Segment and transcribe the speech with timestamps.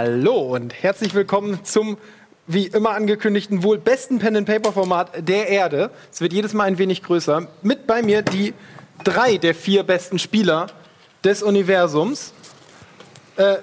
[0.00, 1.98] Hallo und herzlich willkommen zum
[2.46, 5.90] wie immer angekündigten wohl besten Pen and Paper Format der Erde.
[6.12, 7.48] Es wird jedes Mal ein wenig größer.
[7.62, 8.54] Mit bei mir die
[9.02, 10.68] drei der vier besten Spieler
[11.24, 12.32] des Universums.
[13.38, 13.56] Äh,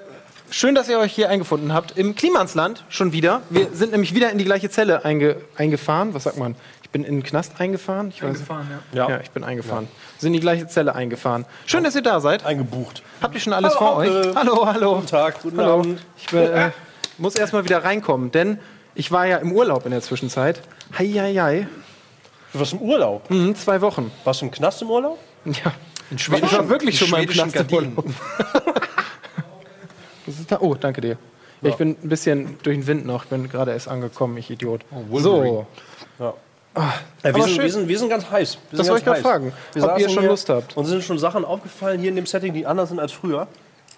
[0.50, 1.96] schön, dass ihr euch hier eingefunden habt.
[1.96, 3.40] Im Klimansland schon wieder.
[3.48, 6.12] Wir sind nämlich wieder in die gleiche Zelle einge eingefahren.
[6.12, 6.54] Was sagt man?
[6.96, 8.08] Ich bin in den Knast eingefahren.
[8.08, 8.30] Ich weiß.
[8.36, 9.06] Eingefahren, ja.
[9.10, 9.20] Ja.
[9.20, 9.86] ich bin eingefahren.
[10.16, 11.44] Sind in die gleiche Zelle eingefahren.
[11.66, 12.46] Schön, dass ihr da seid.
[12.46, 13.02] Eingebucht.
[13.20, 14.08] Habt ihr schon alles Hallo, vor euch?
[14.08, 14.34] Onkel.
[14.34, 14.94] Hallo, hallo.
[14.94, 15.80] Guten Tag, guten hallo.
[15.80, 16.00] Abend.
[16.16, 16.70] Ich bin, äh,
[17.18, 18.58] muss erstmal wieder reinkommen, denn
[18.94, 20.62] ich war ja im Urlaub in der Zwischenzeit.
[20.96, 21.68] Hei, hei, hei.
[22.54, 23.28] Du warst im Urlaub.
[23.30, 24.10] Mhm, zwei Wochen.
[24.24, 25.18] Warst du im Knast im Urlaub?
[25.44, 25.74] Ja.
[26.10, 28.04] Ich war wirklich schon mal im Knast im Urlaub.
[30.48, 30.60] Da?
[30.60, 31.18] Oh, danke dir.
[31.60, 33.24] Ja, ich bin ein bisschen durch den Wind noch.
[33.24, 34.80] Ich bin gerade erst angekommen, ich Idiot.
[35.12, 35.66] so,
[36.18, 36.32] Ja.
[36.76, 38.58] Ah, Ja, wir, sind, wir, sind, wir sind ganz heiß.
[38.70, 40.76] Wir Das wollte ich gerade fragen, Wir ob ihr schon hier Lust habt.
[40.76, 43.48] Und sind schon Sachen aufgefallen hier in dem Setting, die anders sind als früher.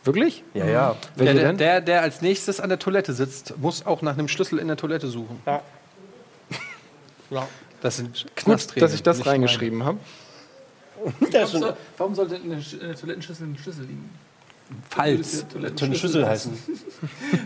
[0.05, 0.45] wirklich?
[0.55, 0.97] Ja, ja.
[1.17, 1.59] Welche Der, denn?
[1.59, 4.77] der, der als nächstes an der Toilette sitzt, muss auch nach einem Schlüssel in der
[4.77, 5.43] Toilette suchen.
[5.45, 5.61] Ja.
[7.81, 9.99] Das sind Gut, dass ich das reingeschrieben habe.
[11.21, 11.65] Ist
[11.97, 14.11] Warum sollte in der, in der Toilettenschüssel ein Schlüssel liegen?
[14.91, 15.47] Falls.
[15.55, 16.59] eine Schüssel heißen.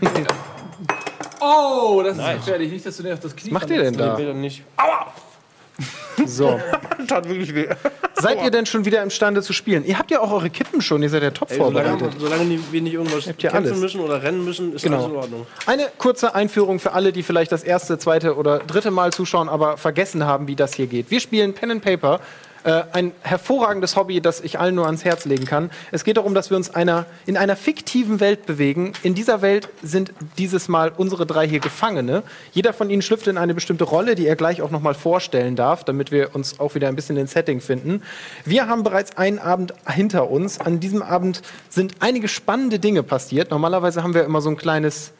[1.43, 2.71] Oh, das ist gefährlich.
[2.71, 4.17] Nicht, dass du dir auf das Knie Was macht ihr denn da?
[4.33, 4.63] Nicht.
[6.25, 6.59] So.
[7.07, 7.67] Tat wirklich weh.
[8.13, 9.83] Seid ihr denn schon wieder imstande zu spielen?
[9.83, 12.21] Ihr habt ja auch eure Kippen schon, ihr seid ja top Ey, solange, vorbereitet.
[12.21, 13.79] solange wir nicht irgendwas ihr kämpfen alles.
[13.79, 14.97] müssen oder rennen müssen, ist Genau.
[14.97, 15.47] alles in Ordnung.
[15.65, 19.77] Eine kurze Einführung für alle, die vielleicht das erste, zweite oder dritte Mal zuschauen, aber
[19.77, 21.09] vergessen haben, wie das hier geht.
[21.09, 22.19] Wir spielen Pen and Paper.
[22.63, 25.69] Äh, ein hervorragendes Hobby, das ich allen nur ans Herz legen kann.
[25.91, 28.93] Es geht darum, dass wir uns einer, in einer fiktiven Welt bewegen.
[29.03, 32.23] In dieser Welt sind dieses Mal unsere drei hier Gefangene.
[32.53, 35.83] Jeder von ihnen schlüpft in eine bestimmte Rolle, die er gleich auch nochmal vorstellen darf,
[35.83, 38.01] damit wir uns auch wieder ein bisschen in Setting finden.
[38.45, 40.61] Wir haben bereits einen Abend hinter uns.
[40.61, 43.51] An diesem Abend sind einige spannende Dinge passiert.
[43.51, 45.11] Normalerweise haben wir immer so ein kleines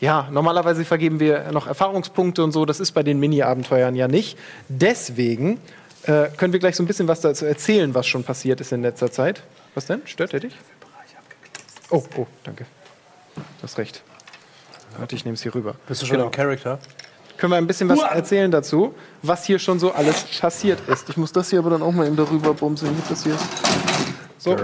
[0.00, 2.64] ja, normalerweise vergeben wir noch Erfahrungspunkte und so.
[2.64, 4.38] Das ist bei den Mini-Abenteuern ja nicht.
[4.70, 5.60] Deswegen
[6.04, 8.82] äh, können wir gleich so ein bisschen was dazu erzählen, was schon passiert ist in
[8.82, 9.42] letzter Zeit.
[9.74, 10.02] Was denn?
[10.06, 10.56] Stört er dich?
[11.90, 12.66] Oh, oh, danke.
[13.34, 14.02] Du hast recht.
[14.98, 15.74] Warte, ich nehme es hier rüber.
[15.86, 16.78] Bist du schon im Charakter?
[17.36, 21.08] Können wir ein bisschen was erzählen dazu, was hier schon so alles passiert ist.
[21.08, 22.94] Ich muss das hier aber dann auch mal eben darüber bumsen.
[22.94, 23.36] Nicht, dass hier
[24.38, 24.56] so.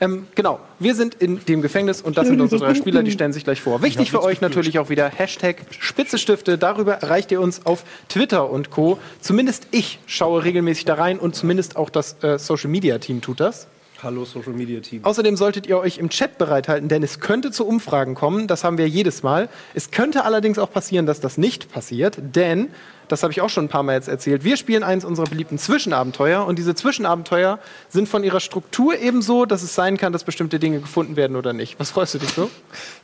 [0.00, 3.32] Ähm, genau, wir sind in dem Gefängnis und das sind unsere drei Spieler, die stellen
[3.32, 3.82] sich gleich vor.
[3.82, 6.56] Wichtig für euch natürlich auch wieder Hashtag Spitzestifte.
[6.56, 8.98] Darüber erreicht ihr uns auf Twitter und Co.
[9.20, 13.40] Zumindest ich schaue regelmäßig da rein und zumindest auch das äh, Social Media Team tut
[13.40, 13.66] das.
[14.00, 15.04] Hallo Social Media Team.
[15.04, 18.46] Außerdem solltet ihr euch im Chat bereithalten, denn es könnte zu Umfragen kommen.
[18.46, 19.48] Das haben wir jedes Mal.
[19.74, 22.68] Es könnte allerdings auch passieren, dass das nicht passiert, denn,
[23.08, 25.58] das habe ich auch schon ein paar Mal jetzt erzählt, wir spielen eins unserer beliebten
[25.58, 27.58] Zwischenabenteuer und diese Zwischenabenteuer
[27.88, 31.36] sind von ihrer Struktur eben so, dass es sein kann, dass bestimmte Dinge gefunden werden
[31.36, 31.78] oder nicht.
[31.80, 32.50] Was freust du dich so?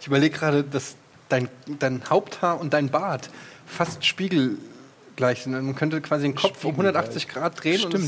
[0.00, 0.96] Ich überlege gerade, dass
[1.28, 1.48] dein,
[1.78, 3.30] dein Haupthaar und dein Bart
[3.66, 5.52] fast spiegelgleich sind.
[5.52, 7.94] Man könnte quasi den Kopf um 180 Grad drehen Stimmt.
[7.94, 8.04] und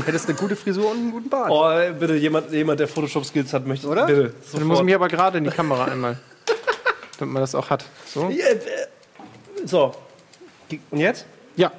[0.00, 1.50] es- hättest eine gute Frisur und einen guten Bart.
[1.50, 4.06] Oh, bitte, jemand, jemand der Photoshop-Skills hat, möchte, Oder?
[4.06, 4.78] Bitte, Dann muss sofort.
[4.80, 6.18] ich mich aber gerade in die Kamera einmal,
[7.18, 7.84] damit man das auch hat.
[8.12, 8.28] So.
[8.30, 8.58] Ja, äh,
[9.64, 9.94] So.
[10.90, 11.26] Und jetzt?
[11.56, 11.72] Ja,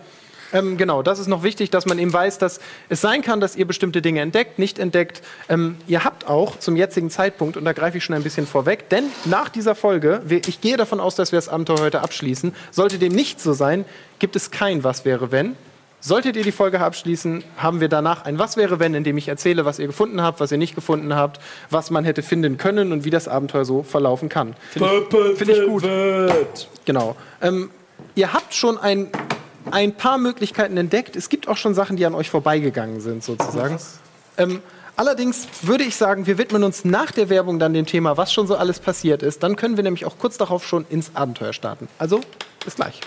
[0.54, 1.02] ähm, genau.
[1.02, 2.60] Das ist noch wichtig, dass man eben weiß, dass
[2.90, 5.22] es sein kann, dass ihr bestimmte Dinge entdeckt, nicht entdeckt.
[5.50, 8.90] Ähm, ihr habt auch zum jetzigen Zeitpunkt, und da greife ich schon ein bisschen vorweg,
[8.90, 12.56] denn nach dieser Folge, wir, ich gehe davon aus, dass wir das Abenteuer heute abschließen,
[12.72, 13.86] sollte dem nicht so sein,
[14.20, 15.56] gibt es kein Was wäre wenn.
[16.00, 19.28] Solltet ihr die Folge abschließen, haben wir danach ein Was wäre wenn, in dem ich
[19.28, 21.42] erzähle, was ihr gefunden habt, was ihr nicht gefunden habt,
[21.72, 24.56] was man hätte finden können und wie das Abenteuer so verlaufen kann.
[24.70, 25.84] Finde ich gut.
[26.86, 27.16] Genau.
[27.42, 27.72] Ähm,
[28.16, 29.10] ihr habt schon ein,
[29.72, 31.16] ein paar Möglichkeiten entdeckt.
[31.16, 33.78] Es gibt auch schon Sachen, die an euch vorbeigegangen sind, sozusagen.
[34.38, 34.62] Ähm,
[34.96, 38.48] allerdings würde ich sagen, wir widmen uns nach der Werbung dann dem Thema, was schon
[38.48, 39.44] so alles passiert ist.
[39.44, 41.88] Dann können wir nämlich auch kurz darauf schon ins Abenteuer starten.
[42.00, 42.22] Also,
[42.64, 43.00] bis gleich.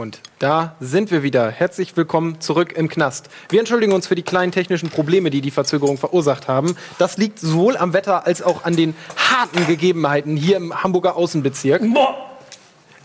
[0.00, 1.50] Und da sind wir wieder.
[1.50, 3.28] Herzlich willkommen zurück im Knast.
[3.50, 6.74] Wir entschuldigen uns für die kleinen technischen Probleme, die die Verzögerung verursacht haben.
[6.96, 11.82] Das liegt sowohl am Wetter als auch an den harten Gegebenheiten hier im Hamburger Außenbezirk.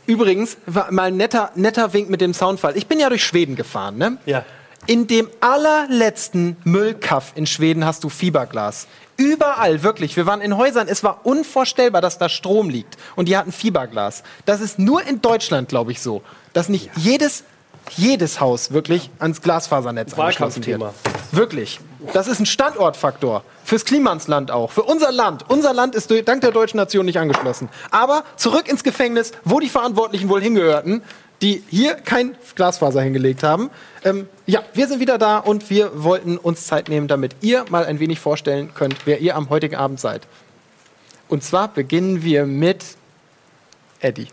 [0.05, 2.77] Übrigens, war mal ein netter, netter Wink mit dem Soundfall.
[2.77, 4.17] Ich bin ja durch Schweden gefahren, ne?
[4.25, 4.45] Ja.
[4.87, 8.87] In dem allerletzten Müllkaff in Schweden hast du Fiberglas.
[9.17, 10.15] Überall, wirklich.
[10.15, 10.87] Wir waren in Häusern.
[10.87, 12.95] Es war unvorstellbar, dass da Strom liegt.
[13.17, 14.23] Und die hatten Fiberglas.
[14.45, 16.21] Das ist nur in Deutschland, glaube ich, so.
[16.55, 17.43] Dass nicht jedes
[17.91, 20.81] jedes Haus wirklich ans Glasfasernetz angeschlossen wird.
[21.31, 21.79] Wirklich.
[22.13, 23.43] Das ist ein Standortfaktor.
[23.63, 24.71] Fürs Klimansland auch.
[24.71, 25.45] Für unser Land.
[25.49, 27.69] Unser Land ist dank der deutschen Nation nicht angeschlossen.
[27.91, 31.01] Aber zurück ins Gefängnis, wo die Verantwortlichen wohl hingehörten,
[31.41, 33.69] die hier kein Glasfaser hingelegt haben.
[34.03, 37.85] Ähm, ja, wir sind wieder da und wir wollten uns Zeit nehmen, damit ihr mal
[37.85, 40.27] ein wenig vorstellen könnt, wer ihr am heutigen Abend seid.
[41.27, 42.83] Und zwar beginnen wir mit
[43.99, 44.27] Eddie.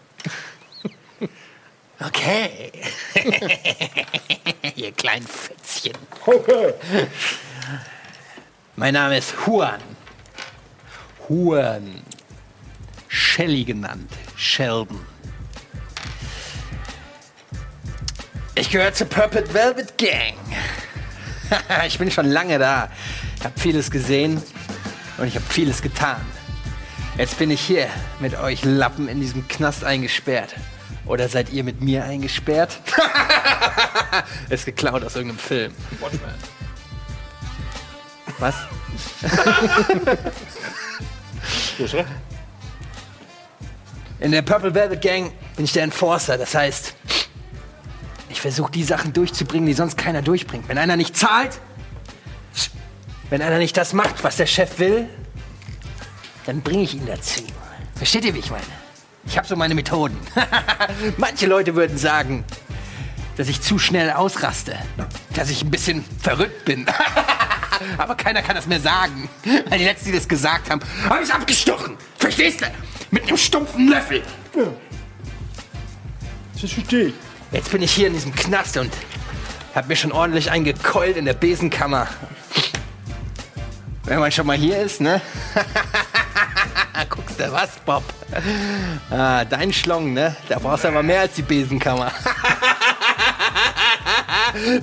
[2.06, 2.72] Okay.
[4.74, 5.96] Ihr kleinen Fätzchen.
[8.76, 9.80] Mein Name ist Juan.
[11.28, 12.02] Juan.
[13.08, 14.10] Shelly genannt.
[14.36, 15.00] Sheldon.
[18.54, 20.36] Ich gehöre zur Purple Velvet Gang.
[21.86, 22.90] ich bin schon lange da.
[23.38, 24.42] Ich habe vieles gesehen
[25.18, 26.20] und ich habe vieles getan.
[27.18, 27.88] Jetzt bin ich hier
[28.20, 30.54] mit euch Lappen in diesem Knast eingesperrt.
[31.06, 32.78] Oder seid ihr mit mir eingesperrt?
[34.48, 35.74] ist geklaut aus irgendeinem Film.
[36.00, 36.20] Watchmen.
[38.38, 38.54] Was?
[44.20, 46.38] In der Purple Velvet Gang bin ich der Enforcer.
[46.38, 46.94] Das heißt,
[48.28, 50.68] ich versuche die Sachen durchzubringen, die sonst keiner durchbringt.
[50.68, 51.58] Wenn einer nicht zahlt,
[53.30, 55.08] wenn einer nicht das macht, was der Chef will,
[56.46, 57.42] dann bringe ich ihn dazu.
[57.96, 58.81] Versteht ihr, wie ich meine?
[59.24, 60.18] Ich habe so meine Methoden.
[61.16, 62.44] Manche Leute würden sagen,
[63.36, 64.76] dass ich zu schnell ausraste,
[65.34, 66.86] dass ich ein bisschen verrückt bin.
[67.98, 69.28] Aber keiner kann das mehr sagen.
[69.68, 71.96] Weil die Letzten, die das gesagt haben, habe ich abgestochen.
[72.18, 72.66] Verstehst du?
[73.10, 74.22] Mit einem stumpfen Löffel.
[76.60, 77.14] Das verstehe ich.
[77.50, 78.92] Jetzt bin ich hier in diesem Knast und
[79.74, 82.08] hab mir schon ordentlich eingekeult in der Besenkammer.
[84.04, 85.20] Wenn man schon mal hier ist, ne?
[87.08, 88.02] Guckst du was, Bob?
[89.10, 90.36] Ah, dein Schlong, ne?
[90.48, 92.12] Da brauchst du aber mehr als die Besenkammer.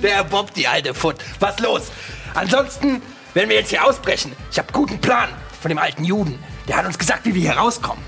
[0.02, 1.18] Der Bob, die alte Foot.
[1.40, 1.92] Was los?
[2.34, 3.02] Ansonsten
[3.34, 4.36] werden wir jetzt hier ausbrechen.
[4.52, 5.30] Ich habe guten Plan
[5.62, 6.40] von dem alten Juden.
[6.68, 8.04] Der hat uns gesagt, wie wir hier rauskommen.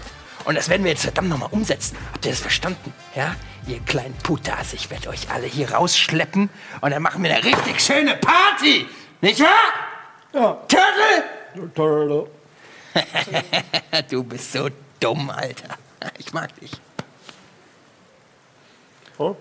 [0.46, 1.96] Und das werden wir jetzt verdammt nochmal umsetzen.
[2.14, 2.94] Habt ihr das verstanden?
[3.16, 3.36] Ja?
[3.68, 6.50] Ihr kleinen Putas, ich werde euch alle hier rausschleppen
[6.82, 8.88] und dann machen wir eine richtig schöne Party.
[9.22, 9.50] Nicht wahr?
[10.34, 10.54] Ja.
[10.68, 12.28] Turtle?
[14.10, 15.78] Du bist so dumm, Alter.
[16.18, 16.72] Ich mag dich.
[19.18, 19.36] Oh.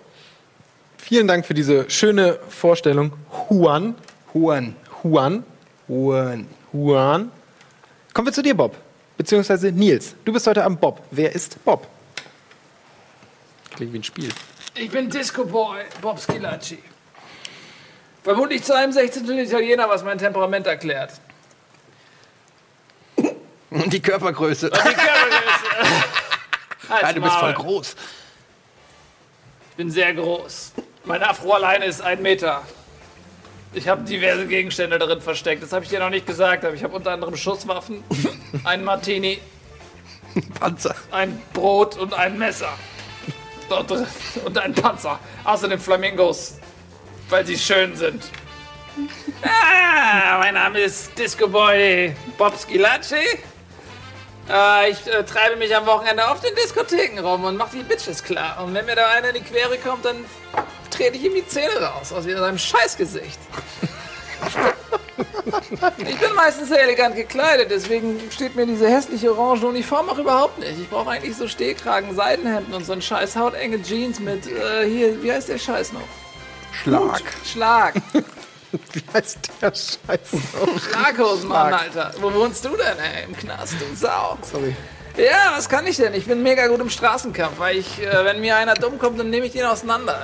[0.99, 3.13] Vielen Dank für diese schöne Vorstellung.
[3.49, 3.95] Juan.
[4.35, 4.77] Huan.
[5.03, 5.45] Juan.
[5.89, 6.47] Huan.
[6.73, 7.33] Juan.
[8.13, 8.77] Kommen wir zu dir, Bob.
[9.17, 10.15] Beziehungsweise Nils.
[10.25, 11.03] Du bist heute am Bob.
[11.11, 11.87] Wer ist Bob?
[13.75, 14.31] Klingt wie ein Spiel.
[14.75, 16.79] Ich bin Disco Boy, Bob Schilacci.
[18.23, 19.29] Vermutlich zu einem 16.
[19.39, 21.13] Italiener, was mein Temperament erklärt.
[23.71, 24.71] Und die Körpergröße.
[24.71, 25.41] Die Körpergröße.
[26.93, 27.95] Ah, du bist voll groß.
[29.71, 30.73] Ich bin sehr groß.
[31.05, 32.63] Mein Afro alleine ist ein Meter.
[33.73, 35.63] Ich habe diverse Gegenstände darin versteckt.
[35.63, 38.03] Das habe ich dir noch nicht gesagt, aber ich habe unter anderem Schusswaffen,
[38.65, 39.41] einen Martini,
[40.59, 40.97] Panzer.
[41.13, 42.73] ein Brot und ein Messer.
[43.69, 44.07] Dort drin.
[44.45, 45.21] Und ein Panzer.
[45.45, 46.59] Außerdem Flamingos,
[47.29, 48.25] weil sie schön sind.
[49.45, 53.15] Ah, mein Name ist Disco Boy Bob Schilacci.
[54.51, 58.23] Äh, ich äh, treibe mich am Wochenende auf den Diskotheken rum und mache die Bitches
[58.23, 58.63] klar.
[58.65, 60.25] Und wenn mir da einer in die Quere kommt, dann
[60.91, 63.39] trete ich ihm die Zähne raus aus seinem Scheißgesicht.
[65.99, 70.59] Ich bin meistens sehr elegant gekleidet, deswegen steht mir diese hässliche orange Uniform auch überhaupt
[70.59, 70.79] nicht.
[70.81, 75.23] Ich brauche eigentlich so Stehkragen, Seidenhemden und so ein scheiß hautenge Jeans mit, äh, hier,
[75.23, 76.01] wie heißt der Scheiß noch?
[76.73, 77.23] Schlag.
[77.45, 77.95] Schlag.
[78.93, 80.21] Wie heißt der Scheiß?
[80.91, 82.13] Schlaghosen, Mann, Alter.
[82.21, 83.25] Wo wohnst du denn, ey?
[83.25, 84.39] Im Knast, du Sau.
[84.43, 84.75] Sorry.
[85.17, 86.15] Ja, was kann ich denn?
[86.15, 89.31] Ich bin mega gut im Straßenkampf, weil ich, äh, wenn mir einer dumm kommt, dann
[89.31, 90.19] nehme ich den auseinander.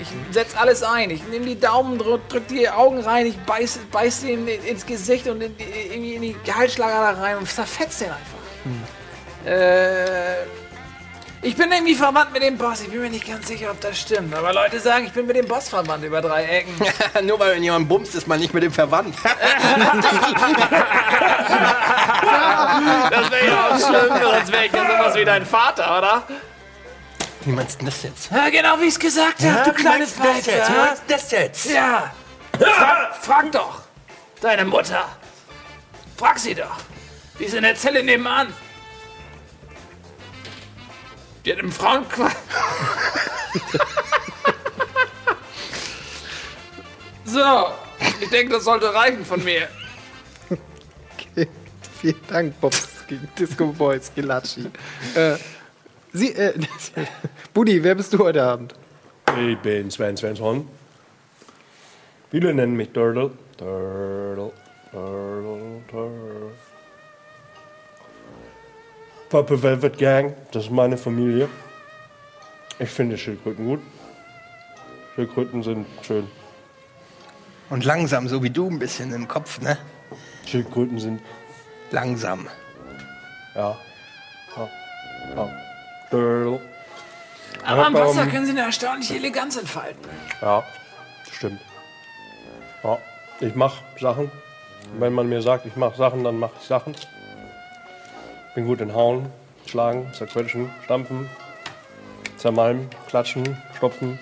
[0.00, 1.10] Ich setz alles ein.
[1.10, 5.28] Ich nehme die Daumen, drück, drück die Augen rein, ich beiß, beiß den ins Gesicht
[5.28, 8.44] und in, irgendwie in die Gehaltsschlager rein und zerfetzt den einfach.
[9.46, 10.46] Äh,
[11.44, 12.80] ich bin irgendwie verwandt mit dem Boss.
[12.80, 14.34] Ich bin mir nicht ganz sicher, ob das stimmt.
[14.34, 16.74] Aber Leute sagen, ich bin mit dem Boss verwandt über drei Ecken.
[17.26, 19.14] Nur weil jemand bumst, ist man nicht mit dem verwandt.
[23.10, 26.22] Das wäre ja auch schlimm, sonst wäre ich ja sowas wie dein Vater, oder?
[27.42, 28.30] Wie meinst du das jetzt?
[28.32, 30.70] Ja, genau wie ich es gesagt habe, du kleines das jetzt?
[30.70, 31.64] Wie meinst du das jetzt?
[31.66, 32.12] Ja.
[32.58, 33.82] Frag, frag doch.
[34.40, 35.04] Deine Mutter.
[36.16, 36.76] Frag sie doch.
[37.38, 38.52] Die ist in der Zelle nebenan.
[41.44, 42.36] Die hat im Frauenquartier.
[47.24, 47.66] so.
[48.20, 49.68] Ich denke, das sollte reichen von mir.
[50.50, 51.48] Okay.
[52.00, 52.74] Vielen Dank, Bob
[53.38, 54.66] Disco Boy Skilacci.
[55.14, 55.36] äh,
[56.12, 56.54] Sie, äh,
[57.54, 58.74] Buddy, wer bist du heute Abend?
[59.38, 60.68] Ich bin Sven Svensson.
[62.30, 63.32] Viele nennen mich Turtle.
[63.56, 64.52] Turtle,
[64.92, 66.43] Turtle, Turtle.
[69.34, 71.48] Purple Velvet Gang, das ist meine Familie.
[72.78, 73.80] Ich finde Schildkröten gut.
[75.16, 76.28] Schildkröten sind schön.
[77.68, 79.76] Und langsam, so wie du ein bisschen im Kopf, ne?
[80.46, 81.20] Schildkröten sind,
[81.90, 82.48] Langsam.
[83.56, 83.76] ja.
[84.56, 84.68] ja.
[85.34, 86.60] ja.
[87.64, 90.00] Aber Aber, Wasser können sie eine erstaunliche Eleganz entfalten.
[90.40, 90.62] Ja,
[91.32, 91.60] stimmt.
[92.84, 92.98] Ja,
[93.40, 94.30] ich mache Sachen.
[95.00, 96.94] Wenn man mir sagt, ich mache Sachen, dann mache ich Sachen.
[98.54, 99.32] Bin gut in Hauen,
[99.66, 101.28] Schlagen, Zerquetschen, Stampfen,
[102.36, 104.18] Zermalmen, Klatschen, Stopfen.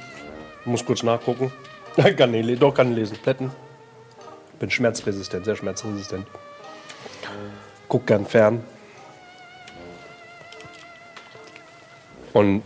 [0.64, 1.52] Muss kurz nachgucken.
[2.16, 3.18] kann nicht, doch, kann lesen.
[3.18, 3.50] Plätten.
[4.58, 6.26] Bin schmerzresistent, sehr schmerzresistent.
[7.88, 8.64] Guck gern fern.
[12.32, 12.62] Und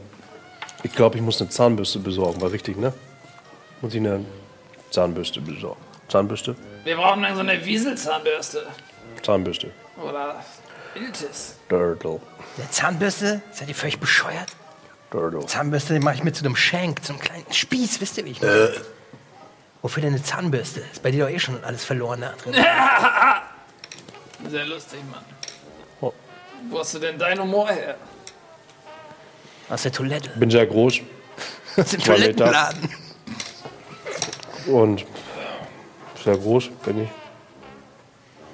[0.82, 2.40] ich glaube, ich muss eine Zahnbürste besorgen.
[2.40, 2.92] War richtig, ne?
[3.80, 4.24] Muss ich eine
[4.90, 5.80] Zahnbürste besorgen.
[6.08, 6.54] Zahnbürste?
[6.84, 8.66] Wir brauchen dann so eine Wieselzahnbürste.
[9.22, 9.72] Zahnbürste.
[10.00, 10.44] Oder
[10.96, 11.56] Iltis.
[11.68, 12.20] Turtle.
[12.58, 13.42] Eine Zahnbürste?
[13.52, 14.48] Seid ihr völlig bescheuert?
[15.10, 15.46] Turtle.
[15.46, 18.30] Zahnbürste die mache ich mir zu einem Schenk, zu einem kleinen Spieß, wisst ihr, wie
[18.30, 18.72] ich meine?
[19.82, 20.80] Wofür denn eine Zahnbürste?
[20.92, 22.54] Ist bei dir doch eh schon alles verloren da drin.
[24.50, 25.24] Sehr lustig, Mann.
[26.00, 26.12] Oh.
[26.70, 27.96] Wo hast du denn deinen Humor her?
[29.68, 30.30] Aus der Toilette.
[30.36, 31.00] Bin sehr groß
[31.76, 32.00] Aus dem.
[32.00, 32.88] Toilettenladen.
[34.66, 35.04] und
[36.22, 37.08] sehr groß bin ich.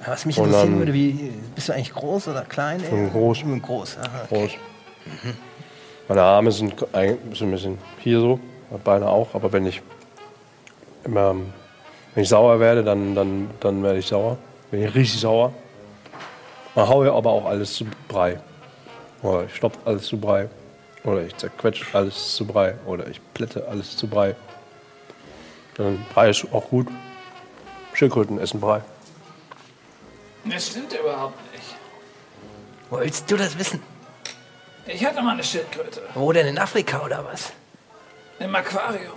[0.05, 2.83] Was mich interessieren dann- würde, wie bist du eigentlich groß oder klein?
[2.83, 2.89] ey?
[2.89, 3.37] bin groß.
[3.37, 3.97] Ich bin groß.
[3.99, 4.25] Aha.
[4.29, 4.51] groß.
[6.07, 9.81] Meine Arme sind ein bisschen, ein bisschen hier so, meine Beine auch, aber wenn ich
[11.05, 11.35] immer,
[12.13, 14.37] wenn ich sauer werde, dann, dann, dann werde ich sauer.
[14.71, 15.53] Bin ich richtig sauer.
[16.75, 18.39] Dann haue ich aber auch alles zu Brei.
[19.21, 20.49] Oder ich stopfe alles zu Brei.
[21.03, 22.75] Oder ich zerquetsche alles zu Brei.
[22.85, 24.35] Oder ich plätte alles zu Brei.
[25.75, 26.87] Dann Brei ist auch gut.
[27.93, 28.81] Schildkröten essen Brei.
[30.45, 31.75] Das stimmt überhaupt nicht.
[32.89, 33.81] Wo willst du das wissen?
[34.85, 36.01] Ich hatte mal eine Schildkröte.
[36.13, 36.47] Wo denn?
[36.47, 37.53] In Afrika oder was?
[38.39, 39.13] Im Aquarium.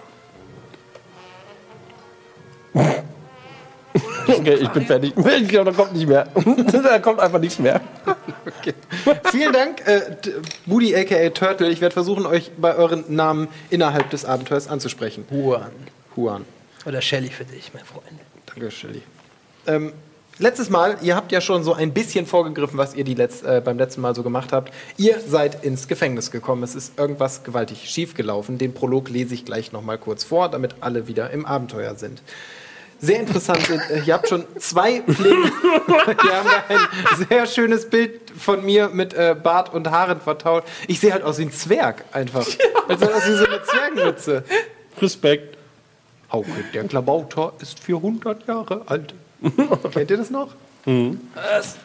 [4.29, 5.13] Okay, ich bin fertig.
[5.41, 6.29] Ich glaube, da kommt nicht mehr.
[6.73, 7.81] da kommt einfach nichts mehr.
[9.31, 10.01] Vielen Dank, äh,
[10.67, 11.69] Moody aka Turtle.
[11.69, 15.25] Ich werde versuchen, euch bei euren Namen innerhalb des Abenteuers anzusprechen.
[15.31, 15.71] Juan.
[16.17, 16.45] Juan.
[16.85, 18.05] Oder Shelly für dich, mein Freund.
[18.47, 19.03] Danke, Shelly.
[19.67, 19.93] Ähm,
[20.39, 23.63] letztes Mal, ihr habt ja schon so ein bisschen vorgegriffen, was ihr die letz äh,
[23.65, 24.73] beim letzten Mal so gemacht habt.
[24.97, 26.63] Ihr seid ins Gefängnis gekommen.
[26.63, 28.59] Es ist irgendwas gewaltig schief gelaufen.
[28.59, 32.23] Den Prolog lese ich gleich noch mal kurz vor, damit alle wieder im Abenteuer sind.
[32.99, 35.53] Sehr interessant sind, äh, ihr habt schon zwei Pläne.
[35.87, 40.65] Wir haben da ein sehr schönes Bild von mir mit äh, Bart und Haaren vertaut.
[40.89, 42.47] Ich sehe halt aus wie ein Zwerg einfach.
[42.89, 44.45] Als wäre aus wie so eine Zwergenmütze.
[45.01, 45.59] Respekt.
[46.33, 49.15] Hauke, der Klabauter ist 400 Jahre alt.
[49.93, 50.55] Kennt ihr das noch?
[50.85, 51.77] Was?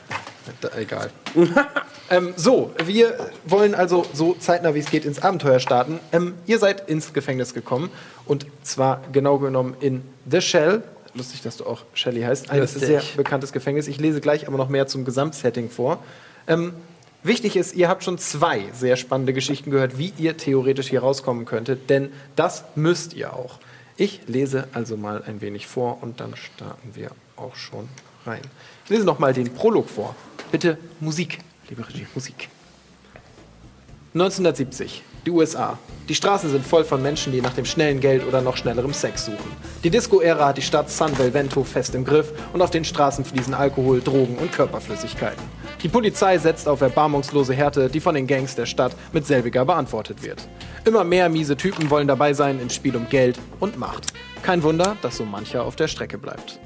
[0.61, 1.09] Da, egal.
[2.09, 5.99] ähm, so, wir wollen also so zeitnah wie es geht ins Abenteuer starten.
[6.11, 7.89] Ähm, ihr seid ins Gefängnis gekommen
[8.25, 10.83] und zwar genau genommen in The Shell.
[11.13, 12.49] Lustig, dass du auch Shelly heißt.
[12.51, 12.83] Ein Lustig.
[12.83, 13.87] sehr bekanntes Gefängnis.
[13.87, 16.03] Ich lese gleich aber noch mehr zum Gesamtsetting vor.
[16.47, 16.73] Ähm,
[17.23, 21.45] wichtig ist, ihr habt schon zwei sehr spannende Geschichten gehört, wie ihr theoretisch hier rauskommen
[21.45, 23.59] könntet, denn das müsst ihr auch.
[23.97, 27.89] Ich lese also mal ein wenig vor und dann starten wir auch schon
[28.25, 28.41] rein.
[28.85, 30.15] Ich lese noch mal den Prolog vor.
[30.51, 32.49] Bitte Musik, liebe Regie, Musik.
[34.13, 35.77] 1970, die USA.
[36.09, 39.25] Die Straßen sind voll von Menschen, die nach dem schnellen Geld oder noch schnellerem Sex
[39.25, 39.55] suchen.
[39.83, 43.53] Die Disco-Ära hat die Stadt San Velvento fest im Griff und auf den Straßen fließen
[43.53, 45.41] Alkohol, Drogen und Körperflüssigkeiten.
[45.81, 50.21] Die Polizei setzt auf erbarmungslose Härte, die von den Gangs der Stadt mit selbiger beantwortet
[50.21, 50.47] wird.
[50.83, 54.11] Immer mehr miese Typen wollen dabei sein im Spiel um Geld und Macht.
[54.43, 56.59] Kein Wunder, dass so mancher auf der Strecke bleibt.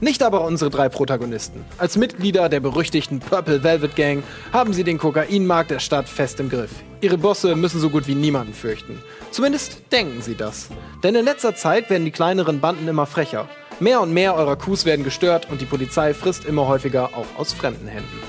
[0.00, 1.64] Nicht aber unsere drei Protagonisten.
[1.78, 6.48] Als Mitglieder der berüchtigten Purple Velvet Gang haben sie den Kokainmarkt der Stadt fest im
[6.48, 6.70] Griff.
[7.00, 8.98] Ihre Bosse müssen so gut wie niemanden fürchten.
[9.30, 10.68] Zumindest denken sie das.
[11.02, 13.48] Denn in letzter Zeit werden die kleineren Banden immer frecher.
[13.80, 17.52] Mehr und mehr eurer Coups werden gestört und die Polizei frisst immer häufiger auch aus
[17.52, 18.20] fremden Händen.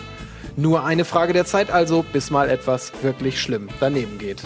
[0.57, 4.41] Nur eine Frage der Zeit also, bis mal etwas wirklich schlimm daneben geht.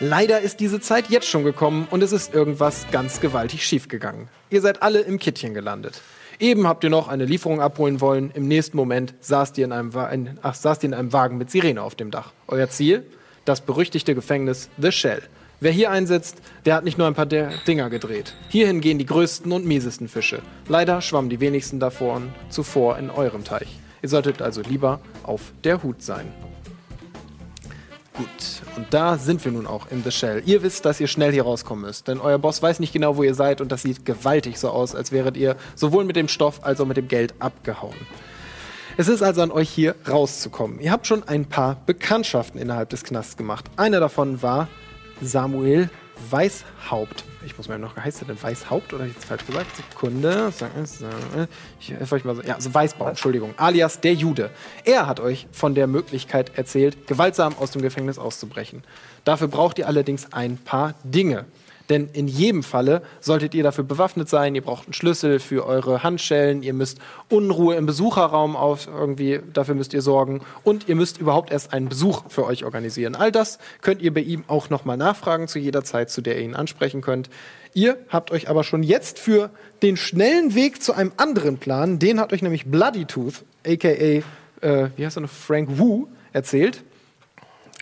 [0.00, 4.28] Leider ist diese Zeit jetzt schon gekommen und es ist irgendwas ganz gewaltig schiefgegangen.
[4.50, 6.02] Ihr seid alle im Kittchen gelandet.
[6.44, 9.92] Eben habt ihr noch eine Lieferung abholen wollen, im nächsten Moment saßt ihr in einem,
[10.12, 12.34] in, ach, saßt ihr in einem Wagen mit Sirene auf dem Dach.
[12.48, 13.06] Euer Ziel?
[13.46, 15.22] Das berüchtigte Gefängnis The Shell.
[15.60, 18.34] Wer hier einsetzt, der hat nicht nur ein paar der Dinger gedreht.
[18.50, 20.42] Hierhin gehen die größten und miesesten Fische.
[20.68, 23.78] Leider schwammen die wenigsten davon zuvor in eurem Teich.
[24.02, 26.26] Ihr solltet also lieber auf der Hut sein.
[28.16, 30.44] Gut, und da sind wir nun auch in The Shell.
[30.46, 33.24] Ihr wisst, dass ihr schnell hier rauskommen müsst, denn euer Boss weiß nicht genau, wo
[33.24, 36.64] ihr seid und das sieht gewaltig so aus, als wäret ihr sowohl mit dem Stoff
[36.64, 37.96] als auch mit dem Geld abgehauen.
[38.96, 40.78] Es ist also an euch hier rauszukommen.
[40.78, 43.64] Ihr habt schon ein paar Bekanntschaften innerhalb des Knasts gemacht.
[43.76, 44.68] Einer davon war
[45.20, 45.90] Samuel
[46.30, 47.24] Weißhaupt.
[47.44, 49.76] Ich muss mir noch, heißt er denn Weißhaupt oder jetzt falsch gesagt?
[49.76, 50.50] Sekunde.
[51.78, 52.42] Ich helfe euch mal so.
[52.42, 53.54] Ja, also Weißbaum, Entschuldigung.
[53.58, 54.50] Alias der Jude.
[54.84, 58.82] Er hat euch von der Möglichkeit erzählt, gewaltsam aus dem Gefängnis auszubrechen.
[59.24, 61.44] Dafür braucht ihr allerdings ein paar Dinge.
[61.90, 64.54] Denn in jedem Falle solltet ihr dafür bewaffnet sein.
[64.54, 66.62] Ihr braucht einen Schlüssel für eure Handschellen.
[66.62, 66.98] Ihr müsst
[67.28, 70.40] Unruhe im Besucherraum auf irgendwie, dafür müsst ihr sorgen.
[70.62, 73.14] Und ihr müsst überhaupt erst einen Besuch für euch organisieren.
[73.14, 76.44] All das könnt ihr bei ihm auch nochmal nachfragen zu jeder Zeit, zu der ihr
[76.44, 77.28] ihn ansprechen könnt.
[77.74, 79.50] Ihr habt euch aber schon jetzt für
[79.82, 84.22] den schnellen Weg zu einem anderen Plan, den hat euch nämlich Bloody Tooth, aka, äh,
[84.96, 86.84] wie heißt er noch, Frank Wu, erzählt.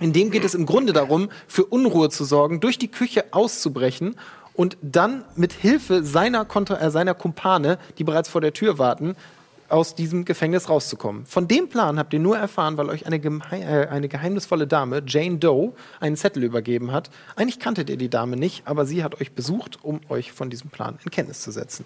[0.03, 4.17] In dem geht es im Grunde darum, für Unruhe zu sorgen, durch die Küche auszubrechen
[4.55, 9.15] und dann mit Hilfe seiner, Kontra äh, seiner Kumpane, die bereits vor der Tür warten,
[9.69, 11.25] aus diesem Gefängnis rauszukommen.
[11.25, 15.39] Von dem Plan habt ihr nur erfahren, weil euch eine, äh, eine geheimnisvolle Dame, Jane
[15.39, 17.09] Doe, einen Zettel übergeben hat.
[17.37, 20.71] Eigentlich kanntet ihr die Dame nicht, aber sie hat euch besucht, um euch von diesem
[20.71, 21.85] Plan in Kenntnis zu setzen.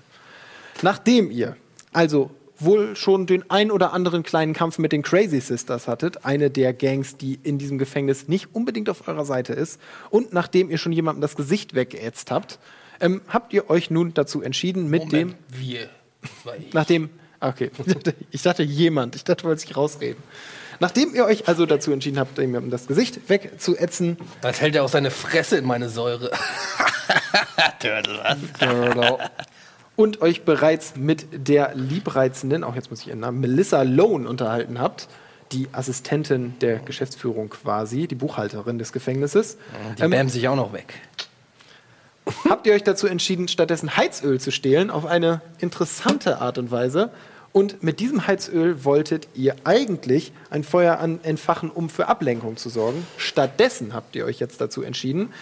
[0.80, 1.56] Nachdem ihr
[1.92, 6.50] also wohl schon den ein oder anderen kleinen Kampf mit den Crazy Sisters hattet, eine
[6.50, 10.78] der Gangs, die in diesem Gefängnis nicht unbedingt auf eurer Seite ist, und nachdem ihr
[10.78, 12.58] schon jemandem das Gesicht weggeätzt habt,
[13.00, 15.88] ähm, habt ihr euch nun dazu entschieden, mit dem, Wir.
[16.72, 17.10] Nachdem,
[17.40, 17.70] ah, okay,
[18.30, 20.22] ich dachte, ich jemand, ich dachte, du wolltest dich rausreden.
[20.78, 24.88] Nachdem ihr euch also dazu entschieden habt, jemandem das Gesicht wegzuätzen, Jetzt hält er auch
[24.88, 26.30] seine Fresse in meine Säure.
[27.80, 28.38] Turtle?
[29.96, 34.78] Und euch bereits mit der liebreizenden, auch jetzt muss ich ihren Namen, Melissa Lone unterhalten
[34.78, 35.08] habt,
[35.52, 39.56] die Assistentin der Geschäftsführung quasi, die Buchhalterin des Gefängnisses,
[39.98, 40.94] Die ähm, bämen sich auch noch weg.
[42.48, 47.10] habt ihr euch dazu entschieden, stattdessen Heizöl zu stehlen, auf eine interessante Art und Weise.
[47.52, 52.68] Und mit diesem Heizöl wolltet ihr eigentlich ein Feuer an entfachen, um für Ablenkung zu
[52.68, 53.06] sorgen.
[53.16, 55.32] Stattdessen habt ihr euch jetzt dazu entschieden,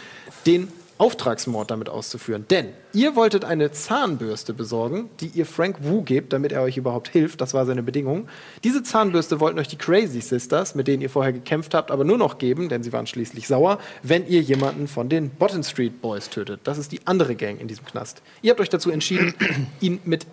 [0.46, 2.46] den Auftragsmord damit auszuführen.
[2.50, 7.08] Denn ihr wolltet eine Zahnbürste besorgen, die ihr Frank Wu gebt, damit er euch überhaupt
[7.08, 7.40] hilft.
[7.40, 8.28] Das war seine Bedingung.
[8.62, 12.18] Diese Zahnbürste wollten euch die Crazy Sisters, mit denen ihr vorher gekämpft habt, aber nur
[12.18, 16.30] noch geben, denn sie waren schließlich sauer, wenn ihr jemanden von den Bottom Street Boys
[16.30, 16.60] tötet.
[16.64, 18.22] Das ist die andere Gang in diesem Knast.
[18.42, 19.34] Ihr habt euch dazu entschieden,
[19.80, 20.26] ihn mit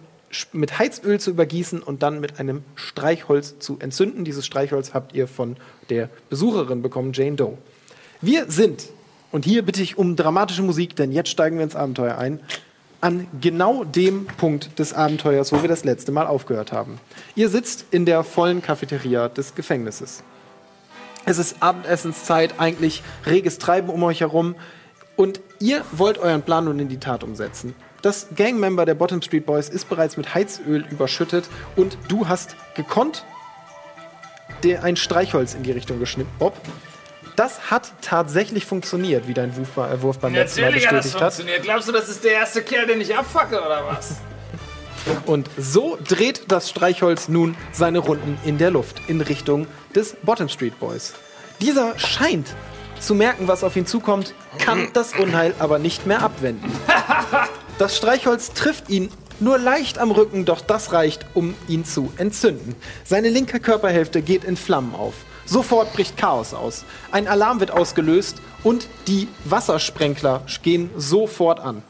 [0.54, 4.24] mit Heizöl zu übergießen und dann mit einem Streichholz zu entzünden.
[4.24, 5.58] Dieses Streichholz habt ihr von
[5.90, 7.58] der Besucherin bekommen, Jane Doe.
[8.22, 8.88] Wir sind,
[9.32, 12.40] und hier bitte ich um dramatische Musik, denn jetzt steigen wir ins Abenteuer ein,
[13.00, 17.00] an genau dem Punkt des Abenteuers, wo wir das letzte Mal aufgehört haben.
[17.36, 20.24] Ihr sitzt in der vollen Cafeteria des Gefängnisses.
[21.26, 24.56] Es ist Abendessenszeit, eigentlich reges Treiben um euch herum.
[25.16, 27.76] Und ihr wollt euren Plan nun in die Tat umsetzen.
[28.02, 33.24] Das Gangmember der Bottom Street Boys ist bereits mit Heizöl überschüttet und du hast gekonnt
[34.64, 36.56] der ein Streichholz in die Richtung geschnitten, Bob.
[37.36, 41.04] Das hat tatsächlich funktioniert, wie dein Wurf, äh, Wurf beim letzten Mal Natürlich hat das
[41.06, 41.34] bestätigt hat.
[41.34, 41.64] funktioniert.
[41.64, 44.16] Glaubst du, das ist der erste Kerl, den ich abfacke, oder was?
[45.26, 50.48] Und so dreht das Streichholz nun seine Runden in der Luft in Richtung des Bottom
[50.50, 51.14] Street Boys.
[51.60, 52.48] Dieser scheint
[53.00, 56.72] zu merken, was auf ihn zukommt, kann das Unheil aber nicht mehr abwenden.
[57.78, 62.76] Das Streichholz trifft ihn nur leicht am Rücken, doch das reicht, um ihn zu entzünden.
[63.04, 65.16] Seine linke Körperhälfte geht in Flammen auf.
[65.56, 66.86] Sofort bricht Chaos aus.
[67.12, 71.84] Ein Alarm wird ausgelöst und die Wassersprenkler gehen sofort an.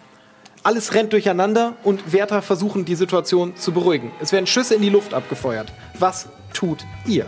[0.64, 4.12] Alles rennt durcheinander und Wärter versuchen, die Situation zu beruhigen.
[4.20, 5.72] Es werden Schüsse in die Luft abgefeuert.
[6.00, 7.28] Was tut ihr?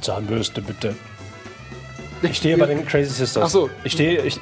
[0.00, 0.96] Zahnbürste, bitte.
[2.22, 3.44] Ich stehe bei den Crazy Sisters.
[3.44, 3.70] Ach so.
[3.84, 4.40] Ich stehe, ich,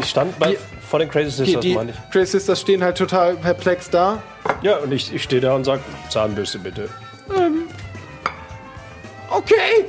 [0.00, 2.10] ich stand bei, Die- vor den Crazy Die, Sisters, die meine ich.
[2.10, 4.22] Crazy Sisters stehen halt total perplex da.
[4.62, 6.88] Ja, und ich, ich stehe da und sage, Zahnbürste, bitte.
[9.30, 9.84] Okay!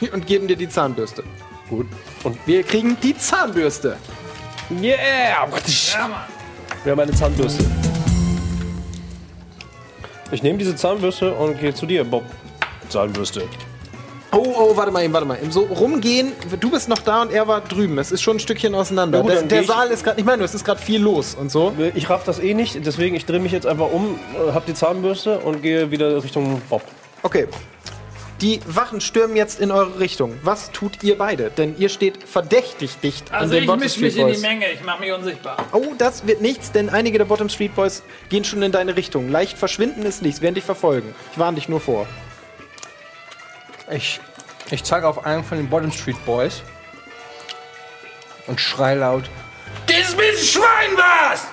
[0.12, 1.24] Und geben dir die Zahnbürste.
[1.68, 1.86] Gut.
[2.24, 3.96] Und Wir kriegen die Zahnbürste.
[4.80, 5.46] yeah!
[6.84, 7.64] Wir haben eine Zahnbürste.
[10.30, 12.24] Ich nehme diese Zahnbürste und gehe zu dir, Bob.
[12.88, 13.42] Zahnbürste.
[14.30, 15.38] Oh, oh, warte mal eben, warte mal.
[15.42, 17.96] Im so rumgehen, du bist noch da und er war drüben.
[17.98, 19.18] Es ist schon ein Stückchen auseinander.
[19.18, 21.34] Ja gut, der der ich- Saal ist gerade, ich meine, es ist gerade viel los
[21.34, 21.72] und so.
[21.94, 24.74] Ich raff das eh nicht, deswegen ich drehe mich jetzt einfach um, äh, hab die
[24.74, 26.82] Zahnbürste und gehe wieder Richtung Bob.
[27.22, 27.46] Okay.
[28.42, 30.34] Die Wachen stürmen jetzt in eure Richtung.
[30.44, 31.50] Was tut ihr beide?
[31.50, 34.32] Denn ihr steht verdächtig dicht an Also den ich Bottom misch Street mich in die
[34.34, 34.42] Boys.
[34.42, 34.64] Menge.
[34.72, 35.56] Ich mach mich unsichtbar.
[35.72, 39.28] Oh, das wird nichts, denn einige der Bottom Street Boys gehen schon in deine Richtung.
[39.30, 41.14] Leicht verschwinden ist nichts, werden dich verfolgen.
[41.32, 42.06] Ich warne dich nur vor.
[43.90, 44.20] Ich,
[44.70, 46.62] ich zeige auf einen von den Bottom Street Boys
[48.46, 49.24] und schrei laut:
[49.88, 51.44] Dieses miese Schwein war's!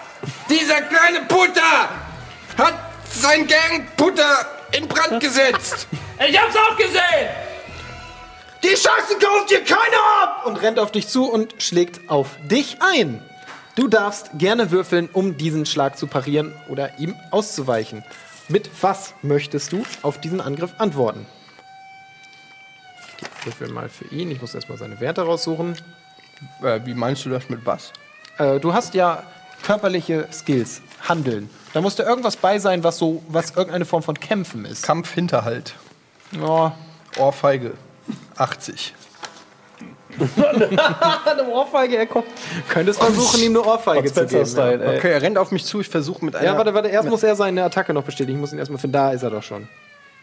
[0.49, 1.89] Dieser kleine Putter
[2.57, 2.73] hat
[3.09, 5.87] sein Gang Putter in Brand gesetzt!
[6.17, 7.29] Ich hab's auch gesehen!
[8.63, 10.45] Die Scheiße kauft dir keiner ab!
[10.45, 13.21] und rennt auf dich zu und schlägt auf dich ein.
[13.75, 18.05] Du darfst gerne würfeln, um diesen Schlag zu parieren oder ihm auszuweichen.
[18.47, 21.27] Mit was möchtest du auf diesen Angriff antworten?
[23.45, 24.31] Ich würfel mal für ihn.
[24.31, 25.77] Ich muss erstmal seine Werte raussuchen.
[26.63, 27.91] Äh, wie meinst du das mit Bass?
[28.37, 29.23] Äh, du hast ja
[29.63, 31.49] körperliche Skills, Handeln.
[31.73, 34.83] Da muss da irgendwas bei sein, was so, was irgendeine Form von Kämpfen ist.
[34.83, 35.75] Kampf, Hinterhalt,
[36.31, 36.75] Ja,
[37.17, 37.73] Ohrfeige,
[38.37, 38.93] 80.
[41.25, 42.25] Eine Ohrfeige, er kommt.
[42.69, 44.31] könntest versuchen, ihm eine Ohrfeige zu geben.
[44.37, 44.45] Ja.
[44.45, 44.97] Spencer-Style, ey.
[44.97, 46.45] Okay, er rennt auf mich zu, ich versuche mit einer.
[46.45, 46.87] ja, warte, warte.
[46.89, 48.37] Erst muss er seine Attacke noch bestätigen.
[48.37, 48.93] Ich muss ihn erstmal finden.
[48.93, 49.67] Da ist er doch schon.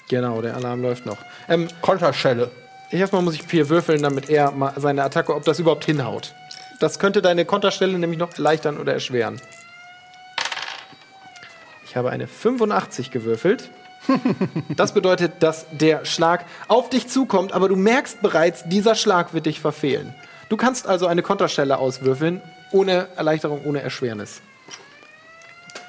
[0.08, 1.18] Genau, der Alarm läuft noch.
[1.48, 2.50] Ähm, Konterschelle.
[2.92, 6.34] Ich erstmal muss ich vier würfeln, damit er mal seine Attacke, ob das überhaupt hinhaut.
[6.80, 9.40] Das könnte deine Konterstelle nämlich noch erleichtern oder erschweren.
[11.86, 13.70] Ich habe eine 85 gewürfelt.
[14.76, 19.46] Das bedeutet, dass der Schlag auf dich zukommt, aber du merkst bereits, dieser Schlag wird
[19.46, 20.12] dich verfehlen.
[20.48, 24.40] Du kannst also eine Konterstelle auswürfeln, ohne Erleichterung, ohne Erschwernis.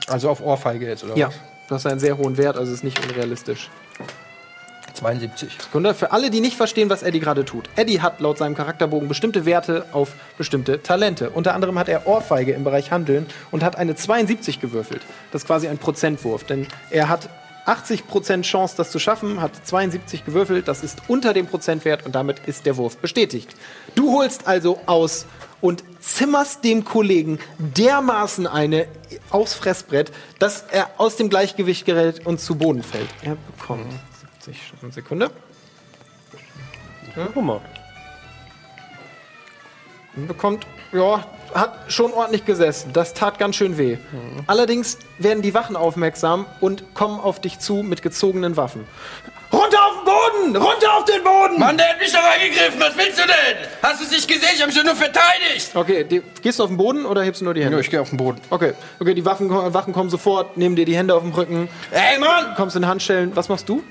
[0.07, 1.35] Also auf Ohrfeige jetzt, oder Ja, was?
[1.69, 3.69] das ist einen sehr hohen Wert, also ist nicht unrealistisch.
[5.03, 5.57] 72.
[5.61, 7.69] Sekunde, für alle, die nicht verstehen, was Eddie gerade tut.
[7.75, 11.29] Eddie hat laut seinem Charakterbogen bestimmte Werte auf bestimmte Talente.
[11.29, 15.01] Unter anderem hat er Ohrfeige im Bereich Handeln und hat eine 72 gewürfelt.
[15.31, 17.29] Das ist quasi ein Prozentwurf, denn er hat
[17.65, 22.39] 80% Chance, das zu schaffen, hat 72 gewürfelt, das ist unter dem Prozentwert und damit
[22.45, 23.55] ist der Wurf bestätigt.
[23.95, 25.25] Du holst also aus
[25.61, 28.87] und zimmerst dem Kollegen dermaßen eine
[29.29, 33.09] aufs Fressbrett, dass er aus dem Gleichgewicht gerät und zu Boden fällt.
[33.21, 33.85] Er bekommt
[34.43, 35.31] 70 eine Sekunde.
[37.33, 37.61] Guck mal.
[40.15, 41.25] Bekommt, ja,
[41.55, 42.93] hat schon ordentlich gesessen.
[42.93, 43.97] Das tat ganz schön weh.
[44.47, 48.85] Allerdings werden die Wachen aufmerksam und kommen auf dich zu mit gezogenen Waffen.
[49.51, 50.05] Runter auf den
[50.53, 50.55] Boden!
[50.55, 51.59] Runter auf den Boden!
[51.59, 52.79] Mann, der hat mich doch angegriffen.
[52.79, 53.67] Was willst du denn?
[53.83, 54.49] Hast du es nicht gesehen?
[54.55, 55.71] Ich habe mich doch nur verteidigt.
[55.75, 57.77] Okay, die, gehst du auf den Boden oder hebst du nur die Hände?
[57.77, 58.41] Ja, ich gehe auf den Boden.
[58.49, 62.17] Okay, okay, die Waffen, Wachen kommen sofort, nehmen dir die Hände auf den Rücken, Ey,
[62.19, 62.55] Mann!
[62.55, 63.35] kommst in Handstellen.
[63.35, 63.83] Was machst du?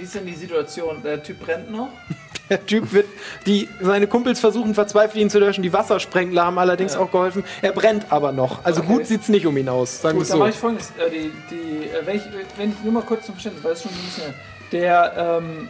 [0.00, 1.02] Wie ist denn die Situation?
[1.04, 1.90] Der Typ brennt noch?
[2.48, 3.06] Der Typ wird,
[3.46, 5.62] die, seine Kumpels versuchen verzweifelt ihn zu löschen.
[5.62, 7.44] Die Wassersprengler haben allerdings auch geholfen.
[7.62, 8.64] Er brennt aber noch.
[8.64, 8.92] Also Okay.
[8.94, 10.40] gut sieht's nicht um ihn aus, sagen Gut, es dann so.
[10.40, 10.90] mache ich folgendes.
[10.98, 12.22] Äh, die, die, äh, wenn, ich,
[12.56, 14.34] wenn ich nur mal kurz zum Verständnis, weil es schon ein bisschen.
[14.72, 15.68] Der, ähm,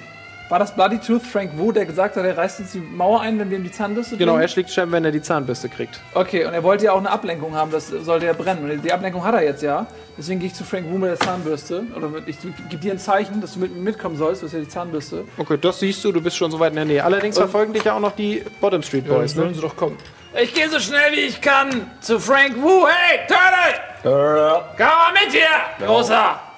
[0.51, 3.39] war das Bloody Tooth Frank Wu, der gesagt hat, er reißt jetzt die Mauer ein,
[3.39, 6.01] wenn wir ihm die Zahnbürste Genau, er schlägt Scherben, wenn er die Zahnbürste kriegt.
[6.13, 8.69] Okay, und er wollte ja auch eine Ablenkung haben, das sollte ja brennen.
[8.69, 9.87] Und die Ablenkung hat er jetzt ja.
[10.19, 11.85] Deswegen gehe ich zu Frank Wu mit der Zahnbürste.
[11.97, 12.37] Oder ich
[12.69, 15.25] gebe dir ein Zeichen, dass du mit mir mitkommen sollst, das ist ja die Zahnbürste.
[15.39, 17.05] Okay, das siehst du, du bist schon so weit in der Nähe.
[17.05, 19.37] Allerdings verfolgen dich ja auch noch die Bottom Street Boys.
[19.37, 19.55] ne?
[19.55, 19.97] sie doch kommen.
[20.41, 22.87] Ich gehe so schnell wie ich kann zu Frank Wu.
[22.87, 24.63] Hey, Turtle!
[24.77, 26.50] Komm mal mit hier, Großer!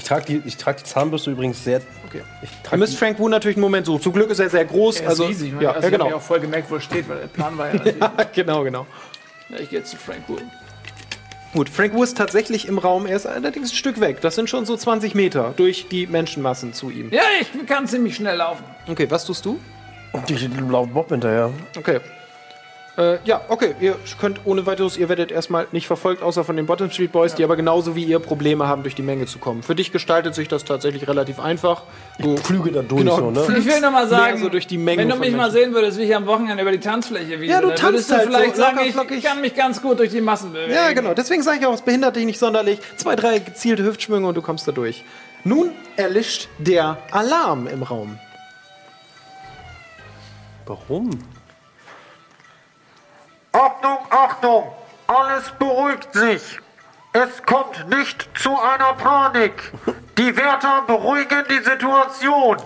[0.00, 1.82] Ich trage die, ich trag die Zahnbürste übrigens sehr.
[2.06, 2.22] Okay.
[2.40, 4.00] Ich Ihr trag müsst Frank Wu natürlich einen Moment suchen.
[4.00, 4.96] Zum Glück ist er sehr groß.
[4.96, 5.62] Er ist also, riesig, ne?
[5.62, 6.16] ja, also ja, Ich habe genau.
[6.16, 8.32] auch voll gemerkt, wo er steht, weil der Plan war ja natürlich.
[8.32, 8.86] genau, genau.
[9.50, 10.38] ja, ich gehe jetzt zu Frank Wu.
[11.52, 13.04] Gut, Frank Wu ist tatsächlich im Raum.
[13.04, 14.22] Er ist allerdings ein Stück weg.
[14.22, 17.10] Das sind schon so 20 Meter durch die Menschenmassen zu ihm.
[17.12, 18.64] Ja, ich kann ziemlich schnell laufen.
[18.88, 19.60] Okay, was tust du?
[20.28, 20.34] die
[20.70, 21.50] laufen Bob hinterher.
[21.76, 22.00] Okay.
[22.98, 23.74] Äh, ja, okay.
[23.80, 27.34] Ihr könnt ohne weiteres, ihr werdet erstmal nicht verfolgt, außer von den Bottom Street Boys,
[27.34, 29.62] die aber genauso wie ihr Probleme haben, durch die Menge zu kommen.
[29.62, 31.82] Für dich gestaltet sich das tatsächlich relativ einfach.
[32.18, 33.16] Du Flüge da durch, Genau.
[33.16, 33.58] so, ne?
[33.58, 35.52] Ich will nur mal sagen, so durch die Menge wenn du mich mal Menschen.
[35.52, 38.10] sehen würdest, wie ich am Wochenende über die Tanzfläche wiese, Ja, du dann tanzt würdest
[38.10, 40.72] du halt vielleicht so sagen, locker, ich kann mich ganz gut durch die Massen bewegen.
[40.72, 41.14] Ja, genau.
[41.14, 42.80] Deswegen sage ich auch, es behindert dich nicht sonderlich.
[42.96, 45.04] Zwei, drei gezielte Hüftschwünge und du kommst da durch.
[45.44, 48.18] Nun erlischt der Alarm im Raum.
[50.66, 51.10] Warum?
[53.52, 54.72] Achtung, Achtung!
[55.08, 56.60] Alles beruhigt sich!
[57.12, 59.72] Es kommt nicht zu einer Panik!
[60.16, 62.58] Die Wärter beruhigen die Situation!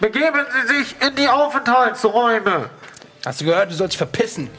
[0.00, 2.70] Begeben Sie sich in die Aufenthaltsräume!
[3.24, 4.50] Hast du gehört, du sollst verpissen?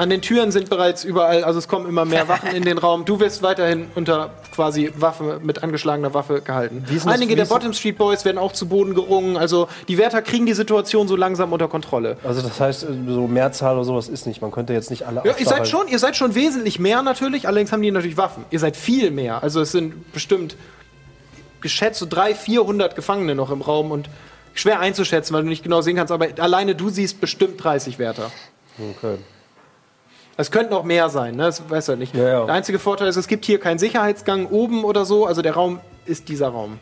[0.00, 3.04] An den Türen sind bereits überall, also es kommen immer mehr Wachen in den Raum.
[3.04, 6.86] Du wirst weiterhin unter quasi Waffe, mit angeschlagener Waffe gehalten.
[7.04, 9.36] Einige der Bottom Street Boys werden auch zu Boden gerungen.
[9.36, 12.16] Also die Wärter kriegen die Situation so langsam unter Kontrolle.
[12.24, 14.40] Also das heißt, so Mehrzahl oder sowas ist nicht.
[14.40, 17.46] Man könnte jetzt nicht alle Ja, ihr seid schon, ihr seid schon wesentlich mehr natürlich,
[17.46, 18.46] allerdings haben die natürlich Waffen.
[18.50, 19.42] Ihr seid viel mehr.
[19.42, 20.56] Also es sind bestimmt
[21.60, 24.08] geschätzt so 300, 400 Gefangene noch im Raum und
[24.54, 28.30] schwer einzuschätzen, weil du nicht genau sehen kannst, aber alleine du siehst bestimmt 30 Wärter.
[28.78, 29.18] Okay.
[30.40, 31.44] Es könnten auch mehr sein, ne?
[31.44, 32.14] das weiß er nicht.
[32.14, 32.44] Ja, ja.
[32.46, 35.80] Der einzige Vorteil ist, es gibt hier keinen Sicherheitsgang oben oder so, also der Raum
[36.06, 36.78] ist dieser Raum.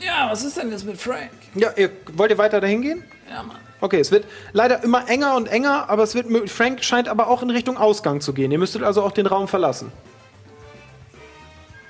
[0.00, 1.30] Ja, was ist denn jetzt mit Frank?
[1.54, 3.04] Ja, ihr, wollt ihr weiter dahin gehen?
[3.30, 3.56] Ja, Mann.
[3.80, 7.28] Okay, es wird leider immer enger und enger, aber es wird mö- Frank scheint aber
[7.28, 8.50] auch in Richtung Ausgang zu gehen.
[8.50, 9.92] Ihr müsstet also auch den Raum verlassen.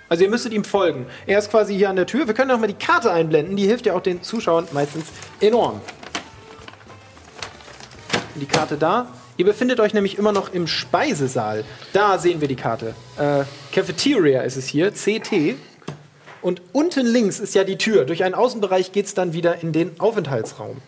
[0.09, 1.07] Also ihr müsstet ihm folgen.
[1.27, 2.27] Er ist quasi hier an der Tür.
[2.27, 3.57] Wir können auch mal die Karte einblenden.
[3.57, 5.07] Die hilft ja auch den Zuschauern meistens
[5.41, 5.81] enorm.
[8.35, 9.07] Die Karte da.
[9.37, 11.65] Ihr befindet euch nämlich immer noch im Speisesaal.
[11.93, 12.95] Da sehen wir die Karte.
[13.19, 15.57] Äh, Cafeteria ist es hier, CT.
[16.41, 18.05] Und unten links ist ja die Tür.
[18.05, 20.79] Durch einen Außenbereich geht es dann wieder in den Aufenthaltsraum.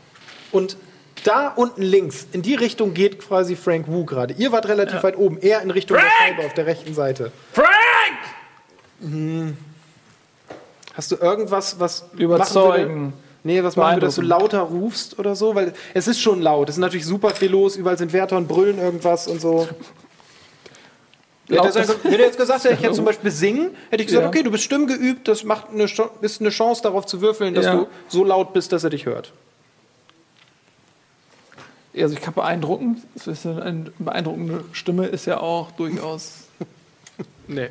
[0.52, 0.76] Und
[1.24, 4.34] da unten links, in die Richtung geht quasi Frank Wu gerade.
[4.34, 6.36] Ihr wart relativ weit oben, eher in Richtung der Frank!
[6.36, 7.32] Scheibe auf der rechten Seite.
[7.52, 7.68] Frank!
[10.94, 12.68] Hast du irgendwas, was Überzeugen.
[12.68, 13.27] machen würde?
[13.48, 15.54] Nee, was machen würde, dass du lauter rufst oder so?
[15.54, 16.68] Weil es ist schon laut.
[16.68, 17.76] Es ist natürlich super viel los.
[17.76, 19.66] Überall sind Wärter und brüllen irgendwas und so.
[21.48, 21.60] Hätte
[22.04, 24.28] er jetzt gesagt hätte, ich jetzt zum Beispiel singen, hätte ich gesagt, Ja.
[24.28, 25.84] okay, du bist stimmgeübt, das macht eine,
[26.20, 27.74] ist eine Chance darauf zu würfeln, dass Ja.
[27.74, 29.32] du so laut bist, dass er dich hört.
[31.96, 32.98] Also ich kann beeindruckend.
[33.44, 36.47] Eine beeindruckende Stimme ist ja auch durchaus.
[37.48, 37.70] Nee.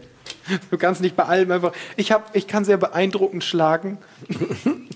[0.72, 1.72] Du kannst nicht bei allem einfach.
[1.96, 3.98] Ich, hab, ich kann sehr beeindruckend schlagen.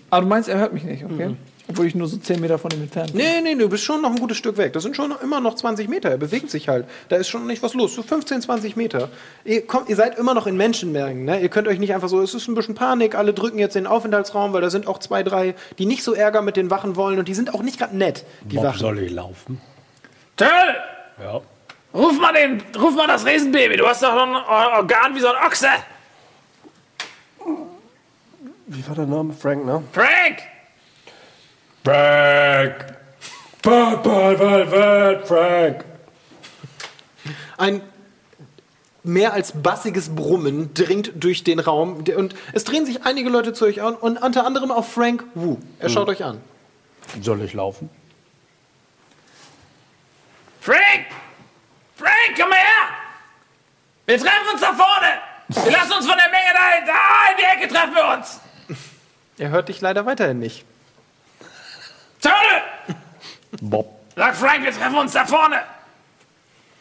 [0.10, 1.36] Aber du meinst, er hört mich nicht, okay?
[1.68, 3.22] Obwohl ich nur so 10 Meter von ihm entfernt bin.
[3.22, 4.74] Nee, nee, du bist schon noch ein gutes Stück weg.
[4.74, 6.10] Das sind schon noch, immer noch 20 Meter.
[6.10, 6.86] Er bewegt sich halt.
[7.08, 7.96] Da ist schon nicht was los.
[7.96, 9.10] So 15, 20 Meter.
[9.46, 11.24] Ihr, kommt, ihr seid immer noch in Menschenmengen.
[11.24, 11.40] Ne?
[11.40, 13.84] Ihr könnt euch nicht einfach so, es ist ein bisschen Panik, alle drücken jetzt in
[13.84, 16.98] den Aufenthaltsraum, weil da sind auch zwei, drei, die nicht so Ärger mit den Wachen
[16.98, 18.80] wollen und die sind auch nicht gerade nett, die Bob Wachen.
[18.80, 19.62] soll ich laufen?
[20.36, 20.48] Töll!
[21.22, 21.42] Ja.
[21.94, 23.78] Ruf mal den, ruf mal das Riesenbaby.
[23.78, 25.68] Du hast doch ein Organ wie so ein Ochse.
[28.68, 29.34] Wie war der Name?
[29.34, 29.84] Frank, ne?
[29.92, 30.40] Frank!
[31.84, 32.86] Frank!
[33.64, 35.86] Wird Frank?
[37.58, 37.82] Ein
[39.04, 43.66] mehr als bassiges Brummen dringt durch den Raum und es drehen sich einige Leute zu
[43.66, 45.58] euch an und unter anderem auch Frank Wu.
[45.80, 46.40] Er schaut euch an.
[47.22, 47.90] Soll ich laufen?
[50.62, 51.08] Frank!
[52.02, 52.88] Frank, komm mal her!
[54.08, 55.22] Wir treffen uns da vorne!
[55.50, 58.40] Wir lassen uns von der Menge da, da in die Ecke treffen wir uns!
[59.38, 60.66] Er hört dich leider weiterhin nicht.
[62.22, 62.98] Tölle!
[63.62, 64.00] Bob.
[64.16, 65.64] Sag Frank, wir treffen uns da vorne!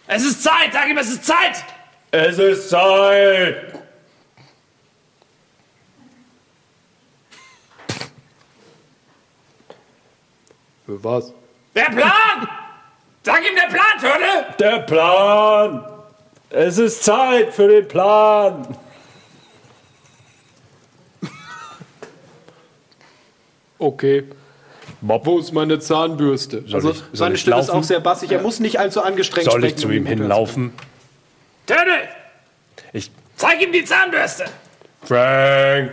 [0.06, 1.64] Es ist Zeit, sag ihm, es ist Zeit!
[2.11, 3.74] Es ist Zeit!
[10.87, 11.33] Für was?
[11.74, 12.48] Der Plan!
[13.22, 14.54] Sag ihm der Plan, Tölle!
[14.59, 15.85] Der Plan!
[16.50, 18.76] Es ist Zeit für den Plan!
[23.78, 24.24] Okay.
[25.00, 26.62] Bob, Wo ist meine Zahnbürste?
[26.66, 27.78] Soll also ich- seine Stimme ist laufen?
[27.80, 28.30] auch sehr bassig.
[28.33, 30.72] Er muss nicht allzu angestrengt soll ich zu ihm hinlaufen?
[31.66, 32.09] Tölle!
[32.92, 33.11] Ich.
[33.37, 34.44] Zeig ihm die Zahnbürste!
[35.02, 35.92] Frank!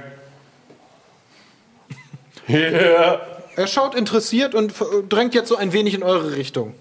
[2.47, 3.21] Hier!
[3.55, 4.73] Er schaut interessiert und
[5.09, 6.75] drängt jetzt so ein wenig in eure Richtung.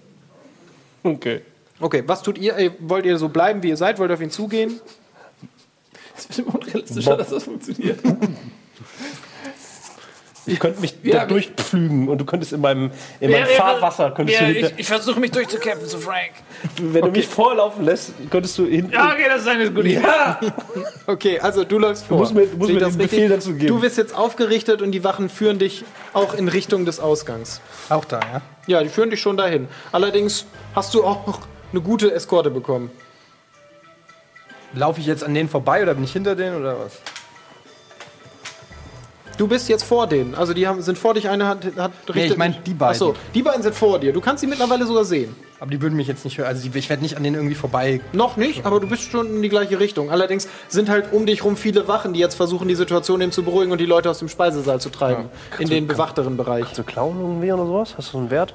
[1.07, 1.41] Okay.
[1.79, 2.73] Okay, was tut ihr?
[2.79, 3.99] Wollt ihr so bleiben, wie ihr seid?
[3.99, 4.79] Wollt ihr auf ihn zugehen?
[6.17, 7.99] Es wird immer unrealistischer, dass das funktioniert.
[10.47, 13.55] Ich könnte mich Ja, da durchpflügen und du könntest in meinem, in meinem Ja, ja,
[13.57, 16.31] Fahrwasser, könntest Ja, du ich, ich versuche mich durchzukämpfen zu Frank.
[16.77, 18.93] wenn du mich vorlaufen lässt, könntest du hinten.
[18.93, 20.01] Ja, okay, das ist eine gute Idee.
[21.05, 22.17] Okay, also du läufst vor.
[22.17, 23.67] musst mir- du musst mir den Befehl dazu geben.
[23.67, 25.83] Du wirst jetzt aufgerichtet und die Wachen führen dich
[26.13, 27.61] auch in Richtung des Ausgangs.
[27.89, 28.41] Auch da, ja.
[28.67, 29.67] Ja, die führen dich schon dahin.
[29.91, 32.89] Allerdings hast du auch noch eine gute Eskorte bekommen.
[34.73, 36.93] Laufe ich jetzt an denen vorbei oder bin ich hinter denen oder was?
[39.37, 40.33] Du bist jetzt vor denen.
[40.35, 42.91] Also die haben, sind vor dich, eine hat, hat richtet- ich mein die beiden.
[42.93, 44.11] Achso, die beiden sind vor dir.
[44.13, 45.35] Du kannst sie mittlerweile sogar sehen.
[45.59, 46.47] Aber die würden mich jetzt nicht hören.
[46.47, 48.01] Also die, ich werde nicht an denen irgendwie vorbei.
[48.13, 50.11] Noch nicht, aber du bist schon in die gleiche Richtung.
[50.11, 53.43] Allerdings sind halt um dich rum viele Wachen, die jetzt versuchen, die Situation eben zu
[53.43, 55.25] beruhigen und die Leute aus dem Speisesaal zu treiben.
[55.59, 56.65] in den bewachteren Bereich.
[56.65, 57.95] Hast du Clown irgendwie oder sowas?
[57.97, 58.53] Hast du so einen Wert?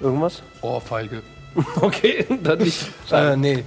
[0.00, 0.42] Irgendwas?
[0.62, 1.22] Ohrfeige.
[1.80, 2.86] Okay, dann nicht.
[3.10, 3.64] Äh, nee.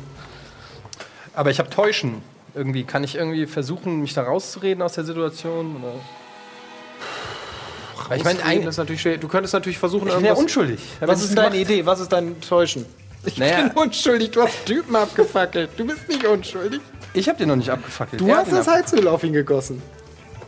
[1.33, 2.21] Aber ich habe Täuschen.
[2.53, 5.77] Irgendwie kann ich irgendwie versuchen, mich da rauszureden aus der Situation?
[5.77, 5.93] Oder?
[8.15, 8.67] Ich meine, eigentlich.
[8.67, 9.17] ist natürlich schwer.
[9.17, 10.79] Du könntest natürlich versuchen, Ich bin ja unschuldig.
[10.99, 11.69] Was ist deine gemacht.
[11.71, 11.85] Idee?
[11.85, 12.85] Was ist dein Täuschen?
[13.25, 13.67] Ich Naja.
[13.69, 14.31] bin unschuldig.
[14.31, 15.69] Du hast Typen abgefackelt.
[15.77, 16.81] Du bist nicht unschuldig.
[17.13, 18.19] Ich habe den noch nicht abgefackelt.
[18.19, 19.81] Du Er hast das Heizöl auf ihn gegossen.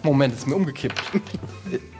[0.01, 0.99] Moment, ist mir umgekippt.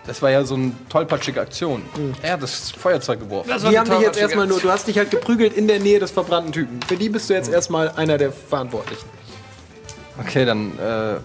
[0.06, 1.84] Das war ja so eine tollpatschige Aktion.
[2.22, 3.48] Er hat das Feuerzeug geworfen.
[3.50, 6.00] Das Die haben dich jetzt erstmal nur, du hast dich halt geprügelt in der Nähe
[6.00, 6.82] des verbrannten Typen.
[6.86, 9.06] Für die bist du jetzt erstmal einer der Verantwortlichen.
[10.20, 10.78] Okay, dann.
[10.78, 11.20] Äh,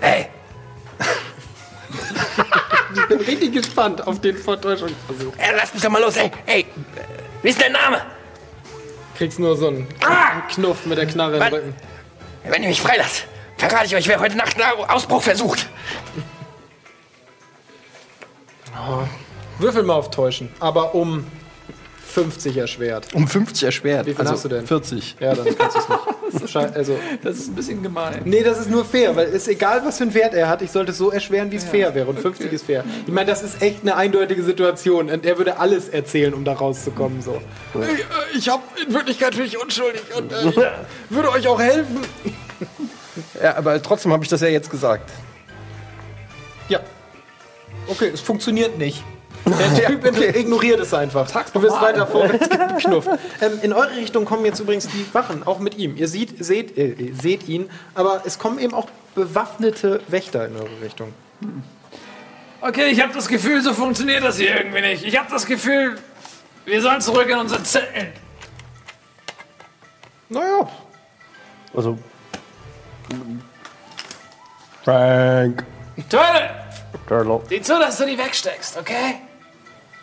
[0.00, 0.26] Ey,
[2.94, 5.32] Ich bin richtig gespannt auf den Vertäuschungsversuch.
[5.36, 6.66] Ey, lass mich doch mal los, ey, ey.
[7.42, 8.02] Wie ist dein Name?
[9.16, 9.86] Kriegst nur so einen
[10.48, 11.42] Knuff mit der Knarre im.
[11.42, 11.74] Rücken.
[12.44, 13.26] Wenn ihr mich freilasst,
[13.58, 15.68] verrate ich euch, wer heute Nacht einen Ausbruch versucht.
[19.58, 21.26] Würfel mal auf Täuschen, aber um
[22.10, 23.14] 50 erschwert.
[23.14, 24.06] Um 50 erschwert.
[24.06, 24.66] Wie viel hast du denn?
[24.66, 25.16] 40.
[25.20, 26.50] Ja, dann kannst du es nicht.
[26.52, 28.22] Schei- Also, Das ist ein bisschen gemein.
[28.24, 30.70] nee, das ist nur fair, weil es egal, was für einen Wert er hat, ich
[30.70, 32.06] sollte es so erschweren, wie es fair wäre.
[32.08, 32.84] Und 50 ist fair.
[33.06, 35.10] Ich meine, das ist echt eine eindeutige Situation.
[35.10, 37.22] Und er würde alles erzählen, um da rauszukommen.
[37.22, 37.40] So.
[38.32, 40.56] Ich, ich habe in Wirklichkeit bin ich unschuldig und äh, ich
[41.10, 41.98] würde euch auch helfen.
[43.42, 45.10] Ja, aber trotzdem habe ich das ja jetzt gesagt.
[46.68, 46.80] Ja.
[47.88, 49.02] Okay, es funktioniert nicht.
[49.58, 51.30] Der Typ ignoriert es einfach.
[51.52, 53.08] Du wirst weiter vorwärts geknufft.
[53.40, 55.96] Ähm, in eure Richtung kommen jetzt übrigens die Wachen, auch mit ihm.
[55.96, 60.80] Ihr seht, seht, äh, seht ihn, aber es kommen eben auch bewaffnete Wächter in eure
[60.82, 61.12] Richtung.
[62.60, 65.04] Okay, ich habe das Gefühl, so funktioniert das hier irgendwie nicht.
[65.04, 65.98] Ich habe das Gefühl,
[66.66, 68.12] wir sollen zurück in unsere Zellen.
[70.28, 70.68] Naja,
[71.74, 71.98] Also.
[74.84, 75.64] Frank.
[76.08, 76.50] Turtle,
[77.08, 77.40] Turtle.
[77.48, 79.16] sieh zu, dass du die wegsteckst, okay?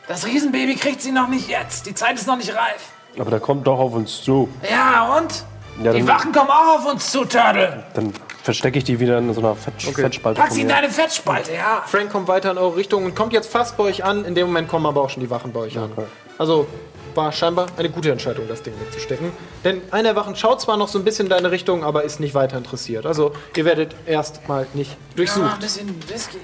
[0.08, 1.86] Das Riesenbaby kriegt sie noch nicht jetzt.
[1.86, 2.92] Die Zeit ist noch nicht reif.
[3.20, 4.48] Aber der kommt doch auf uns zu.
[4.70, 5.44] Ja, und?
[5.84, 7.84] Ja, Die Wachen kommen auch auf uns zu, Turtle.
[7.94, 10.40] dann verstecke ich die wieder in so einer Fett Fettspalte.
[10.42, 11.84] Pack sie in deine Fettspalte, ja.
[11.86, 14.24] Frank kommt weiter in eure Richtung und kommt jetzt fast bei euch an.
[14.26, 15.92] In dem Moment kommen aber auch schon die Wachen bei euch an.
[16.38, 16.68] Also
[17.14, 19.32] war scheinbar eine gute Entscheidung, das Ding wegzustecken.
[19.64, 22.20] Denn einer der Wachen schaut zwar noch so ein bisschen in deine Richtung, aber ist
[22.20, 23.06] nicht weiter interessiert.
[23.06, 25.60] Also ihr werdet erstmal nicht Ja, ein durchsucht.
[25.60, 26.38] bisschen Whisky.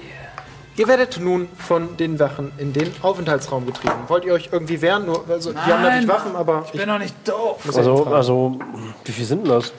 [0.76, 3.94] Ihr werdet nun von den Wachen in den Aufenthaltsraum getrieben.
[4.08, 5.06] Wollt ihr euch irgendwie wehren?
[5.06, 7.64] Nur, also, die haben natürlich Waffen, aber Ich bin doch nicht doof.
[7.64, 8.14] muss Also, fragen.
[8.16, 8.58] also,
[9.04, 9.72] wie viel sind denn das?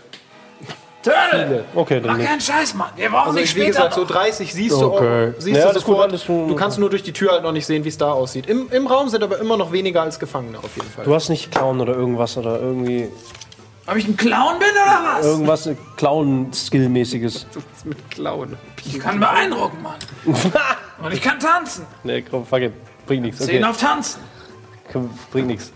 [1.03, 2.27] Turtle, Okay, dann mach nicht.
[2.27, 2.89] keinen Scheiß, Mann.
[2.95, 4.07] Wir brauchen Also dich ich, wie später gesagt, so noch.
[4.09, 5.33] 30 siehst Okay.
[5.35, 6.09] du, siehst Ja, du alles gut, sofort.
[6.09, 6.49] alles gut.
[6.49, 8.47] Du kannst nur durch die Tür halt noch nicht sehen, wie es da aussieht.
[8.47, 11.05] Im, Im Raum sind aber immer noch weniger als Gefangene auf jeden Fall.
[11.05, 13.09] Du hast nicht Clown oder irgendwas oder irgendwie
[13.87, 15.25] Ob ich ein Clown bin oder was?
[15.25, 17.45] irgendwas Clown-Skill-mäßiges.
[17.83, 18.57] mit Klauen.
[18.83, 19.95] Ich kann beeindrucken, Mann.
[21.03, 21.85] Und ich kann tanzen.
[22.03, 22.73] Nee, komm, fuck it.
[23.05, 23.39] Bringt nichts.
[23.45, 24.21] Zehn Okay, auf Tanzen.
[24.91, 25.71] komm, bringt nichts.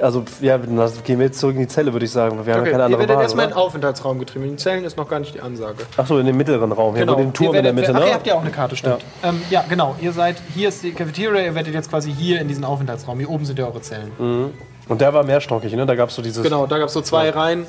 [0.00, 2.46] Also, ja, dann gehen wir jetzt zurück in die Zelle, würde ich sagen.
[2.46, 4.44] Wir haben Okay, ja keine ihr andere werdet Wahl, erstmal in den Aufenthaltsraum getrieben.
[4.44, 5.78] In den Zellen ist noch gar nicht die Ansage.
[5.96, 6.94] Achso, in den mittleren Raum.
[6.94, 8.14] Hier, wo den Turm Ihr in der werdet- Mitte, Ach, ihr ne?
[8.14, 9.02] habt ja auch eine Karte, stimmt.
[9.24, 9.30] Ja.
[9.30, 9.96] Ähm, ja, genau.
[10.00, 13.18] Ihr seid, hier ist die Cafeteria, ihr werdet jetzt quasi hier in diesen Aufenthaltsraum.
[13.18, 14.12] Hier oben sind ja eure Zellen.
[14.88, 15.86] Und der war mehrstockig, ne?
[15.86, 16.42] Da gab es so dieses...
[16.42, 17.66] Genau, da gab es so zwei Reihen,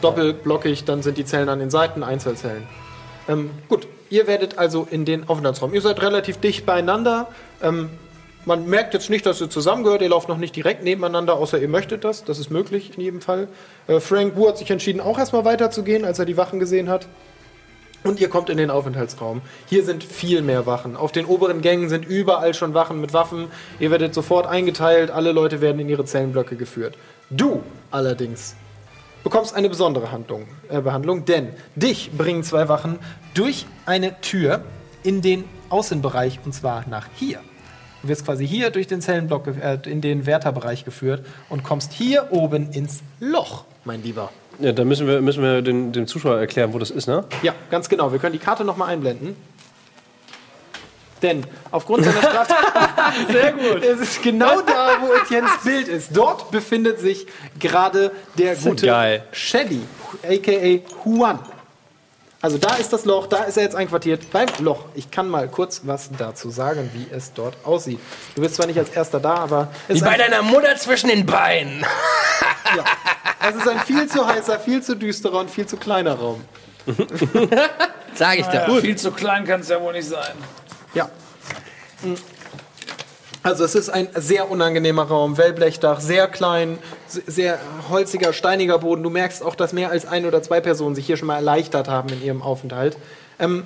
[0.00, 2.66] doppelblockig, dann sind die Zellen an den Seiten, Einzelzellen.
[3.28, 5.74] Ähm, gut, ihr werdet also in den Aufenthaltsraum.
[5.74, 7.28] Ihr seid relativ dicht beieinander.
[7.62, 7.90] Ähm,
[8.44, 10.02] man merkt jetzt nicht, dass ihr zusammengehört.
[10.02, 12.24] Ihr lauft noch nicht direkt nebeneinander, außer ihr möchtet das.
[12.24, 13.48] Das ist möglich in jedem Fall.
[13.86, 17.06] Äh, Frank Wu hat sich entschieden, auch erstmal weiterzugehen, als er die Wachen gesehen hat.
[18.04, 19.42] Und ihr kommt in den Aufenthaltsraum.
[19.66, 20.96] Hier sind viel mehr Wachen.
[20.96, 23.48] Auf den oberen Gängen sind überall schon Wachen mit Waffen.
[23.80, 25.10] Ihr werdet sofort eingeteilt.
[25.10, 26.96] Alle Leute werden in ihre Zellenblöcke geführt.
[27.30, 28.54] Du allerdings
[29.24, 32.98] bekommst eine besondere Handlung, äh, Behandlung, denn dich bringen zwei Wachen
[33.34, 34.62] durch eine Tür
[35.02, 37.40] in den Außenbereich und zwar nach hier.
[38.02, 42.28] Du wirst quasi hier durch den Zellenblock, äh, in den Wärterbereich geführt und kommst hier
[42.30, 44.30] oben ins Loch, mein Lieber.
[44.60, 47.24] Ja, da müssen wir, müssen wir den, dem Zuschauer erklären, wo das ist, ne?
[47.42, 48.10] Ja, ganz genau.
[48.12, 49.36] Wir können die Karte nochmal einblenden.
[51.22, 52.54] Denn aufgrund seiner Strafe.
[53.32, 53.82] Sehr gut.
[53.82, 56.16] Es ist genau da, wo Etiennes Bild ist.
[56.16, 57.26] Dort befindet sich
[57.58, 58.86] gerade der gute.
[59.32, 59.80] Shelly,
[60.22, 61.40] aka Juan.
[62.40, 64.84] Also da ist das Loch, da ist er jetzt einquartiert beim Loch.
[64.94, 67.98] Ich kann mal kurz was dazu sagen, wie es dort aussieht.
[68.36, 70.76] Du bist zwar nicht als erster da, aber es Wie ist, bei ein, deiner Mutter
[70.76, 71.84] zwischen den Beinen.
[73.48, 76.44] es ist ein viel zu heißer, viel zu düsterer und viel zu kleiner Raum.
[78.14, 78.66] Sag ich dir.
[78.68, 80.34] Ja, viel zu klein kann es ja wohl nicht sein.
[80.94, 81.10] Ja.
[83.48, 89.02] Also es ist ein sehr unangenehmer Raum, Wellblechdach, sehr klein, se- sehr holziger, steiniger Boden.
[89.02, 91.88] Du merkst auch, dass mehr als ein oder zwei Personen sich hier schon mal erleichtert
[91.88, 92.98] haben in ihrem Aufenthalt.
[93.38, 93.62] Ähm,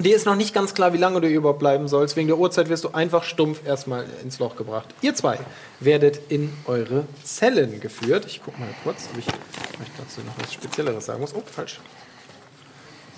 [0.00, 2.16] dir ist noch nicht ganz klar, wie lange du überhaupt bleiben sollst.
[2.16, 4.88] Wegen der Uhrzeit wirst du einfach stumpf erstmal ins Loch gebracht.
[5.00, 5.38] Ihr zwei
[5.78, 8.24] werdet in eure Zellen geführt.
[8.26, 11.36] Ich guck mal kurz, ob ich vielleicht dazu noch was Spezielleres sagen muss.
[11.36, 11.78] Oh, falsch.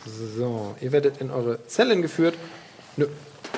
[0.05, 2.35] So, ihr werdet in eure Zellen geführt.
[2.99, 3.07] Nö.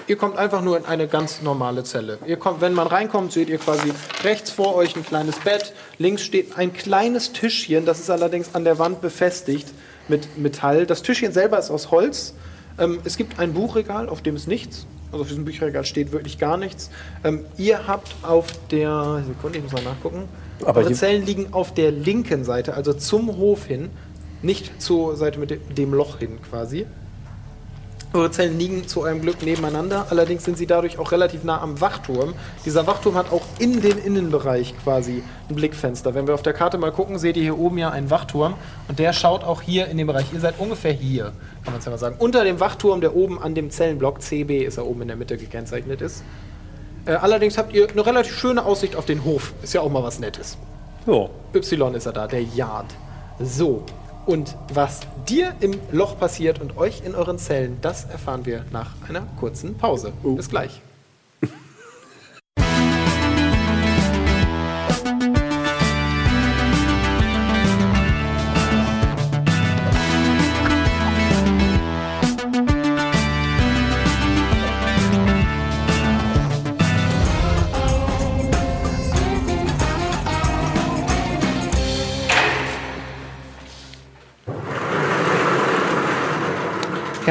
[0.08, 2.18] Ihr kommt einfach nur in eine ganz normale Zelle.
[2.26, 3.92] Ihr kommt, wenn man reinkommt, seht ihr quasi
[4.24, 5.72] rechts vor euch ein kleines Bett.
[5.98, 9.68] Links steht ein kleines Tischchen, das ist allerdings an der Wand befestigt
[10.08, 10.86] mit Metall.
[10.86, 12.34] Das Tischchen selber ist aus Holz.
[12.78, 14.86] Ähm, es gibt ein Buchregal, auf dem ist nichts.
[15.12, 16.90] Also auf diesem Buchregal steht wirklich gar nichts.
[17.22, 20.28] Ähm, ihr habt auf der Sekunde, ich muss mal nachgucken.
[20.64, 23.90] Aber Eure Zellen liegen auf der linken Seite, also zum Hof hin,
[24.42, 26.86] nicht zur Seite mit dem Loch hin quasi.
[28.14, 31.80] Eure Zellen liegen zu eurem Glück nebeneinander, allerdings sind sie dadurch auch relativ nah am
[31.80, 32.34] Wachturm.
[32.66, 36.14] Dieser Wachturm hat auch in den Innenbereich quasi ein Blickfenster.
[36.14, 38.52] Wenn wir auf der Karte mal gucken, seht ihr hier oben ja einen Wachturm
[38.88, 40.26] und der schaut auch hier in den Bereich.
[40.30, 41.32] Ihr seid ungefähr hier,
[41.64, 42.16] kann man es ja mal sagen.
[42.18, 45.38] Unter dem Wachturm, der oben an dem Zellenblock CB ist er oben in der Mitte
[45.38, 46.22] gekennzeichnet ist.
[47.06, 49.54] Äh, allerdings habt ihr eine relativ schöne Aussicht auf den Hof.
[49.62, 50.58] Ist ja auch mal was Nettes.
[51.06, 51.30] Ja.
[51.54, 52.94] Y ist er da, der Yard.
[53.40, 53.84] So,
[54.26, 58.90] und was dir im Loch passiert und euch in euren Zellen, das erfahren wir nach
[59.08, 60.12] einer kurzen Pause.
[60.22, 60.80] Bis gleich.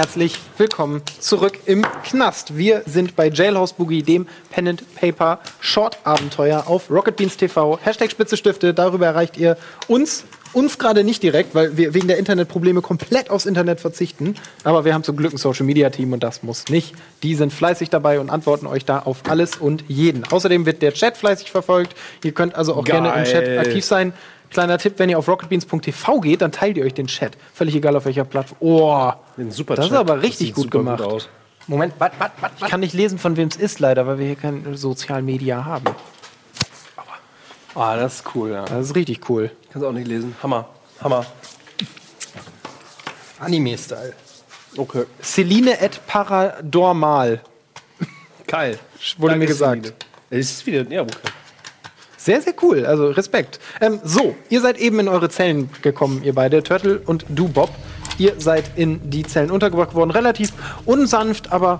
[0.02, 2.58] Herzlich willkommen zurück im Knast.
[2.58, 7.78] Wir sind bei Jailhouse Boogie, dem Pen and Paper Short Abenteuer auf Rocket Beans TV.
[7.84, 10.26] Hashtag Spitze Stifte, darüber erreicht ihr uns.
[10.54, 14.34] Uns gerade nicht direkt, weil wir wegen der Internetprobleme komplett aufs Internet verzichten.
[14.64, 16.96] Aber wir haben zum Glück ein Social Media Team und das muss nicht.
[17.22, 20.24] Die sind fleißig dabei und antworten euch da auf alles und jeden.
[20.26, 21.96] Außerdem wird der Chat fleißig verfolgt.
[22.24, 24.14] Ihr könnt also auch gerne im Chat aktiv sein.
[24.52, 27.38] Kleiner Tipp, wenn ihr auf rocketbeans.tv geht, dann teilt ihr euch den Chat.
[27.54, 28.58] Völlig egal auf welcher Plattform.
[28.60, 31.02] Oh, Den super das ist aber richtig sieht gut super gemacht.
[31.02, 31.30] aus.
[31.68, 34.26] Moment, wat, wat, wat, Ich kann nicht lesen, von wem es ist, leider, weil wir
[34.26, 35.86] hier kein Sozialmedia haben.
[37.76, 38.66] Ah, das ist cool, ja.
[38.66, 39.52] Das ist richtig cool.
[39.72, 40.36] Kannst auch nicht lesen.
[40.44, 40.68] Hammer.
[41.02, 41.26] Hammer.
[43.40, 44.14] Anime-Style.
[44.76, 45.06] Okay.
[45.22, 47.42] Celine et Paradormal.
[48.48, 48.78] Geil.
[49.18, 49.82] Wurde mir Danke, gesagt.
[49.86, 49.96] Celine.
[50.30, 50.84] Es ist wieder.
[50.92, 51.16] Ja, okay.
[52.24, 52.86] Sehr, sehr cool.
[52.86, 53.60] Also Respekt.
[53.82, 57.72] Ähm, so, ihr seid eben in eure Zellen gekommen, ihr beide, Turtle und du, Bob.
[58.20, 60.12] Ihr seid in die Zellen untergebracht worden.
[60.12, 60.54] Relativ
[60.86, 61.80] unsanft, aber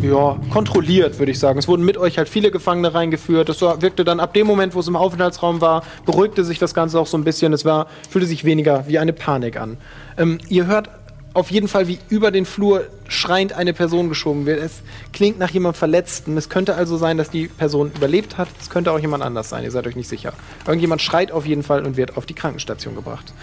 [0.00, 1.58] ja, kontrolliert, würde ich sagen.
[1.58, 3.48] Es wurden mit euch halt viele Gefangene reingeführt.
[3.48, 7.00] Das wirkte dann ab dem Moment, wo es im Aufenthaltsraum war, beruhigte sich das Ganze
[7.00, 7.52] auch so ein bisschen.
[7.52, 9.78] Es war, fühlte sich weniger wie eine Panik an.
[10.16, 10.90] Ähm, ihr hört
[11.36, 14.58] auf jeden Fall, wie über den Flur schreiend eine Person geschoben wird.
[14.58, 14.80] Es
[15.12, 16.36] klingt nach jemandem Verletzten.
[16.38, 18.48] Es könnte also sein, dass die Person überlebt hat.
[18.58, 19.62] Es könnte auch jemand anders sein.
[19.62, 20.32] Ihr seid euch nicht sicher.
[20.66, 23.34] Irgendjemand schreit auf jeden Fall und wird auf die Krankenstation gebracht.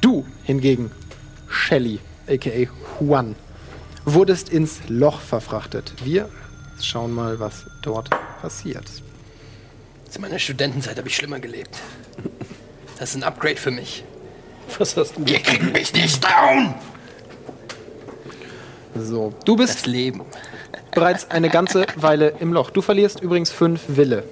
[0.00, 0.92] Du hingegen,
[1.48, 2.68] Shelly, aka
[3.00, 3.34] Juan,
[4.04, 5.92] wurdest ins Loch verfrachtet.
[6.04, 6.28] Wir
[6.80, 8.10] schauen mal, was dort
[8.42, 8.88] passiert.
[10.08, 11.80] Zu meiner Studentenzeit habe ich schlimmer gelebt.
[13.00, 14.04] Das ist ein Upgrade für mich.
[14.78, 16.74] Was hast du Ihr kriegt mich nicht down!
[18.96, 20.22] So, du bist Das Leben.
[20.92, 22.70] bereits eine ganze Weile im Loch.
[22.70, 24.24] Du verlierst übrigens fünf Wille.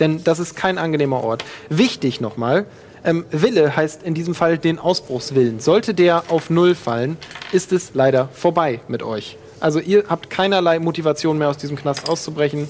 [0.00, 1.44] Denn das ist kein angenehmer Ort.
[1.68, 2.66] Wichtig nochmal,
[3.04, 5.60] ähm, Wille heißt in diesem Fall den Ausbruchswillen.
[5.60, 7.16] Sollte der auf Null fallen,
[7.52, 9.36] ist es leider vorbei mit euch.
[9.60, 12.68] Also ihr habt keinerlei Motivation mehr aus diesem Knast auszubrechen.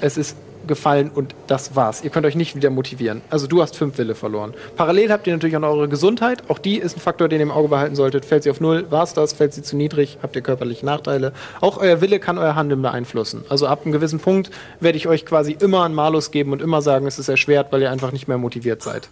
[0.00, 0.36] Es ist
[0.66, 2.02] gefallen und das war's.
[2.02, 3.22] Ihr könnt euch nicht wieder motivieren.
[3.30, 4.54] Also du hast fünf Wille verloren.
[4.76, 6.48] Parallel habt ihr natürlich auch noch eure Gesundheit.
[6.48, 8.24] Auch die ist ein Faktor, den ihr im Auge behalten solltet.
[8.24, 9.32] Fällt sie auf Null, war's das.
[9.32, 11.32] Fällt sie zu niedrig, habt ihr körperliche Nachteile.
[11.60, 13.44] Auch euer Wille kann euer Handeln beeinflussen.
[13.48, 14.50] Also ab einem gewissen Punkt
[14.80, 17.82] werde ich euch quasi immer einen Malus geben und immer sagen, es ist erschwert, weil
[17.82, 19.08] ihr einfach nicht mehr motiviert seid,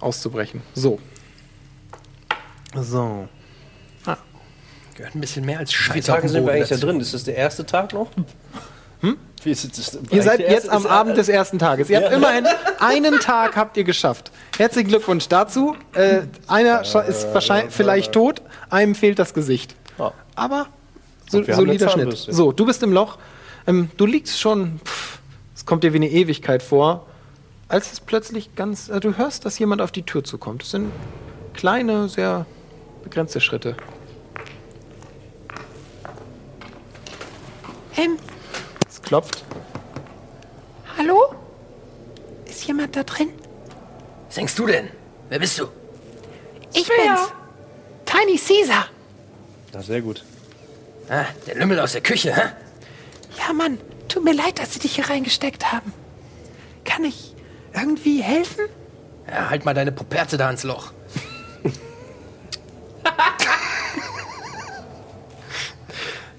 [0.00, 0.62] auszubrechen.
[0.74, 0.98] So.
[2.74, 3.28] So.
[5.00, 7.00] Gehört ein bisschen mehr als Wie Scheiße viele Tage sind wir eigentlich da drin?
[7.00, 8.10] Ist das der erste Tag noch?
[9.00, 9.16] Hm?
[9.42, 11.88] Wie ist das, Ihr seid jetzt am Abend des ersten Tages.
[11.88, 12.46] Ihr habt immerhin
[12.78, 14.30] einen Tag habt ihr geschafft.
[14.58, 15.76] Herzlichen Glückwunsch dazu.
[15.94, 19.74] Äh, einer scha- ist wahrscheinlich vielleicht tot, einem fehlt das Gesicht.
[20.34, 20.66] Aber
[21.30, 22.16] so, solider Schnitt.
[22.16, 23.18] So, du bist im Loch.
[23.66, 24.80] Ähm, du liegst schon.
[25.54, 27.06] Es kommt dir wie eine Ewigkeit vor,
[27.68, 28.88] als es plötzlich ganz.
[28.88, 30.62] Äh, du hörst, dass jemand auf die Tür zukommt.
[30.64, 30.90] Es sind
[31.54, 32.46] kleine, sehr
[33.04, 33.76] begrenzte Schritte.
[37.96, 38.16] Ähm,
[39.10, 39.44] klopft.
[40.96, 41.34] hallo?
[42.46, 43.30] Ist jemand da drin?
[44.28, 44.88] Was denkst du denn?
[45.28, 45.66] Wer bist du?
[46.72, 47.32] Ich bin's.
[48.06, 48.86] Tiny Caesar.
[49.72, 50.22] Na, sehr gut.
[51.08, 52.52] Ah, der Lümmel aus der Küche, hä?
[53.36, 55.92] Ja, Mann, tut mir leid, dass sie dich hier reingesteckt haben.
[56.84, 57.34] Kann ich
[57.74, 58.66] irgendwie helfen?
[59.26, 60.92] Ja, halt mal deine Puperze da ins Loch.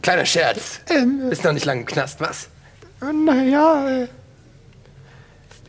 [0.01, 0.79] Kleiner Scherz.
[1.29, 2.47] Bist noch nicht lange im Knast, was?
[3.01, 4.07] Naja, äh,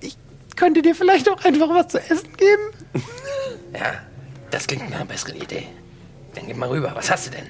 [0.01, 0.17] ich
[0.57, 2.63] könnte dir vielleicht auch einfach was zu essen geben.
[3.75, 3.95] Ja,
[4.51, 5.67] das klingt nach einer besseren Idee.
[6.35, 6.93] Dann gib mal rüber.
[6.95, 7.47] Was hast du denn?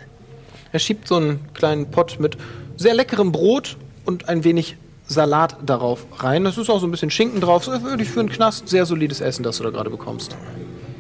[0.71, 2.39] Er schiebt so einen kleinen Pott mit
[2.77, 4.77] sehr leckerem Brot und ein wenig
[5.09, 6.45] Salat darauf rein.
[6.45, 7.65] Das ist auch so ein bisschen Schinken drauf.
[7.65, 10.37] So würde ich für einen Knast sehr solides Essen, das du da gerade bekommst.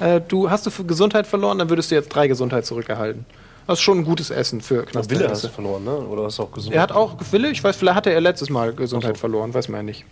[0.00, 3.26] Äh, du hast du für Gesundheit verloren, dann würdest du jetzt drei Gesundheit zurückerhalten.
[3.68, 5.94] Das ist schon ein gutes Essen für Wille hast du verloren, ne?
[5.94, 6.74] Oder hast du auch gesund?
[6.74, 9.80] Er hat auch Wille, ich weiß, vielleicht hatte er letztes Mal Gesundheit verloren, weiß man
[9.80, 10.06] ja nicht.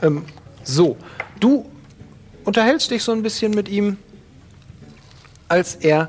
[0.00, 0.24] Ähm,
[0.64, 0.96] so,
[1.38, 1.70] du
[2.44, 3.98] unterhältst dich so ein bisschen mit ihm,
[5.48, 6.08] als er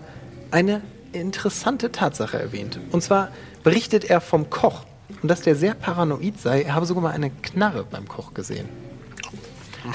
[0.51, 0.81] eine
[1.11, 2.79] interessante Tatsache erwähnt.
[2.93, 3.33] Und zwar
[3.63, 4.85] berichtet er vom Koch
[5.21, 6.61] und dass der sehr paranoid sei.
[6.61, 8.69] Er habe sogar mal eine Knarre beim Koch gesehen.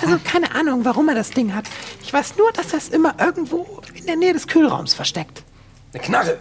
[0.02, 1.64] Also keine Ahnung, warum er das Ding hat.
[2.02, 5.42] Ich weiß nur, dass er es immer irgendwo in der Nähe des Kühlraums versteckt.
[5.94, 6.38] Eine Knarre.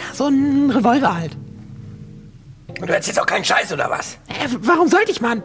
[0.00, 1.36] Ja, so ein Revolver halt.
[2.80, 4.14] Und du erzählst auch keinen Scheiß, oder was?
[4.28, 5.42] Äh, warum sollte ich, Mann?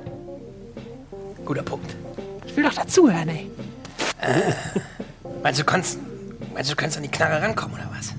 [1.44, 1.96] Guter Punkt.
[2.46, 3.52] Ich will doch dazuhören, ey.
[5.44, 6.00] Meinst du, kannst,
[6.54, 8.14] meinst du, kannst an die Knarre rankommen, oder was?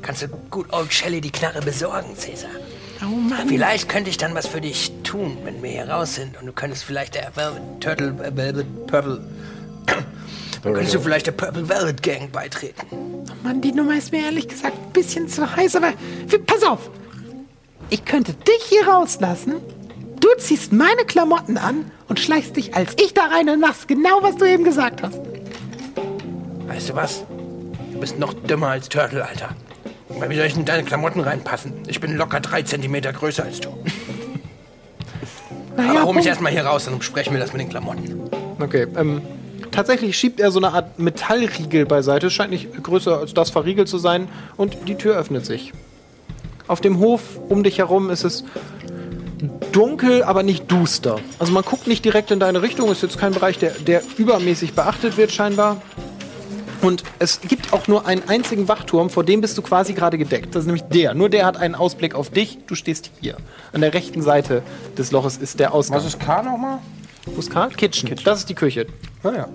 [0.00, 2.50] Kannst du gut Old Shelly die Knarre besorgen, Cäsar?
[3.02, 3.48] Oh Mann.
[3.48, 6.40] Vielleicht könnte ich dann was für dich tun, wenn wir hier raus sind.
[6.40, 9.20] Und du könntest vielleicht der Velvet Turtle, äh, Velvet Purple.
[10.62, 12.86] Dann könntest du vielleicht der Purple Velvet Gang beitreten.
[13.42, 15.92] Mann, die Nummer ist mir ehrlich gesagt ein bisschen zu heiß, aber
[16.46, 16.90] pass auf.
[17.90, 19.54] Ich könnte dich hier rauslassen.
[20.20, 24.22] Du ziehst meine Klamotten an und schleichst dich als ich da rein und machst genau,
[24.22, 25.18] was du eben gesagt hast.
[26.68, 27.24] Weißt du was?
[27.92, 29.50] Du bist noch dümmer als Turtle, Alter.
[30.08, 31.72] Weil wie soll ich in deine Klamotten reinpassen?
[31.88, 33.70] Ich bin locker drei Zentimeter größer als du.
[35.76, 38.20] Naja, Aber hol mich erstmal hier raus, dann besprechen wir das mit den Klamotten.
[38.60, 39.22] Okay, ähm,
[39.72, 42.28] tatsächlich schiebt er so eine Art Metallriegel beiseite.
[42.28, 44.28] Es scheint nicht größer als das verriegelt zu sein.
[44.56, 45.72] Und die Tür öffnet sich.
[46.68, 48.44] Auf dem Hof um dich herum ist es
[49.72, 51.18] dunkel, aber nicht duster.
[51.38, 52.90] Also man guckt nicht direkt in deine Richtung.
[52.92, 55.82] Ist jetzt kein Bereich, der, der übermäßig beachtet wird scheinbar.
[56.82, 60.54] Und es gibt auch nur einen einzigen Wachturm, vor dem bist du quasi gerade gedeckt.
[60.54, 61.14] Das ist nämlich der.
[61.14, 62.58] Nur der hat einen Ausblick auf dich.
[62.66, 63.36] Du stehst hier.
[63.72, 64.62] An der rechten Seite
[64.98, 65.98] des Loches ist der Ausgang.
[65.98, 66.78] Was ist K nochmal?
[67.38, 67.70] Ist Karl?
[67.70, 68.14] Kitchen.
[68.24, 68.86] Das ist die Küche.
[69.22, 69.48] Naja.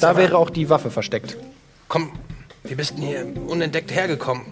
[0.00, 1.36] Da wäre auch die Waffe versteckt.
[1.88, 2.12] Komm,
[2.64, 4.44] wie bist denn hier unentdeckt hergekommen?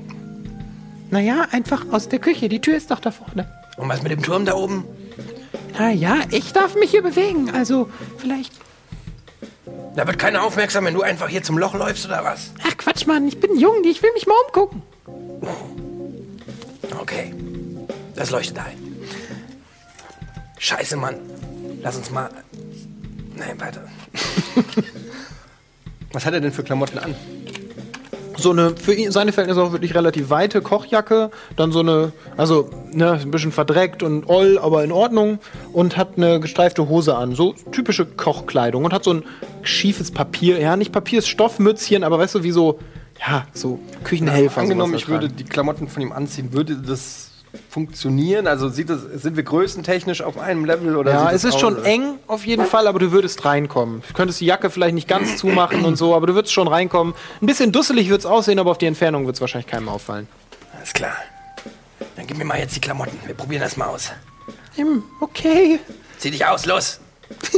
[1.10, 2.48] Naja, einfach aus der Küche.
[2.48, 3.50] Die Tür ist doch da vorne.
[3.76, 4.84] Und was mit dem Turm da oben?
[5.78, 7.50] Naja, ich darf mich hier bewegen.
[7.50, 8.52] Also, vielleicht.
[9.94, 12.52] Da wird keiner aufmerksam, wenn du einfach hier zum Loch läufst oder was?
[12.66, 13.84] Ach Quatsch, Mann, ich bin jung.
[13.84, 14.82] Ich will mich mal umgucken.
[16.98, 17.34] Okay.
[18.14, 18.91] Das leuchtet ein.
[20.62, 21.16] Scheiße, Mann.
[21.82, 22.30] Lass uns mal.
[23.36, 23.82] Nein, weiter.
[26.12, 27.16] Was hat er denn für Klamotten an?
[28.36, 32.70] So eine, für ihn, seine Verhältnisse auch wirklich relativ weite Kochjacke, dann so eine, also
[32.92, 35.40] ne, ein bisschen verdreckt und oll, aber in Ordnung
[35.72, 39.24] und hat eine gestreifte Hose an, so typische Kochkleidung und hat so ein
[39.62, 42.78] schiefes Papier, ja nicht Papier, ist Stoffmützchen, aber weißt du, wie so,
[43.20, 44.60] ja, so Küchenhelfer.
[44.60, 47.31] Angenommen, sowas ich würde die Klamotten von ihm anziehen, würde das
[47.68, 48.46] funktionieren?
[48.46, 51.84] Also sieht das, sind wir größentechnisch auf einem Level oder Ja, es ist schon aus-
[51.84, 54.02] eng auf jeden Fall, aber du würdest reinkommen.
[54.08, 57.14] Du könntest die Jacke vielleicht nicht ganz zumachen und so, aber du würdest schon reinkommen.
[57.40, 60.28] Ein bisschen dusselig wird es aussehen, aber auf die Entfernung wird es wahrscheinlich keinem auffallen.
[60.76, 61.16] Alles klar.
[62.16, 63.16] Dann gib mir mal jetzt die Klamotten.
[63.26, 64.12] Wir probieren das mal aus.
[64.76, 65.78] Hm, okay.
[66.18, 67.00] Zieh dich aus, los.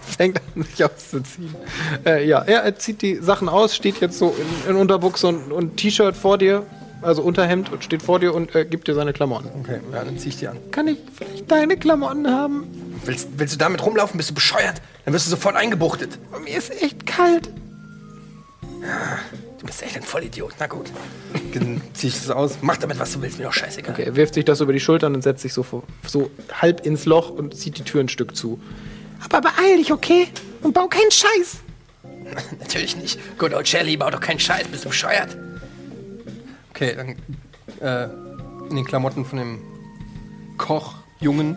[0.00, 1.54] Fängt an, sich auszuziehen.
[2.04, 4.34] Äh, ja, er, er zieht die Sachen aus, steht jetzt so
[4.64, 6.64] in, in Unterbuchse und, und T-Shirt vor dir,
[7.02, 9.50] also Unterhemd und steht vor dir und äh, gibt dir seine Klamotten.
[9.60, 10.58] Okay, ja, dann zieh ich die an.
[10.70, 12.66] Kann ich vielleicht deine Klamotten haben?
[13.04, 14.16] Willst, willst du damit rumlaufen?
[14.16, 14.80] Bist du bescheuert?
[15.04, 16.18] Dann wirst du sofort eingebuchtet.
[16.42, 17.50] Mir ist echt kalt.
[19.58, 20.54] Du bist echt ein Vollidiot.
[20.58, 20.86] Na gut.
[21.54, 22.58] Dann zieh ich das aus.
[22.60, 23.38] Mach damit, was du willst.
[23.38, 23.94] Mir doch scheißegal.
[23.94, 26.84] Okay, er wirft sich das über die Schultern und setzt sich so, vor, so halb
[26.86, 28.60] ins Loch und zieht die Tür ein Stück zu.
[29.24, 30.28] Aber beeil dich, okay?
[30.62, 31.58] Und bau keinen Scheiß.
[32.60, 33.18] Natürlich nicht.
[33.38, 34.68] Good old Shelly, bau doch keinen Scheiß.
[34.68, 35.36] Bist du bescheuert?
[36.76, 37.16] Okay, dann
[37.80, 38.08] äh,
[38.68, 39.58] in den Klamotten von dem
[40.58, 41.56] Kochjungen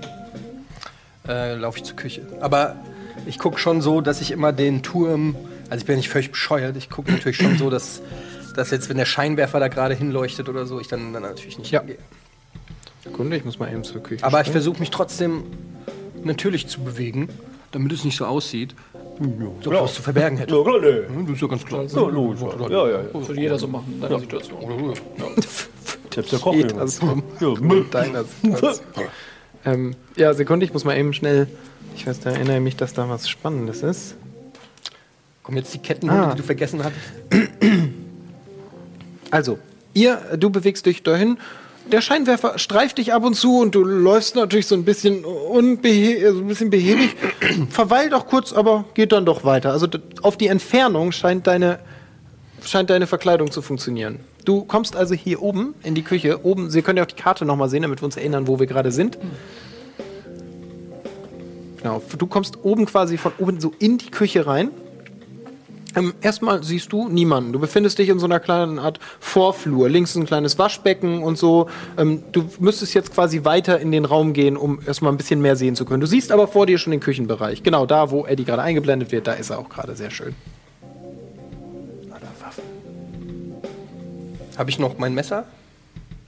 [1.28, 2.22] äh, laufe ich zur Küche.
[2.40, 2.78] Aber
[3.26, 5.36] ich gucke schon so, dass ich immer den Turm,
[5.70, 8.02] also ich bin ja nicht völlig bescheuert, ich gucke natürlich schon so, dass,
[8.56, 11.72] dass jetzt, wenn der Scheinwerfer da gerade hinleuchtet oder so, ich dann, dann natürlich nicht
[11.72, 11.82] Ja.
[11.82, 11.98] hingehe.
[13.04, 14.24] Sekunde, ich muss mal eben zur Küche.
[14.24, 15.44] Aber ich versuche mich trotzdem
[16.24, 17.28] natürlich zu bewegen,
[17.72, 18.74] damit es nicht so aussieht,
[19.62, 20.56] so was zu verbergen hätte.
[20.56, 21.24] Ja, klar, nee.
[21.26, 21.84] Das ist ja ganz klar.
[21.84, 22.42] Ja, logisch.
[22.42, 23.14] Ja, ja, ja.
[23.14, 24.60] Würde jeder so machen in deiner Situation.
[26.14, 26.54] Selbst der Koch.
[26.54, 27.24] Geht das rum.
[27.62, 28.86] Mit deiner Situation.
[29.66, 31.48] ähm, ja, Sekunde, ich muss mal eben schnell.
[31.96, 34.16] Ich weiß, da erinnere mich, dass da was Spannendes ist.
[35.44, 36.32] Kommen jetzt die Kettenhunde, Ah.
[36.32, 37.50] die du vergessen hattest?
[39.32, 39.60] Also,
[39.94, 41.38] ihr, du bewegst dich dahin.
[41.92, 46.18] Der Scheinwerfer streift dich ab und zu und du läufst natürlich so ein bisschen unbehe
[46.18, 47.16] äh, so ein bisschen behäbig.
[47.70, 49.72] Verweilt auch kurz, aber geht dann doch weiter.
[49.72, 49.88] Also
[50.22, 51.80] auf die Entfernung scheint deine,
[52.64, 54.20] scheint deine Verkleidung zu funktionieren.
[54.46, 56.46] Du kommst also hier oben in die Küche.
[56.46, 58.68] Oben, Sie können ja auch die Karte nochmal sehen, damit wir uns erinnern, wo wir
[58.68, 59.18] gerade sind.
[61.78, 62.04] Genau.
[62.18, 64.70] Du kommst oben quasi von oben so in die Küche rein.
[65.96, 67.54] Ähm, erstmal siehst du niemanden.
[67.54, 69.90] Du befindest dich in so einer kleinen Art Vorflur.
[69.90, 71.68] Links ist ein kleines Waschbecken und so.
[71.98, 75.56] Ähm, du müsstest jetzt quasi weiter in den Raum gehen, um erstmal ein bisschen mehr
[75.56, 76.02] sehen zu können.
[76.02, 77.64] Du siehst aber vor dir schon den Küchenbereich.
[77.64, 80.36] Genau da, wo Eddie gerade eingeblendet wird, da ist er auch gerade sehr schön.
[84.58, 85.46] Habe ich noch mein Messer?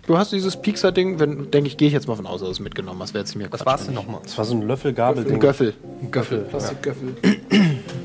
[0.07, 2.53] Du hast dieses Piekser-Ding, wenn, denke ich, gehe ich jetzt mal von aus, dass du
[2.53, 3.14] es mitgenommen hast.
[3.14, 4.22] Wäre jetzt mir Was war es denn nochmal?
[4.24, 5.34] Das war so ein Löffel-Gabel-Ding.
[5.34, 5.74] Ein Göffel.
[6.09, 6.39] Göffel.
[6.49, 7.16] Plastikgöffel.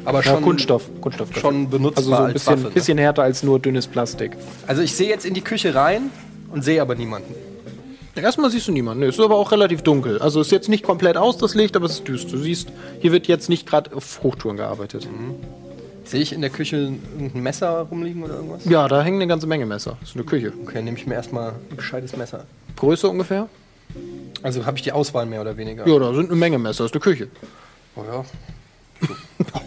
[0.07, 0.88] Aber Ja, schon, Kunststoff.
[1.00, 2.64] Kunststoff schon benutzbar Also so ein als bisschen, Waffe.
[2.68, 2.70] Ne?
[2.70, 4.36] bisschen härter als nur dünnes Plastik.
[4.66, 6.11] Also ich sehe jetzt in die Küche rein
[6.50, 7.34] und sehe aber niemanden.
[8.14, 9.00] Erstmal siehst du niemanden.
[9.00, 10.18] Nee, es ist aber auch relativ dunkel.
[10.20, 12.30] Also ist jetzt nicht komplett aus das Licht, aber es ist düster.
[12.32, 12.68] Du siehst,
[13.00, 15.07] hier wird jetzt nicht gerade auf Hochtouren gearbeitet.
[16.04, 16.76] Sehe ich in der Küche
[17.18, 18.64] irgendein Messer rumliegen oder irgendwas?
[18.64, 19.98] Ja, da hängen eine ganze Menge Messer.
[20.00, 20.52] Das ist eine Küche.
[20.62, 22.44] Okay, nehme ich mir erstmal ein gescheites Messer.
[22.76, 23.48] Größe ungefähr?
[24.42, 25.86] Also habe ich die Auswahl mehr oder weniger?
[25.86, 26.84] Ja, da sind eine Menge Messer.
[26.84, 27.28] Das ist eine Küche.
[27.96, 28.24] Oh, ja.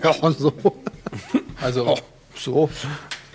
[0.04, 0.54] Ja, so.
[1.62, 1.96] Also,
[2.36, 2.70] So.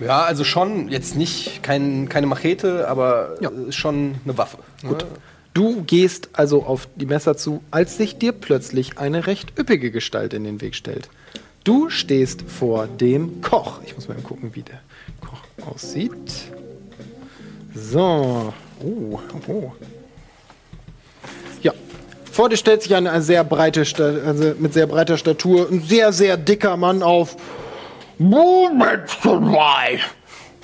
[0.01, 3.51] ja, also schon jetzt nicht kein, keine Machete, aber Ja.
[3.70, 4.59] schon eine Waffe.
[4.86, 5.05] Gut.
[5.53, 10.32] Du gehst also auf die Messer zu, als sich dir plötzlich eine recht üppige Gestalt
[10.34, 11.09] in den Weg stellt.
[11.62, 13.80] Du stehst vor dem Koch.
[13.86, 14.80] Ich muss mal gucken, wie der
[15.20, 16.11] Koch aussieht.
[17.74, 18.53] So.
[18.82, 19.72] Oh, oh.
[22.35, 23.82] Vor dir stellt sich eine, eine sehr breite,
[24.26, 27.37] also mit sehr breiter Statur, ein sehr, sehr dicker Mann auf.
[28.18, 30.01] Moment mal.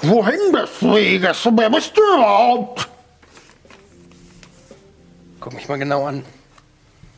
[0.02, 1.48] Wohin des Weges?
[1.48, 2.88] Wer bist du überhaupt?
[5.38, 6.24] Guck mich mal genau an.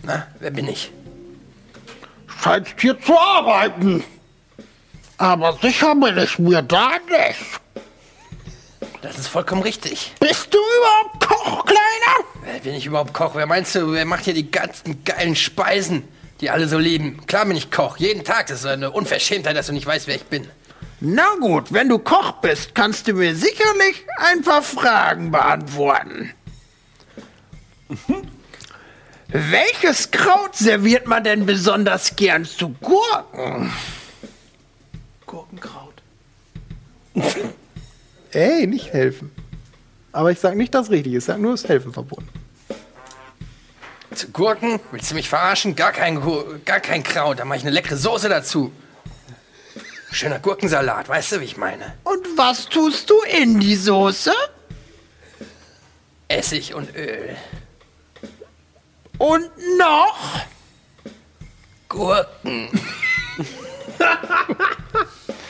[0.02, 0.92] Na, wer bin ich?
[2.42, 4.04] Scheinst hier zu arbeiten.
[5.16, 7.61] Aber sicher bin ich mir da nicht.
[9.02, 10.12] Das ist vollkommen richtig.
[10.20, 12.24] Bist du überhaupt Koch, Kleiner?
[12.44, 13.34] Wer bin ich überhaupt Koch?
[13.34, 16.06] Wer meinst du, wer macht hier die ganzen geilen Speisen,
[16.40, 17.26] die alle so lieben?
[17.26, 17.96] Klar bin ich Koch.
[17.96, 18.46] Jeden Tag.
[18.46, 20.48] Das ist eine Unverschämtheit, dass du nicht weißt, wer ich bin.
[21.00, 26.32] Na gut, wenn du Koch bist, kannst du mir sicherlich ein paar Fragen beantworten.
[29.26, 33.72] Welches Kraut serviert man denn besonders gern zu Gurken?
[35.26, 36.02] Gurkenkraut.
[38.32, 39.30] Ey, nicht helfen.
[40.10, 42.28] Aber ich sag nicht das Richtige, ich sag nur das Helfen verbunden.
[44.14, 44.78] Zu Gurken?
[44.90, 45.74] Willst du mich verarschen?
[45.74, 46.20] Gar kein,
[46.64, 47.38] gar kein Kraut.
[47.38, 48.72] Da mache ich eine leckere Soße dazu.
[50.10, 51.94] Schöner Gurkensalat, weißt du, wie ich meine?
[52.04, 54.34] Und was tust du in die Soße?
[56.28, 57.34] Essig und Öl.
[59.16, 60.40] Und noch?
[61.88, 62.68] Gurken.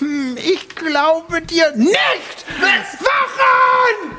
[0.00, 2.44] Hm, Ich glaube dir nicht!
[2.60, 4.16] Wachen!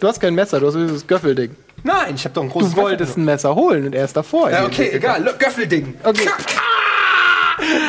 [0.00, 1.56] Du hast kein Messer, du hast dieses Göffelding.
[1.82, 4.50] Nein, ich habe doch ein großes Du wolltest ein Messer holen und er ist davor.
[4.50, 5.22] Ja, okay, egal.
[5.38, 5.98] Göffelding.
[6.02, 6.28] Okay.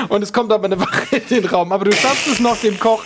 [0.09, 1.71] Und es kommt aber eine Wache in den Raum.
[1.71, 3.03] Aber du schaffst es noch, dem Koch.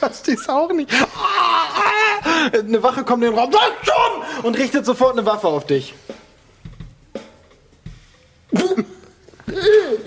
[0.00, 0.90] Was ist auch nicht.
[2.52, 3.50] Eine Wache kommt in den Raum.
[4.42, 5.94] Und richtet sofort eine Waffe auf dich.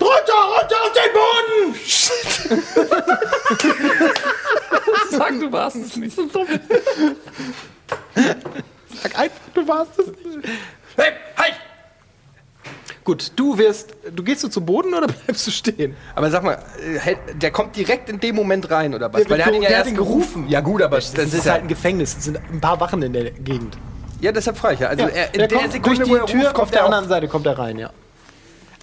[0.00, 1.74] runter auf den Boden!
[5.10, 6.16] Sag, du warst es nicht.
[6.16, 6.26] Sag
[9.18, 10.48] einfach, du warst es nicht.
[10.96, 11.54] Hey, halt!
[13.04, 13.94] Gut, du wirst.
[14.14, 15.94] Du gehst du zu Boden oder bleibst du stehen?
[16.14, 16.58] Aber sag mal,
[17.04, 19.22] äh, der kommt direkt in dem Moment rein, oder was?
[19.22, 20.48] Der Weil der hat ihn ja erst gerufen.
[20.48, 22.16] Ja gut, aber Das, ist halt ein Gefängnis.
[22.16, 23.76] Es sind ein paar Wachen in der Gegend.
[24.20, 24.88] Ja, deshalb frage ich ja.
[24.88, 26.80] Also er, in der der kommt Sekunde, durch er die Tür ruft, auf kommt der
[26.80, 27.90] er anderen Seite kommt er rein, ja.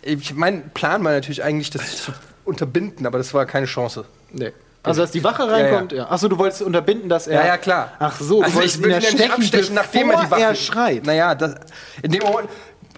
[0.04, 2.12] Ich, mein Plan war natürlich eigentlich, das zu
[2.46, 4.06] unterbinden, aber das war keine Chance.
[4.32, 4.52] Nee.
[4.84, 6.10] Also, dass die Wache reinkommt, ja.
[6.10, 7.42] Achso, du wolltest unterbinden, dass er.
[7.42, 7.94] Ja, ja, klar.
[8.00, 10.42] Ach so, du also wolltest ich würde ihn ja abstechen, nachdem er die Waffe...
[10.42, 11.06] er schreit.
[11.06, 11.56] Naja, das,
[12.02, 12.50] in dem Moment...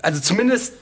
[0.03, 0.75] Also zumindest,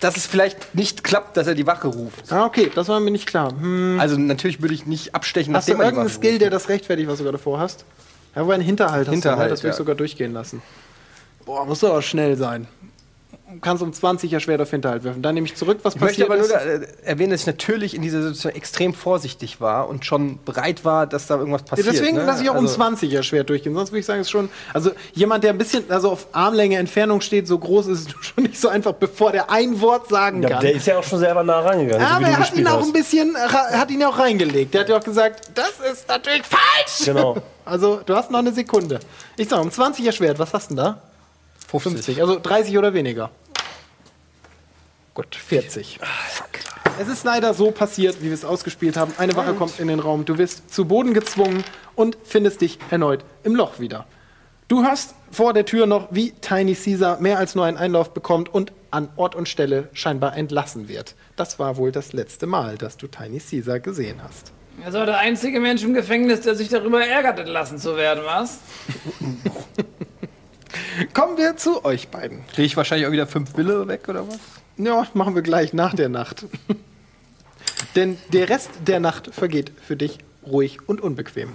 [0.00, 2.32] dass es vielleicht nicht klappt, dass er die Wache ruft.
[2.32, 3.50] Ah, okay, das war mir nicht klar.
[3.50, 3.98] Hm.
[4.00, 6.42] Also natürlich würde ich nicht abstechen, Hast du nachdem irgendeinen Skill, ruft.
[6.42, 7.84] der das rechtfertigt, was du gerade vorhast?
[8.34, 9.50] Ja, wo ein Hinterhalt hast Hinterhalt, du, ne?
[9.50, 9.78] Das will ich ja.
[9.78, 10.62] sogar durchgehen lassen.
[11.44, 12.68] Boah, musst du aber schnell sein.
[13.50, 15.22] Du kannst um 20 ja schwer auf Hinterhalt werfen.
[15.22, 17.46] Dann nehme ich zurück, was Ich möchte passiert aber nur da, äh, erwähnen, dass ich
[17.46, 21.68] natürlich in dieser Situation extrem vorsichtig war und schon bereit war, dass da irgendwas Ja,
[21.68, 21.88] passiert.
[21.94, 22.24] deswegen ne?
[22.26, 23.74] lasse ich auch um Also- 20 ja schwer durchgehen.
[23.74, 24.50] Sonst würde ich sagen, es ist schon.
[24.74, 28.44] Also jemand, der ein bisschen also auf Armlänge Entfernung steht, so groß ist es schon
[28.44, 30.60] nicht so einfach, bevor der ein Wort sagen Ja, kann.
[30.60, 32.06] der ist ja auch schon selber nah rangegangen.
[32.06, 32.86] so aber du er hat ihn auch hast.
[32.88, 34.74] ein bisschen, ra- hat ihn ja auch reingelegt.
[34.74, 37.04] Der hat ja auch gesagt, das ist natürlich falsch.
[37.06, 37.36] Genau.
[37.68, 38.98] Also, du hast noch eine Sekunde.
[39.36, 41.02] Ich sag, um 20 erschwert, was hast du denn da?
[41.68, 42.20] 50.
[42.20, 43.30] Also 30 oder weniger.
[45.14, 45.98] Gut, 40.
[46.30, 46.46] Fuck.
[47.00, 49.12] Es ist leider so passiert, wie wir es ausgespielt haben.
[49.18, 51.62] Eine Wache kommt in den Raum, du wirst zu Boden gezwungen
[51.94, 54.06] und findest dich erneut im Loch wieder.
[54.68, 58.52] Du hörst vor der Tür noch, wie Tiny Caesar mehr als nur einen Einlauf bekommt
[58.52, 61.14] und an Ort und Stelle scheinbar entlassen wird.
[61.36, 64.52] Das war wohl das letzte Mal, dass du Tiny Caesar gesehen hast.
[64.84, 68.58] Er war der einzige Mensch im Gefängnis, der sich darüber ärgert, entlassen zu werden, was?
[71.14, 72.46] Kommen wir zu euch beiden.
[72.48, 74.38] Kriege ich wahrscheinlich auch wieder fünf Wille weg oder was?
[74.76, 76.46] Ja, machen wir gleich nach der Nacht.
[77.96, 81.50] Denn der Rest der Nacht vergeht für dich ruhig und unbequem.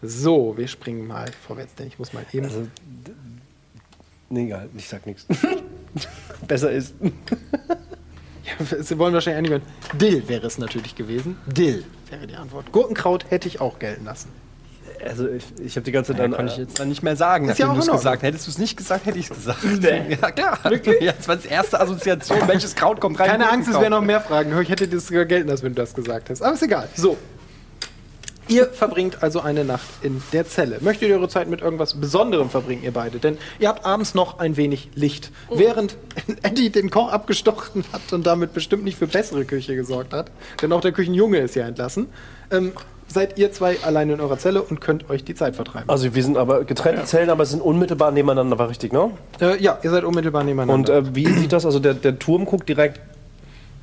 [0.00, 2.46] So, wir springen mal vorwärts, denn ich muss mal eben.
[2.46, 2.66] Also,
[4.30, 5.26] nee, egal, ich sag nichts.
[6.48, 6.94] Besser ist.
[8.80, 9.62] Sie wollen wahrscheinlich einige.
[9.96, 11.36] Dill wäre es natürlich gewesen.
[11.46, 12.72] Dill wäre die Antwort.
[12.72, 14.28] Gurkenkraut hätte ich auch gelten lassen.
[15.06, 16.38] Also, ich, ich habe die ganze Zeit Dann dann.
[16.38, 18.22] kann ich jetzt dann nicht mehr sagen, Ist ja nachdem du es gesagt.
[18.22, 19.58] Hättest du es nicht gesagt, hätte ich es gesagt.
[19.82, 20.58] Ja, klar.
[21.00, 22.38] Ja, das war die erste Assoziation.
[22.46, 23.30] Welches Kraut kommt rein?
[23.30, 24.58] Keine Angst, es wären noch mehr Fragen.
[24.60, 26.42] Ich hätte das sogar gelten lassen, wenn du das gesagt hast.
[26.42, 26.88] Aber ist egal.
[26.94, 27.16] So.
[28.48, 30.78] Ihr verbringt also eine Nacht in der Zelle.
[30.80, 33.18] Möchtet ihr eure Zeit mit irgendwas Besonderem verbringen, ihr beide?
[33.18, 35.30] Denn ihr habt abends noch ein wenig Licht.
[35.48, 35.96] Während
[36.42, 40.30] Eddie den Koch abgestochen hat und damit bestimmt nicht für bessere Küche gesorgt hat,
[40.60, 42.08] denn auch der Küchenjunge ist ja entlassen,
[42.50, 42.72] ähm,
[43.12, 45.88] seid ihr zwei alleine in eurer Zelle und könnt euch die Zeit vertreiben.
[45.88, 49.10] Also, wir sind aber getrennte Zellen, aber es sind unmittelbar nebeneinander, war richtig, ne?
[49.40, 50.96] Äh, ja, ihr seid unmittelbar nebeneinander.
[50.98, 51.64] Und äh, wie sieht das?
[51.66, 53.00] Also, der, der Turm guckt direkt.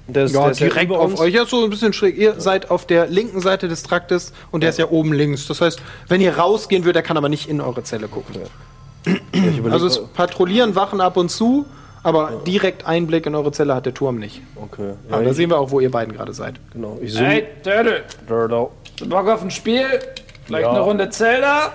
[0.07, 1.19] Der ist, Ja, der ist direkt über auf uns.
[1.19, 1.33] euch.
[1.33, 2.17] Ja, so ein bisschen schräg.
[2.17, 5.45] Ihr seid auf der linken Seite des Traktes und der ist ja oben links.
[5.47, 8.35] Das heißt, wenn ihr rausgehen würdet, der kann aber nicht in eure Zelle gucken.
[9.05, 9.13] Ja,
[9.57, 11.65] überleg, Also es patrouillieren Wachen ab und zu,
[12.01, 14.41] aber direkt Einblick in eure Zelle hat der Turm nicht.
[14.55, 14.93] okay.
[15.09, 16.55] Ja, Aber da sehen wir auch, wo ihr beiden gerade seid.
[16.73, 16.97] genau.
[17.01, 17.25] Ich zoome.
[17.27, 18.01] Hey, Turtle.
[19.07, 19.85] Bock auf ein Spiel?
[20.45, 20.71] Vielleicht Ja.
[20.71, 21.71] eine Runde Zelda?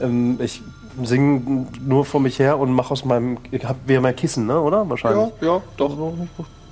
[0.00, 0.62] Ähm, ich
[1.02, 3.38] singe nur vor mich her und mache aus meinem.
[3.50, 4.60] Ich hab wieder mein Kissen, ne?
[4.60, 4.88] Oder?
[4.88, 5.32] Wahrscheinlich.
[5.40, 5.96] ja, doch.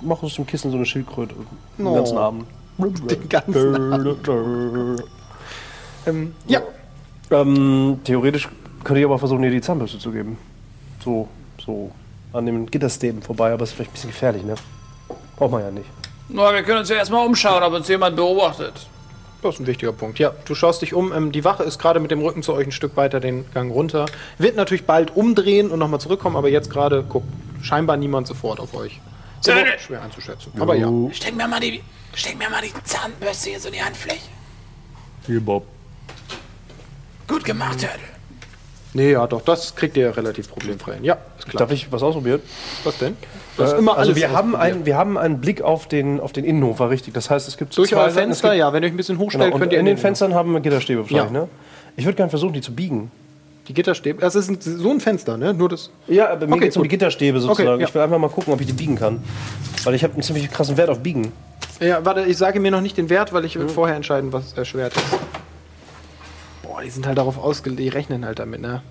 [0.01, 1.35] Mach aus dem Kissen so eine Schildkröte.
[1.77, 1.95] Den Oh.
[1.95, 2.45] ganzen Abend.
[2.77, 5.01] Den ganzen
[6.05, 6.59] Ähm, ja,
[7.31, 8.49] Ähm, theoretisch
[8.83, 10.37] könnte ich aber versuchen, dir die Zahnbürste zu geben.
[11.03, 11.27] So,
[11.65, 11.89] so
[12.33, 14.55] an dem Gitterstäben vorbei, aber ist vielleicht ein bisschen gefährlich, ne?
[15.37, 15.89] Braucht man ja nicht.
[16.29, 18.73] Na, wir können uns ja erstmal umschauen, ob uns jemand beobachtet.
[19.41, 20.19] das ist ein wichtiger Punkt.
[20.19, 21.13] Ja, du schaust dich um.
[21.13, 23.71] Ähm, die Wache ist gerade mit dem Rücken zu euch ein Stück weiter den Gang
[23.71, 24.05] runter.
[24.37, 27.27] Wird natürlich bald umdrehen und nochmal zurückkommen, aber jetzt gerade guckt
[27.61, 28.99] scheinbar niemand sofort auf euch.
[29.45, 29.79] Aber Turtle.
[29.79, 30.51] schwer einzuschätzen.
[30.59, 30.89] Aber ja.
[31.11, 34.21] Steck mir mal die, steck mir mal die Zahnbürste hier so in die Handfläche.
[35.27, 35.65] Hier, Bob.
[37.27, 38.12] Gut gemacht, Turtle.
[38.95, 41.03] Nee, ja, doch, das kriegt ihr relativ problemfrei hin.
[41.03, 41.61] Ja, ist klar.
[41.61, 42.41] Darf ich was ausprobieren?
[42.83, 43.17] Was denn?
[43.57, 46.31] Du hast immer also alles wir haben, einen, wir haben einen Blick auf den, auf
[46.31, 47.13] den Innenhof, war richtig.
[47.13, 48.93] Das heißt, es gibt Durch zwei euer Seiten, es Fenster, gibt- ja, wenn ihr euch
[48.93, 51.41] ein bisschen Genau, hochstellt, und könnt ihr in den Fenstern haben wir Gitterstäbe wahrscheinlich, Ja.
[51.41, 51.47] ne?
[51.95, 53.11] Ich würde gerne versuchen, die zu biegen.
[53.67, 54.19] Die Gitterstäbe.
[54.21, 55.53] Das ist ein, so ein Fenster, ne?
[55.53, 55.89] Nur das.
[56.07, 57.69] Ja, aber mir Okay, geht's um die Gitterstäbe sozusagen.
[57.69, 57.87] Okay, ja.
[57.87, 59.23] Ich will einfach mal gucken, ob ich die biegen kann.
[59.85, 61.31] Weil ich habe einen ziemlich krassen Wert auf Biegen.
[61.79, 64.53] Ja, warte, ich sage mir noch nicht den Wert, weil ich will vorher entscheiden, was
[64.53, 65.03] erschwert ist.
[66.83, 68.81] Die sind halt darauf ausgelegt, die rechnen halt damit, ne?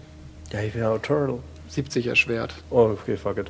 [0.53, 1.39] Ja, ich wäre Turtle.
[1.69, 2.55] 70 erschwert.
[2.71, 3.49] Oh, okay, fuck it.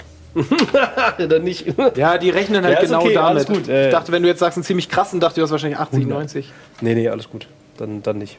[1.19, 1.67] ja, dann nicht.
[1.97, 3.47] Ja, die rechnen halt Ja, genau okay, damit.
[3.49, 3.87] gut, äh.
[3.87, 6.07] ich dachte, wenn du jetzt sagst, einen ziemlich krassen, dachte ich, du hast wahrscheinlich 80,
[6.07, 6.53] 90.
[6.81, 7.49] nee, nee, alles gut.
[7.77, 8.39] Dann, dann nicht.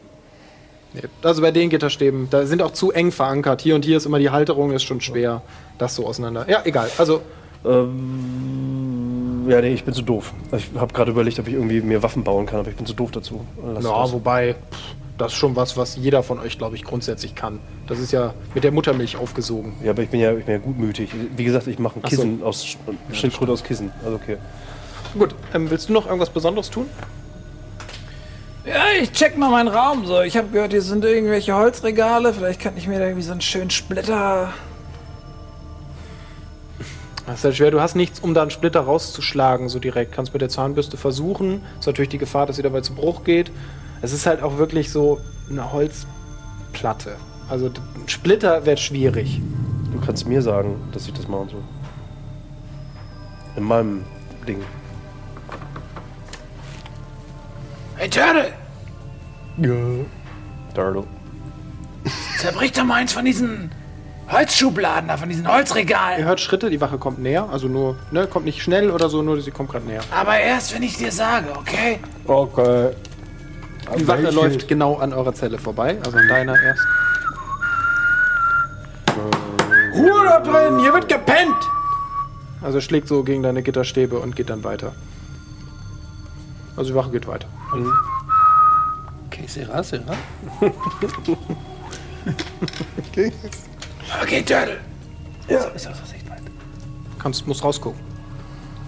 [0.93, 1.01] Nee.
[1.23, 3.61] Also bei den Gitterstäben, da sind auch zu eng verankert.
[3.61, 5.41] Hier und hier ist immer die Halterung, ist schon schwer,
[5.77, 6.45] das so auseinander.
[6.47, 6.89] Ja, egal.
[6.97, 7.21] Also,
[7.65, 10.33] Ähm, ja, nee, ich bin zu doof.
[10.55, 12.93] Ich habe gerade überlegt, ob ich irgendwie mir Waffen bauen kann, aber ich bin zu
[12.93, 13.45] doof dazu.
[13.73, 17.35] Lass ja, wobei, pff, das ist schon was, was jeder von euch, glaube ich, grundsätzlich
[17.35, 17.59] kann.
[17.87, 19.73] Das ist ja mit der Muttermilch aufgesogen.
[19.83, 21.09] Ja, aber ich bin ja, ich bin ja gutmütig.
[21.35, 22.15] Wie gesagt, ich mache ein Ach so.
[22.17, 22.77] Kissen aus Sch-
[23.13, 23.91] Schildkröte aus Kissen.
[24.03, 24.37] Also okay.
[25.17, 26.87] Gut, ähm, willst du noch irgendwas Besonderes tun?
[28.65, 30.21] Ja, ich check mal meinen Raum so.
[30.21, 32.33] Ich habe gehört, hier sind irgendwelche Holzregale.
[32.33, 34.53] Vielleicht kann ich mir da irgendwie so einen schönen Splitter.
[37.25, 40.13] Das ist halt schwer, du hast nichts, um da einen Splitter rauszuschlagen, so direkt.
[40.13, 41.61] Kannst mit der Zahnbürste versuchen.
[41.79, 43.51] Ist natürlich die Gefahr, dass sie dabei zu Bruch geht.
[44.03, 47.15] Es ist halt auch wirklich so eine Holzplatte.
[47.49, 49.39] Also ein Splitter wird schwierig.
[49.93, 51.63] Du kannst mir sagen, dass ich das machen soll.
[53.55, 54.03] In meinem
[54.45, 54.61] Ding.
[57.95, 58.51] Hey, Turtle!
[59.57, 59.73] Ja.
[60.75, 61.05] Turtle.
[62.39, 63.71] Zerbrich doch mal eins von diesen
[64.29, 66.25] Holzschubladen da, von diesen Ihr Holzregalen.
[66.25, 67.47] hört Schritte, die Wache kommt näher.
[67.49, 70.01] Also nur, ne, kommt nicht schnell oder so, nur sie kommt gerade näher.
[70.11, 71.99] Aber erst, wenn ich dir sage, okay?
[72.27, 72.91] Okay.
[73.97, 76.81] Die Wache läuft genau an eurer Zelle vorbei, also an deiner erst.
[79.93, 81.55] Ruhe da drin, hier wird gepennt!
[82.61, 84.93] Also schlägt so gegen deine Gitterstäbe und geht dann weiter.
[86.75, 87.47] Also die Wache geht weiter.
[89.27, 90.15] Okay, Sera, Sera.
[94.21, 94.79] Okay, Turtle.
[95.47, 95.65] Ja.
[95.65, 96.43] Ist das aus Sichtweite?
[97.19, 97.99] Kannst, musst rausgucken.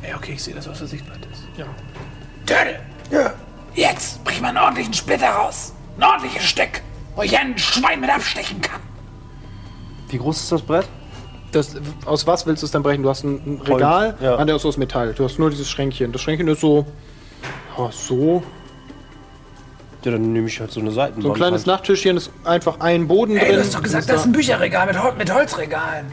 [0.08, 1.44] Ja, okay, ich sehe das, was der Sichtweite ist.
[1.58, 1.66] Ja.
[2.46, 2.80] Turtle!
[3.12, 3.34] Ja.
[3.76, 5.74] Jetzt brich mal einen ordentlichen Splitter raus.
[5.98, 6.82] Ein ordentliches Stück,
[7.16, 8.80] wo ich ein Schwein mit abstechen kann.
[10.10, 10.88] Wie groß ist das Brett?
[11.52, 13.04] Das, aus was willst du es dann brechen?
[13.04, 14.36] Du hast ein, ein Regal, ja.
[14.36, 15.14] ah, der ist aus Metall.
[15.14, 16.12] Du hast nur dieses Schränkchen.
[16.12, 16.86] Das Schränkchen ist so.
[17.78, 18.44] ja, so.
[20.04, 21.24] Ja, dann nehme ich halt so eine Seitenwand.
[21.24, 21.68] So ein kleines halt.
[21.68, 23.56] Nachttischchen ist einfach ein Boden Ey, drin.
[23.56, 26.06] du hast doch gesagt, das ist ein Bücherregal mit, Hol mit Holzregalen.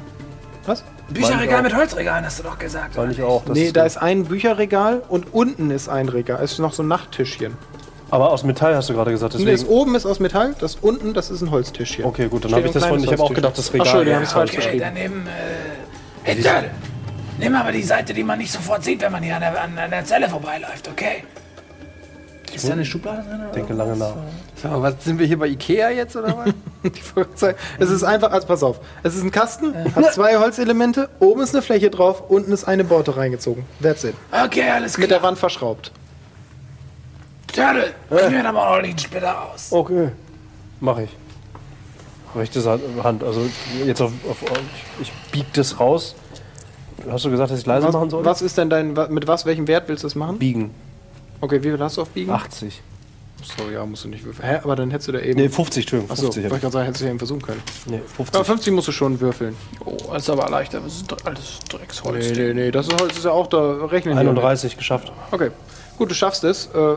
[0.65, 0.85] Was?
[1.11, 2.97] Bücherregal mit Holzregalen, hast du doch gesagt.
[2.97, 3.45] Oder ich auch.
[3.45, 6.41] Das Nee, ist da ist ein Bücherregal und unten ist ein Regal.
[6.43, 7.57] Es ist noch so ein Nachttischchen.
[8.11, 9.35] aber aus Metall hast du gerade gesagt.
[9.35, 9.73] Nee, das Deswegen.
[9.73, 12.05] oben ist aus Metall, das unten, das ist ein Holztischchen.
[12.05, 13.03] Okay, gut, dann habe ich das von.
[13.03, 13.87] Ich habe auch gedacht, das Ach, Regal.
[13.87, 14.81] Entschuldigung, haben es falsch Okay, geschrieben.
[14.81, 15.27] daneben,
[16.25, 16.35] äh...
[16.37, 16.71] Turtle!
[17.39, 19.77] Nimm aber die Seite, die man nicht sofort sieht, wenn man hier an der, an,
[19.77, 21.25] an der Zelle vorbeiläuft, okay?
[22.55, 23.41] Ist da eine Schublade drin?
[23.49, 24.15] Ich denke lange nach.
[24.63, 26.55] Sag mal, was, sind wir hier bei Ikea jetzt oder was?
[26.95, 27.03] Ich
[27.79, 28.81] Es ist einfach, also pass auf.
[29.03, 32.85] Es ist ein Kasten, hat zwei Holzelemente, oben ist eine Fläche drauf, unten ist eine
[32.85, 33.65] Borte reingezogen.
[33.81, 34.15] That's it.
[34.33, 35.31] Okay, alles Mit der klar.
[35.31, 35.93] Wand verschraubt.
[37.55, 39.69] Turtle, bring mir da mal einen Splitter raus.
[39.71, 40.09] Okay.
[40.81, 41.11] Mach ich.
[42.35, 42.63] Rechte
[43.05, 43.23] Hand.
[43.23, 43.43] Also
[43.85, 44.11] jetzt auf.
[44.29, 44.59] auf auf-
[45.01, 46.15] ich bieg das raus.
[47.11, 48.25] Hast du gesagt, dass ich leise machen Was, soll?
[48.25, 50.39] was ist denn dein, mit was, welchem Wert willst du das machen?
[50.39, 50.71] Biegen.
[51.41, 52.33] Okay, wie viel hast du auf Biegen?
[52.33, 52.81] 80.
[53.43, 54.49] So, ja, musst du nicht würfeln.
[54.49, 55.41] Hä, aber dann hättest du da eben.
[55.41, 56.11] Nee, 50, Entschuldigung.
[56.11, 57.63] Achso, 50 wollte ich gerade sagen, hättest du ja eben versuchen können.
[57.87, 58.35] Nee, 50.
[58.37, 59.57] Aber 50 musst du schon würfeln.
[59.85, 60.81] Oh, das ist aber leichter.
[60.81, 62.31] Das ist alles Drecksholz.
[62.31, 64.15] Nee, nee, nee, das ist Holz ist ja auch da rechnen.
[64.15, 64.21] wir.
[64.21, 65.13] 31 geschafft.
[65.31, 65.51] Okay,
[65.99, 66.67] gut, du schaffst es.
[66.67, 66.97] Äh,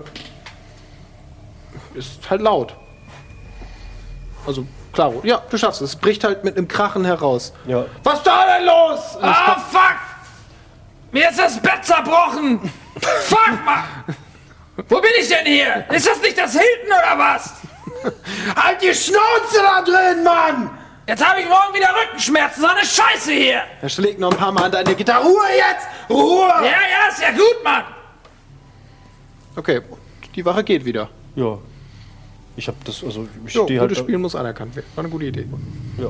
[1.95, 2.75] ist halt laut.
[4.45, 5.91] Also, klar, ja, du schaffst es.
[5.91, 7.53] Es bricht halt mit einem Krachen heraus.
[7.67, 7.85] Ja.
[8.03, 9.17] Was da denn los?
[9.21, 9.95] Ah, fuck!
[11.11, 12.59] Mir ist das Bett zerbrochen!
[12.99, 14.15] fuck, Mann!
[14.78, 15.86] Wo bin ich denn hier?
[15.91, 17.53] Ist das nicht das Hilton oder was?
[18.55, 20.69] Halt die Schnauze da drin, Mann!
[21.07, 22.61] Jetzt habe ich morgen wieder Rückenschmerzen.
[22.61, 23.61] So eine Scheiße hier!
[23.82, 25.23] Er schlägt noch ein paar Mal an deine Gitarre.
[25.23, 25.88] Ruhe jetzt!
[26.09, 26.47] Ruhe!
[26.47, 27.84] Ja, ja, ist ja gut, Mann!
[29.55, 29.82] Okay,
[30.36, 31.09] die Wache geht wieder.
[31.36, 31.57] Ja.
[32.57, 34.05] Ich hab das, also ich Jo, stehe gutes halt.
[34.05, 34.88] Spiel muss anerkannt werden.
[34.95, 35.45] War eine gute Idee.
[35.97, 36.07] Ja.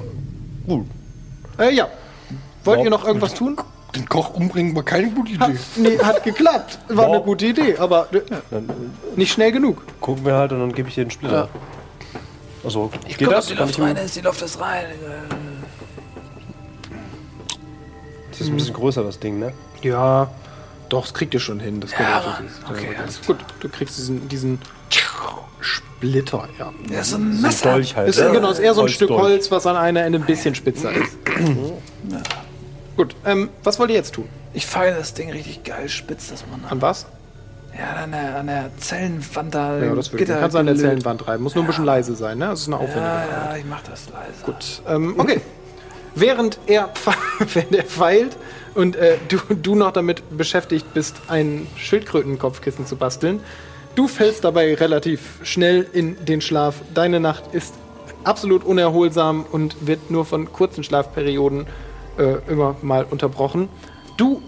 [0.67, 0.87] Gut.
[1.59, 1.87] Äh, ja.
[2.63, 2.85] Wollt Ja.
[2.85, 3.57] ihr noch irgendwas tun?
[3.95, 5.57] Den Koch umbringen war keine gute Idee.
[5.77, 6.79] Nee, hat geklappt.
[6.89, 7.25] War eine Wow.
[7.25, 8.21] gute Idee, aber äh,
[8.51, 8.73] Dann äh,
[9.15, 9.81] nicht schnell genug.
[10.01, 11.47] gucken wir halt und dann gebe ich dir den Splitter.
[12.63, 13.45] Also, Ich geht guck, das?
[13.45, 14.15] ob die Kann Luft ich ihm- rein ist.
[14.15, 14.85] Die Luft ist rein.
[18.31, 19.53] Das ist ein bisschen größer, das Ding, ne?
[19.81, 20.29] Ja,
[20.89, 21.79] doch, das kriegt ihr schon hin.
[21.79, 22.45] Das Ja, das Mann.
[22.47, 23.37] ist- Okay, das alles ist gut.
[23.61, 24.59] Du kriegst diesen, diesen
[25.61, 26.71] Splitter, ja.
[26.89, 27.71] Das ist ein So ein Messer.
[27.71, 28.09] Dolch halt.
[28.09, 29.31] Ist, genau, ist eher so ein Stück Holzdolch.
[29.31, 31.17] Holz, was an einer Ende ein bisschen spitzer ist.
[32.95, 34.27] Gut, ähm, was wollt ihr jetzt tun?
[34.53, 36.71] Ich feiere das Ding richtig geil, spitz das man an.
[36.71, 37.07] An was?
[37.77, 39.77] Ja, an der, an der Zellenwand da.
[39.79, 40.09] Ja, das.
[40.09, 40.75] Du kannst an der.
[40.77, 41.43] Zellenwand reiben.
[41.43, 42.47] Muss nur ein bisschen leise sein, ne?
[42.47, 44.43] Das ist eine aufwendige Ja, ja, ich mach das leise.
[44.43, 45.41] Gut, ähm, okay.
[46.15, 46.89] Während er,
[47.53, 48.37] während er feilt
[48.75, 53.41] und äh, du, du noch damit beschäftigt bist, ein Schildkrötenkopfkissen zu basteln,
[53.95, 56.75] du fällst dabei relativ schnell in den Schlaf.
[56.93, 57.73] Deine Nacht ist
[58.23, 61.67] absolut unerholsam und wird nur von kurzen Schlafperioden
[62.17, 63.69] äh, immer mal unterbrochen.
[64.17, 64.41] Du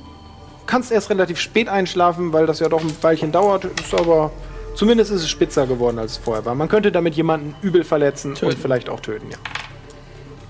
[0.65, 4.31] kannst erst relativ spät einschlafen, weil das ja doch ein Weilchen dauert, ist aber
[4.75, 6.55] zumindest ist es spitzer geworden als es vorher war.
[6.55, 9.37] Man könnte damit jemanden übel verletzen und vielleicht auch töten, ja.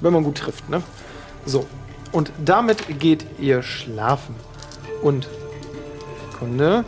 [0.01, 0.83] Wenn man gut trifft, ne?
[1.45, 1.65] So.
[2.11, 4.35] Und damit geht ihr schlafen.
[5.01, 5.27] Und.
[6.31, 6.85] Sekunde.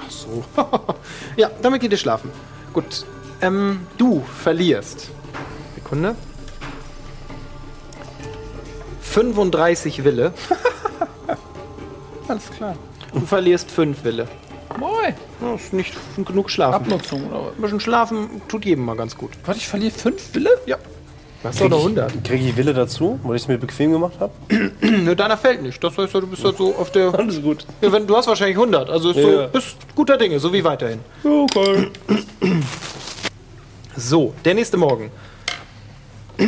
[0.00, 0.44] Ach so.
[1.36, 2.30] ja, damit geht ihr schlafen.
[2.72, 3.04] Gut.
[3.42, 5.10] Ähm, du verlierst.
[5.74, 6.14] Sekunde.
[9.12, 10.32] 35 Wille.
[12.28, 12.76] Alles klar.
[13.12, 14.26] Du verlierst 5 Wille.
[14.78, 15.14] Moin.
[15.40, 15.94] Das ist nicht
[16.24, 16.74] genug schlafen.
[16.76, 17.56] Abnutzung oder was?
[17.56, 19.32] Ein bisschen schlafen tut jedem mal ganz gut.
[19.44, 20.50] Warte, ich verliere fünf Wille?
[20.64, 20.76] Ja.
[21.42, 22.24] Was doch noch 100?
[22.24, 24.32] Kriege ich Wille dazu, weil ich es mir bequem gemacht habe?
[24.80, 25.82] Nö, deiner fällt nicht.
[25.84, 27.12] Das heißt ja, du bist halt so auf der.
[27.18, 27.66] Alles gut.
[27.82, 28.88] Ja, wenn, du hast wahrscheinlich 100.
[28.88, 29.46] Also ist so, Ja.
[29.48, 31.00] bist guter Dinge, so wie weiterhin.
[31.24, 31.88] Okay.
[33.94, 35.10] So, der nächste Morgen.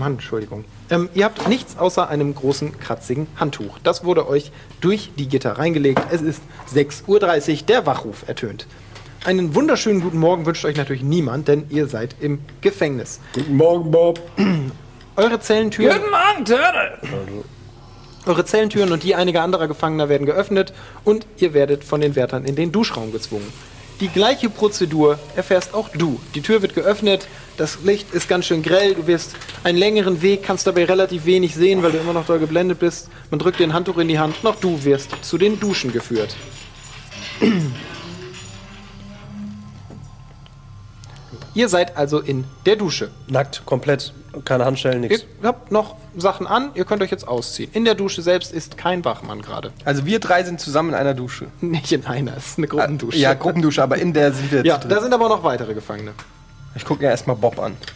[0.00, 0.64] Mann, Entschuldigung.
[0.90, 3.78] Ähm, ihr habt nichts außer einem großen, kratzigen Handtuch.
[3.82, 6.02] Das wurde euch durch die Gitter reingelegt.
[6.10, 6.42] Es ist
[6.74, 7.06] 6.30
[7.60, 8.66] Uhr, der Wachruf ertönt.
[9.24, 13.20] Einen wunderschönen guten Morgen wünscht euch natürlich niemand, denn ihr seid im Gefängnis.
[13.34, 14.20] Guten Morgen, Bob.
[15.16, 16.98] Eure Zellentüren, Guten Morgen, Turtle.
[18.26, 20.72] eure Zellentüren und die einiger anderer Gefangener werden geöffnet
[21.04, 23.52] und ihr werdet von den Wärtern in den Duschraum gezwungen.
[24.00, 26.18] Die gleiche Prozedur erfährst auch du.
[26.34, 27.28] Die Tür wird geöffnet,
[27.58, 31.54] das Licht ist ganz schön grell, du wirst einen längeren Weg, kannst dabei relativ wenig
[31.54, 33.10] sehen, weil du immer noch doll geblendet bist.
[33.30, 36.34] Man drückt dir ein Handtuch in die Hand auch du wirst zu den Duschen geführt.
[41.52, 43.10] Ihr seid also in der Dusche.
[43.28, 44.14] Nackt, komplett.
[44.44, 45.26] Keine Handstellen, Ihr nichts.
[45.42, 47.70] habt noch Sachen an, ihr könnt euch jetzt ausziehen.
[47.72, 49.72] In der Dusche selbst ist kein Wachmann gerade.
[49.84, 51.48] Also wir drei sind zusammen in einer Dusche.
[51.60, 53.18] Nicht in einer, es ist eine Gruppendusche.
[53.18, 56.12] Ja, Gruppendusche, aber in der sind wir Ja, zu da sind aber noch weitere Gefangene.
[56.76, 57.76] Ich gucke ja erstmal Bob an.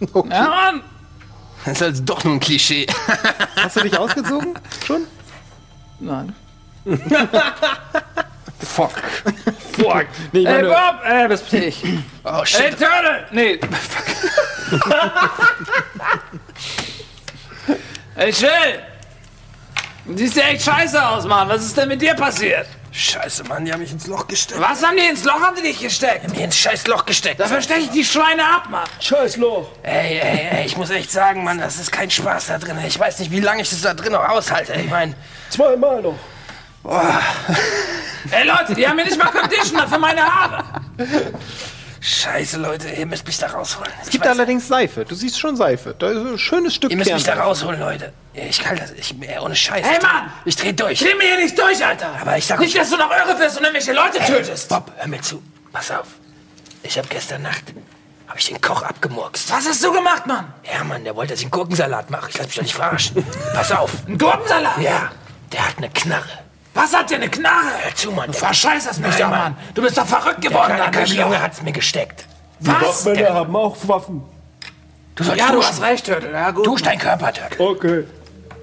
[0.00, 0.80] Ja, Mann!
[1.66, 2.86] Das ist also doch nur ein Klischee.
[3.56, 4.54] Hast du dich ausgezogen?
[4.86, 5.02] Schon?
[5.98, 6.34] Nein.
[8.62, 8.92] Fuck.
[9.78, 10.02] Boah,
[10.32, 11.00] nee, Ey, Bob!
[11.04, 11.82] Ey, das bin ich.
[12.24, 12.70] Oh Ey, shit.
[12.78, 13.26] Turtle!
[13.30, 13.58] Nee.
[13.70, 14.80] Fuck.
[18.16, 18.50] Ey, Chill!
[20.06, 21.48] Du siehst ja echt scheiße aus, Mann.
[21.48, 22.66] Was ist denn mit dir passiert?
[22.92, 24.60] Scheiße, Mann, die haben mich ins Loch gesteckt.
[24.60, 25.40] Was haben die ins Loch?
[25.40, 26.28] Haben die dich gesteckt?
[26.34, 27.38] Mir ins scheiß Loch gesteckt.
[27.38, 28.88] Dafür steche ich die Schweine ab, Mann.
[29.84, 32.76] Ey, ey, ey, ich muss echt sagen, Mann, das ist kein Spaß da drin.
[32.86, 34.72] Ich weiß nicht, wie lange ich das da drin noch aushalte.
[34.74, 35.14] Ich meine,
[35.50, 36.18] Zweimal noch.
[36.84, 40.64] Ey, Leute, die haben mir nicht mal Conditioner für meine Haare.
[42.00, 43.92] scheiße, Leute, ihr müsst mich da rausholen.
[44.02, 45.04] es gibt allerdings Seife.
[45.04, 45.94] Du siehst schon Seife.
[45.98, 48.12] Da ist ein schönes Stück Ihr müsst mich da rausholen, Leute.
[48.32, 49.84] Ich kann das, ich, ey, ohne Scheiß.
[49.86, 50.32] Hey, Mann!
[50.44, 51.00] Ich dreh durch.
[51.00, 52.10] Dreh mir hier nicht durch, Alter.
[52.20, 54.68] Aber ich sag Nicht, dass du noch irre wirst und irgendwelche Leute tötest.
[54.68, 55.42] Bob, hör mir zu.
[55.72, 56.06] Pass auf.
[56.82, 57.64] Ich habe gestern Nacht,
[58.26, 59.50] habe ich den Koch abgemurkst.
[59.50, 60.52] Was hast du gemacht, Mann?
[60.72, 62.30] Ja, Mann, der wollte, dass ich einen Gurkensalat mache.
[62.30, 63.24] Ich lass mich doch nicht verarschen.
[63.52, 63.90] Pass auf.
[64.06, 64.78] Ein Gurkensalat?
[64.78, 65.10] Ja,
[65.52, 66.28] der hat eine Knarre.
[66.80, 67.70] Was hat dir eine Knarre?
[67.82, 68.26] Hör zu, Mann.
[68.32, 69.38] Du verscheißerst mich Nein, doch, Mann.
[69.40, 69.56] Mann.
[69.74, 72.26] Du bist doch verrückt Der geworden, kleine an dem Junge hat's mir gesteckt.
[72.60, 73.04] Was?
[73.04, 74.22] Männer haben auch Waffen.
[75.14, 75.68] Du sollst Ja, du duschen.
[75.68, 76.32] hast recht, Turtle.
[76.32, 76.66] Ja, gut.
[76.66, 77.60] Dusch dein Körper, Turtle.
[77.66, 78.04] Okay.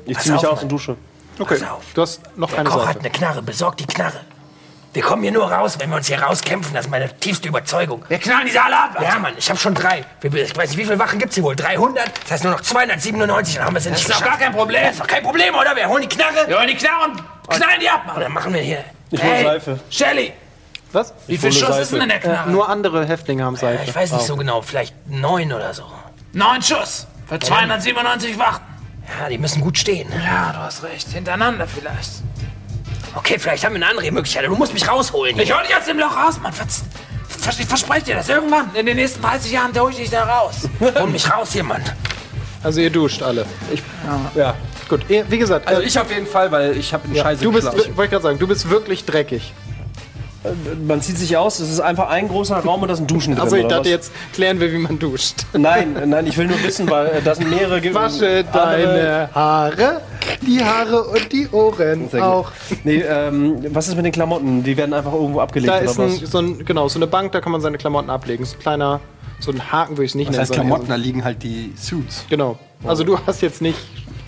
[0.05, 0.95] Ich Pass zieh mich auf, aus und dusche.
[1.39, 1.83] Okay, Pass auf.
[1.93, 2.99] du hast noch Der keine Koch hat Seife.
[3.01, 3.41] eine Knarre.
[3.43, 4.21] Besorg die Knarre.
[4.93, 6.73] Wir kommen hier nur raus, wenn wir uns hier rauskämpfen.
[6.73, 8.03] Das ist meine tiefste Überzeugung.
[8.07, 8.97] Wir knallen diese alle ab.
[9.01, 10.03] Ja, Mann, ich habe schon drei.
[10.23, 11.55] Ich weiß nicht, wie viele Wachen gibt's hier wohl?
[11.55, 12.11] 300?
[12.23, 14.53] Das heißt nur noch 297, dann haben wir es Das nicht ist doch gar kein
[14.53, 14.81] Problem.
[14.83, 15.75] Das ist doch kein Problem, oder?
[15.75, 18.19] Wir holen die Knarre Wir holen die Knarre und knallen die ab, Mann.
[18.19, 18.83] dann machen wir hier.
[19.11, 19.79] Ich hol Hey, Seife.
[19.91, 20.33] Shelly,
[20.91, 21.13] Was?
[21.27, 21.93] wie viel hole Schuss ist Seife.
[21.93, 22.49] denn in der Äh, Knarre?
[22.49, 23.83] nur andere Häftlinge haben Ja, Seife.
[23.85, 25.83] ich weiß nicht so genau, vielleicht neun oder so.
[26.33, 27.05] Neun Schuss.
[27.27, 28.61] Für 297 Wachen.
[29.21, 30.11] Ja, die müssen gut stehen.
[30.11, 31.07] Ja, du hast recht.
[31.09, 32.09] Hintereinander vielleicht.
[33.15, 34.45] Okay, vielleicht haben wir eine andere Möglichkeit.
[34.45, 35.37] Du musst mich rausholen.
[35.39, 35.57] Ich Hier.
[35.57, 36.53] hol dich aus dem Loch raus, Mann.
[36.53, 36.83] Vers
[37.27, 38.29] vers ich verspreche dir das.
[38.29, 40.67] Irgendwann, in den nächsten 30 Jahren, hol ich dich da raus.
[40.79, 41.83] Hol mich raus hier, Mann.
[42.63, 43.45] Also ihr duscht alle.
[44.35, 44.55] Ja.
[44.89, 47.23] Gut, ihr, wie gesagt, Also äh, ich auf jeden Fall, weil ich habe einen ja,
[47.23, 49.53] Scheiße du bist, wollte ich gerade sagen, du bist wirklich dreckig.
[50.87, 53.43] Man zieht sich aus, es ist einfach ein großer Raum und da sind Duschen drin.
[53.43, 53.87] Also ich dachte, was?
[53.89, 55.45] jetzt klären wir, wie man duscht.
[55.53, 57.81] Nein, nein, ich will nur wissen, weil äh, das sind mehrere.
[57.81, 60.01] ge- Wasche deine Haare,
[60.45, 62.51] die Haare und die Ohren auch.
[62.83, 64.63] Nee, ähm, was ist mit den Klamotten?
[64.63, 66.19] Die werden einfach irgendwo abgelegt Da oder ist was?
[66.21, 68.45] ein, so ein, genau, so eine Bank, da kann man seine Klamotten ablegen.
[68.45, 68.99] So ein kleiner,
[69.39, 70.41] so ein Haken würde ich es nicht Das nennen.
[70.41, 72.25] heißt, sondern Klamotten, da liegen halt die Suits.
[72.29, 72.57] Genau.
[72.83, 73.77] Also du hast jetzt nicht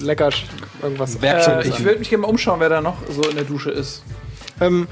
[0.01, 0.30] lecker
[0.82, 1.22] irgendwas.
[1.22, 1.65] Werkzeug.
[1.65, 4.03] Äh, ich würde mich gerne mal umschauen, wer da noch so in der Dusche ist.
[4.61, 4.88] Ähm,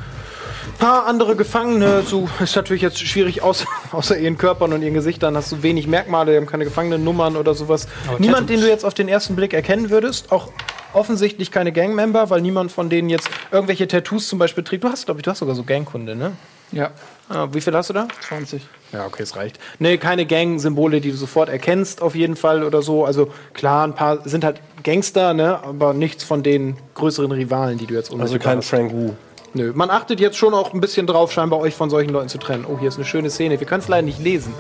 [0.80, 5.36] paar andere Gefangene, so ist natürlich jetzt schwierig, außer, außer ihren Körpern und ihren Gesichtern
[5.36, 7.88] hast du wenig Merkmale, die haben keine Gefangenennummern oder sowas.
[8.20, 10.50] Niemand, den du jetzt auf den ersten Blick erkennen würdest, auch
[10.94, 14.84] offensichtlich keine Gangmember, weil niemand von denen jetzt irgendwelche Tattoos zum Beispiel trägt.
[14.84, 16.34] Du hast, glaube ich, du hast sogar so Gangkunde, ne?
[16.72, 16.92] Ja,
[17.30, 18.08] Ah, wie viel hast du da?
[18.30, 18.66] 20.
[18.94, 19.60] Ja, okay, es reicht.
[19.80, 23.04] Nee, keine Gang-Symbole, die du sofort erkennst, auf jeden Fall oder so.
[23.04, 25.62] Also klar, ein paar sind halt Gangster, ne?
[25.62, 28.70] Aber nichts von den größeren Rivalen, die du jetzt Also unmittelbar kein hast.
[28.70, 29.12] Frank Wu.
[29.58, 32.38] Nö, man achtet jetzt schon auch ein bisschen drauf, scheinbar euch von solchen Leuten zu
[32.38, 32.64] trennen.
[32.70, 33.60] Oh, hier ist eine schöne Szene.
[33.60, 34.54] Wir können es leider nicht lesen.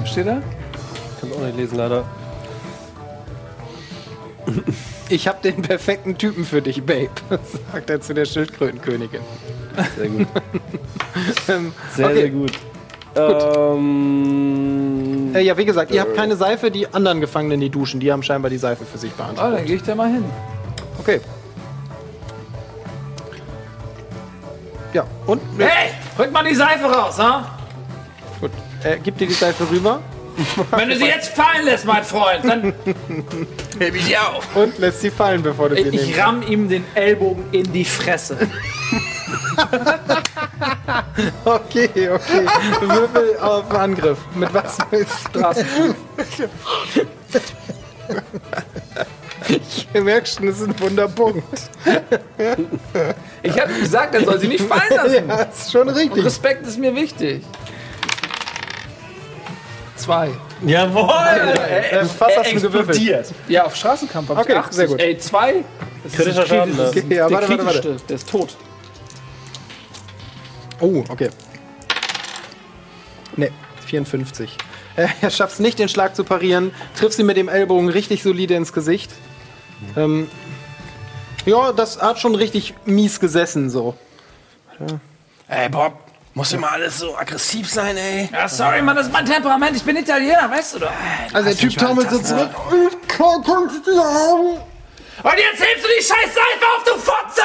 [0.00, 0.40] Was steht da?
[1.20, 2.04] Kann auch nicht lesen, leider.
[5.10, 7.10] Ich habe den perfekten Typen für dich, Babe,
[7.72, 9.20] sagt er zu der Schildkrötenkönigin.
[9.98, 10.26] Sehr gut.
[11.48, 12.14] Ähm, Sehr, okay.
[12.20, 12.52] sehr gut.
[13.16, 18.10] Ähm, Äh, ja, wie gesagt, ihr habt keine Seife, die anderen Gefangenen, die duschen, die
[18.10, 19.52] haben scheinbar die Seife für sich Oh, beansprucht.
[19.58, 20.24] dann gehe ich da mal hin.
[20.98, 21.20] Okay.
[24.92, 25.40] Ja, und?
[25.58, 27.58] Hey, rück mal die Seife raus, ha?
[28.40, 28.50] Gut.
[28.84, 30.00] Äh, gib dir die Seife rüber
[30.70, 32.62] Wenn du sie jetzt fallen lässt, mein Freund, dann
[33.78, 34.44] Heb ich die auf.
[34.54, 36.18] und lässt sie fallen, bevor du sie ich nimmst.
[36.20, 38.36] ramm ihm den Ellbogen in die Fresse.
[41.44, 42.46] Okay, okay.
[42.80, 44.18] Würfel auf Angriff.
[44.34, 45.40] Mit was willst du?
[49.94, 51.42] Ich merke schon, das ist ein Wunderpunkt.
[53.42, 55.28] Ich habe gesagt, er soll sie nicht fallen lassen.
[55.28, 56.24] Ja, ist schon richtig.
[56.24, 57.42] Respekt ist mir wichtig.
[59.96, 60.30] Zwei.
[60.64, 61.10] Jawohl!
[61.10, 63.32] Äh, was hast du gewürfelt?
[63.48, 64.74] Ja, auf Straßenkampf hab Okay, ich 80.
[64.76, 65.00] sehr gut.
[65.00, 65.64] Ey, zwei.
[66.04, 67.00] Das Kritischer ist Schaden, das ne?
[67.00, 67.80] ist Ja, der warte, warte, warte.
[67.80, 68.06] kritischste.
[68.08, 68.56] Der ist tot.
[70.80, 71.30] Oh, okay.
[73.36, 73.50] Ne,
[73.86, 74.56] 54.
[74.96, 76.72] Äh, Er schafft es nicht, den Schlag zu parieren.
[76.96, 79.10] Trifft sie mit dem Ellbogen richtig solide ins Gesicht.
[79.96, 80.30] Ähm,
[81.44, 83.96] ja, das hat schon richtig mies gesessen, so.
[85.48, 85.94] Ey, Bob,
[86.34, 88.28] Muss immer alles so aggressiv sein, ey.
[88.32, 89.76] Ja, sorry, Mann, das ist mein Temperament.
[89.76, 90.92] Ich bin Italiener, weißt du doch.
[91.32, 92.50] Also der Typ taumelt so zurück.
[95.22, 97.42] Und jetzt hebst du die scheiß Seife auf, du Fotze!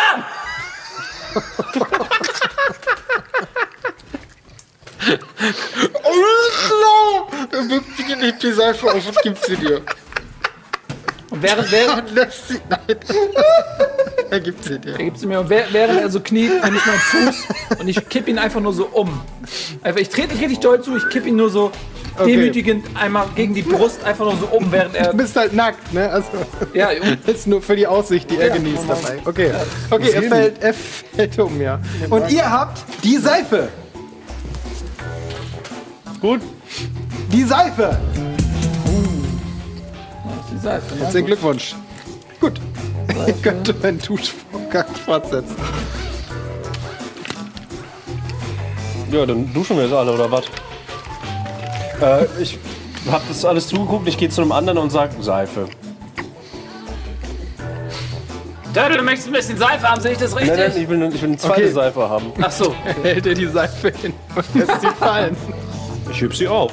[7.52, 9.82] Er bückt sich und hebt die Seife auf und gibt sie dir.
[11.34, 12.60] Und während, während, Und lässt sie.
[12.70, 12.80] Nein.
[14.30, 14.92] er gibt sie dir.
[14.92, 18.08] er gibt sie mir, und während er so kniet, nehme ich meinen Fuß und ich
[18.08, 19.20] kipp ihn einfach nur so um.
[19.82, 21.72] Einfach, ich trete nicht richtig doll zu, ich kipp ihn nur so
[22.24, 25.10] demütigend einmal gegen die Brust, einfach nur so um, während er.
[25.10, 26.08] Du bist halt nackt, ne?
[26.08, 26.28] Also,
[26.76, 26.90] Ja,
[27.26, 29.18] das ist nur für die Aussicht, die er genießt dabei.
[29.26, 29.52] Okay,
[29.90, 31.80] okay er, fällt, er fällt um, ja.
[32.12, 33.70] Und ihr habt die Seife.
[36.22, 36.42] Gut.
[37.32, 37.98] Die Seife.
[40.54, 41.02] Die Seife, ne?
[41.02, 41.76] Herzlichen Glückwunsch.
[42.40, 42.62] Gut.
[43.28, 45.56] Ihr könnt meinen Duschvorgang fortsetzen.
[49.12, 50.46] Ja, dann duschen wir jetzt alle, oder was?
[52.02, 52.58] Äh, ich
[53.12, 55.68] hab das alles zugeguckt, ich gehe zu einem anderen und sag Seife.
[58.74, 60.58] Dörte, du möchtest ein bisschen Seife haben, sehe ich das richtig?
[60.58, 61.72] Nein, nein, ich will, ich will eine zweite Okay.
[61.72, 62.34] Seife haben.
[62.42, 62.74] Ach so.
[63.04, 65.38] Hält er die Seife hin und lässt sie fallen.
[66.14, 66.72] Ich heb sie auf.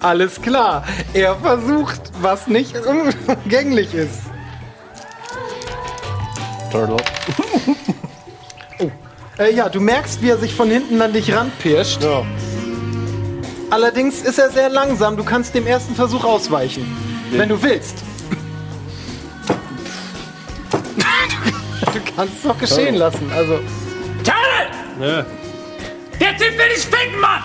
[0.00, 0.84] Alles klar.
[1.14, 4.20] Er versucht, was nicht unumgänglich ist.
[6.70, 6.96] Turtle.
[9.40, 12.02] Äh, ja, du merkst, wie er sich von hinten an dich ranpirscht.
[12.02, 12.24] Ja.
[13.70, 15.16] Allerdings ist er sehr langsam.
[15.16, 16.84] Du kannst dem ersten Versuch ausweichen.
[17.30, 17.98] Wenn du willst.
[21.84, 23.30] du kannst es doch geschehen lassen.
[23.32, 23.60] Also,
[24.24, 24.98] Turtle!
[24.98, 25.24] Ne,
[26.20, 27.42] Der Typ will dich ficken, Mann!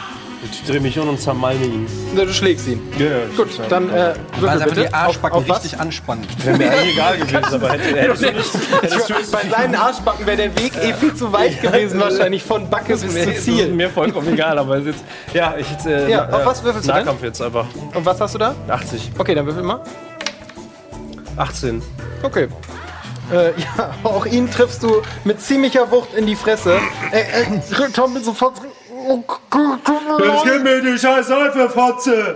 [0.52, 1.88] Ich dreh mich um und zermalme ihn.
[2.16, 2.82] du schlägst ihn.
[2.98, 4.82] Ja, Gut, dann äh, würfel Also bitte.
[4.82, 5.64] die Arschbacken auf, auf was?
[5.64, 6.26] richtig anspannen.
[6.44, 8.82] Wäre mir eigentlich egal gewesen, aber hätte, hättest du nicht.
[8.82, 12.70] Hättest du Bei seinen Arschbacken wäre der Weg eh viel zu weit gewesen, wahrscheinlich von
[12.70, 13.70] Backe bis zu Ziel.
[13.70, 15.04] mir vollkommen egal, aber es ist jetzt.
[15.36, 15.86] Ja, ich jetzt.
[15.86, 17.06] Äh, Ja, auf was würfelst du denn?
[17.06, 17.66] Nahkampf jetzt einfach.
[17.94, 18.56] Und was hast du da?
[18.68, 19.12] 80.
[19.18, 19.80] Okay, dann würfel mal.
[21.38, 21.82] 18.
[22.22, 22.48] Okay.
[23.32, 26.78] Äh, ja, auch ihn triffst du mit ziemlicher Wucht in die Fresse.
[27.12, 28.54] Äh, äh, Tom bin sofort.
[29.06, 30.43] Oh, leid.
[30.43, 32.36] gib mir die scheiß Seife, Fotze!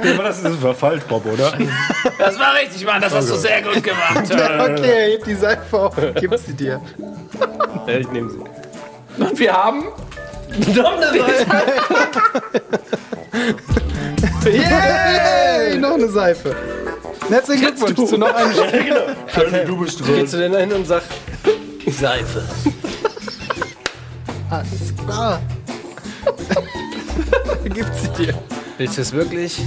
[0.00, 1.52] Aber das ist verfallt, Bob, oder?
[2.18, 3.00] Das war richtig, Mann.
[3.00, 4.24] Das hast du sehr gut gemacht.
[4.24, 6.80] Okay, er hebt die Seife auf gibt sie dir.
[7.86, 8.38] Ja, ich nehme sie.
[9.22, 9.84] Und wir haben.
[14.44, 15.78] Yay!
[15.78, 16.56] Noch eine Seife.
[17.28, 19.66] Herzlichen Glückwunsch zu noch einem Spiel.
[19.66, 20.16] Du bist drin.
[20.16, 21.02] Gehst du denn hin und sag
[21.90, 22.42] Seife?
[24.50, 25.40] Alles klar.
[27.64, 28.34] gibt sie dir.
[28.76, 29.60] Willst du es wirklich?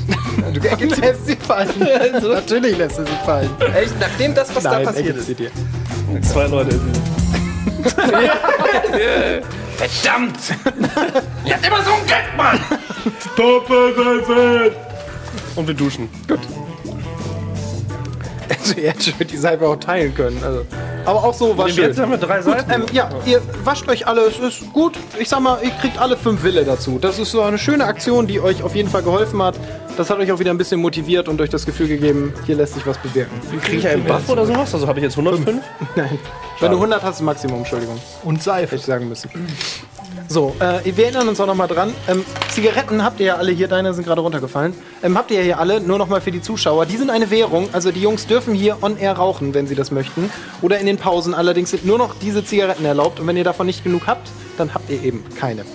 [0.54, 0.60] Du
[1.02, 1.70] lässt sie fallen.
[1.80, 3.50] Natürlich lässt er sie fallen.
[3.76, 4.00] Echt?
[4.00, 5.26] Nachdem das, was Nein, da er passiert gibt ist.
[5.28, 5.52] sie dir.
[6.22, 6.80] Zwei Leute.
[9.78, 10.38] Verdammt!
[11.46, 12.60] Ihr habt immer so einen Gag, Mann!
[13.36, 14.72] Doppelseife!
[15.56, 16.10] Und wir duschen.
[18.60, 20.42] Also, er hätte schon die Seife auch teilen können.
[20.44, 20.66] Also.
[21.06, 21.86] Aber auch so war schön.
[21.86, 22.72] Jetzt haben wir drei Seiten.
[22.72, 24.98] Ähm, ja, ihr wascht euch alle, es ist gut.
[25.20, 27.00] Ich sag mal, ihr kriegt alle fünf Wille dazu.
[27.00, 29.56] Das ist so eine schöne Aktion, die euch auf jeden Fall geholfen hat.
[29.98, 32.76] Das hat euch auch wieder ein bisschen motiviert und euch das Gefühl gegeben, hier lässt
[32.76, 33.40] sich was bewirken.
[33.64, 34.74] Kriege ich einen Buff oder sowas?
[34.74, 35.62] Also habe ich jetzt 105?
[35.96, 36.20] Nein.
[36.60, 38.00] Wenn du 100 hast, Maximum, Entschuldigung.
[38.24, 38.68] Und Seife.
[38.72, 39.30] Hätte ich sagen müssen.
[40.32, 41.94] So, äh, wir erinnern uns auch noch mal dran.
[42.08, 44.74] Ähm, Zigaretten habt ihr ja alle hier, deine sind gerade runtergefallen.
[45.04, 46.86] Ähm, habt ihr ja hier alle, nur noch mal für die Zuschauer.
[46.86, 49.92] Die sind eine Währung, also die Jungs dürfen hier on air rauchen, wenn sie das
[49.92, 50.32] möchten.
[50.62, 51.34] Oder in den Pausen.
[51.34, 53.20] Allerdings sind nur noch diese Zigaretten erlaubt.
[53.20, 55.66] Und wenn ihr davon nicht genug habt, dann habt ihr eben keine.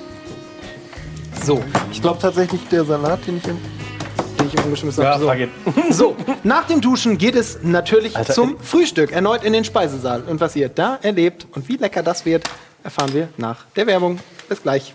[1.45, 1.63] So,
[1.93, 3.59] ich glaube tatsächlich der Salat, den ich, im,
[4.41, 5.49] den ich umgeschmissen Ja, habe.
[5.91, 5.91] So.
[5.91, 10.23] So, nach dem Duschen geht es natürlich zum Frühstück, erneut in den Speisesaal.
[10.23, 12.49] Und was ihr da erlebt und wie lecker das wird,
[12.87, 14.19] erfahren wir nach der Werbung.
[14.49, 14.95] Bis gleich.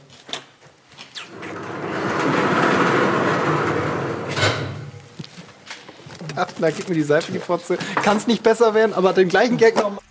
[6.36, 7.78] Ach, da gib mir die Seife, die Fotze.
[7.96, 10.02] Kann es nicht besser werden, aber den gleichen Gag noch.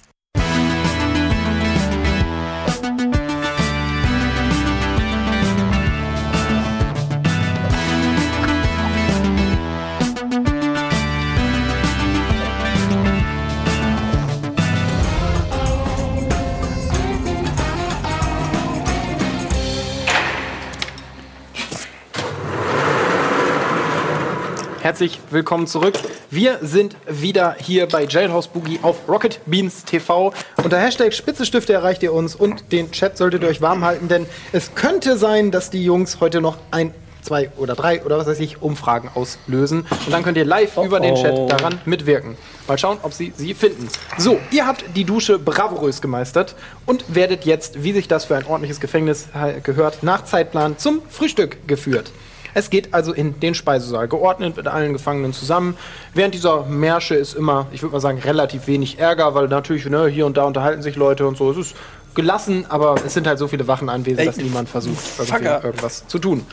[24.91, 25.95] Herzlich willkommen zurück.
[26.33, 30.33] Wir sind wieder hier bei Jailhouse Boogie auf Rocket Beans TV.
[30.65, 34.27] Unter Hashtag Spitzestifte erreicht ihr uns und den Chat solltet ihr euch warm halten, denn
[34.51, 36.93] es könnte sein, dass die Jungs heute noch ein
[37.23, 39.87] zwei oder drei oder was weiß ich Umfragen auslösen.
[40.07, 42.37] Und dann könnt ihr live über den Chat daran mitwirken.
[42.67, 43.89] Mal schauen, ob sie sie finden.
[44.19, 48.45] So, ihr habt die Dusche bravourös gemeistert und werdet jetzt, wie sich das für ein
[48.45, 52.11] ordentliches Gefängnis äh, gehört, nach Zeitplan zum Frühstück geführt.
[52.55, 55.77] Es geht also in den Speisesaal, geordnet mit allen Gefangenen zusammen.
[56.15, 60.07] Während dieser Märsche ist immer, ich würde mal sagen, relativ wenig Ärger, weil natürlich ne,
[60.07, 61.51] hier und da unterhalten sich Leute und so.
[61.51, 61.77] Es ist
[62.15, 66.45] gelassen, aber es sind halt so viele Wachen anwesend, dass niemand versucht, irgendwas zu tun.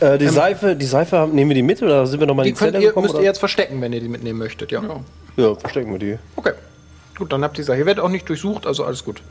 [0.00, 2.54] Äh, die Seife, die Seife, nehmen wir die mit oder sind wir nochmal Die in
[2.54, 3.04] die Zelle könnt ihr, gekommen?
[3.04, 3.24] müsst ihr oder?
[3.26, 4.82] jetzt verstecken, wenn ihr die mitnehmen möchtet, ja.
[5.36, 6.18] Ja, verstecken wir die.
[6.36, 6.52] Okay.
[7.16, 7.72] Gut, dann habt ihr sie.
[7.76, 9.22] Ihr werdet auch nicht durchsucht, also alles gut.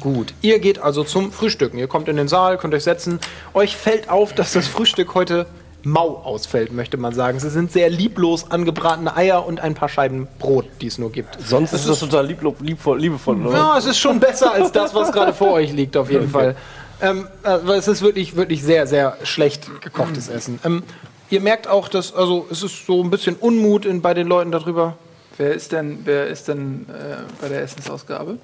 [0.00, 0.34] Gut.
[0.42, 1.78] Ihr geht also zum Frühstücken.
[1.78, 3.18] Ihr kommt in den Saal, könnt euch setzen.
[3.54, 5.46] Euch fällt auf, dass das Frühstück heute
[5.84, 7.38] mau ausfällt, möchte man sagen.
[7.38, 11.36] Es sind sehr lieblos angebratene Eier und ein paar Scheiben Brot, die es nur gibt.
[11.44, 13.44] Sonst ist das total lieblo- liebvoll, liebevoll.
[13.46, 13.56] oder?
[13.56, 16.54] Ja, es ist schon besser als das, was gerade vor euch liegt, auf jeden Fall.
[17.00, 20.60] Ähm, aber es ist wirklich, wirklich sehr, sehr schlecht gekochtes Essen.
[20.64, 20.84] Ähm,
[21.30, 24.52] ihr merkt auch, dass, also es ist so ein bisschen Unmut in, bei den Leuten
[24.52, 24.96] darüber.
[25.36, 28.38] Wer ist denn, wer ist denn äh, bei der Essensausgabe?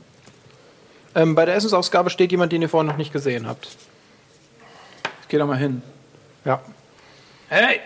[1.18, 3.66] Ähm, bei der Essensausgabe steht jemand, den ihr vorhin noch nicht gesehen habt.
[5.22, 5.82] Ich geh da mal hin.
[6.44, 6.60] Ja.
[7.48, 7.80] Hey!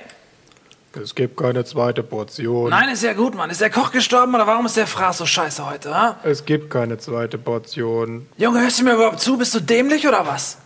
[1.02, 2.68] Es gibt keine zweite Portion.
[2.68, 3.48] Nein, ist ja gut, Mann.
[3.48, 6.18] Ist der Koch gestorben oder warum ist der Fraß so scheiße heute, ha?
[6.24, 8.28] Es gibt keine zweite Portion.
[8.36, 9.38] Junge, hörst du mir überhaupt zu?
[9.38, 10.58] Bist du dämlich oder was?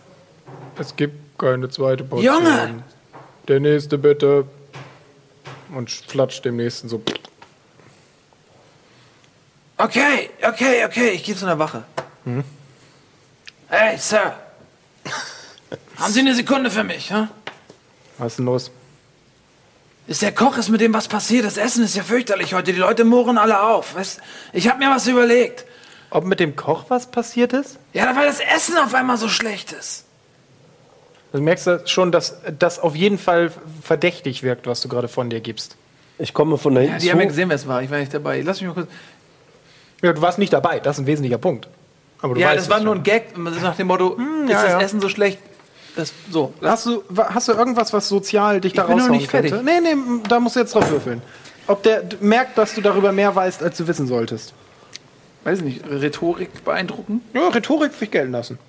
[0.77, 2.35] Es gibt keine zweite Portion.
[2.35, 2.83] Junge!
[3.47, 4.45] Der nächste bitte.
[5.73, 7.01] Und flatscht dem nächsten so.
[9.77, 11.85] Okay, okay, okay, ich gehe zu einer Wache.
[13.69, 14.33] Hey, Sir.
[15.97, 17.29] Haben Sie eine Sekunde für mich, ha?
[18.17, 18.71] Was ist denn los?
[20.07, 21.45] Ist der Koch, ist mit dem was passiert?
[21.45, 22.71] Das Essen ist ja fürchterlich heute.
[22.71, 23.95] Die Leute mohren alle auf.
[23.95, 24.21] Weißt,
[24.53, 25.65] ich habe mir was überlegt.
[26.09, 27.77] Ob mit dem Koch was passiert ist?
[27.93, 30.05] Ja, weil das Essen auf einmal so schlecht ist.
[31.33, 33.51] Du merkst ja schon, dass das auf jeden Fall
[33.83, 35.75] verdächtig wirkt, was du gerade von dir gibst.
[36.19, 37.27] Ich komme von da hinten Ja, die haben ja zu.
[37.29, 37.83] gesehen, wer es war.
[37.83, 38.41] Ich war nicht dabei.
[38.41, 38.87] Lass mich mal kurz.
[40.01, 41.67] Ja, du warst nicht dabei, das ist ein wesentlicher Punkt.
[42.35, 43.37] Ja, das war nur ein Gag.
[43.37, 44.81] Ist nach dem Motto, ist ja, das ja.
[44.81, 45.39] Essen so schlecht?
[45.95, 46.53] Das, so.
[46.61, 49.51] Hast du, hast du irgendwas, was sozial dich da bin noch raushauen nicht fertig.
[49.51, 49.65] könnte?
[49.65, 51.21] Nee, nee, da musst du jetzt drauf würfeln.
[51.67, 54.53] Ob der merkt, dass du darüber mehr weißt, als du wissen solltest.
[55.43, 57.21] Weiß nicht, Rhetorik beeindrucken?
[57.33, 58.59] Ja, Rhetorik will ich gelten lassen.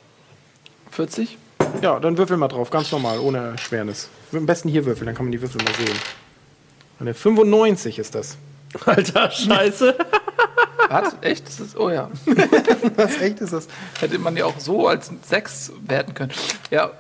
[0.91, 1.37] 40?
[1.83, 4.09] Ja, dann würfel mal drauf, ganz normal, ohne Erschwernis.
[4.33, 5.97] Am besten hier würfeln, dann kann man die Würfel mal sehen.
[7.01, 8.37] Eine 95 ist das.
[8.87, 9.97] Alter, scheiße.
[10.89, 11.17] Was?
[11.21, 11.47] Echt?
[11.47, 12.11] Das ist, oh ja.
[12.97, 13.69] Was echt ist das?
[14.01, 16.33] Hätte man ja auch so als 6 werten können.
[16.71, 16.91] Ja.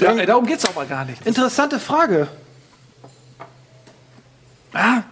[0.00, 1.26] ja ey, darum geht's aber gar nicht.
[1.26, 2.28] Interessante Frage.
[4.72, 5.02] Ah,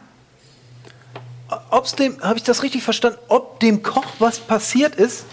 [1.71, 5.25] Ob's dem, habe ich das richtig verstanden, ob dem Koch was passiert ist?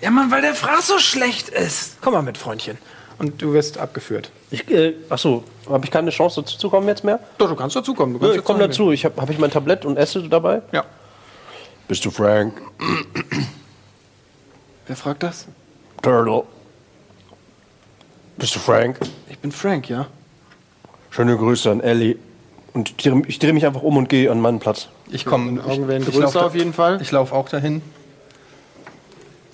[0.00, 1.96] ja, Mann, weil der Fraß so schlecht ist.
[2.02, 2.76] Komm mal mit, Freundchen.
[3.18, 4.30] Und du wirst abgeführt.
[4.50, 7.20] Ich, äh, achso, habe ich keine Chance dazu zu kommen jetzt mehr?
[7.38, 8.14] Doch, du kannst dazukommen.
[8.14, 8.90] Du Ja, kannst ich jetzt komme dazu.
[8.92, 10.62] Ich habe hab ich mein Tablett und esse dabei?
[10.72, 10.84] Ja.
[11.86, 12.54] Bist du Frank?
[14.86, 15.46] Wer fragt das?
[16.02, 16.42] Turtle.
[18.36, 18.98] Bist du Frank?
[19.30, 20.06] Ich bin Frank, ja.
[21.10, 22.16] Schöne Grüße an Ellie.
[22.72, 24.88] Und ich drehe ich dreh mich einfach um und gehe an meinen Platz.
[25.10, 25.62] Ich komme.
[25.62, 27.00] Augen werden ich, ich größer lauf- auf jeden Fall.
[27.00, 27.80] Ich laufe auch dahin.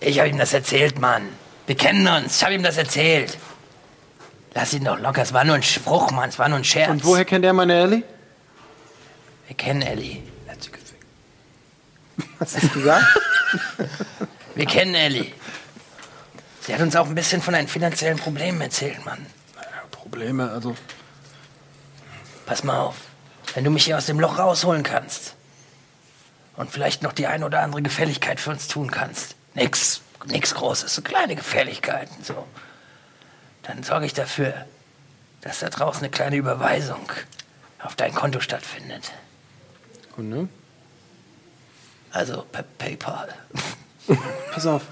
[0.01, 1.23] Ich habe ihm das erzählt, Mann.
[1.67, 2.39] Wir kennen uns.
[2.39, 3.37] Ich habe ihm das erzählt.
[4.55, 5.23] Lass ihn doch locker.
[5.23, 6.29] Es war nur ein Spruch, Mann.
[6.29, 6.91] Es war nur ein Scherz.
[6.91, 8.03] Und woher kennt er meine Ellie?
[9.47, 10.23] Wir kennen Ellie.
[12.41, 13.05] Hast du es gesagt?
[14.55, 15.33] Wir kennen Ellie.
[16.63, 19.27] Sie hat uns auch ein bisschen von deinen finanziellen Problemen erzählt, Mann.
[19.91, 20.75] Probleme, also.
[22.47, 22.97] Pass mal auf.
[23.55, 25.35] Wenn du mich hier aus dem Loch rausholen kannst
[26.57, 29.37] und vielleicht noch die ein oder andere Gefälligkeit für uns tun kannst.
[29.55, 32.47] Nix, nix Großes, so kleine Gefälligkeiten, so.
[33.71, 34.53] Dann sorge ich dafür,
[35.43, 37.09] dass da draußen eine kleine Überweisung
[37.81, 39.13] auf dein Konto stattfindet.
[40.17, 40.49] Gut, ne?
[42.11, 43.29] Also per PayPal,
[44.53, 44.83] Pass auf.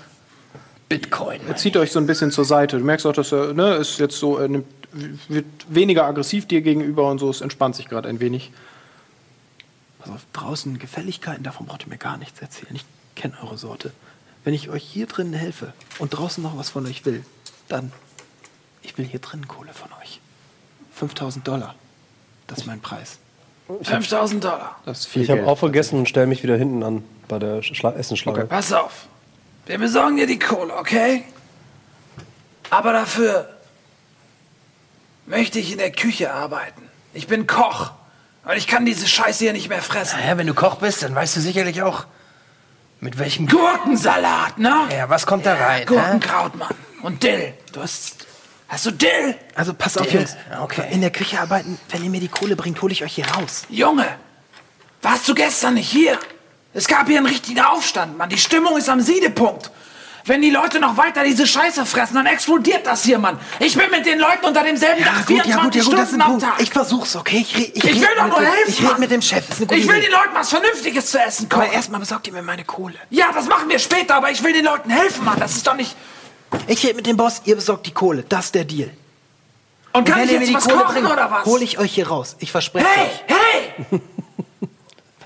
[0.88, 1.40] Bitcoin.
[1.48, 2.78] Er zieht euch so ein bisschen zur Seite.
[2.78, 4.66] Du merkst auch, dass er ne, ist jetzt so, er nimmt,
[5.26, 7.28] wird weniger aggressiv dir gegenüber und so.
[7.30, 8.52] Es entspannt sich gerade ein wenig.
[9.98, 12.76] Pass auf, draußen Gefälligkeiten, davon braucht ihr mir gar nichts erzählen.
[12.76, 12.84] Ich
[13.16, 13.90] kenne eure Sorte.
[14.44, 17.24] Wenn ich euch hier drinnen helfe und draußen noch was von euch will,
[17.66, 17.90] dann,
[18.82, 20.20] ich will hier drinnen Kohle von euch.
[20.94, 21.74] 5000 Dollar.
[22.46, 23.18] Das ist mein Preis.
[23.82, 24.76] 5000 Dollar.
[24.84, 27.62] Das ist viel Ich habe auch vergessen und stelle mich wieder hinten an bei der
[27.62, 28.46] Schla Essensschlange.
[28.46, 29.06] Pass auf.
[29.66, 31.24] Wir besorgen dir die Kohle, okay?
[32.70, 33.48] Aber dafür
[35.26, 36.82] möchte ich in der Küche arbeiten.
[37.12, 37.90] Ich bin Koch.
[38.44, 40.18] Und ich kann diese Scheiße hier nicht mehr fressen.
[40.18, 42.06] Naja, wenn du Koch bist, dann weißt du sicherlich auch,
[43.00, 43.46] mit welchem...
[43.46, 44.88] Gurkensalat, ne?
[44.90, 45.86] Ja, was kommt da rein?
[45.86, 46.74] Gurkenkraut, Mann.
[47.02, 47.52] Und Dill.
[47.72, 48.17] Du hast
[48.68, 49.34] Hast du Dill?
[49.54, 50.20] Also pass auf, Dill.
[50.20, 50.36] Jungs.
[50.62, 50.86] Okay.
[50.90, 53.62] In der Küche arbeiten, wenn ihr mir die Kohle bringt, hole ich euch hier raus.
[53.70, 54.06] Junge,
[55.02, 56.18] warst du gestern nicht hier?
[56.74, 58.28] Es gab hier einen richtigen Aufstand, Mann.
[58.28, 59.70] Die Stimmung ist am Siedepunkt.
[60.26, 63.40] Wenn die Leute noch weiter diese Scheiße fressen, dann explodiert das hier, Mann.
[63.60, 66.60] Ich bin mit den Leuten unter demselben Dach 24 Stunden am Tag.
[66.60, 67.38] Ich versuch's, okay?
[67.38, 69.44] Ich, ich, Ich will doch nur dem- helfen, Ich rede mit dem Chef.
[69.48, 70.00] Ich will Idee.
[70.02, 71.72] den Leuten was Vernünftiges zu essen Aber kochen.
[71.72, 72.96] erstmal besorgt ihr mir meine Kohle.
[73.08, 75.40] Ja, das machen wir später, aber ich will den Leuten helfen, Mann.
[75.40, 75.96] Das ist doch nicht...
[76.66, 78.22] Ich rede mit dem Boss, ihr besorgt die Kohle.
[78.28, 78.90] Das ist der Deal.
[79.92, 81.44] Und kann wenn ich jetzt die was Kohle kochen bringt, oder was?
[81.46, 82.36] hole ich euch hier raus.
[82.38, 83.36] Ich verspreche Hey, euch.
[83.90, 84.00] hey!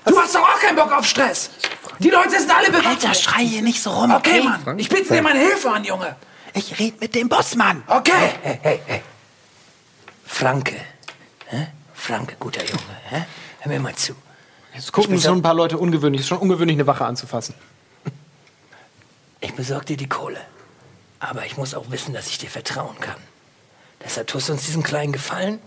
[0.05, 1.49] Du hast doch auch keinen Bock auf Stress.
[1.99, 2.87] Die Leute sind alle bewaffnet.
[3.05, 4.49] Alter, schrei hier nicht so rum, Okay, okay?
[4.65, 4.77] Mann.
[4.77, 6.17] Ich biete dir meine Hilfe an, Junge.
[6.53, 7.81] Ich rede mit dem Boss, Mann.
[7.87, 8.11] Okay.
[8.41, 9.01] Hey, hey, hey.
[10.25, 10.75] Franke.
[11.47, 11.67] Hä?
[11.93, 12.81] Franke, guter Junge.
[13.09, 13.23] Hä?
[13.61, 14.13] Hör mir mal zu.
[14.75, 16.19] Jetzt gucken schon ein paar Leute ungewöhnlich.
[16.19, 17.55] Es ist schon ungewöhnlich, eine Wache anzufassen.
[19.39, 20.41] Ich besorge dir die Kohle.
[21.23, 23.15] Aber ich muss auch wissen, dass ich dir vertrauen kann.
[24.03, 25.59] Deshalb tust du uns diesen kleinen Gefallen.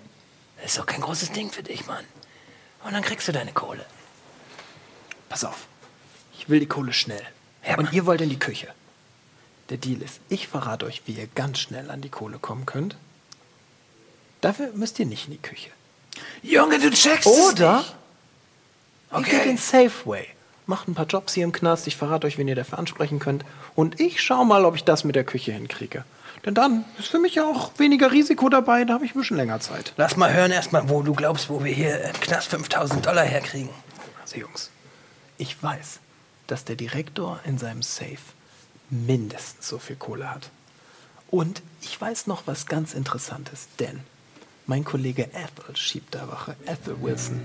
[0.59, 2.05] Das ist doch kein großes Ding für dich, Mann.
[2.85, 3.87] Und dann kriegst du deine Kohle.
[5.31, 5.67] Pass auf.
[6.39, 7.23] Ich will die Kohle schnell.
[7.67, 8.69] Ja, Und ihr wollt in die Küche.
[9.71, 12.97] Der Deal ist, ich verrate euch, wie ihr ganz schnell an die Kohle kommen könnt.
[14.43, 15.71] Dafür müsst ihr nicht in die Küche.
[16.43, 17.97] Junge, du checkst Oder es nicht.
[19.13, 19.49] ihr geht Okay.
[19.49, 20.29] den Safe Way.
[20.67, 21.87] Macht ein paar Jobs hier im Knast.
[21.87, 23.45] Ich verrate euch, wen ihr dafür ansprechen könnt.
[23.75, 26.05] Und ich schau mal, ob ich das mit der Küche hinkriege.
[26.45, 28.85] Denn dann ist für mich auch weniger Risiko dabei.
[28.85, 29.93] Da habe ich ein bisschen länger Zeit.
[29.97, 33.71] Lass mal hören erstmal, wo du glaubst, wo wir hier im Knast 5000 Dollar herkriegen.
[34.23, 34.71] Also Jungs,
[35.39, 36.01] ich weiß,
[36.47, 38.19] dass der Direktor in seinem Safe
[38.91, 40.51] mindestens so viel Kohle hat.
[41.31, 44.01] Und ich weiß noch was ganz Interessantes, denn
[44.67, 47.41] mein Kollege Ethel schiebt da Wache, Ethel Wilson.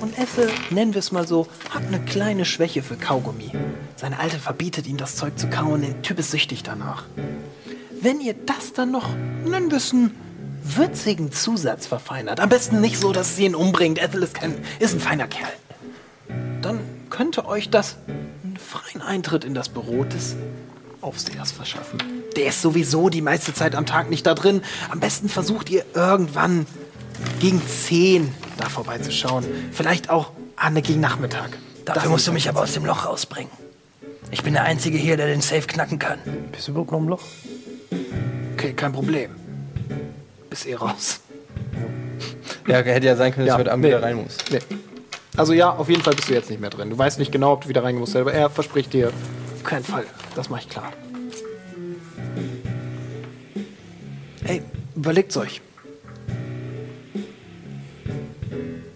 [0.00, 3.50] Und Ethel, nennen wir es mal so, hat eine kleine Schwäche für Kaugummi.
[3.96, 7.04] Seine Alte verbietet ihm das Zeug zu kauen, der Typ ist süchtig danach.
[8.00, 9.10] Wenn ihr das dann noch
[9.44, 10.12] einen bisschen
[10.64, 14.94] würzigen Zusatz verfeinert, am besten nicht so, dass es ihn umbringt, Ethel ist, kein, ist
[14.94, 15.52] ein feiner Kerl,
[16.62, 16.80] dann
[17.10, 20.36] könnte euch das einen freien Eintritt in das Büro des
[21.00, 21.98] Aufsehers verschaffen.
[22.36, 24.62] Der ist sowieso die meiste Zeit am Tag nicht da drin.
[24.90, 26.66] Am besten versucht ihr irgendwann
[27.40, 29.44] gegen 10 da vorbeizuschauen.
[29.72, 31.58] Vielleicht auch an gegen Nachmittag.
[31.84, 33.50] Dafür Das musst du mich aber aus dem Loch rausbringen.
[34.30, 36.18] Ich bin der Einzige hier, der den Safe knacken kann.
[36.52, 37.22] Bist du überhaupt noch im Loch?
[38.54, 39.30] Okay, kein Problem.
[40.48, 41.20] Bis eh raus.
[42.66, 43.88] Ja, hätte ja sein können, dass Ja, du heute Abend nee.
[43.90, 44.50] wieder rein musst.
[44.50, 44.60] Nee.
[45.36, 46.90] Also ja, auf jeden Fall bist du jetzt nicht mehr drin.
[46.90, 49.08] Du weißt nicht genau, ob du wieder reingehen musst, aber er verspricht dir.
[49.56, 50.04] Auf keinen Fall.
[50.34, 50.92] Das mache ich klar.
[54.44, 54.62] Ey,
[54.94, 55.60] überlegt's euch.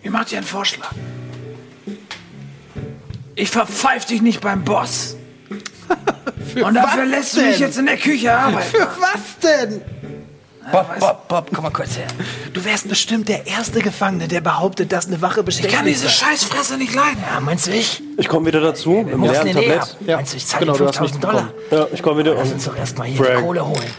[0.07, 0.93] Ich mach dir einen Vorschlag.
[3.35, 5.17] Ich verpfeif dich nicht beim Boss.
[6.65, 8.71] Und dafür was lässt du mich jetzt in der Küche arbeiten.
[8.71, 9.83] Für was denn?
[10.71, 12.07] Bob, Bob, Bob, komm mal kurz her.
[12.53, 16.09] Du wärst bestimmt der erste Gefangene, der behauptet, dass eine Wache Ich bestechlich kann diese.
[16.09, 17.19] Scheißfresse nicht leiden.
[17.29, 18.01] Ja, meinst du ich?
[18.17, 19.53] Ich komme wieder dazu im Wir müssen leeren eh.
[19.55, 19.97] Tablett.
[20.07, 21.83] Ja, Meinst du, ich zahle genau, dir du hast 5000 nichts Dollar?
[21.85, 23.39] Ja, ich komme wieder Lass uns doch erstmal hier Frank.
[23.39, 23.91] die Kohle holen.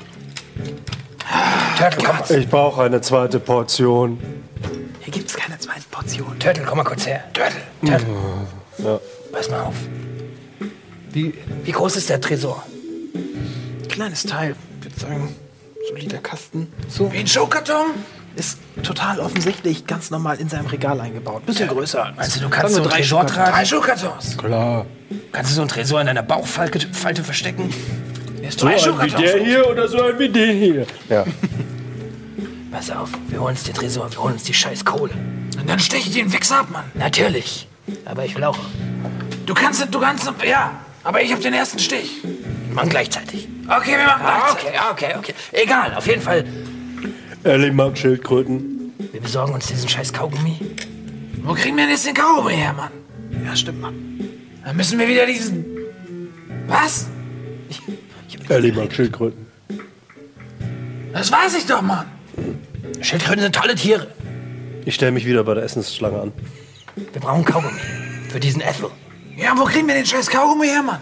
[1.29, 2.37] Mal.
[2.37, 4.19] ich brauche eine zweite Portion.
[5.07, 6.37] Hier gibt's keine zweite Portion.
[6.37, 7.23] Turtle, komm mal kurz her.
[7.31, 8.07] Turtle, Turtle.
[8.79, 8.99] Ja.
[9.31, 9.75] Pass mal auf.
[11.13, 12.61] Wie, wie groß ist der Tresor?
[13.87, 15.35] Kleines Teil, ich würde sagen,
[15.87, 16.67] solider Kasten.
[16.89, 17.85] So, Wie ein Showkarton?
[18.35, 21.45] ist total offensichtlich ganz normal in seinem Regal eingebaut.
[21.45, 22.11] Bisschen größer.
[22.17, 23.43] Meinst du, du kannst so einen drei Tresor Schuhkarten.
[23.45, 23.65] Drei tragen?
[23.65, 24.37] Schuhkartons.
[24.37, 24.85] Klar.
[25.31, 27.73] Kannst du so einen Tresor in deiner Bauchfalte Falte verstecken?
[28.41, 30.85] Jetzt So drei ein wie der hier oder so ein wie den hier.
[31.09, 31.23] Ja.
[32.77, 35.11] Pass auf, wir holen uns den Tresor, wir holen uns die scheiß Kohle.
[35.59, 36.85] Und dann stech ich den Wichser ab, Mann.
[36.93, 37.67] Natürlich.
[38.05, 38.59] Aber ich will auch.
[39.47, 40.79] Du kannst, du kannst, ja.
[41.03, 42.21] Aber ich hab den ersten Stich.
[42.23, 43.47] Wir machen gleichzeitig.
[43.67, 44.79] Okay, wir machen Ah, gleichzeitig.
[44.91, 45.33] okay, okay, okay.
[45.53, 46.45] Egal, auf jeden Fall.
[47.43, 48.93] Ellie mag Schildkröten.
[49.11, 50.59] Wir besorgen uns diesen scheiß Kaugummi.
[51.41, 52.91] Wo kriegen wir denn jetzt den Kaugummi her, Mann?
[53.43, 53.95] Ja, stimmt, Mann.
[54.63, 55.65] Dann müssen wir wieder diesen...
[56.67, 57.07] Was?
[58.49, 59.47] Ellie mag Schildkröten.
[61.11, 62.05] Das weiß ich doch, Mann.
[63.01, 64.07] Schildkröten sind tolle Tiere.
[64.85, 66.33] Ich stelle mich wieder bei der Essensschlange an.
[66.95, 67.79] Wir brauchen Kaugummi.
[68.29, 68.89] Für diesen Ethel.
[69.35, 71.01] Ja, wo kriegen wir den scheiß Kaugummi her, Mann?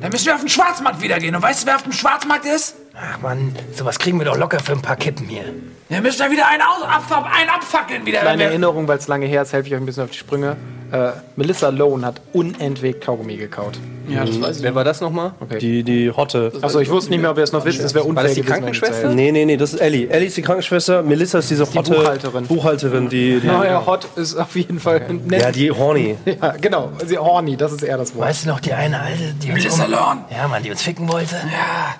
[0.00, 1.34] Dann müssen wir auf den Schwarzmarkt wieder gehen.
[1.34, 2.76] Und weißt du, wer auf dem Schwarzmarkt ist?
[2.94, 5.44] Ach man, sowas kriegen wir doch locker für ein paar Kippen hier.
[5.88, 8.20] Wir müssen da wieder einen, aus, abfa einen abfackeln wieder.
[8.20, 10.56] Kleine Erinnerung, weil es lange her ist, helfe ich euch ein bisschen auf die Sprünge.
[10.92, 13.78] Äh, Melissa Lone hat unentwegt Kaugummi gekaut.
[14.08, 14.62] Ja, das weiß ich.
[14.64, 15.32] Wer war das nochmal?
[15.38, 15.58] Okay.
[15.58, 16.52] Die, die Hotte.
[16.62, 17.80] Achso, ich wusste nicht mehr, ob ihr es noch wisst.
[17.80, 19.02] Es wäre unfair War das die gewesen, Krankenschwester?
[19.04, 20.08] wenn ich Nee, nee, nee, das ist Ellie.
[20.08, 21.92] Ellie ist die Krankenschwester, Melissa ist diese Hotte.
[21.94, 22.46] Buchhalterin.
[22.46, 23.38] Buchhalterin, die.
[23.40, 23.46] die.
[23.46, 25.42] Naja, Hot ist auf jeden Fall nett.
[25.42, 26.16] ja, die Horny.
[26.40, 26.90] Ja, genau.
[27.06, 28.26] Sie horny, das ist eher das Wort.
[28.26, 29.62] Weißt du noch, die eine Alte, die uns.
[29.62, 30.24] Melissa Lorne.
[30.34, 31.36] Ja, Mann, die uns ficken wollte?
[31.36, 31.94] Ja.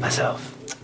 [0.00, 0.38] Pass auf.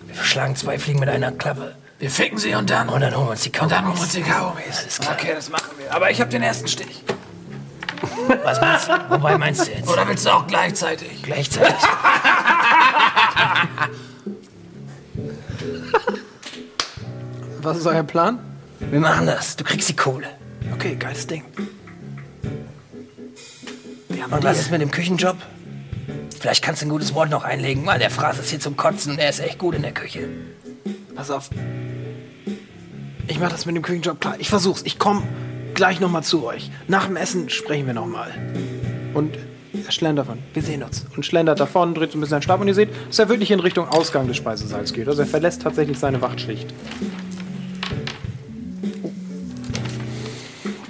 [0.07, 1.75] Wir Wir schlagen zwei Fliegen mit einer Klappe.
[1.99, 2.89] Wir ficken sie und dann.
[2.89, 4.13] Und dann holen wir uns die Und dann holen wir uns Kaugummis.
[4.13, 4.79] die Kaugummis.
[4.83, 5.17] Alles klar.
[5.19, 5.95] Okay, das machen wir.
[5.95, 7.03] Aber ich habe den ersten Stich.
[8.43, 8.93] Was meinst du?
[9.11, 9.89] Wobei meinst du jetzt?
[9.89, 11.23] Oder willst du auch gleichzeitig?
[11.23, 11.75] Gleichzeitig.
[17.63, 18.39] Was ist euer Plan?
[18.79, 19.57] Wir machen das.
[19.57, 20.29] Du kriegst die Kohle.
[20.73, 21.43] Okay, geiles Ding.
[24.31, 25.37] Und was ist mit dem Küchenjob?
[26.39, 27.85] Vielleicht kannst du ein gutes Wort noch einlegen.
[27.85, 30.29] Mal, der Fraß ist hier zum Kotzen und er ist echt gut in der Küche.
[31.15, 31.51] Pass auf.
[33.29, 34.35] Ich mach das mit dem Küchenjob klar.
[34.39, 34.83] Ich versuch's.
[34.85, 35.23] Ich komm
[35.77, 36.71] gleich noch mal zu euch.
[36.89, 38.35] Nach dem Essen sprechen wir noch mal.
[39.15, 39.37] Und
[39.85, 40.43] er schlendert davon.
[40.55, 41.07] Wir sehen uns.
[41.15, 43.51] Und schlendert davon, dreht so ein bisschen seinen Stab und ihr seht, dass er wirklich
[43.51, 45.07] in Richtung Ausgang des Speisesaals geht.
[45.07, 46.67] Also er verlässt tatsächlich seine Wachtschicht.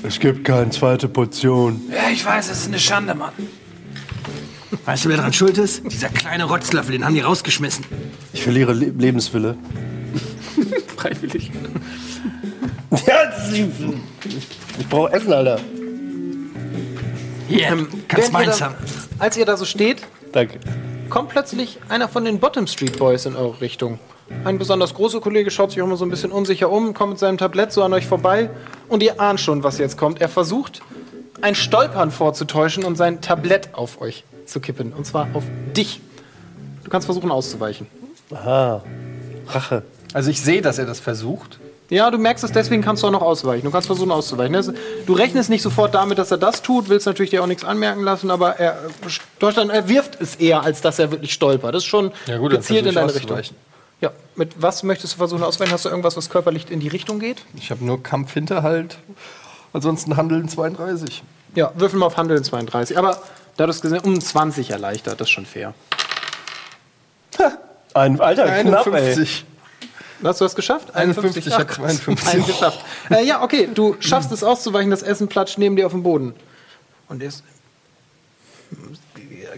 [0.02, 1.80] Es gibt keine zweite Portion.
[1.90, 3.32] Ja, ich weiß, es ist eine Schande, Mann.
[4.84, 5.82] Weißt du, wer daran schuld ist?
[5.90, 7.84] Dieser kleine Rotzlöffel, den haben die rausgeschmissen.
[8.32, 9.56] Ich verliere Le Lebenswille.
[10.96, 11.50] Freiwillig.
[13.06, 14.46] Ja, das ist, ich,
[14.78, 15.58] ich brauche Essen, Alter.
[17.48, 18.74] Hier, Ähm, kannst während meins ihr haben.
[19.18, 20.02] da, als ihr da so steht,
[20.32, 20.58] Danke.
[21.10, 23.98] kommt plötzlich einer von den Bottom Street Boys in eure Richtung.
[24.44, 27.18] Ein besonders großer Kollege schaut sich auch immer so ein bisschen unsicher um, kommt mit
[27.20, 28.50] seinem Tablett so an euch vorbei
[28.88, 30.20] und ihr ahnt schon, was jetzt kommt.
[30.20, 30.80] Er versucht,
[31.42, 34.92] ein Stolpern vorzutäuschen und sein Tablett auf euch zu kippen.
[34.92, 35.44] Und zwar auf
[35.76, 36.00] dich.
[36.82, 37.86] Du kannst versuchen auszuweichen.
[38.32, 38.82] Aha.
[39.48, 39.82] Rache.
[40.12, 41.60] Also ich sehe, dass er das versucht.
[41.88, 43.64] Ja, du merkst es, deswegen kannst du auch noch ausweichen.
[43.64, 44.76] Du kannst versuchen auszuweichen.
[45.06, 48.02] Du rechnest nicht sofort damit, dass er das tut, willst natürlich dir auch nichts anmerken
[48.02, 48.78] lassen, aber er,
[49.38, 51.74] Deutschland, er wirft es eher, als dass er wirklich stolpert.
[51.74, 53.40] Das ist schon Ja gut, gezielt in deine ich Richtung.
[54.00, 55.72] Ja, mit was möchtest du versuchen auszuweichen?
[55.72, 57.42] Hast du irgendwas, was körperlich in die Richtung geht?
[57.56, 58.98] Ich habe nur Kampfhinterhalt.
[59.72, 61.22] Ansonsten Handeln 32.
[61.54, 62.98] Ja, würfel mal auf Handeln 32.
[62.98, 63.18] Aber
[63.56, 65.72] da du es gesehen um 20 erleichtert, das ist schon fair.
[67.94, 69.26] Ein Alter, knapp, ey.
[70.22, 70.24] 51.
[70.28, 70.94] Hast du das geschafft?
[70.94, 72.28] 51, ich hab Ach, 52.
[72.28, 72.84] Einen geschafft.
[73.10, 76.34] Äh, ja, okay, du schaffst es auszuweichen, das Essen platscht neben dir auf dem Boden.
[77.08, 77.30] Und er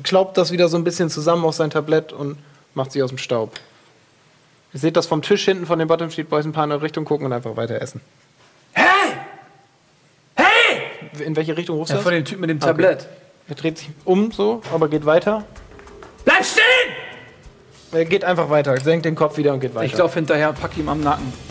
[0.03, 2.39] klaubt das wieder so ein bisschen zusammen auf sein Tablett und
[2.75, 3.59] macht sich aus dem Staub.
[4.75, 6.83] Ihr seht das vom Tisch hinten von den Bottom Street Boys ein paar in eure
[6.83, 8.01] Richtung gucken und einfach weiter essen.
[8.73, 9.13] Hey!
[10.35, 11.25] Hey!
[11.25, 12.05] In welche Richtung rufst du Ja, das?
[12.05, 13.09] von dem Typ mit dem Tablett.
[13.49, 15.45] Er dreht sich um so, aber geht weiter.
[16.25, 16.63] Bleib stehen!
[17.93, 19.86] Er geht einfach weiter, senkt den Kopf wieder und geht weiter.
[19.86, 21.32] Ich laufe hinterher und pack ihm am Nacken.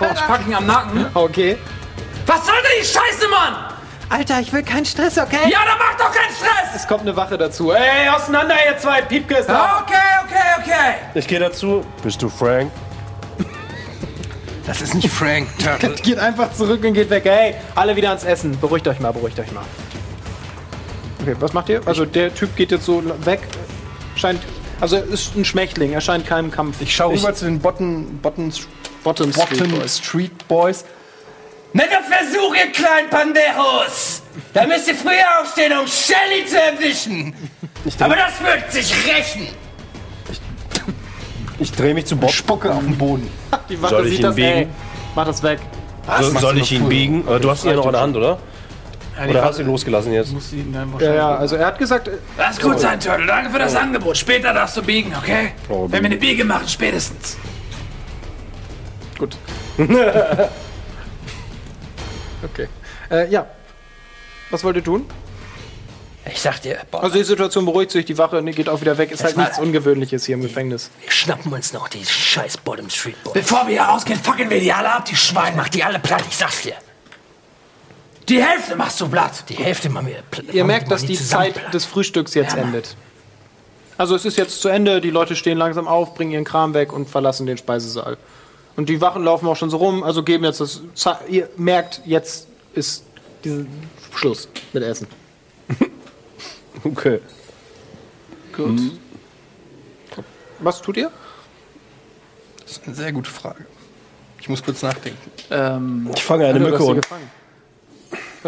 [0.00, 1.06] Oh, ich pack ihn am Nacken.
[1.14, 1.56] Okay.
[2.26, 3.54] Was soll denn die Scheiße, Mann?
[4.10, 5.50] Alter, ich will keinen Stress, okay?
[5.50, 6.76] Ja, dann mach doch keinen Stress!
[6.76, 7.72] Es kommt eine Wache dazu.
[7.72, 9.82] Ey, auseinander, ihr zwei Piepkes da!
[9.82, 9.94] Okay,
[10.24, 10.94] okay, okay.
[11.14, 11.82] Ich gehe dazu.
[12.02, 12.70] Bist du Frank?
[14.66, 15.94] Das ist nicht Frank Turtle.
[16.02, 17.22] Geht einfach zurück und geht weg.
[17.24, 18.58] Hey, alle wieder ans Essen.
[18.60, 19.64] Beruhigt euch mal, beruhigt euch mal.
[21.22, 21.80] Okay, was macht ihr?
[21.86, 23.40] Also der Typ geht jetzt so weg.
[24.14, 24.42] Scheint.
[24.80, 26.80] Also er ist ein Schmächtling, er scheint keinem Kampf.
[26.80, 28.52] Ich schaue rüber zu den Bottom, Bottom,
[29.02, 29.98] Bottom Street Bottom Boys.
[29.98, 30.84] Street Boys.
[31.72, 34.22] Netter Versuch, ihr kleinen Panderos!
[34.54, 37.34] Da müsst ihr früher aufstehen, um Shelly zu erwischen.
[37.98, 39.48] Aber das wird sich rächen.
[41.58, 42.30] Ich drehe mich zu Bob.
[42.30, 43.28] Spucke auf den Boden.
[43.68, 44.54] Die Wache Soll ich sieht ihn das, ey.
[44.54, 44.74] biegen?
[45.14, 45.58] Mach das weg.
[46.20, 47.24] So, soll ich ihn biegen?
[47.26, 48.38] Aber du hast ihn ja noch in der Hand, oder?
[49.26, 50.32] Oder hast du ihn losgelassen jetzt?
[51.00, 53.26] Ja, ja, also er hat gesagt, äh, Lass gut sein, Turtle.
[53.26, 54.16] Danke für das Angebot.
[54.16, 55.52] Später darfst du biegen, okay?
[55.68, 57.36] Oh, Wenn wir eine Biege machen, spätestens.
[59.18, 59.36] gut.
[59.78, 60.48] okay.
[63.10, 63.46] Äh, ja.
[64.50, 65.06] Was wollt ihr tun?
[66.30, 69.10] Ich sag dir, boah, Also die Situation beruhigt sich, die Wache geht auch wieder weg.
[69.10, 70.90] Ist halt nichts Ungewöhnliches hier im Gefängnis.
[71.02, 73.34] wir schnappen uns noch die scheiß Bottom Street Boys.
[73.34, 75.56] Bevor wir hier rausgehen, fucken wir die alle ab, die Schweine.
[75.56, 76.74] mach die alle platt, ich sag's dir.
[78.28, 79.44] Die Hälfte machst du platt.
[79.48, 80.46] Die Hälfte machen wir platt.
[80.52, 81.74] Ihr merkt, dass die Zeit platt.
[81.74, 82.96] des Frühstücks jetzt endet.
[83.96, 86.92] Also es ist jetzt zu Ende, die Leute stehen langsam auf, bringen ihren Kram weg
[86.92, 88.16] und verlassen den Speisesaal.
[88.76, 90.82] Und die Wachen laufen auch schon so rum, also geben jetzt das.
[90.94, 93.04] Ze- Ihr merkt, jetzt ist
[93.44, 93.64] dieser
[94.14, 95.06] Schluss mit Essen.
[96.84, 97.18] Okay.
[98.56, 98.80] Gut.
[100.60, 101.10] Was tut ihr?
[102.62, 103.64] Das ist eine sehr gute Frage.
[104.40, 105.18] Ich muss kurz nachdenken.
[105.50, 106.96] Ähm, Ich fange eine Mücke und.
[107.02, 107.28] gefangen.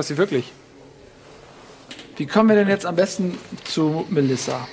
[0.01, 0.51] Was sie wirklich?
[2.17, 4.67] wie kommen wir denn jetzt am besten zu Melissa?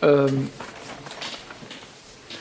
[0.00, 0.48] Ähm,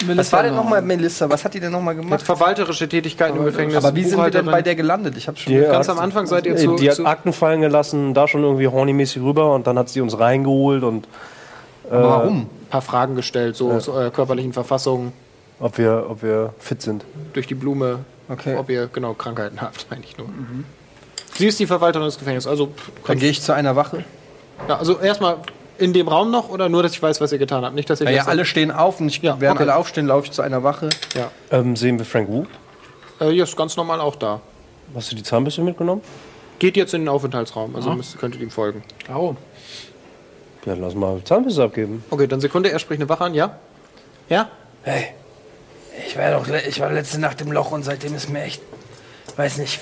[0.06, 0.64] Melissa Was war denn noch.
[0.64, 1.30] nochmal Melissa?
[1.30, 2.22] Was hat die denn nochmal Hat gemacht?
[2.22, 3.76] verwalterische Tätigkeiten im Gefängnis.
[3.84, 5.18] Aber wie sind wir denn bei der gelandet?
[5.18, 5.52] Ich hab's schon.
[5.52, 8.42] Die Ganz hat- am Anfang seid ihr zu, die hat Akten fallen gelassen, da schon
[8.44, 11.10] irgendwie hornymäßig rüber und dann hat sie uns reingeholt und
[11.92, 12.38] Aber warum?
[12.44, 15.12] ein paar Fragen gestellt, so zu eurer körperlichen Verfassung,
[15.60, 17.04] ob wir, ob wir fit sind.
[17.34, 18.00] durch die Blume,
[18.30, 18.56] Okay.
[18.56, 20.28] ob ihr genau Krankheiten habt, eigentlich nur.
[21.40, 22.50] Sie ist die Verwalterin des Gefängnisses.
[22.50, 22.74] Also,
[23.08, 24.04] Dann gehe ich zu einer Wache.
[24.68, 25.38] ja, also erstmal
[25.78, 27.76] in dem Raum noch oder nur, dass ich weiß, was ihr getan habt?
[27.76, 29.70] Nicht, dass ihr Ja, ja, alle stehen auf und ich, Ja, während okay.
[29.70, 30.90] alle aufstehen, laufe ich zu einer Wache.
[31.50, 32.46] Ähm, sehen wir Frank Wu?
[33.22, 34.42] Äh, ja, ist ganz normal auch da.
[34.94, 36.02] Hast du die Zahnbürste mitgenommen?
[36.60, 38.84] Geht jetzt in den Aufenthaltsraum, also müsst, könntet ihm folgen.
[39.16, 39.34] Oh.
[40.66, 42.04] Ja, lass mal Zahnbürste abgeben.
[42.10, 43.58] Okay, dann Sekunde, er spricht eine Wache an, ja?
[44.28, 44.50] Ja?
[44.84, 45.06] Hey,
[46.06, 48.62] ich war doch, le- ich war letzte Nacht im Loch und seitdem ist mir echt,
[49.38, 49.80] weiß nicht,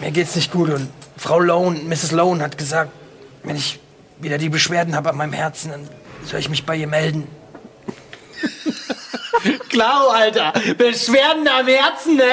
[0.00, 2.12] mir geht's nicht gut und Frau Lone, Mrs.
[2.12, 2.90] Lone hat gesagt,
[3.42, 3.80] wenn ich
[4.18, 5.88] wieder die Beschwerden habe an meinem Herzen, dann
[6.24, 7.28] soll ich mich bei ihr melden.
[9.68, 10.52] Klaro, Alter.
[10.76, 12.24] Beschwerden am Herzen, ne?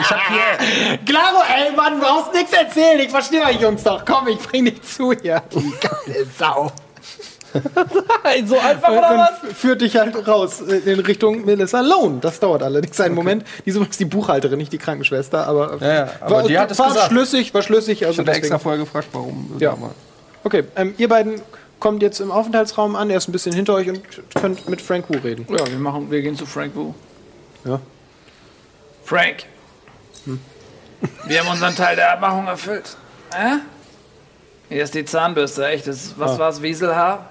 [0.00, 0.98] Ich hab hier.
[1.06, 2.98] Klaro, ey, Mann, du brauchst nichts erzählen.
[3.00, 4.04] Ich verstehe euch Jungs doch.
[4.04, 5.42] Komm, ich bring dich zu hier.
[5.52, 6.72] Die geile Sau.
[8.46, 9.52] So einfach Und oder was?
[9.56, 12.18] führt dich halt raus äh, in Richtung Melissa Lone.
[12.20, 13.44] Das dauert allerdings einen Moment.
[13.64, 16.70] Die ist übrigens die Buchhalterin, nicht die Krankenschwester, aber, Ja, ja, aber war, die hat
[16.70, 17.08] es war gesagt.
[17.08, 18.00] schlüssig, war schlüssig.
[18.02, 18.60] Ich Also habe extra deswegen.
[18.62, 19.52] vorher gefragt, warum.
[19.60, 19.76] Ja.
[20.42, 21.40] Okay, ähm, ihr beiden
[21.80, 24.00] kommt jetzt im Aufenthaltsraum an, er ist ein bisschen hinter euch und
[24.34, 25.46] könnt mit Frank Wu reden.
[25.50, 26.92] Ja, wir, machen, wir gehen zu Frank Wu.
[27.64, 27.78] Ja.
[29.04, 29.44] Frank.
[31.26, 32.96] Wir haben unseren Teil der Abmachung erfüllt.
[33.34, 33.58] Hä?
[34.70, 35.86] Hier ist die Zahnbürste, echt.
[35.86, 37.28] Das, was war's, Wieselhaar?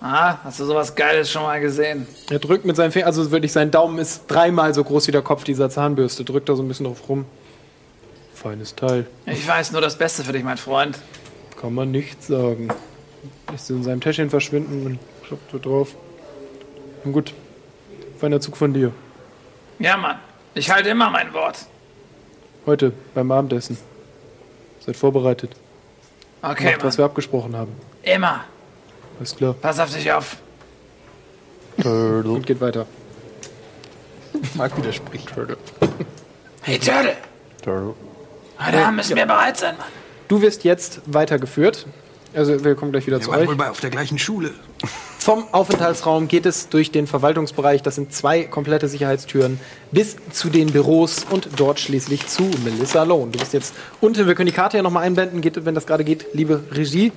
[0.00, 2.06] Ah, hast du sowas Geiles schon mal gesehen?
[2.30, 5.22] Er drückt mit seinem Finger, also wirklich sein Daumen ist dreimal so groß wie der
[5.22, 7.24] Kopf dieser Zahnbürste, drückt da so ein bisschen drauf rum.
[8.34, 10.98] Feines Teil, Ich weiß nur das Beste für dich, mein Freund.
[11.60, 12.68] kann man nicht sagen.
[13.50, 15.94] Lässt sie in seinem Täschchen verschwinden und schaut so drauf.
[17.04, 17.32] Nun gut,
[18.18, 18.92] feiner Zug von dir.
[19.78, 20.16] Ja, Mann.
[20.54, 21.66] Ich halte immer mein Wort.
[22.66, 23.78] Heute beim Abendessen.
[24.84, 25.52] Seid vorbereitet.
[26.42, 26.98] Okay, Macht, was Mann.
[26.98, 27.72] wir abgesprochen haben.
[28.02, 28.44] Immer.
[29.22, 29.54] Alles klar.
[29.60, 30.36] Pass auf dich auf.
[31.84, 32.86] Und geht weiter.
[34.54, 35.30] Marc widerspricht.
[36.62, 37.16] Hey, Turtle.
[37.62, 37.94] Turtle.
[38.58, 39.86] Heute Abend müssen wir bereit sein, Mann.
[40.26, 41.86] Du wirst jetzt weitergeführt.
[42.34, 43.46] Also wir kommen gleich wieder Wir zu euch.
[43.46, 44.50] wohl bei auf der gleichen Schule.
[45.20, 49.60] Vom Aufenthaltsraum geht es durch den Verwaltungsbereich, das sind zwei komplette Sicherheitstüren,
[49.92, 53.30] bis zu den Büros und dort schließlich zu Melissa Lone.
[53.30, 56.02] Du bist jetzt unten, wir können die Karte ja nochmal einblenden, geht, wenn das gerade
[56.02, 57.12] geht, liebe Regie,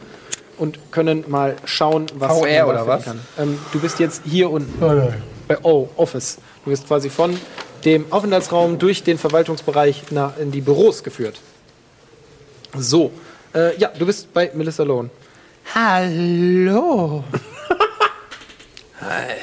[0.57, 3.05] und können mal schauen, was VR oder was?
[3.05, 3.19] Kann.
[3.37, 4.73] Ähm, du bist jetzt hier unten
[5.47, 6.37] bei O, Office.
[6.63, 7.39] Du wirst quasi von
[7.83, 11.39] dem Aufenthaltsraum durch den Verwaltungsbereich nach, in die Büros geführt.
[12.77, 13.11] So,
[13.53, 15.09] äh, ja, du bist bei Melissa Lone.
[15.73, 17.23] Hallo.
[19.01, 19.35] Hi.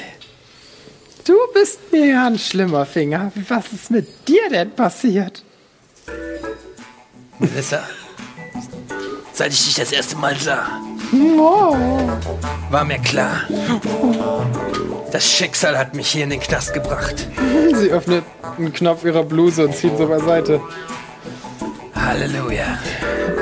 [1.25, 3.31] Du bist mir ja ein schlimmer Finger.
[3.47, 5.43] Was ist mit dir denn passiert?
[7.39, 7.83] Melissa,
[9.33, 10.65] seit ich dich das erste Mal sah,
[12.69, 13.41] war mir klar,
[15.11, 17.27] das Schicksal hat mich hier in den Knast gebracht.
[17.73, 18.23] Sie öffnet
[18.57, 20.61] einen Knopf ihrer Bluse und zieht so beiseite.
[21.95, 22.79] Halleluja.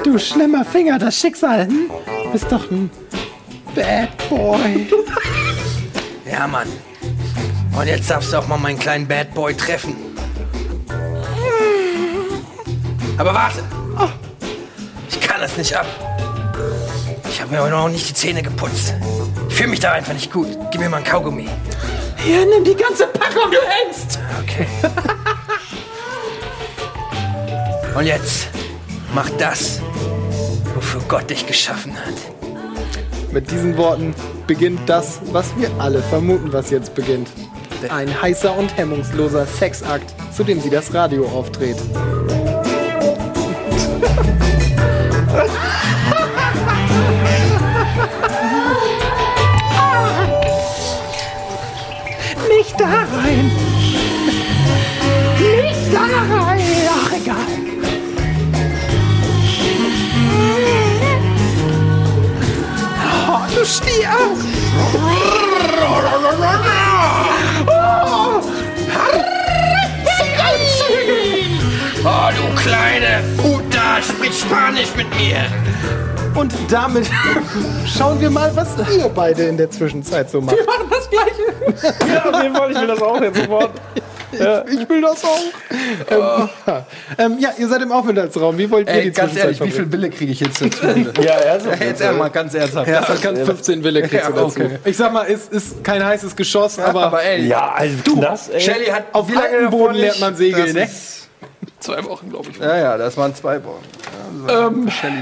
[0.03, 1.67] du schlimmer Finger, das Schicksal.
[1.67, 1.89] Hm?
[2.25, 2.89] Du bist doch ein
[3.75, 4.87] Bad Boy.
[6.29, 6.67] Ja, Mann.
[7.77, 9.95] Und jetzt darfst du auch mal meinen kleinen Bad Boy treffen.
[13.17, 13.80] Aber warte.
[15.41, 15.87] Ich kann es nicht ab.
[17.27, 18.93] Ich habe mir heute noch nicht die Zähne geputzt.
[19.49, 20.47] Ich fühle mich da einfach nicht gut.
[20.69, 21.49] Gib mir mal ein Kaugummi.
[22.17, 24.19] Hier, nimm die ganze Packung, du hängst.
[24.43, 24.67] Okay.
[27.97, 28.49] Und jetzt
[29.15, 29.81] mach das,
[30.75, 33.31] wofür Gott dich geschaffen hat.
[33.31, 34.13] Mit diesen Worten
[34.45, 37.29] beginnt das, was wir alle vermuten, was jetzt beginnt.
[37.89, 41.77] Ein heißer und hemmungsloser Sexakt, zu dem sie das Radio aufdreht.
[52.71, 53.51] Nicht da rein.
[55.39, 56.61] Nicht da rein.
[56.89, 57.35] Ach, egal.
[63.27, 64.09] Oh, du Stier.
[64.13, 64.97] Oh.
[72.37, 75.45] Du kleine Puta, sprich Spanisch mit mir.
[76.35, 77.09] Und damit
[77.97, 80.55] schauen wir mal, was ihr beide in der Zwischenzeit so macht.
[80.65, 81.93] machen das Gleiche.
[82.13, 83.71] Ja, auf jeden Fall, ich will das auch jetzt sofort.
[84.33, 85.39] Ich will das auch.
[86.09, 86.85] Ähm, ja.
[87.17, 88.57] Ähm, ja, ihr seid im Aufenthaltsraum.
[88.57, 89.91] Wie wollt ihr Ey, die ganz Zwischenzeit ehrlich, wie viel verbringen?
[89.91, 90.85] Bille kriege ich jetzt dazu?
[91.21, 91.83] Ja, ernsthaft.
[91.83, 92.87] jetzt einmal ganz ernsthaft.
[92.89, 94.59] Ja, das kann 15 Wille kriegst du Ja, dazu.
[94.61, 94.79] okay.
[94.85, 98.61] Ich sag mal, es ist kein heißes Geschoss, aber, aber ey, Ja, also Knast, ey.
[98.61, 100.81] Shelly hat auf wie lange altem davor Boden lernt man segeln, ne?
[100.81, 101.27] Das
[101.81, 102.55] Zwei Wochen, glaube ich.
[102.55, 103.83] ist- Ja, ja, das waren zwei Wochen.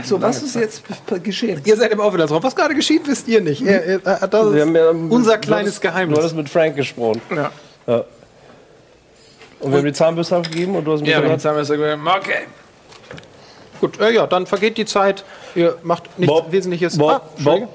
[0.03, 0.83] So, was ist jetzt
[1.23, 1.61] geschehen?
[1.65, 2.43] Ihr seid im Aufenthaltsraum.
[2.43, 3.61] Was gerade geschieht, wisst ihr nicht.
[3.61, 6.17] Er, das Wir ist haben ja, unser du kleines Du Geheimnis.
[6.19, 7.21] hattest mit Frank gesprochen.
[7.35, 7.51] Ja.
[7.87, 8.03] Ja.
[9.59, 11.61] Und wir haben die Zahnbürste abgegeben und du hast mit Ja, der jetzt haben wir
[11.63, 11.99] es gesagt.
[12.17, 12.47] Okay.
[13.81, 15.23] Gut, äh, ja, dann vergeht die Zeit.
[15.55, 16.97] Ihr macht nichts Bob, Wesentliches.
[16.97, 17.29] Bob, Ah.
[17.39, 17.69] Bob,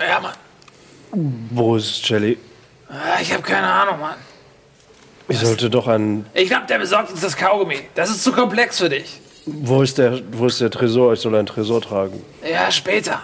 [0.00, 0.34] Ja, Mann.
[1.50, 2.38] wo ist Jelly?
[2.88, 4.14] Ah, Ich habe keine Ahnung, Mann.
[5.28, 6.24] Ich sollte doch ein.
[6.34, 7.80] Ich glaube, der besorgt uns das Kaugummi.
[7.94, 9.20] Das ist zu komplex für dich.
[9.46, 11.12] Wo ist der, wo ist der Tresor?
[11.12, 12.22] Ich soll einen Tresor tragen.
[12.48, 13.22] Ja, später.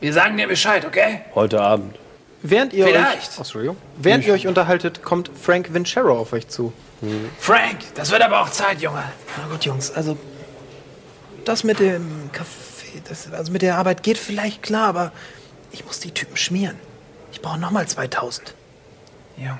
[0.00, 1.20] Wir sagen dir Bescheid, okay?
[1.34, 1.96] Heute Abend.
[2.42, 3.30] Während ihr euch, Vielleicht.
[3.36, 3.76] oh, Entschuldigung.
[3.98, 6.72] Während ihr euch unterhaltet, kommt Frank Vincero auf euch zu.
[7.38, 9.04] Frank, das wird aber auch Zeit, Junge.
[9.36, 10.16] Na gut, Jungs, also
[11.44, 15.12] das mit dem Kaffee, das, also mit der Arbeit geht vielleicht klar, aber
[15.70, 16.76] ich muss die Typen schmieren.
[17.32, 18.54] Ich brauche nochmal 2000.
[19.36, 19.56] Junge.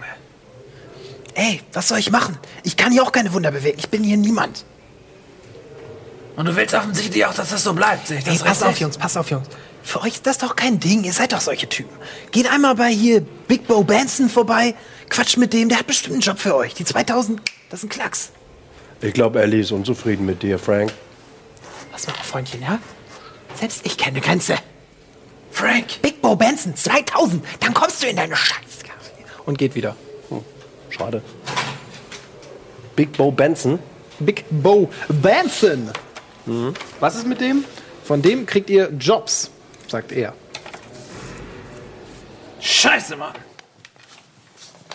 [1.34, 2.36] Ey, was soll ich machen?
[2.64, 3.78] Ich kann hier auch keine Wunder bewegen.
[3.78, 4.64] Ich bin hier niemand.
[6.40, 8.06] Und du willst offensichtlich auch, dass das so bleibt.
[8.06, 9.46] Sehe ich das Ey, pass auf, Jungs, pass auf, Jungs.
[9.82, 11.04] Für euch ist das doch kein Ding.
[11.04, 11.94] Ihr seid doch solche Typen.
[12.30, 14.74] Geht einmal bei hier Big Bo Benson vorbei,
[15.10, 16.72] quatscht mit dem, der hat bestimmt einen Job für euch.
[16.72, 18.30] Die 2000, das ist ein Klacks.
[19.02, 20.94] Ich glaube, Ellie ist unzufrieden mit dir, Frank.
[21.92, 22.78] Pass mal auf, Freundchen, ja?
[23.56, 24.56] Selbst ich kenne Grenze.
[25.50, 28.60] Frank, Big Bo Benson, 2000, dann kommst du in deine Scheiße.
[29.44, 29.94] Und geht wieder.
[30.88, 31.20] Schade.
[32.96, 33.78] Big Bo Benson.
[34.20, 35.92] Big Bo Benson.
[37.00, 37.64] Was ist mit dem?
[38.04, 39.50] Von dem kriegt ihr Jobs,
[39.88, 40.34] sagt er.
[42.60, 43.34] scheiße, Mann.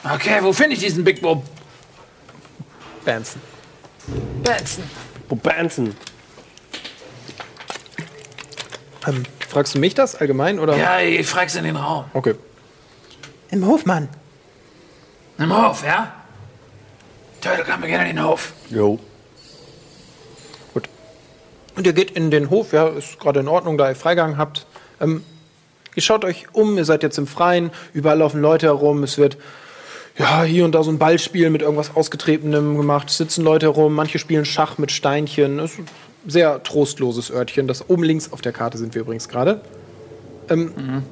[0.04, 1.44] Okay, wo finde ich diesen Big Bob
[3.06, 3.42] Benson.
[4.44, 4.84] Benson?
[5.28, 5.96] Bo Benson.
[9.08, 10.76] Ähm, fragst du mich das allgemein oder?
[10.78, 12.06] Ja, ich frag's in den Raum.
[12.14, 12.36] Okay.
[13.52, 14.10] Im Hof, Mann.
[15.38, 16.14] Im Hof, ja?
[17.42, 18.54] Turtle, komm, wir gehen in den Hof.
[18.70, 19.00] Jo.
[21.76, 24.66] Und ihr geht in den Hof, ja, ist gerade in Ordnung, da ihr Freigang habt.
[25.02, 25.24] Ähm,
[25.96, 29.38] ihr schaut euch um, ihr seid jetzt im Freien, überall laufen Leute herum, es wird
[30.18, 33.94] ja, hier und da so ein Ballspiel mit irgendwas Ausgetretenem gemacht, es sitzen Leute herum,
[33.94, 35.60] manche spielen Schach mit Steinchen.
[35.60, 35.88] Es ist ein
[36.26, 37.68] sehr trostloses Örtchen.
[37.68, 39.60] Das oben links auf der Karte sind wir übrigens gerade.
[40.50, 41.04] Ähm,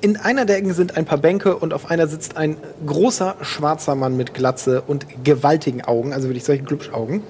[0.00, 2.56] In einer der Ecken sind ein paar Bänke und auf einer sitzt ein
[2.86, 7.24] großer schwarzer Mann mit Glatze und gewaltigen Augen, also wirklich solche Glubschaugen.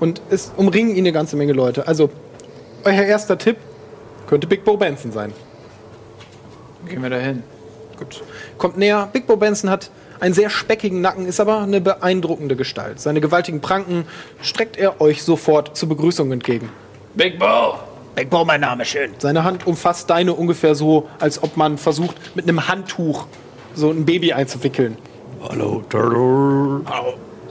[0.00, 1.86] Und es umringen ihn eine ganze Menge Leute.
[1.88, 2.10] Also,
[2.84, 3.56] euer erster Tipp
[4.26, 5.32] könnte Big Bo Benson sein.
[6.88, 7.42] Gehen wir da hin.
[7.98, 8.22] Gut.
[8.58, 9.08] Kommt näher.
[9.12, 9.90] Big Bo Benson hat
[10.20, 13.00] einen sehr speckigen Nacken, ist aber eine beeindruckende Gestalt.
[13.00, 14.06] Seine gewaltigen Pranken
[14.40, 16.68] streckt er euch sofort zur Begrüßung entgegen.
[17.14, 17.78] Big Bo!
[18.14, 19.12] Big Bo, mein Name, schön.
[19.18, 23.26] Seine Hand umfasst deine ungefähr so, als ob man versucht, mit einem Handtuch
[23.74, 24.96] so ein Baby einzuwickeln.
[25.42, 26.80] Hallo, Turtle.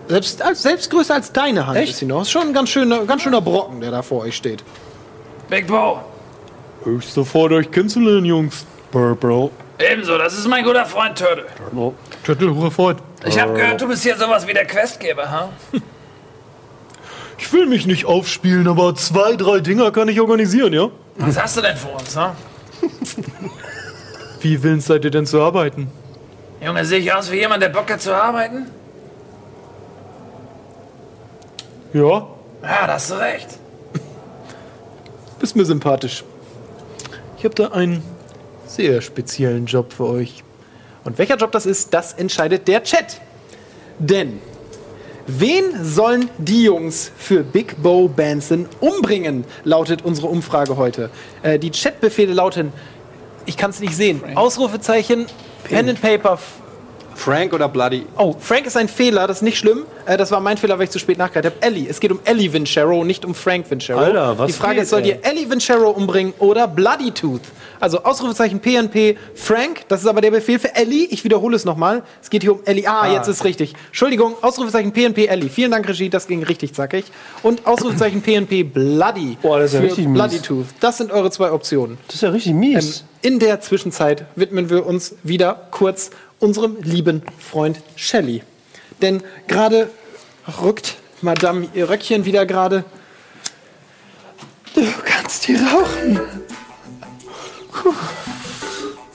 [0.07, 1.93] Selbst, als, selbst größer als deine Hand Echt?
[1.93, 2.21] ist sie noch.
[2.21, 4.63] Ist schon ein ganz schöner, ganz schöner Brocken, der da vor euch steht.
[5.49, 5.99] Big Bo!
[6.97, 8.65] Ich sofort euch kennenzulernen, Jungs.
[8.91, 9.49] Purple.
[9.79, 11.45] Ebenso, das ist mein guter Freund Turtle.
[12.23, 12.99] Turtle, sofort.
[13.25, 15.49] Ich habe gehört, du bist hier sowas wie der Questgeber, ha?
[17.37, 20.89] Ich will mich nicht aufspielen, aber zwei, drei Dinger kann ich organisieren, ja?
[21.17, 22.33] Was hast du denn für uns, ha?
[24.39, 25.91] Wie willens seid ihr denn zu arbeiten?
[26.63, 28.67] Junge, sehe ich aus wie jemand, der Bock hat zu arbeiten?
[31.95, 32.27] Ja,
[32.61, 33.47] Ja, da hast du recht.
[35.39, 36.25] bist mir sympathisch.
[37.37, 38.03] Ich habe da einen
[38.67, 40.43] sehr speziellen Job für euch.
[41.05, 43.21] Und welcher Job das ist, das entscheidet der Chat.
[43.97, 44.41] Denn
[45.25, 51.09] wen sollen die Jungs für Big Bo Benson umbringen, lautet unsere Umfrage heute.
[51.43, 52.73] Äh, die Chatbefehle lauten,
[53.45, 55.27] ich kann es nicht sehen, Ausrufezeichen,
[55.63, 56.39] Pen and Paper,
[57.15, 58.05] Frank oder Bloody?
[58.17, 59.83] Oh, Frank ist ein Fehler, das ist nicht schlimm.
[60.05, 61.65] Äh, das war mein Fehler, weil ich zu spät nachgedacht habe.
[61.65, 63.99] Ellie, es geht um Ellie Vincero, nicht um Frank Vincero.
[63.99, 67.41] Alter, was Die Frage geht, ist, sollt ihr Ellie Vincero umbringen oder Bloody Tooth?
[67.79, 71.07] Also Ausrufezeichen PNP, Frank, das ist aber der Befehl für Ellie.
[71.09, 72.03] Ich wiederhole es nochmal.
[72.21, 72.87] Es geht hier um Ellie.
[72.87, 73.73] Ah, jetzt ist richtig.
[73.87, 75.49] Entschuldigung, Ausrufezeichen PNP Ellie.
[75.49, 77.05] Vielen Dank, Regie, das ging richtig zackig.
[77.43, 79.37] Und Ausrufezeichen PNP Bloody.
[79.41, 80.13] Boah, das ist ja für richtig mies.
[80.15, 80.65] Bloody Tooth.
[80.79, 81.97] Das sind eure zwei Optionen.
[82.07, 82.99] Das ist ja richtig mies.
[83.01, 88.43] Ähm, in der Zwischenzeit widmen wir uns wieder kurz unserem lieben Freund Shelley.
[89.01, 89.89] Denn gerade
[90.61, 92.85] rückt Madame ihr Röckchen wieder gerade.
[94.73, 96.19] Du kannst hier rauchen.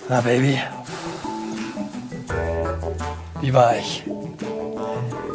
[0.08, 0.60] Na, Baby.
[3.40, 4.02] Wie war ich?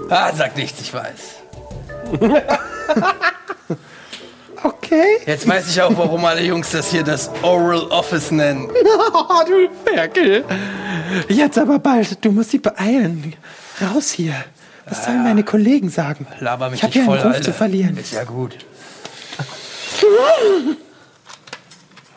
[0.10, 1.36] Ah, sag nichts, ich weiß.
[4.65, 5.17] Okay.
[5.27, 8.69] Jetzt weiß ich auch, warum alle Jungs das hier das Oral Office nennen.
[9.13, 10.43] Oh, du Ferkel.
[11.27, 12.23] Jetzt aber bald.
[12.23, 13.33] Du musst dich beeilen.
[13.81, 14.33] Raus hier.
[14.87, 16.25] Was sollen meine Kollegen sagen?
[16.39, 17.45] Laber mich Ich hab nicht ja voll, einen Ruf Alter.
[17.45, 17.97] zu verlieren.
[17.97, 18.57] Ist ja gut.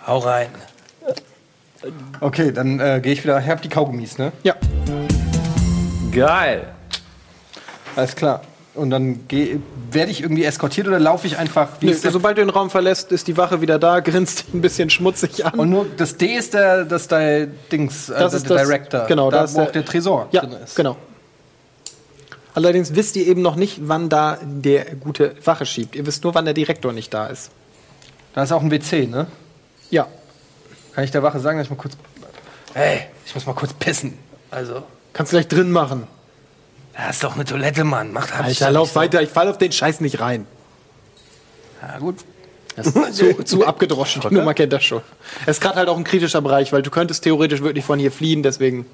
[0.06, 0.48] Hau rein.
[2.20, 3.38] Okay, dann äh, gehe ich wieder.
[3.40, 4.32] Ich hab die Kaugummis, ne?
[4.42, 4.54] Ja,
[6.12, 6.66] Geil.
[7.94, 8.42] Alles klar.
[8.78, 9.20] Und dann
[9.90, 12.70] werde ich irgendwie eskortiert oder laufe ich einfach wie Nö, der- sobald du den Raum
[12.70, 15.58] verlässt, ist die Wache wieder da, grinst dich ein bisschen schmutzig an.
[15.58, 19.06] Und nur das D ist der, das der Dings, äh, Das der ist das- Director.
[19.06, 20.76] genau, da, das ist wo der- auch der Tresor ja, drin ist.
[20.76, 20.96] genau.
[22.54, 25.94] Allerdings wisst ihr eben noch nicht, wann da der gute Wache schiebt.
[25.94, 27.50] Ihr wisst nur, wann der Direktor nicht da ist.
[28.34, 29.26] Da ist auch ein WC, ne?
[29.90, 30.06] Ja.
[30.94, 31.94] Kann ich der Wache sagen, dass ich mal kurz.
[32.74, 34.18] Hey, ich muss mal kurz pissen.
[34.50, 34.82] Also.
[35.12, 36.06] Kannst du gleich drin machen.
[36.98, 38.12] Da ist doch eine Toilette, Mann.
[38.12, 40.48] Macht halt Alter, lauf weiter, ich fall auf den Scheiß nicht rein.
[41.80, 42.16] Ja, gut.
[42.74, 45.02] Das ist zu, zu abgedroschen, die Nummer kennt das schon.
[45.42, 48.10] Es ist gerade halt auch ein kritischer Bereich, weil du könntest theoretisch wirklich von hier
[48.10, 48.84] fliehen, deswegen.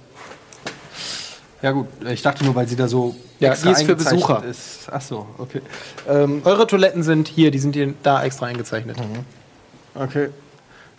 [1.62, 1.88] Ja, gut.
[2.06, 3.16] Ich dachte nur, weil sie da so.
[3.40, 4.44] Ja, extra die ist für Besucher.
[4.44, 4.80] Ist.
[4.90, 5.62] Ach so, okay.
[6.06, 8.98] Ähm, Eure Toiletten sind hier, die sind hier da extra eingezeichnet.
[9.94, 10.28] okay.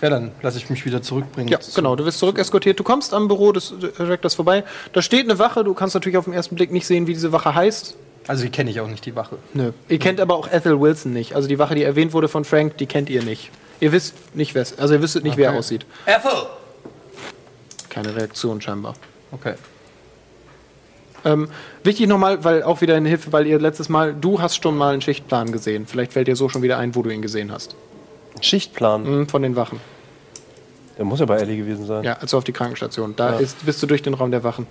[0.01, 1.47] Ja, dann lasse ich mich wieder zurückbringen.
[1.49, 1.95] Ja, genau.
[1.95, 2.79] Du wirst zurück eskortiert.
[2.79, 4.63] Du kommst am Büro des Direktors vorbei.
[4.93, 5.63] Da steht eine Wache.
[5.63, 7.95] Du kannst natürlich auf den ersten Blick nicht sehen, wie diese Wache heißt.
[8.27, 9.37] Also, die kenne ich auch nicht, die Wache.
[9.53, 9.71] Nö.
[9.87, 11.35] Ihr kennt aber auch Ethel Wilson nicht.
[11.35, 13.51] Also die Wache, die erwähnt wurde von Frank, die kennt ihr nicht.
[13.79, 15.59] Ihr wisst nicht, wer es Also ihr wüsstet nicht, wer Okay.
[15.59, 15.85] aussieht.
[16.05, 16.31] Ethel!
[17.89, 18.95] Keine Reaktion scheinbar.
[19.31, 19.53] Okay.
[21.23, 21.49] Ähm,
[21.83, 24.93] wichtig nochmal, weil auch wieder eine Hilfe, weil ihr letztes Mal, du hast schon mal
[24.93, 25.87] einen Schichtplan gesehen.
[25.87, 27.75] Vielleicht fällt dir so schon wieder ein, wo du ihn gesehen hast.
[28.41, 29.03] Schichtplan.
[29.03, 29.79] Mhm, von den Wachen.
[30.97, 32.03] Der muss ja bei Ellie gewesen sein.
[32.03, 33.15] Ja, also auf die Krankenstation.
[33.15, 33.39] Da Ja.
[33.39, 34.65] ist, bist du durch den Raum der Wachen.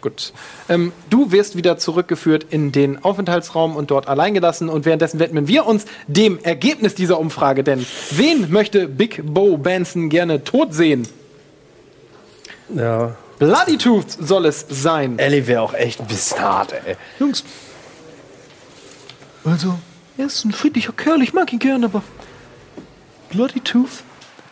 [0.00, 0.32] Gut.
[0.70, 4.70] Ähm, du wirst wieder zurückgeführt in den Aufenthaltsraum und dort allein gelassen.
[4.70, 7.62] Und währenddessen widmen wir uns dem Ergebnis dieser Umfrage.
[7.62, 11.06] Denn wen möchte Big Bo Benson gerne tot sehen?
[12.74, 13.14] Ja.
[13.38, 15.18] Bloody Tooth soll es sein.
[15.18, 16.96] Ellie wäre auch echt ein bisschen hart, ey.
[17.18, 17.44] Jungs.
[19.44, 19.78] Also,
[20.18, 22.02] er ist ein friedlicher Kerl, ich mag ihn gern, aber
[23.30, 24.02] Bloody Tooth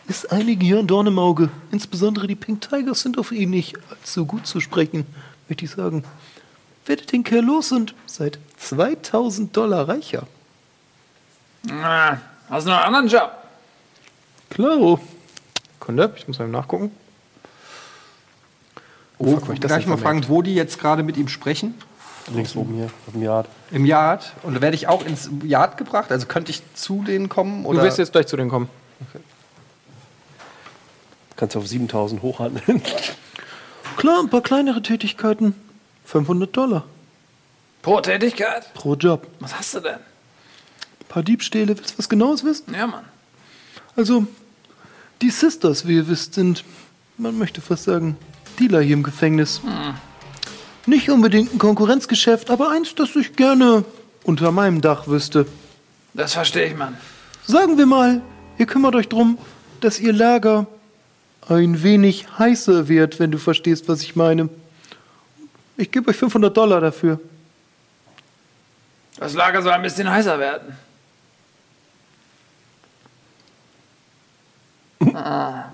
[0.06, 1.50] ist einige Jahre ein Dorn im Auge.
[1.72, 5.05] Insbesondere die Pink Tigers sind auf ihn nicht allzu gut zu sprechen,
[5.48, 6.05] möchte ich sagen.
[6.86, 10.28] Werdet den Kerl los und seid 2000 Dollar reicher.
[11.70, 12.18] Ah,
[12.48, 13.32] hast du noch einen anderen Job?
[14.48, 15.00] Klaro.
[15.80, 16.92] Kunde, ich muss mal nachgucken.
[19.18, 21.74] Oh, fuck, hab ich das gleich mal fragen, wo die jetzt gerade mit ihm sprechen?
[22.34, 23.48] Links oben hier, auf dem Yard.
[23.70, 24.32] Im Yard.
[24.42, 26.10] Und da werde ich auch ins Yard gebracht?
[26.10, 27.64] Also könnte ich zu denen kommen?
[27.64, 27.80] Oder?
[27.80, 28.68] Du wirst jetzt gleich zu denen kommen.
[31.36, 32.82] Kannst du auf 7000 hochhandeln.
[33.96, 35.55] Klar, ein paar kleinere Tätigkeiten.
[36.05, 36.84] 500 Dollar
[37.82, 38.72] Pro Tätigkeit?
[38.74, 39.26] pro Job.
[39.40, 39.94] Was hast du denn?
[39.94, 41.76] Ein paar Diebstähle.
[41.76, 42.74] Willst du was Genaues wissen?
[42.74, 43.05] Ja, Mann.
[43.96, 44.26] Also,
[45.22, 46.64] die Sisters, wie ihr wisst, sind,
[47.16, 48.16] man möchte fast sagen,
[48.59, 49.60] Dealer hier im Gefängnis.
[50.89, 53.85] Nicht unbedingt ein Konkurrenzgeschäft, aber eins, das ich gerne
[54.24, 55.44] unter meinem Dach wüsste.
[56.15, 56.97] Das verstehe ich, Mann.
[57.44, 58.23] Sagen wir mal,
[58.56, 59.36] ihr kümmert euch drum,
[59.82, 60.66] dass ihr Lager
[61.47, 64.48] ein wenig heißer wird, wenn du verstehst, was ich meine.
[65.77, 67.20] Ich gebe euch 500 Dollar dafür.
[69.19, 70.74] Das Lager soll ein bisschen heißer werden.
[75.15, 75.70] Ah.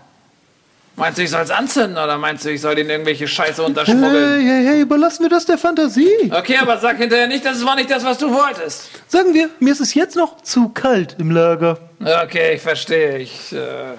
[0.96, 4.40] Meinst du, ich soll es anzünden oder meinst du, ich soll den irgendwelche Scheiße unterschmuggeln?
[4.40, 6.30] Hey, hey, hey, überlassen wir das der Fantasie.
[6.30, 8.90] Okay, aber sag hinterher nicht, das war nicht das, was du wolltest.
[9.08, 11.78] Sagen wir, mir ist es jetzt noch zu kalt im Lager.
[12.00, 13.18] Okay, ich verstehe.
[13.18, 13.94] Ich, äh,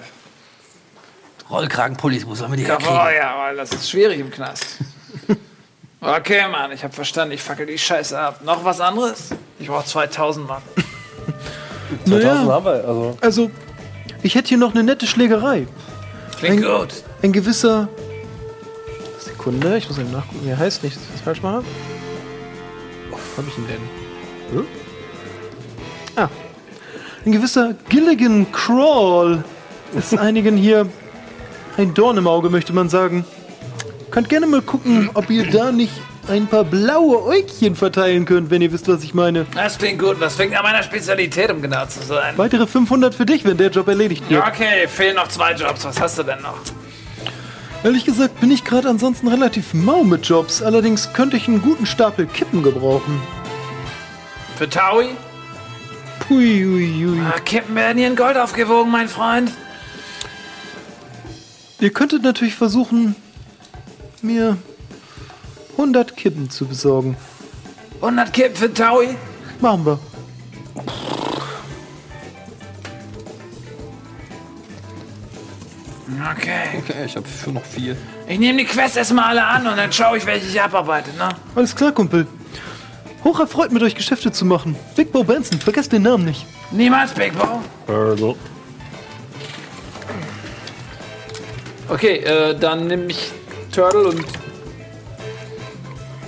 [1.50, 2.94] Rollkragenpullis, wo sollen wir die oh herkriegen?
[2.94, 4.64] ja, weil das ist schwierig im Knast.
[5.98, 8.40] Okay, Mann, ich hab verstanden, ich fackel die Scheiße ab.
[8.44, 9.30] Noch was anderes?
[9.58, 10.62] Ich brauch 2000, Mann.
[12.04, 13.18] 2000 haben wir, also.
[13.20, 13.50] Also,
[14.22, 15.66] ich hätte hier noch eine nette Schlägerei.
[16.38, 16.88] Klingt Ein- gut.
[17.22, 17.88] Ein gewisser.
[19.18, 21.62] Sekunde, ich muss eben nachgucken, wie er heißt, nicht, dass ich das falsch mache.
[23.10, 24.58] Wo hab ich ihn denn?
[24.58, 24.66] Hm?
[26.16, 26.28] Ah.
[27.24, 29.42] Ein gewisser Gilligan Crawl
[29.96, 30.88] ist einigen hier
[31.76, 33.24] ein Dorn im Auge, möchte man sagen.
[34.10, 35.92] Könnt gerne mal gucken, ob ihr da nicht
[36.28, 39.46] ein paar blaue Äugchen verteilen könnt, wenn ihr wisst, was ich meine.
[39.54, 40.16] Das klingt gut.
[40.20, 42.36] Das klingt nach meiner Spezialität, um genau zu sein.
[42.36, 44.42] Weitere 500 für dich, wenn der Job erledigt wird.
[44.42, 45.84] Ja, okay, fehlen noch zwei Jobs.
[45.84, 46.58] Was hast du denn noch?
[47.84, 50.62] Ehrlich gesagt bin ich gerade ansonsten relativ mau mit Jobs.
[50.62, 53.20] Allerdings könnte ich einen guten Stapel Kippen gebrauchen.
[54.56, 55.10] Für Taui?
[56.26, 57.20] Pui, ui, ui.
[57.20, 59.52] Ah, Kippen werden hier in Gold aufgewogen, mein Freund.
[61.78, 63.14] Ihr könntet natürlich versuchen,
[64.22, 64.56] mir
[65.76, 67.16] 100 Kippen zu besorgen.
[68.00, 69.16] 100 Kippen für Taui?
[69.60, 69.98] Machen wir.
[76.32, 76.78] Okay.
[76.78, 77.96] Okay, ich habe schon noch vier.
[78.26, 81.28] Ich nehme die Quests erstmal alle an und dann schaue ich, welche ich abarbeite, ne?
[81.54, 82.26] Alles klar, Kumpel.
[83.24, 84.76] Hoch erfreut, mit euch Geschäfte zu machen.
[84.94, 86.46] Big Bo Benson, vergesst den Namen nicht.
[86.70, 87.60] Niemals, Big Bo.
[87.92, 88.36] Also.
[91.88, 93.32] Okay, äh, dann nehme ich
[93.72, 94.24] Turtle und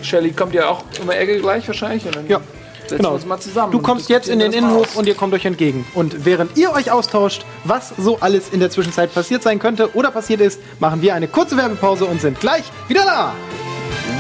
[0.03, 2.05] Shelly kommt ja auch um die Ecke gleich wahrscheinlich.
[2.29, 2.41] Ja.
[2.83, 3.11] Setzen Genau.
[3.11, 3.71] wir uns mal zusammen.
[3.73, 5.87] Du kommst jetzt in den Innenhof und ihr kommt euch entgegen.
[5.95, 10.11] Und während ihr euch austauscht, was so alles in der Zwischenzeit passiert sein könnte oder
[10.11, 13.35] passiert ist, machen wir eine kurze Werbepause und sind gleich wieder da.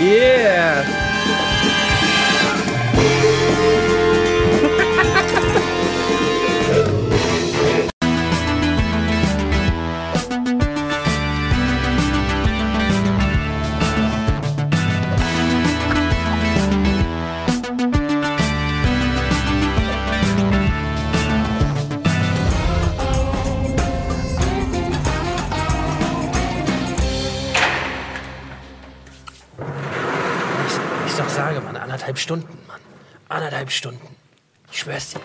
[0.02, 0.84] Yeah!
[32.18, 32.80] Anderthalb Stunden, Mann.
[33.28, 34.16] Anderthalb Stunden.
[34.72, 35.20] Ich schwör's dir.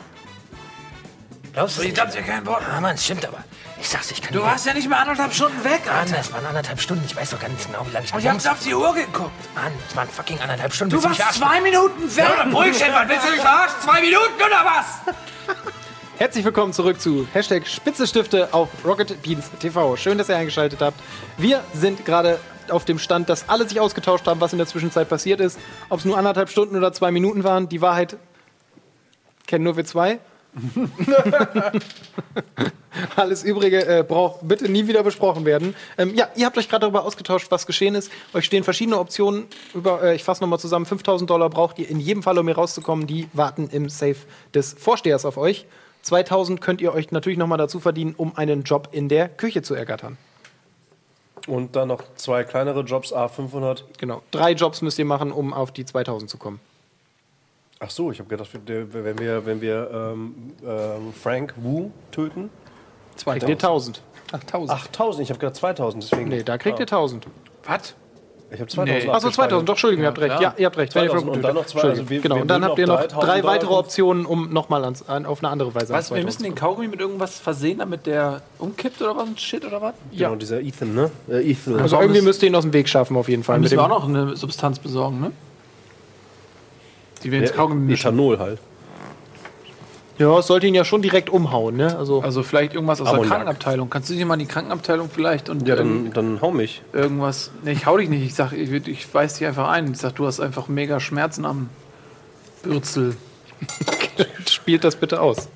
[1.54, 1.82] Glaubst du?
[1.84, 2.64] Ich glaub dir kein Wort.
[2.72, 3.44] Ah, Mann, es stimmt aber.
[3.80, 6.16] Ich sag's, ich kann Du nicht- warst ja nicht mal anderthalb Stunden weg, Mann, Alter.
[6.18, 7.04] das waren anderthalb Stunden.
[7.06, 9.32] Ich weiß doch ganz genau, wie lange ich Und ich hab's auf die Uhr geguckt.
[9.56, 10.96] Mann, es waren fucking anderthalb Stunden.
[10.96, 12.26] Du Willst warst mich zwei Minuten weg.
[12.52, 13.76] Bullshit, was willst du mich verarschen?
[13.84, 15.16] Zwei Minuten oder was?
[16.18, 19.98] Herzlich willkommen zurück zu Hashtag Spitzestifte auf Rocket Beans TV.
[19.98, 21.00] Schön, dass ihr eingeschaltet habt.
[21.38, 22.40] Wir sind gerade
[22.72, 25.60] auf dem Stand, dass alle sich ausgetauscht haben, was in der Zwischenzeit passiert ist.
[25.90, 28.18] Ob es nur anderthalb Stunden oder zwei Minuten waren, die Wahrheit
[29.48, 30.20] kennen nur wir zwei.
[33.16, 35.76] Alles Übrige äh, braucht bitte nie wieder besprochen werden.
[35.98, 38.12] Ähm, ja, ihr habt euch gerade darüber ausgetauscht, was geschehen ist.
[38.34, 39.46] Euch stehen verschiedene Optionen.
[39.74, 40.86] Über, äh, ich fasse nochmal zusammen.
[40.86, 43.08] 5000 Dollar braucht ihr in jedem Fall, um hier rauszukommen.
[43.08, 44.18] Die warten im Safe
[44.54, 45.66] des Vorstehers auf euch.
[46.04, 49.74] 2000 könnt ihr euch natürlich nochmal dazu verdienen, um einen Job in der Küche zu
[49.74, 50.18] ergattern.
[51.48, 53.84] Und dann noch zwei kleinere Jobs, A500.
[53.98, 54.22] Genau.
[54.32, 56.60] Drei Jobs müsst ihr machen, um auf die 2000 zu kommen.
[57.80, 62.50] Ach so, ich habe gedacht, wenn wir, wenn wir ähm, ähm, Frank Wu töten.
[63.18, 64.02] Kriegt ihr 1000.
[64.32, 64.72] Ach, 1000.
[64.72, 66.30] 8000, ich habe gedacht 2000, deswegen.
[66.30, 67.28] Nee, da kriegt ihr 1000.
[67.66, 67.94] Was?
[68.54, 69.06] Ich habe 2000.
[69.06, 69.10] Nee.
[69.12, 70.40] Achso, 2000, doch, Entschuldigung, ihr habt recht.
[70.40, 70.94] Ja, ihr habt recht.
[70.94, 72.78] Wenn ihr 2000 Frank und dann noch zwei, also wir- genau, wir und dann habt
[72.78, 73.74] ihr noch noch 3000 drei weitere.
[73.74, 76.88] Optionen, um nochmal an- auf eine andere Weise Weißt du, wir müssen den 2000 Kaugummi
[76.88, 79.28] mit irgendwas versehen, damit der umkippt oder was?
[79.42, 79.94] Shit oder was?
[80.16, 81.10] Genau, dieser Ethan, ne?
[81.30, 81.80] Äh, Ethan.
[81.80, 83.56] Also irgendwie müsst ihr ihn aus dem Weg schaffen, auf jeden Fall.
[83.56, 85.32] Dann Mit müssen wir dem, auch noch eine Substanz besorgen, ne?
[87.24, 88.08] Die wir ins Ja, Kaugummi mischen.
[88.08, 88.60] Ethanol halt.
[90.18, 91.98] Ja, es sollte ihn ja schon direkt umhauen, ne?
[91.98, 93.24] Also, Also vielleicht irgendwas aus Ammoniak.
[93.30, 93.90] der Krankenabteilung.
[93.90, 96.82] Kannst du dir mal in die Krankenabteilung vielleicht und Ja, dann, dann hau mich.
[96.94, 97.52] irgendwas.
[97.64, 98.24] Ne, ich hau dich nicht.
[98.24, 99.92] Ich sag, ich, ich weiß dich einfach ein.
[99.92, 101.70] Ich sag, du hast einfach mega Schmerzen am
[102.62, 103.16] Bürzel.
[104.50, 105.48] spielt das bitte aus.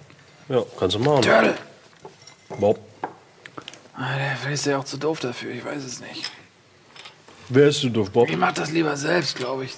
[0.50, 1.22] Ja, kannst du machen.
[1.22, 1.56] Turtle!
[2.60, 2.80] Bob.
[3.96, 5.52] Ah, der vielleicht ist ja auch zu doof dafür.
[5.52, 6.32] Ich weiß es nicht.
[7.50, 8.30] Wer ist du doof, Bob?
[8.30, 9.76] Ich mach das lieber selbst, glaube ich.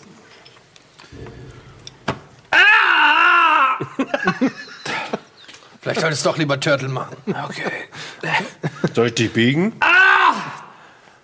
[5.81, 7.15] Vielleicht solltest du doch lieber Turtle machen.
[7.27, 7.71] Okay.
[8.93, 9.79] Soll ich dich biegen?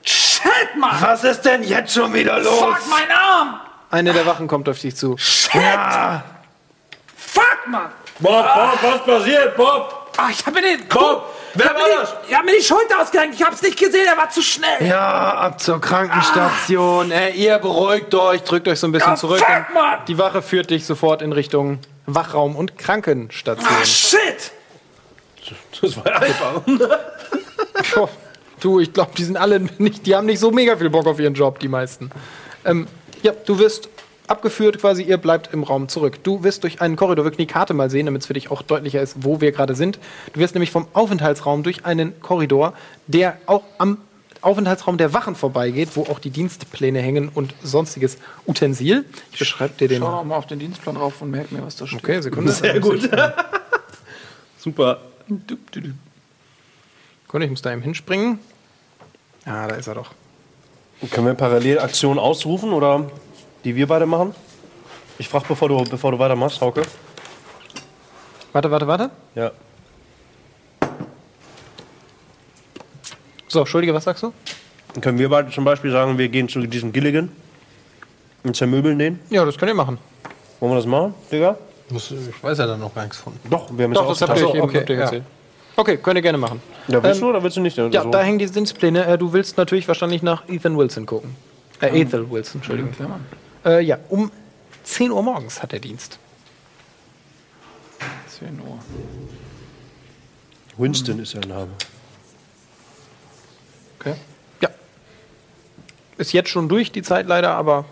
[0.01, 0.95] Shit, Mann!
[1.01, 2.59] Was ist denn jetzt schon wieder los?
[2.59, 3.59] Fuck, mein Arm!
[3.89, 5.17] Eine der Wachen kommt auf dich zu.
[5.17, 5.55] Fuck,
[7.67, 7.89] Mann!
[8.19, 10.11] Bob, Bob, was passiert, Bob?
[10.17, 10.87] Ah, ich hab mir den.
[10.87, 12.09] Bob, wer ich hab war mir das?
[12.25, 13.35] Die, ich hab mir die Schulter ausgerenkt.
[13.35, 14.87] Ich hab's nicht gesehen, er war zu schnell.
[14.87, 17.11] Ja, ab zur Krankenstation.
[17.11, 19.39] Äh, ihr beruhigt euch, drückt euch so ein bisschen Ja, zurück.
[19.39, 19.99] fuck, Mann!
[20.07, 23.67] Die Wache führt dich sofort in Richtung Wachraum und Krankenstation.
[23.67, 24.51] Ah, shit!
[25.81, 26.61] Das war einfach.
[27.93, 28.07] Puh,
[28.59, 31.19] du, ich glaube, die sind alle nicht, die haben nicht so mega viel Bock auf
[31.19, 32.09] ihren Job, die meisten.
[32.63, 32.87] Ähm,
[33.21, 33.89] ja, du wirst
[34.27, 36.23] abgeführt quasi, ihr bleibt im Raum zurück.
[36.23, 38.51] Du wirst durch einen Korridor, wir können die Karte mal sehen, damit es für dich
[38.51, 39.99] auch deutlicher ist, wo wir gerade sind.
[40.33, 42.73] Du wirst nämlich vom Aufenthaltsraum durch einen Korridor,
[43.07, 43.99] der auch am
[44.41, 49.05] Aufenthaltsraum der Wachen vorbeigeht, wo auch die Dienstpläne hängen und sonstiges Utensil.
[49.31, 50.01] Ich beschreibe dir den.
[50.01, 52.03] Schau noch mal auf den Dienstplan rauf und merk mir, was da steht.
[52.03, 52.51] Okay, Sekunde.
[52.51, 53.09] Sehr gut.
[54.59, 55.01] Super.
[57.25, 58.37] Sekunde, ich muss da eben hinspringen.
[59.45, 60.11] Ah, da ist er doch.
[61.11, 63.09] Können wir parallel Aktionen ausrufen oder
[63.65, 64.33] die wir beide machen?
[65.17, 66.83] Ich frage, bevor du, bevor du weitermachst, Hauke.
[68.53, 69.09] Warte, warte, warte.
[69.33, 69.51] Ja.
[73.47, 74.33] So, Entschuldige, was sagst du?
[74.93, 77.29] Dann können wir beide zum Beispiel sagen, wir gehen zu diesem Gilligan
[78.43, 79.19] und zermöbeln den.
[79.29, 79.97] Ja, das könnt ihr machen.
[80.59, 81.57] Wollen wir das machen, Digga?
[81.89, 83.33] Muss- Ich weiß ja dann noch gar nichts von.
[83.49, 85.01] Doch, wir haben Doch, das habt ihr so, euch eben okay, habt ihr ja.
[85.03, 85.23] erzählt.
[85.75, 86.61] Okay, könnt ihr gerne machen.
[86.87, 87.77] Ja, willst Ähm, du oder willst du nicht?
[87.77, 89.05] Ja, Also- da hängen die Dienstpläne.
[89.05, 91.35] Äh, du willst natürlich wahrscheinlich nach Ethan Wilson gucken.
[91.81, 92.91] Äh, Ethel Wilson, Entschuldigung.
[92.97, 93.25] Ja, Mann.
[93.65, 94.31] Äh, ja, um
[94.83, 96.19] 10 Uhr morgens hat der Dienst.
[98.39, 98.79] 10 Uhr.
[100.77, 101.71] Winston ist sein Name.
[103.99, 104.15] Okay.
[104.61, 104.69] Ja.
[106.17, 107.85] Ist jetzt schon durch, die Zeit leider, aber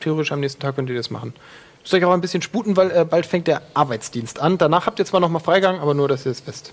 [0.00, 1.34] theoretisch am nächsten Tag könnt ihr das machen.
[1.82, 4.58] Müsst euch auch ein bisschen sputen, weil äh, bald fängt der Arbeitsdienst an.
[4.58, 6.72] Danach habt ihr zwar noch mal Freigang, aber nur, dass ihr es wisst.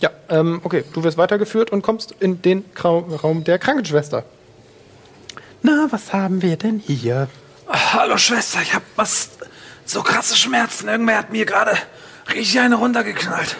[0.00, 0.84] Ja, ähm, okay.
[0.92, 4.24] Du wirst weitergeführt und kommst in den Raum der Krankenschwester.
[5.62, 7.28] Na, was haben wir denn hier?
[7.68, 9.30] Hallo Schwester, ich hab was
[9.84, 10.88] so krasse Schmerzen.
[10.88, 11.76] Irgendwer hat mir gerade
[12.32, 13.56] richtig eine runtergeknallt.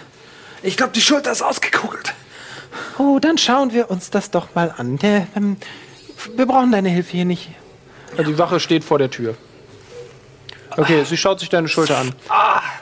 [0.63, 2.15] Ich glaube, die Schulter ist ausgekugelt.
[2.99, 4.99] Oh, dann schauen wir uns das doch mal an.
[4.99, 5.57] Der, ähm,
[6.37, 7.51] wir brauchen deine Hilfe hier nicht.
[8.17, 9.35] Also die Wache steht vor der Tür.
[10.77, 12.15] Okay, sie schaut sich deine Schulter an.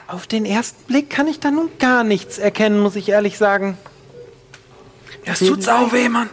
[0.06, 3.78] Auf den ersten Blick kann ich da nun gar nichts erkennen, muss ich ehrlich sagen.
[5.24, 6.28] Es tut sau weh, Mann.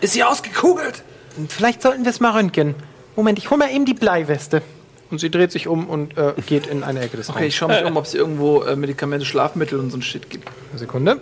[0.00, 1.02] Ist sie ausgekugelt?
[1.48, 2.74] Vielleicht sollten wir es mal röntgen.
[3.14, 4.62] Moment, ich hole mal eben die Bleiweste.
[5.10, 7.48] Und sie dreht sich um und äh, geht in eine Ecke des Okay, Raums.
[7.48, 10.48] ich schaue mich um, ob es irgendwo äh, Medikamente, Schlafmittel und so ein Shit gibt.
[10.70, 11.20] Eine Sekunde.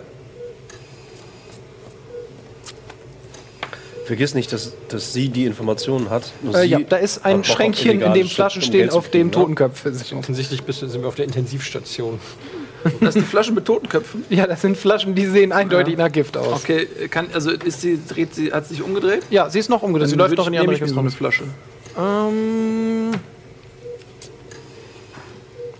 [4.05, 6.31] Vergiss nicht, dass, dass sie die Informationen hat.
[6.41, 8.35] Nur Äh, sie ja, da ist ein hat Bock auf Schränkchen, in illegale dem Shit,
[8.35, 9.31] Flaschen um stehen, Geld zu auf dem ne?
[9.31, 10.19] Totenköpfe sind.
[10.19, 12.19] Offensichtlich bist du, sind wir auf der Intensivstation.
[12.99, 14.23] Das ist eine Flasche mit Totenköpfen.
[14.29, 16.61] Ja, das sind Flaschen, die sehen eindeutig nach Gift aus.
[16.63, 19.23] Okay, kann, also ist sie, dreht sie, hat sie sich umgedreht?
[19.29, 20.09] Ja, sie ist noch umgedreht.
[20.09, 20.99] Sie Dann läuft würd noch in die andere mir so Richtung.
[20.99, 21.43] eine Flasche.
[21.97, 23.11] Ähm.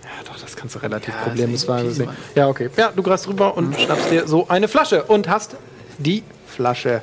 [0.02, 1.88] Ja, doch, das kannst du relativ problemlos wagen.
[1.88, 2.16] peasy, Mann.
[2.34, 2.68] Ja, okay.
[2.76, 5.56] Ja, du greifst rüber und schnappst dir so eine Flasche und hast
[5.98, 7.02] die Flasche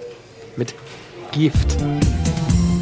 [0.57, 0.73] mit
[1.31, 1.77] Gift.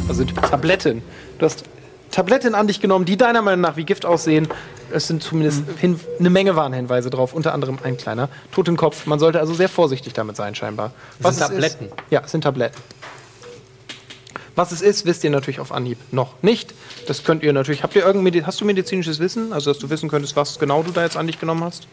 [0.08, 1.02] Also Tabletten.
[1.38, 1.64] Du hast
[2.10, 4.48] Tabletten an dich genommen, die deiner Meinung nach wie Gift aussehen.
[4.94, 9.06] Es sind zumindest hin, eine Menge Warnhinweise drauf, unter anderem ein kleiner Totenkopf.
[9.06, 10.92] Man sollte also sehr vorsichtig damit sein, scheinbar.
[11.18, 11.86] Was sind Tabletten?
[11.86, 12.80] Ist, ja, es sind Tabletten.
[14.54, 16.74] Was es ist, wisst ihr natürlich auf Anhieb noch nicht.
[17.08, 17.82] Das könnt ihr natürlich.
[17.82, 19.52] Habt ihr irgendein hast du medizinisches Wissen?
[19.52, 21.88] Also, dass du wissen könntest, was genau du da jetzt an dich genommen hast?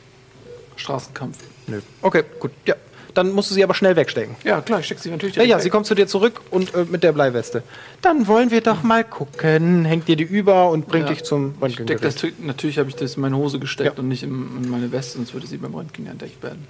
[0.75, 1.37] Straßenkampf.
[1.65, 1.81] Nö.
[2.03, 2.51] Okay, gut.
[2.65, 2.75] Ja.
[3.13, 4.35] Dann musst du sie aber schnell wegstecken.
[4.43, 6.85] Ja, klar, ich steck sie natürlich Ja, ja, sie kommt zu dir zurück und äh,
[6.89, 7.63] mit der Bleiweste.
[8.01, 9.83] Dann wollen wir doch mal gucken.
[9.85, 11.13] Hängt dir die über und bringt Ja.
[11.13, 12.45] dich zum Steck das, Röntgengerät.
[12.45, 14.01] natürlich habe ich das in meine Hose gesteckt Ja.
[14.01, 14.29] und nicht in,
[14.63, 16.67] in meine Weste, sonst würde sie beim Röntgen entdeckt werden.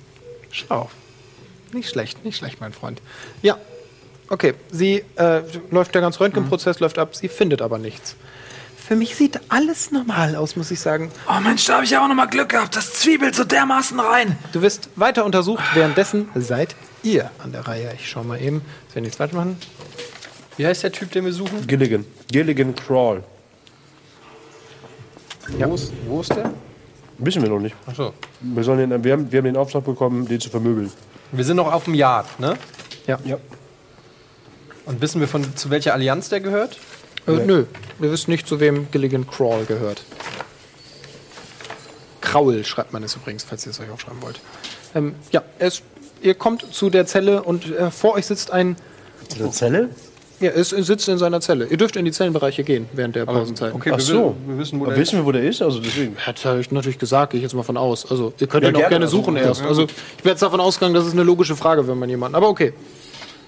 [0.51, 0.89] Schau.
[1.73, 3.01] Nicht schlecht, nicht schlecht, mein Freund.
[3.41, 3.57] Ja.
[4.29, 5.41] Okay, sie äh,
[5.71, 8.15] läuft der ganze Röntgenprozess läuft ab, sie findet aber nichts.
[8.91, 11.11] Für mich sieht alles normal aus, muss ich sagen.
[11.25, 12.75] Oh Mensch, da habe ich aber noch mal Glück gehabt.
[12.75, 14.37] Das zwiebelt so dermaßen rein.
[14.51, 17.93] Du wirst weiter untersucht, währenddessen seid ihr an der Reihe.
[17.95, 19.55] Ich schau mal eben, dass wir nichts falsch machen.
[20.57, 21.65] Wie heißt der Typ, den wir suchen?
[21.67, 22.05] Gilligan.
[22.29, 23.23] Gilligan Crawl.
[25.57, 26.51] Wo, ist, wo ist der?
[27.17, 27.77] Wissen wir noch nicht.
[27.85, 28.11] Achso.
[28.41, 30.91] Wir, sollen den, wir, haben, wir haben den Auftrag bekommen, den zu vermöbeln.
[31.31, 32.57] Wir sind noch auf dem Yard, ne?
[33.07, 33.17] Ja.
[33.23, 33.37] Ja.
[34.85, 36.77] Und wissen wir von zu welcher Allianz der gehört?
[37.27, 37.65] Äh, nö,
[37.99, 40.03] wir wissen nicht, zu wem Gilligan Crawl gehört.
[42.21, 44.39] Kraul schreibt man es übrigens, falls ihr es euch aufschreiben wollt.
[44.95, 45.81] Ähm, ja, es,
[46.21, 48.75] ihr kommt zu der Zelle und äh, vor euch sitzt ein.
[49.33, 49.89] In der Zelle?
[50.39, 51.67] Ja, es sitzt in seiner Zelle.
[51.67, 53.75] Ihr dürft in die Zellenbereiche gehen während der Pausenzeit.
[53.75, 54.35] Okay, Ach wir, so.
[54.47, 55.61] wir wissen, wo der wissen wir, wo der ist?
[55.61, 56.17] Also deswegen.
[56.17, 58.09] Hat er natürlich gesagt, gehe ich jetzt mal von aus.
[58.09, 59.61] Also, ihr könnt Ja, ihn auch gerne, gerne also, suchen ja, erst.
[59.61, 62.35] Also, ich bin jetzt davon ausgegangen, das ist eine logische Frage, wenn man jemanden.
[62.35, 62.73] Aber okay.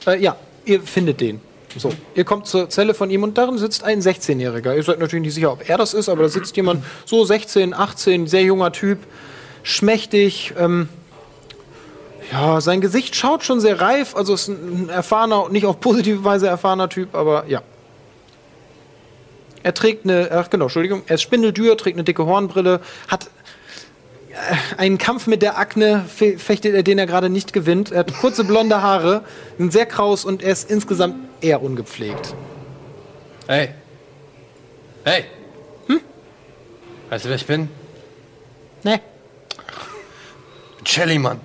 [0.06, 0.36] Äh, ja,
[0.66, 1.42] ihr findet den.
[1.78, 4.76] So, ihr kommt zur Zelle von ihm und darin sitzt ein 16-Jähriger.
[4.76, 7.74] Ihr seid natürlich nicht sicher, ob er das ist, aber da sitzt jemand so 16,
[7.74, 9.00] 18, sehr junger Typ,
[9.64, 10.54] schmächtig.
[10.58, 10.90] Ähm,
[12.32, 16.48] ja, sein Gesicht schaut schon sehr reif, also ist ein, erfahrener, nicht auf positive Weise
[16.48, 17.62] erfahrener Typ, aber ja.
[19.64, 23.30] Er trägt eine, ach genau, Entschuldigung, er ist spindeldür, trägt eine dicke Hornbrille, hat
[24.78, 27.92] einen Kampf mit der Akne, fe- fechtet er, den er gerade nicht gewinnt.
[27.92, 29.24] Er hat kurze blonde Haare,
[29.58, 32.34] sind sehr kraus und er ist insgesamt eher ungepflegt.
[33.48, 33.70] Hey.
[35.04, 35.26] Hey.
[35.88, 36.00] Hm?
[37.10, 37.70] Weißt du, wer ich bin?
[38.84, 39.00] Ne?
[40.86, 41.40] Shelly, Mann.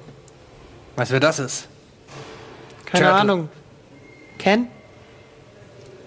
[0.97, 1.69] Weißt du, wer das ist?
[2.87, 3.21] Keine Turtle.
[3.21, 3.49] Ahnung.
[4.39, 4.69] Ken?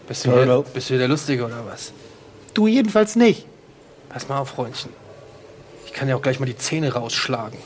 [0.08, 1.94] Bist du, hier, bist du hier der Lustige oder was?
[2.54, 3.46] Du jedenfalls nicht.
[4.10, 4.92] Pass mal auf, Freundchen.
[5.92, 7.60] Ich kann ja auch gleich mal die Zähne rausschlagen.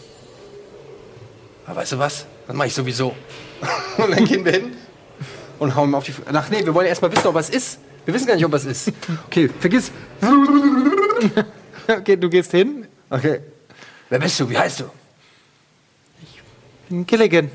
[1.66, 2.26] Aber weißt du was?
[2.48, 3.16] Das mache ich sowieso.
[3.98, 4.76] und dann gehen wir hin
[5.60, 6.12] und hauen ihm auf die.
[6.12, 7.80] F Ach nee, wir wollen ja erstmal wissen, ob was ist.
[8.04, 8.92] Wir wissen gar nicht, ob was ist.
[9.28, 9.92] Okay, vergiss.
[11.88, 12.88] Okay, du gehst hin.
[13.12, 13.42] Okay.
[14.10, 14.50] Wer bist du?
[14.50, 14.86] Wie heißt du?
[16.90, 17.52] In Gilligan.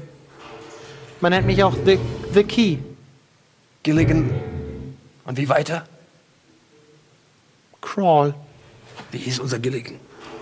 [1.20, 1.98] Man nennt mich auch The,
[2.32, 2.78] the Key.
[3.82, 4.30] Gilligan.
[5.24, 5.84] Und wie weiter?
[7.80, 8.34] Crawl.
[9.10, 9.98] Wie hieß unser Gilligan?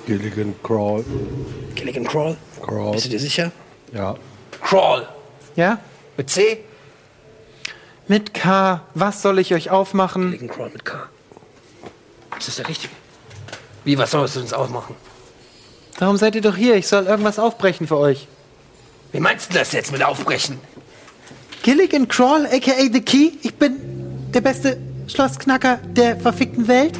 [0.08, 1.04] Gilligan Crawl.
[1.74, 2.34] Gilligan Crawl?
[2.62, 2.92] Crawl.
[2.92, 3.52] Bist du dir sicher?
[3.92, 4.16] Ja.
[4.62, 5.06] Crawl.
[5.54, 5.80] Ja?
[6.16, 6.64] Mit C?
[8.06, 8.80] Mit K.
[8.94, 10.30] Was soll ich euch aufmachen?
[10.30, 11.10] Gilligan Crawl mit K.
[12.38, 12.94] Ist das der richtige?
[13.84, 14.94] Wie, was sollst du uns aufmachen?
[15.98, 16.76] Darum seid ihr doch hier.
[16.76, 18.28] Ich soll irgendwas aufbrechen für euch.
[19.12, 20.58] Wie meinst du das jetzt mit Aufbrechen?
[21.62, 23.32] Gilligan Crawl, aka The Key.
[23.42, 23.76] Ich bin
[24.32, 26.98] der beste Schlossknacker der verfickten Welt.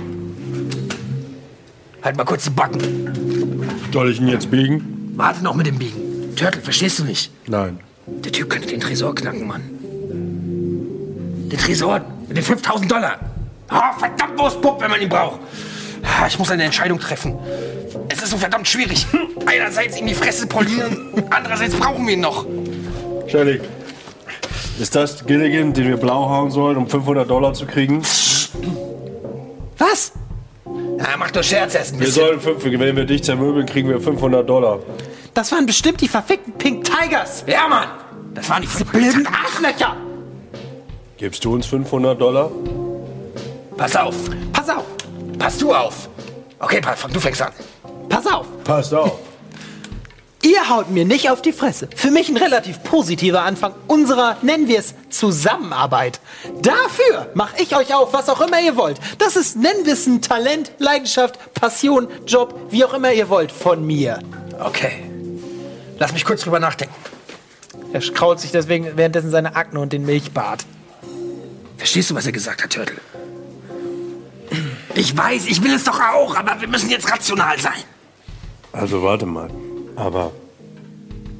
[2.02, 3.70] Halt mal kurz die Backen.
[3.92, 5.12] Soll ich ihn jetzt biegen?
[5.16, 6.34] Warte noch mit dem Biegen.
[6.36, 7.30] Turtle, verstehst du nicht?
[7.46, 7.80] Nein.
[8.06, 9.62] Der Typ könnte den Tresor knacken, Mann.
[11.50, 13.18] Den Tresor mit den 5000 Dollar.
[13.70, 15.40] Oh, verdammt, wo ist Pupp, wenn man ihn braucht?
[16.02, 17.34] Ah, Ich muss eine Entscheidung treffen.
[18.08, 19.06] Es ist so verdammt schwierig.
[19.46, 20.96] Einerseits ihm die Fresse polieren,
[21.30, 22.46] andererseits brauchen wir ihn noch.
[23.26, 23.60] Shelly,
[24.80, 28.02] ist das Gilligan, den wir blau hauen sollen, um 500 Dollar zu kriegen?
[29.78, 30.12] Was?
[30.98, 32.24] Ja, mach doch Scherz erst ein Wir bisschen.
[32.26, 34.80] sollen fünf, wenn wir dich zermöbeln, kriegen wir 500 Dollar.
[35.34, 37.44] Das waren bestimmt die verfickten Pink Tigers.
[37.46, 37.88] Ja, Mann.
[38.34, 39.96] Das waren die Blöden Arschlöcher.
[41.16, 42.50] Gibst du uns 500 Dollar?
[43.76, 44.14] Pass auf.
[44.52, 44.84] Pass auf,
[45.38, 46.08] Pass du auf.
[46.58, 47.52] Okay, Pat, fang- du fängst an.
[48.08, 48.46] pass auf.
[48.64, 49.18] Passt auf.
[50.42, 51.88] Ihr haut mir nicht auf die Fresse.
[51.96, 56.20] Für mich ein relativ positiver Anfang unserer, nennen wir es, Zusammenarbeit.
[56.62, 59.00] Dafür mache ich euch auf, was auch immer ihr wollt.
[59.18, 64.20] Das ist Nennwissen, Talent, Leidenschaft, Passion, Job, wie auch immer ihr wollt, von mir.
[64.60, 65.02] Okay.
[65.98, 66.94] Lass mich kurz drüber nachdenken.
[67.92, 70.64] Er kraut sich deswegen währenddessen seine Akne und den Milchbart.
[71.78, 72.98] Verstehst du, was er gesagt hat, Turtle?
[74.94, 77.82] Ich weiß, ich will es doch auch, aber wir müssen jetzt rational sein.
[78.72, 79.50] Also warte mal.
[79.98, 80.30] Aber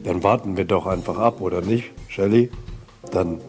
[0.03, 2.51] dann warten wir doch einfach ab, oder nicht, Shelly?
[3.13, 3.41] Dann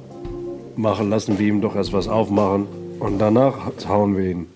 [0.75, 2.67] machen, lassen wir ihm doch erst was aufmachen
[2.99, 3.55] und danach
[3.87, 4.47] hauen wir ihn.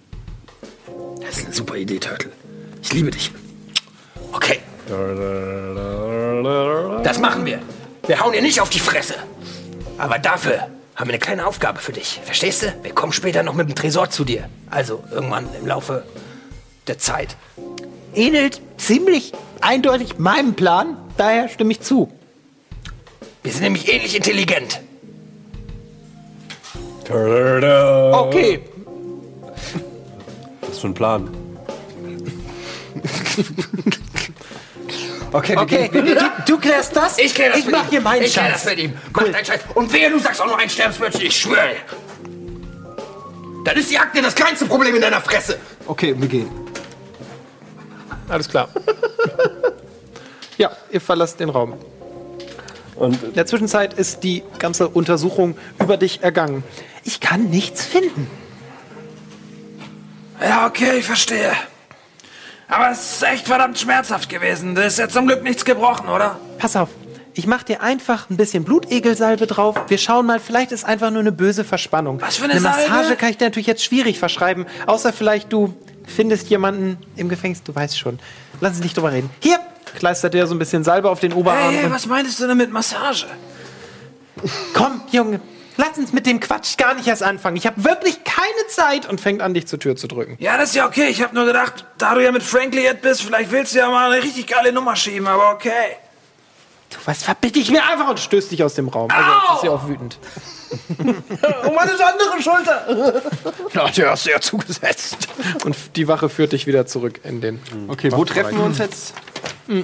[1.22, 2.32] Das ist eine super Idee, Turtle.
[2.84, 3.32] Ich liebe dich.
[4.32, 4.60] Okay,
[7.04, 7.60] das machen wir.
[8.06, 9.16] Wir hauen ihr nicht auf die Fresse.
[9.98, 12.22] Aber dafür haben wir eine kleine Aufgabe für dich.
[12.24, 12.74] Verstehst du?
[12.84, 14.50] Wir kommen später noch mit dem Tresor zu dir.
[14.70, 16.04] Also irgendwann im Laufe
[16.86, 17.38] der Zeit.
[18.14, 22.12] Ähnelt ziemlich eindeutig meinem Plan, daher stimme ich zu.
[23.44, 24.82] Wir sind nämlich ähnlich intelligent.
[27.10, 28.60] Okay,
[30.62, 31.30] Was für ein Plan?
[35.36, 36.04] Okay, okay, du,
[36.46, 37.90] du klärst das, Ich kläre das ich mit mach ihm.
[37.90, 38.64] hier meinen Ich kläre Scheiß.
[38.66, 38.94] das mit ihm.
[39.14, 39.62] Mach deinen Scheiß.
[39.74, 41.72] Und wehe, du sagst auch noch ein Sterbenswörtchen, ich schwöre.
[43.66, 45.58] Dann ist die Akte das kleinste Problem in deiner Fresse.
[45.88, 46.52] Okay, wir gehen.
[48.30, 48.70] Alles klar.
[50.58, 51.74] ja, ihr verlasst den Raum.
[52.96, 56.64] Und In der Zwischenzeit ist die ganze Untersuchung über dich ergangen.
[57.04, 58.30] Ich kann nichts finden.
[60.42, 61.52] Ja, okay, ich verstehe.
[62.68, 64.76] Aber es ist echt verdammt schmerzhaft gewesen.
[64.76, 66.40] Da ist ja zum Glück nichts gebrochen, oder?
[66.58, 66.90] Pass auf,
[67.36, 69.76] ich mach dir einfach ein bisschen Blutegelsalbe drauf.
[69.88, 72.22] Wir schauen mal, vielleicht ist einfach nur eine böse Verspannung.
[72.22, 73.16] Was für eine Massage Salbe?
[73.16, 75.74] kann ich dir natürlich jetzt schwierig verschreiben, außer vielleicht du
[76.08, 78.20] findest jemanden im Gefängnis, du weißt schon.
[78.62, 79.30] Lass uns nicht drüber reden.
[79.42, 79.60] Hier,
[79.96, 81.74] Kleistert dir so ein bisschen Salbe auf den Oberarm.
[81.74, 83.28] Hey, was meintest du denn mit Massage?
[84.74, 85.40] komm, Junge,
[85.78, 87.56] lass uns mit dem Quatsch gar nicht erst anfangen.
[87.58, 89.08] Ich habe wirklich keine Zeit.
[89.08, 90.36] und fängt an, dich zur Tür zu drücken.
[90.40, 91.08] Ja, das ist ja okay.
[91.08, 93.90] Ich habe nur gedacht, da du ja mit Frank liiert bist, vielleicht willst du ja
[93.90, 95.98] mal eine richtig geile Nummer schieben, aber okay.
[96.94, 99.10] Du, was verbitte ich mir einfach Und stößt dich aus dem Raum.
[99.10, 100.18] Also jetzt ist sie auch wütend.
[100.98, 103.22] um meine andere Schulter.
[103.74, 105.28] Na, der hast du ja zugesetzt.
[105.66, 107.60] Und die Wache führt dich wieder zurück in den.
[107.88, 109.14] Okay, wo treffen wir uns jetzt?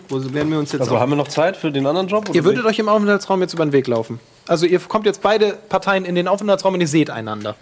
[0.10, 2.30] Wo werden wir uns jetzt also haben wir noch Zeit für den anderen Job?
[2.34, 4.20] Ihr würdet euch im Aufenthaltsraum jetzt über den Weg laufen.
[4.48, 7.56] Also ihr kommt jetzt beide Parteien in den Aufenthaltsraum und ihr seht einander.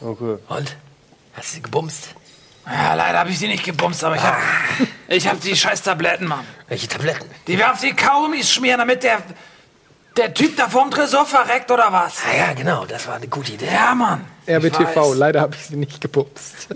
[0.00, 0.36] Okay.
[0.48, 0.76] Und?
[1.34, 2.14] Hast du sie gebumst?
[2.66, 4.38] Ja, leider habe ich sie nicht gebumst, aber ich habe
[5.08, 6.46] ich hab die scheiß Tabletten, Mann.
[6.68, 7.28] Welche Tabletten?
[7.46, 9.18] Die wir auf die Kaugummis schmieren, damit der,
[10.16, 12.18] der Typ da vorm Tresor verreckt, oder was?
[12.30, 13.66] Ah ja, genau, das war eine gute Idee.
[13.66, 14.24] Ja, Mann.
[14.48, 16.68] RBTV, leider habe ich sie nicht gepupst.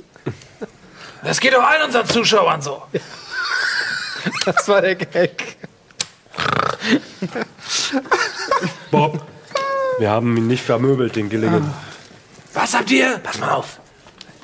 [1.22, 2.82] Das geht doch allen unseren Zuschauern so.
[4.44, 5.56] Das war der Gag.
[8.90, 9.22] Bob,
[9.98, 11.72] wir haben ihn nicht vermöbelt, den Gilligan.
[12.54, 13.18] Was habt ihr?
[13.18, 13.80] Pass mal auf.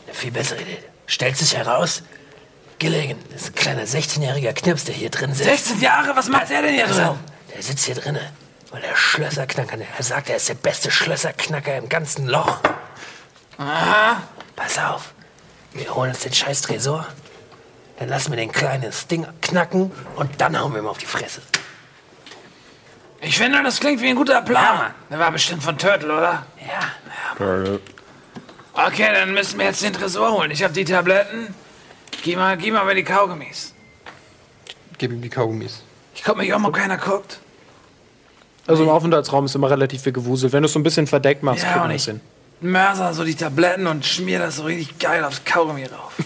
[0.06, 0.78] Eine viel bessere Idee.
[1.12, 2.02] Stellt sich heraus,
[2.78, 5.66] Gilligan ist ein kleiner 16-jähriger Knips, der hier drin sitzt.
[5.66, 7.18] 16 Jahre, was macht der denn hier drin?
[7.54, 8.26] Der sitzt hier drinnen,
[8.70, 12.60] weil der Schlösserknacker, er sagt, er ist der beste Schlösserknacker im ganzen Loch.
[13.58, 14.22] Aha.
[14.56, 15.12] Pass auf,
[15.74, 17.06] wir holen uns den scheiß Tresor,
[17.98, 21.04] dann lassen wir den kleinen das Ding knacken und dann hauen wir ihm auf die
[21.04, 21.42] Fresse.
[23.20, 24.78] Ich finde, das klingt wie ein guter Plan.
[24.78, 24.94] Mann.
[25.10, 26.46] Der war bestimmt von Turtle, oder?
[26.66, 27.76] Ja,
[28.74, 30.50] Okay, dann müssen wir jetzt den Tresor holen.
[30.50, 31.54] Ich habe die Tabletten.
[32.22, 33.74] Geh mal, geh mal bei die Kaugummis.
[34.98, 35.82] Gib ihm die Kaugummis.
[36.14, 37.40] Ich guck mich um, ob keiner guckt.
[38.66, 40.52] Also im Aufenthaltsraum ist immer relativ viel gewuselt.
[40.52, 42.20] Wenn du es so ein bisschen verdeckt machst, Ja, kriegt man ich das hin.
[42.60, 46.12] mörser so die Tabletten und schmier das so richtig geil aufs Kaugummi drauf.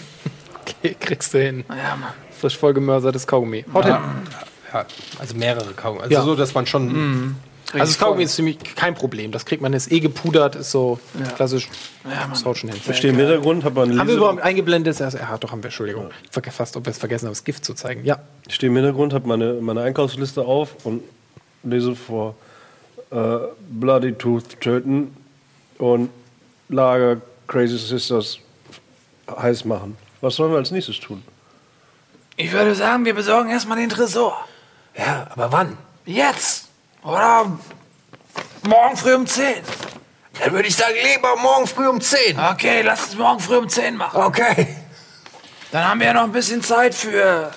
[0.79, 1.63] Okay, kriegst du hin.
[1.69, 2.11] Ja, Mann.
[2.39, 3.63] Frisch vollgemörsertes Kaugummi.
[3.73, 3.95] Haut hin.
[4.73, 4.85] Ja,
[5.17, 6.03] also mehrere Kaugummis.
[6.03, 6.21] Also Ja.
[6.23, 7.35] so, dass man schon.
[7.73, 9.31] Also das Kaugummi ist ziemlich kein Problem.
[9.31, 10.99] Das kriegt man, ist eh gepudert, ist so
[11.35, 11.67] klassisch.
[12.29, 12.79] Das haut schon hin.
[12.87, 15.01] Ich stehe im Hintergrund, habe eine Haben wir Lese, überhaupt eingeblendet?
[15.01, 16.09] Also, ja, doch, haben wir, Entschuldigung.
[16.23, 18.05] Ich verge- fast, ob wir es vergessen haben, das Gift zu zeigen.
[18.05, 18.19] Ja.
[18.47, 21.03] ich stehe im Hintergrund, habe meine, meine Einkaufsliste auf und
[21.63, 22.35] lese vor
[23.11, 23.37] äh,
[23.69, 25.15] Bloody Tooth töten
[25.77, 26.09] und
[26.69, 27.17] Lager
[27.47, 28.39] Crazy Sisters
[29.29, 29.97] heiß machen.
[30.21, 31.21] Was sollen wir als nächstes tun?
[32.37, 34.37] Ich würde sagen, wir besorgen erstmal den Tresor.
[34.97, 35.77] Ja, aber wann?
[36.05, 36.66] Jetzt!
[37.03, 37.57] Oder
[38.67, 39.55] morgen früh um 10.
[40.39, 42.39] Dann würde ich sagen, lieber morgen früh um 10.
[42.39, 44.21] Okay, lass es morgen früh um 10 machen.
[44.21, 44.67] Okay.
[45.71, 47.51] Dann haben wir ja noch ein bisschen Zeit für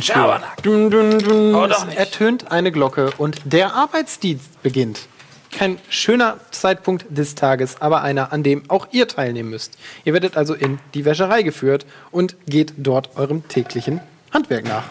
[0.00, 0.62] Schabernack.
[0.62, 1.54] Dun, dun, dun.
[1.54, 1.98] Oh, doch es nicht.
[1.98, 5.08] ertönt eine Glocke und der Arbeitsdienst beginnt.
[5.50, 9.76] Kein schöner Zeitpunkt des Tages, aber einer, an dem auch ihr teilnehmen müsst.
[10.04, 14.00] Ihr werdet also in die Wäscherei geführt und geht dort eurem täglichen
[14.32, 14.84] Handwerk nach.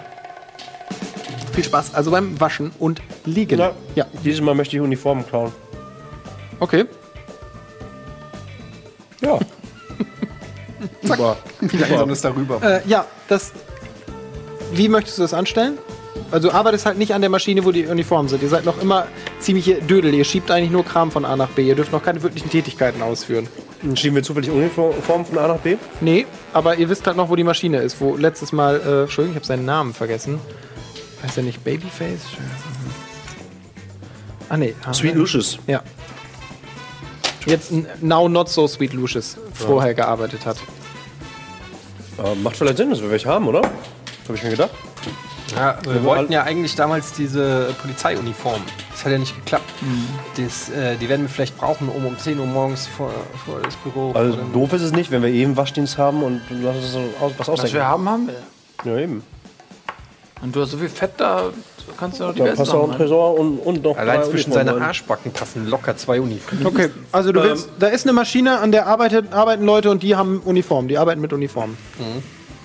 [1.52, 3.60] Viel Spaß also beim Waschen und Liegen.
[3.60, 3.74] Ja.
[3.96, 4.06] ja.
[4.24, 5.52] Dieses Mal möchte ich Uniformen klauen.
[6.60, 6.86] Okay.
[9.22, 9.40] Ja.
[11.02, 11.38] Super.
[11.60, 12.62] Wie langsam ist darüber.
[12.64, 13.52] Äh, ja, das.
[14.74, 15.78] Wie möchtest du das anstellen?
[16.32, 18.42] Also arbeitest halt nicht an der Maschine, wo die Uniformen sind.
[18.42, 19.08] Ihr seid noch immer
[19.40, 20.14] ziemliche Dödel.
[20.14, 21.68] Ihr schiebt eigentlich nur Kram von A nach B.
[21.68, 23.48] Ihr dürft noch keine wirklichen Tätigkeiten ausführen.
[23.82, 25.76] Dann schieben wir zufällig Uniformen von A nach B.
[26.00, 28.00] Nee, aber ihr wisst halt noch, wo die Maschine ist.
[28.00, 30.40] Wo letztes Mal, äh, Entschuldigung, ich habe seinen Namen vergessen.
[31.24, 32.22] Heißt er nicht Babyface?
[34.50, 34.76] Ah nee.
[34.86, 35.60] ah, Sweet Lucius.
[35.68, 35.82] Ja.
[37.46, 37.72] Jetzt
[38.02, 40.58] Now Not So Sweet Lucius vorher gearbeitet hat.
[42.24, 43.62] Äh, macht vielleicht Sinn, dass wir welche haben, oder?
[43.62, 44.72] Habe ich mir gedacht.
[45.56, 48.62] Ja, wir wollten ja eigentlich damals diese Polizeiuniform.
[48.92, 49.70] Das hat ja nicht geklappt.
[49.82, 50.08] Mhm.
[50.38, 53.12] Das, äh, die werden wir vielleicht brauchen, um um 10 Uhr morgens vor,
[53.46, 54.12] vor das Büro.
[54.14, 56.76] Also doof ist es nicht, wenn wir eben Waschdienst haben und du aus,
[57.20, 57.76] was Was ausdenken.
[57.76, 58.92] wir haben, haben wir.
[58.94, 59.24] Ja, eben.
[60.42, 61.52] Und du hast so viel Fett da,
[61.98, 62.98] kannst du noch Da diverse passt auch ein.
[62.98, 64.74] Tresor und, und noch Allein zwischen seine.
[64.74, 66.66] Arschbacken passen locker zwei Uniformen.
[66.66, 70.16] Okay, also du willst, da ist eine Maschine, an der arbeitet, arbeiten Leute und die
[70.16, 70.88] haben Uniformen.
[70.88, 71.78] Die arbeiten mit Uniformen.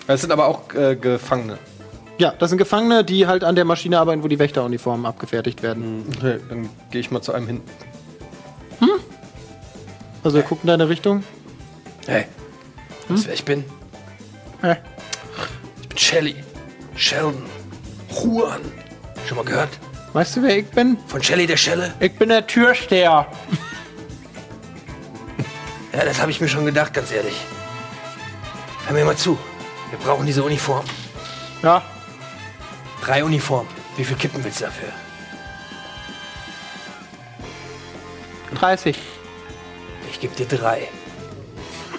[0.06, 1.58] Das sind aber auch äh, Gefangene.
[2.18, 6.06] Ja, das sind Gefangene, die halt an der Maschine arbeiten, wo die Wächteruniformen abgefertigt werden.
[6.16, 7.60] Okay, dann gehe ich mal zu einem hin.
[10.24, 11.22] Also wir gucken in deine Richtung.
[12.06, 12.24] Hey,
[13.08, 13.64] weißt du, wer ich bin?
[14.62, 14.76] Hä?
[15.82, 16.36] Ich bin Shelly.
[16.96, 17.34] Sheldon.
[18.22, 18.60] Juan.
[19.26, 19.70] Schon mal gehört?
[20.12, 20.96] Weißt du, wer ich bin?
[21.08, 21.92] Von Shelly der Schelle?
[22.00, 23.26] Ich bin der Türsteher.
[25.92, 27.40] Ja, das habe ich mir schon gedacht, ganz ehrlich.
[28.84, 29.38] Hör mir mal zu.
[29.88, 30.84] Wir brauchen diese Uniform.
[31.62, 31.82] Ja,
[33.06, 33.68] Drei Uniformen.
[33.96, 34.88] Wie viel Kippen willst du dafür?
[38.56, 38.98] 30.
[40.10, 40.88] Ich gebe dir drei.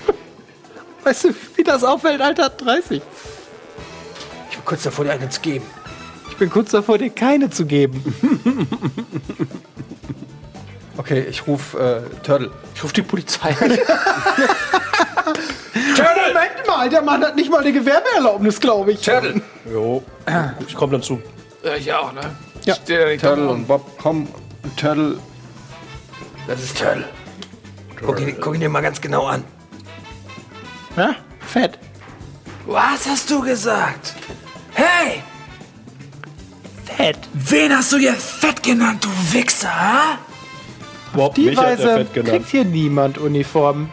[1.03, 2.49] Weißt du, wie das auffällt, Alter?
[2.49, 3.01] 30.
[4.49, 5.65] Ich bin kurz davor, dir eine zu geben.
[6.37, 8.03] Ich bin kurz davor, dir keine zu geben.
[10.95, 12.51] Okay, ich rufe äh, Turtle.
[12.75, 13.55] Ich rufe die Polizei.
[16.27, 19.01] Moment mal, der Mann hat nicht mal eine Gewerbeerlaubnis, glaube ich.
[19.01, 19.41] Turtle!
[19.65, 20.03] Jo.
[20.67, 21.19] Ich komme dann zu.
[21.63, 22.21] Ja, ich auch, ne?
[22.65, 22.75] Ja.
[22.75, 24.27] Turtle und Bob, komm.
[24.75, 25.17] Turtle.
[26.45, 27.05] Das ist Turtle.
[27.99, 29.43] Guck ihn, guck ihn dir mal ganz genau an.
[30.95, 31.15] Ja?
[31.39, 31.79] Fett.
[32.67, 34.13] Was hast du gesagt?
[34.73, 35.23] Hey!
[36.95, 37.17] Fett.
[37.33, 40.17] Wen hast du hier fett genannt, du Wichser, ha?
[41.13, 42.29] Bob, Die mich hat er Weise fett genannt.
[42.37, 43.89] kriegt hier niemand Uniformen.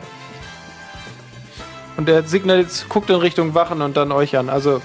[1.96, 4.48] Und der Signal jetzt guckt in Richtung Wachen und dann euch an.
[4.50, 4.82] Also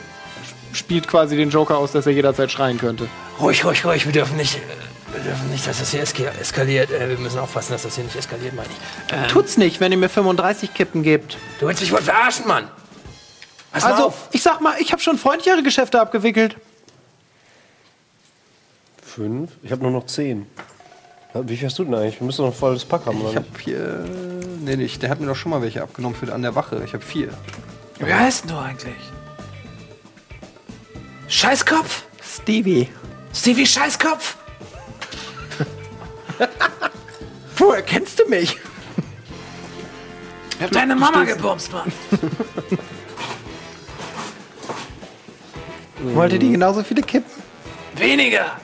[0.73, 3.07] spielt quasi den Joker aus, dass er jederzeit schreien könnte.
[3.39, 4.05] Ruhig, ruhig, ruhig.
[4.05, 4.59] Wir dürfen nicht,
[5.11, 6.91] wir dürfen nicht, dass das hier eska eskaliert.
[6.91, 9.13] Äh, wir müssen aufpassen, dass das hier nicht eskaliert, meine ich.
[9.13, 11.37] Ähm, Tut's nicht, wenn ihr mir 35 Kippen gebt.
[11.59, 12.67] du willst mich wohl verarschen, Mann.
[13.71, 14.13] Pass mal Also, auf.
[14.31, 16.57] ich sag mal, ich habe schon freundlichere Geschäfte abgewickelt.
[19.19, 19.51] Fünf?
[19.63, 20.45] Ich habe nur noch zehn.
[21.33, 22.21] Wie viel hast du denn eigentlich?
[22.21, 24.05] Wir müssen noch ein volles Pack haben, Ich oder habe hier.
[24.61, 25.03] Nee, nicht.
[25.03, 26.81] Der hat mir doch schon mal welche abgenommen für an der Wache.
[26.85, 27.27] Ich habe vier.
[27.99, 28.95] Wie heißt denn du eigentlich?
[31.27, 32.03] Scheißkopf?
[32.23, 32.87] Stevie.
[33.33, 34.37] Stevie Scheißkopf?
[37.57, 38.57] Woher kennst du mich?
[40.55, 41.91] Ich hab deine Mama gebumst, Mann.
[46.13, 47.29] Wollt ihr die genauso viele Kippen?
[47.97, 48.55] Weniger.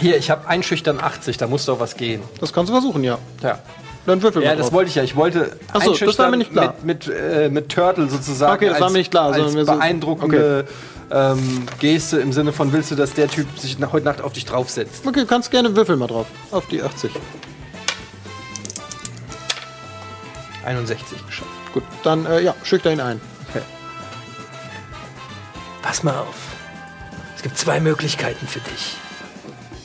[0.00, 2.22] Hier, ich habe einschüchtern 80, da muss doch was gehen.
[2.40, 3.18] Das kannst du versuchen, ja.
[3.42, 3.58] Ja.
[4.06, 4.72] Dann würfel Ja, mal das drauf.
[4.74, 5.02] wollte ich ja.
[5.02, 6.74] Ich wollte Ach so, das war mir nicht klar.
[6.82, 8.54] Mit, mit, äh, mit Turtle sozusagen.
[8.54, 10.66] Okay, das war mir nicht klar, Als sondern mir so- beeindruckende
[11.10, 14.32] ähm, Geste im Sinne von, willst du, dass der Typ sich nach, heute Nacht auf
[14.32, 15.06] dich draufsetzt?
[15.06, 16.26] Okay, kannst gerne würfel mal drauf.
[16.52, 17.10] Auf die 80.
[20.64, 21.50] 61 geschafft.
[21.72, 23.20] Gut, dann äh, ja, schüchter ihn ein.
[25.82, 26.34] Pass mal auf.
[27.36, 28.96] Es gibt zwei Möglichkeiten für dich.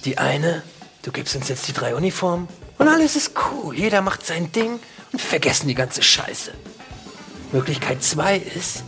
[0.05, 0.63] Die eine,
[1.03, 2.47] du gibst uns jetzt die drei Uniformen
[2.77, 3.75] und alles ist cool.
[3.75, 4.79] Jeder macht sein Ding
[5.11, 6.53] und vergessen die ganze Scheiße.
[7.51, 8.83] Möglichkeit zwei ist,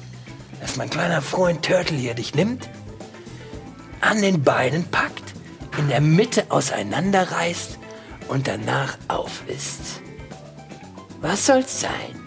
[0.59, 2.69] dass mein kleiner Freund Turtle hier dich nimmt,
[4.01, 5.33] an den Beinen packt,
[5.77, 7.79] in der Mitte auseinanderreißt
[8.27, 10.01] und danach auf ist.
[11.21, 12.19] Was soll's sein?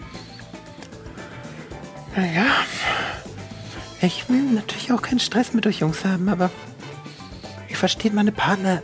[2.15, 2.65] Naja,
[4.01, 6.49] Ich will natürlich auch keinen Stress mit euch Jungs haben, aber
[7.69, 8.81] ihr versteht meine Partner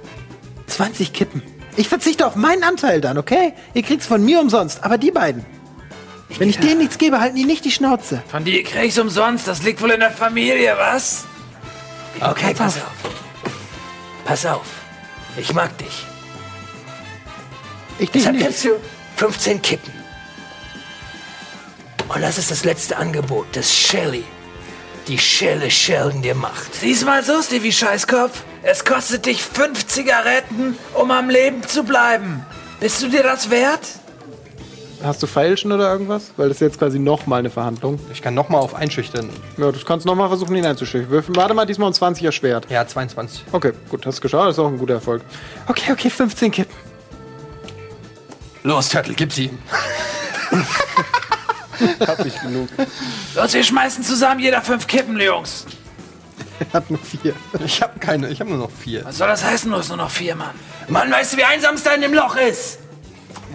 [0.68, 1.42] 20 Kippen.
[1.78, 3.54] Ich verzichte auf meinen Anteil dann, okay?
[3.74, 5.46] Ihr kriegt's von mir umsonst, aber die beiden.
[6.38, 8.24] Wenn ich denen nichts gebe, halten die nicht die Schnauze.
[8.30, 9.48] Von dir krieg ich's umsonst.
[9.48, 11.26] Das liegt wohl in der Familie, was?
[12.20, 13.12] Okay, pass auf.
[14.26, 14.66] Pass auf.
[15.38, 16.06] Ich mag dich.
[18.00, 18.46] Ich dich Deshalb nicht.
[18.46, 18.70] kriegst du
[19.18, 19.94] 15 Kippen.
[22.08, 24.24] Und das ist das letzte Angebot, das Shelly,
[25.08, 26.74] die Schelle Sheldon dir macht.
[26.76, 28.44] Sieh's mal so, Stevie Scheißkopf.
[28.68, 32.44] Es kostet dich fünf Zigaretten, um am Leben zu bleiben.
[32.80, 33.82] Bist du dir das wert?
[35.04, 36.32] Hast du Feilschen oder irgendwas?
[36.36, 38.00] Weil das ist jetzt quasi nochmal eine Verhandlung.
[38.12, 39.30] Ich kann noch mal auf einschüchtern.
[39.58, 41.24] Ja, du kannst nochmal versuchen, ihn einzuschüchtern.
[41.36, 42.66] Warte mal, diesmal um 20 erschwert.
[42.72, 43.44] Ja, 22.
[43.52, 44.48] Okay, gut, hast du geschafft.
[44.48, 45.22] Das ist auch ein guter Erfolg.
[45.68, 46.76] Okay, okay, 15 Kippen.
[48.64, 49.52] Los, Turtle, gib sie.
[52.08, 52.70] Hab nicht genug.
[53.36, 55.68] Los, wir schmeißen zusammen jeder fünf Kippen, Jungs.
[56.74, 57.34] Hat nur vier.
[57.66, 59.04] Ich habe keine, ich habe nur noch vier.
[59.06, 59.70] Was soll das heißen?
[59.72, 60.56] Du hast nur noch vier, Mann.
[60.88, 62.80] Mann, weißt du, wie einsam es da in dem Loch ist?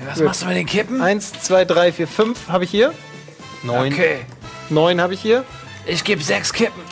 [0.07, 1.01] Was machst du mit den Kippen?
[1.03, 2.93] Eins, zwei, drei, vier, fünf habe ich hier.
[3.63, 3.93] Neun.
[3.93, 4.21] Okay,
[4.71, 5.45] Neun habe ich hier.
[5.87, 6.83] ich gebe sechs Kippen.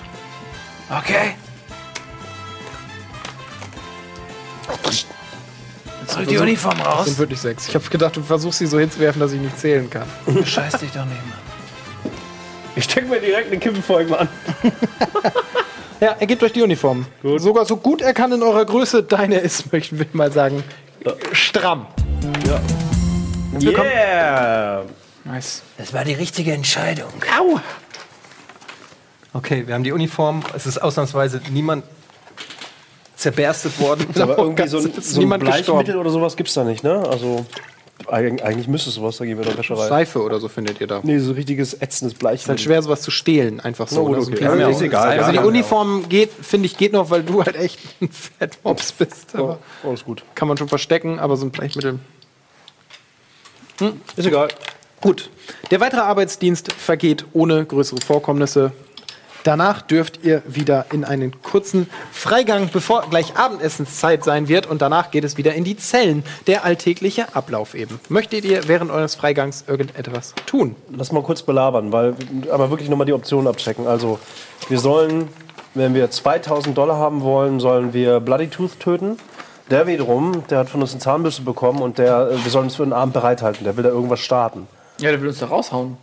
[0.91, 1.35] Okay?
[6.01, 7.05] Jetzt rück die Uniform Das raus.
[7.07, 7.69] sind wirklich sechs.
[7.69, 10.07] Ich habe gedacht, du versuchst sie so hinzuwerfen, dass ich nicht zählen kann.
[10.45, 12.13] Scheiß dich doch nicht, Mann.
[12.77, 14.29] Ich steck mir direkt eine Kippenfolge an.
[16.01, 17.07] Ja, er gibt euch die Uniform.
[17.39, 19.03] Sogar so gut er kann in eurer Größe.
[19.03, 20.63] Deine ist, möchten wir mal sagen,
[21.33, 21.87] stramm.
[23.53, 23.91] Willkommen.
[23.91, 24.85] Yeah!
[25.25, 25.63] Nice.
[25.77, 27.13] Das war die richtige Entscheidung.
[27.37, 27.59] Au!
[29.33, 30.43] Okay, wir haben die Uniform.
[30.55, 31.85] Es ist ausnahmsweise niemand
[33.17, 34.07] zerberstet worden.
[34.21, 36.01] Aber irgendwie so ein, so ein niemand Bleichmittel gestorben.
[36.01, 37.03] oder sowas gibt's da nicht, ne?
[37.11, 37.45] Also
[38.07, 39.89] eigentlich müsste es sowas da geben in der Wäscherei.
[39.89, 41.01] Seife oder so findet ihr da.
[41.03, 44.03] Nee, so richtiges ätzendes Ist halt schwer, sowas zu stehlen, einfach so.
[44.03, 44.23] Oh, ne?
[44.23, 44.45] So ein okay.
[44.45, 45.19] Ja, ist egal.
[45.19, 48.93] Also die Ja, Uniform geht, finde ich, geht noch, weil du halt echt ein Fettmops
[48.93, 49.35] bist.
[49.35, 50.23] Aber oh, ist gut.
[50.35, 51.99] kann man schon verstecken, aber so ein Bleichmittel.
[54.17, 54.49] Ist egal.
[55.01, 55.31] Gut.
[55.71, 58.73] Der weitere Arbeitsdienst vergeht ohne größere Vorkommnisse.
[59.49, 64.67] Danach dürft ihr wieder in einen kurzen Freigang, bevor gleich Abendessenszeit sein wird.
[64.67, 66.23] Und danach geht es wieder in die Zellen.
[66.47, 67.99] Der alltägliche Ablauf eben.
[68.11, 70.77] Möchtet ihr während eures Freigangs irgendetwas tun?
[70.95, 72.15] Lass mal kurz belabern, weil
[72.53, 73.87] aber wirklich nochmal die Optionen abchecken.
[73.87, 74.19] Also,
[74.69, 75.29] wir sollen,
[75.73, 79.17] wenn wir 2000 Dollar haben wollen, sollen wir Bloody Tooth töten.
[79.71, 82.77] Der wiederum, der hat von uns eine Zahnbürste bekommen und der, äh, wir sollen uns
[82.77, 83.65] für den Abend bereithalten.
[83.65, 84.69] Der will da irgendwas starten.
[85.01, 85.97] Ja, der will uns da raushauen.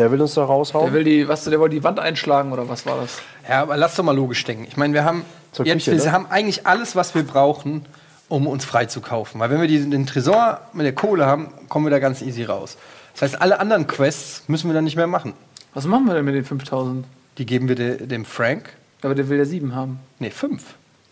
[0.00, 0.94] Der will uns da Der raushauen.
[0.94, 3.20] will die, was, der wollte die Wand einschlagen oder was war das?
[3.46, 4.64] Ja, aber lass doch mal logisch denken.
[4.66, 6.12] Ich meine, wir haben Zur jetzt, Küche, wir ne?
[6.12, 7.84] haben eigentlich alles, was wir brauchen,
[8.30, 9.38] um uns frei zu kaufen.
[9.40, 12.44] Weil wenn wir die, den Tresor mit der Kohle haben, kommen wir da ganz easy
[12.44, 12.78] raus.
[13.12, 15.34] Das heißt, alle anderen Quests müssen wir dann nicht mehr machen.
[15.74, 17.04] Was machen wir denn mit den 5000?
[17.36, 18.70] Die geben wir de, dem Frank.
[19.02, 20.00] Aber der will ja sieben haben.
[20.18, 20.62] Nee, fünf.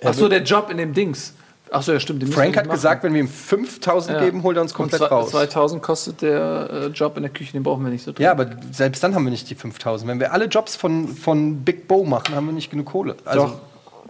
[0.03, 1.35] Ach so, der Job in dem Dings.
[1.71, 2.23] Ach so, ja, stimmt.
[2.33, 4.25] Frank hat gesagt, wenn wir ihm 5000 Ja.
[4.25, 5.31] geben, holt er uns Und komplett zwei- raus.
[5.31, 8.25] 2000 kostet der äh, Job in der Küche, den brauchen wir nicht so drin.
[8.25, 10.09] Ja, aber selbst dann haben wir nicht die 5000.
[10.11, 13.17] Wenn wir alle Jobs von, von Big Bo machen, haben wir nicht genug Kohle.
[13.25, 13.55] Also, Doch,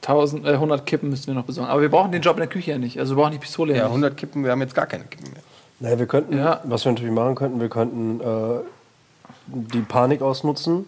[0.02, 1.68] 1000, äh, 100 Kippen müssen wir noch besorgen.
[1.70, 2.98] Aber wir brauchen den Job in der Küche ja nicht.
[3.01, 3.90] Also wir brauchen die Pistole ja, ja, nicht.
[3.93, 5.43] 100 Kippen, wir haben jetzt gar keine Kippen mehr.
[5.80, 6.60] Naja, wir könnten, Ja.
[6.64, 8.60] was wir natürlich machen könnten, wir könnten äh,
[9.47, 10.86] die Panik ausnutzen.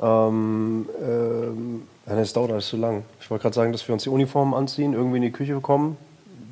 [0.00, 3.04] Ähm, ähm, ja, das dauert alles zu lang.
[3.20, 5.96] Ich wollte gerade sagen, dass wir uns die Uniformen anziehen, irgendwie in die Küche kommen,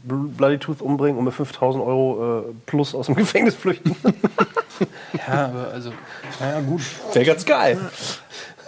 [0.08, 3.96] Bl- Bloody Tooth umbringen und mit 5000 Euro äh, plus aus dem Gefängnis flüchten.
[5.26, 5.90] Ja, aber also,
[6.38, 6.82] naja, gut.
[7.14, 7.78] Wäre ganz geil.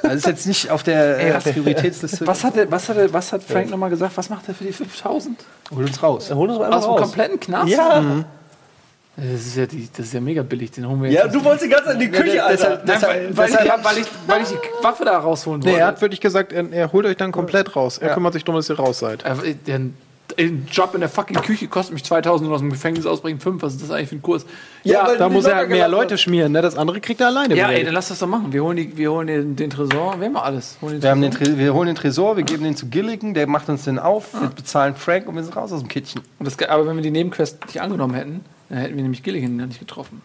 [0.02, 2.26] Das ist jetzt nicht auf der äh, Prioritätsliste.
[2.26, 4.16] Was hat, der, was, hat der, was hat Frank nochmal gesagt?
[4.16, 5.38] Was macht er für die 5000?
[5.74, 6.32] Hol uns raus.
[6.32, 7.00] Hol uns mal einfach Aus dem raus.
[7.02, 7.68] kompletten Knast?
[7.68, 8.24] Ja,
[9.20, 10.70] Das ist ja, die, das ist ja mega billig.
[10.70, 11.34] Den holen wir ja, jetzt.
[11.34, 12.82] du wolltest die ganze Zeit in die Küche, Alter.
[12.86, 15.80] Weil, weil, ich, weil, ich, weil ich die Waffe da rausholen Nee, wollte.
[15.80, 17.98] er hat wirklich gesagt, er, er holt euch dann komplett raus.
[17.98, 19.24] Er kümmert sich darum, dass ihr raus seid.
[19.24, 19.80] Äh, Der
[20.38, 23.62] ein Job in der fucking Küche kostet mich 2000 und aus dem Gefängnis ausbringen 5.
[23.62, 24.44] Was ist das eigentlich für ein Kurs?
[24.84, 26.52] Ja, weil da muss er halt mehr Leute schmieren.
[26.52, 26.60] Ne?
[26.62, 27.56] Das andere kriegt er alleine.
[27.56, 28.52] Ja, ey, dann lass das doch machen.
[28.52, 30.20] Wir holen, die, wir holen den, den Tresor.
[30.20, 30.76] Wir haben alles.
[30.82, 31.54] Holen den Wir, haben den, Tresor.
[31.54, 34.32] Tre- wir holen den Tresor, wir geben den zu Gilligan, der macht uns den auf,
[34.38, 36.20] wir bezahlen Frank und wir sind raus aus dem Kittchen.
[36.38, 39.58] Und das, aber wenn wir die Nebenquest nicht angenommen hätten, dann hätten wir nämlich Gilligan
[39.58, 40.22] ja nicht getroffen.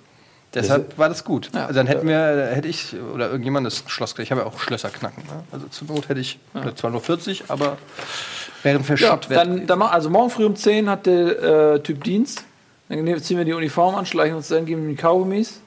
[0.53, 1.49] Deshalb war das gut.
[1.53, 1.65] Ja.
[1.65, 4.90] Also dann hätten wir, hätte ich oder irgendjemand das Schloss Ich habe ja auch Schlösser
[4.90, 5.24] knacken.
[5.24, 5.44] Ne?
[5.52, 6.40] Also zur Not hätte ich
[6.76, 7.78] zwar nur 40, aber
[8.61, 12.45] wären Ja, verschott dann, also morgen früh um 10 hat der äh, Typ Dienst.
[12.90, 15.61] Dann ziehen wir die Uniform an, schleichen uns dann, geben ihm die Kaugummis.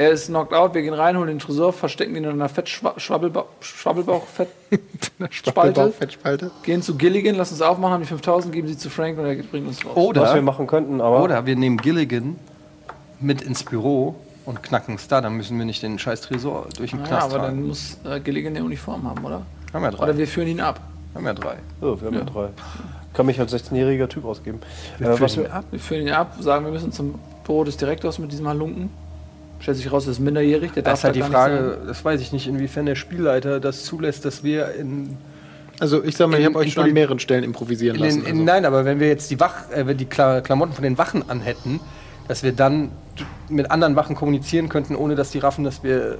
[0.00, 3.44] Er ist knocked out, wir gehen rein, holen den Tresor, verstecken ihn in einer Fettschwabbelbauch,
[3.60, 5.92] Schwabbelbauch, Fettspalte, Spalte.
[5.92, 6.50] Fettspalte.
[6.62, 9.34] gehen zu Gilligan, lassen uns aufmachen, haben die 5000, geben sie zu Frank und er
[9.42, 9.92] bringt uns raus.
[9.94, 12.36] Was wir Oder, machen könnten, aber oder wir nehmen Gilligan
[13.20, 14.14] mit ins Büro
[14.46, 15.20] und knacken es da.
[15.20, 17.56] Dann müssen wir nicht den scheiß Tresor durch den Ja, Knast aber tragen.
[17.58, 19.42] dann muss äh, Gilligan eine Uniform haben, oder?
[19.74, 20.02] haben wir drei.
[20.04, 20.80] Oder wir führen ihn ab.
[21.14, 21.56] haben wir drei.
[21.82, 22.48] So, wir haben ja, drei.
[23.12, 24.60] Kann mich als 16-jähriger Typ ausgeben.
[24.98, 28.32] Äh, was wir, Wir führen ihn ab, sagen, wir müssen zum Büro des Direktors mit
[28.32, 28.88] diesem Halunken.
[29.60, 32.20] Stellt sich raus, er ist minderjährig, der Das darf ist halt die Frage, das weiß
[32.20, 35.18] ich nicht, inwiefern der Spielleiter das zulässt, dass wir in,
[35.78, 38.20] Also ich sag mal, ich In- habe euch schon an mehreren Stellen improvisieren in, lassen.
[38.20, 38.42] in also.
[38.42, 41.28] Nein, aber wenn wir jetzt die, Wach, äh, wenn die Kla Klamotten von den Wachen
[41.28, 41.78] anhätten,
[42.26, 42.90] dass wir dann
[43.48, 46.16] mit anderen Wachen kommunizieren könnten, ohne dass die raffen, dass wir.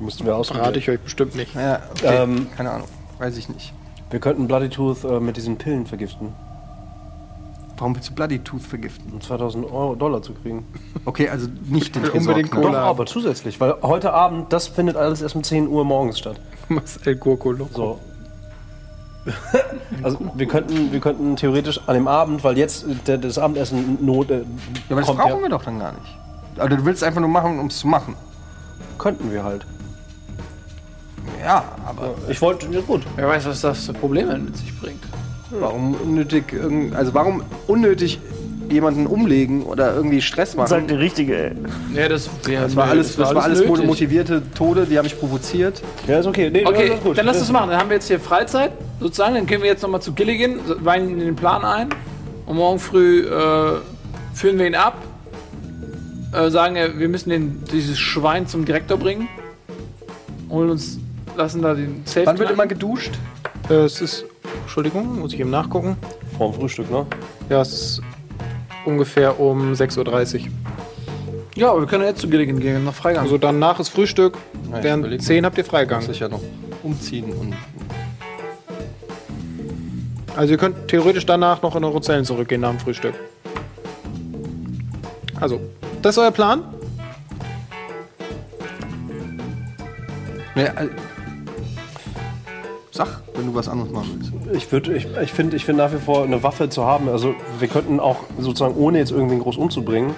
[0.00, 0.74] müssten wir ausprobieren.
[0.76, 1.54] ich euch bestimmt nicht.
[1.54, 2.22] Ja, okay.
[2.22, 3.72] Ähm, keine Ahnung, weiß ich nicht.
[4.10, 6.32] Wir könnten Bloody Tooth äh, mit diesen Pillen vergiften,
[7.76, 9.12] Warum willst du Bloody Tooth vergiften?
[9.12, 10.64] um 2000 Euro, Dollar zu kriegen.
[11.04, 12.50] Okay, also nicht den Tresor unbedingt.
[12.50, 12.70] Cola.
[12.70, 16.40] Doch, aber zusätzlich, weil heute Abend, das findet alles erst um 10 Uhr morgens statt.
[16.68, 17.98] Marcel Gurko Loco.
[19.26, 19.30] So.
[20.02, 24.30] also wir könnten, wir könnten theoretisch an dem Abend, weil jetzt der, das Abendessen Not,
[24.30, 24.44] äh, Ja,
[24.90, 26.18] aber das brauchen wir doch dann gar nicht.
[26.56, 28.14] Also du willst einfach nur machen, um es zu machen.
[28.98, 29.66] könnten wir halt.
[31.42, 33.02] Ja, aber Ich wollte, ja gut.
[33.16, 35.02] Wer weiß, was das für Probleme mit sich bringt.
[35.50, 38.20] Warum unnötig, irgend- also warum unnötig
[38.70, 40.68] jemanden umlegen oder irgendwie Stress machen?
[40.68, 41.52] Sag die richtige, ey.
[41.94, 45.82] Ja, das, das war alles, das war alles motivierte Tode, die haben mich provoziert.
[46.06, 46.50] Ja, ist okay.
[46.50, 47.18] Nee, Okay, alles gut.
[47.18, 47.70] dann lass das machen.
[47.70, 49.34] Dann haben wir jetzt hier Freizeit, sozusagen.
[49.34, 50.60] Dann gehen wir jetzt nochmal zu Gilligan,
[50.96, 51.88] in den Plan ein.
[52.46, 53.72] Und morgen früh äh,
[54.34, 54.96] führen wir ihn ab.
[56.32, 59.28] Äh, sagen, wir müssen den, dieses Schwein zum Direktor bringen.
[60.50, 60.98] Holen uns,
[61.36, 62.26] lassen da den Safe.
[62.26, 63.12] Wann wird immer geduscht?
[63.70, 64.24] Äh, es ist,
[64.64, 65.96] Entschuldigung, muss ich eben nachgucken.
[66.36, 67.06] Vorm Frühstück, ne?
[67.48, 68.02] Ja, es ist
[68.84, 70.48] ungefähr um 6.30 Uhr.
[71.54, 73.22] Ja, aber wir können ja jetzt zu Gilligan gehen, nach Freigang.
[73.22, 74.36] Also danach ist Frühstück,
[74.72, 76.02] Ja, während überleg 10 habt ihr Muss Freigang.
[76.10, 76.40] ich ja noch
[76.82, 77.54] umziehen und
[80.36, 83.14] Also ihr könnt theoretisch danach noch in eure Zellen zurückgehen nach dem Frühstück.
[85.40, 85.60] Also,
[86.02, 86.62] das ist euer Plan?
[90.56, 90.88] Ja, äh,
[92.94, 94.56] sag, wenn du was anderes machen willst.
[94.56, 97.08] Ich würde, ich, ich finde, ich finde nach wie vor eine Waffe zu haben.
[97.08, 100.14] Also wir könnten auch sozusagen ohne jetzt irgendwen groß umzubringen,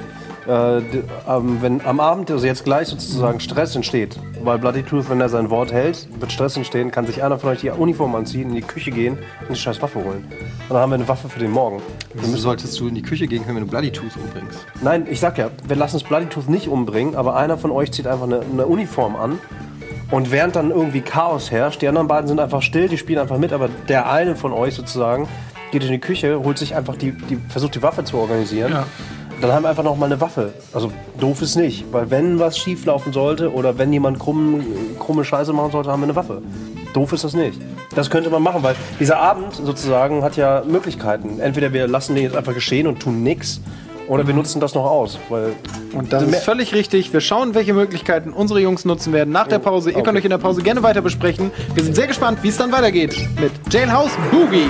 [0.47, 5.21] äh, ähm, wenn am Abend, also jetzt gleich sozusagen Stress entsteht, weil Bloody Tooth, wenn
[5.23, 8.51] er sein Wort hält, wird Stress entstehen, kann sich einer von euch die Uniform anziehen,
[8.51, 10.25] in die Küche gehen und die scheiß Waffe holen.
[10.29, 11.81] Und dann haben wir eine Waffe für den Morgen.
[12.13, 14.67] Wieso solltest du in die Küche gehen können, wenn du Bloody Tooth umbringst?
[14.83, 17.91] Nein, ich sag ja, wir lassen es Bloody Tooth nicht umbringen, aber einer von euch
[17.91, 19.39] zieht einfach eine, eine Uniform an.
[20.11, 23.39] Und während dann irgendwie Chaos herrscht, die anderen beiden sind einfach still, die spielen einfach
[23.39, 25.29] mit, aber der eine von euch sozusagen
[25.73, 28.77] geht in die Küche, holt sich einfach die, die versucht die Waffe zu organisieren.
[29.41, 30.55] Dann haben wir einfach noch mal eine Waffe.
[30.73, 34.65] Also doof ist nicht, weil wenn was schief laufen sollte oder wenn jemand krumm,
[34.99, 36.41] krumme Scheiße machen sollte, haben wir eine Waffe.
[36.95, 37.61] Doof ist das nicht.
[37.95, 41.41] Das könnte man machen, weil dieser Abend sozusagen hat ja Möglichkeiten.
[41.41, 43.61] Entweder wir lassen den jetzt einfach geschehen und tun nichts,
[44.09, 45.19] oder wir nutzen das noch aus.
[45.29, 45.53] Weil
[45.93, 47.13] Und das ist völlig richtig.
[47.13, 49.91] Wir schauen, welche Möglichkeiten unsere Jungs nutzen werden nach der Pause.
[49.91, 50.19] Ihr könnt Okay.
[50.19, 51.51] euch in der Pause gerne weiter besprechen.
[51.75, 54.69] Wir sind sehr gespannt, wie es dann weitergeht mit Jailhouse Boogie.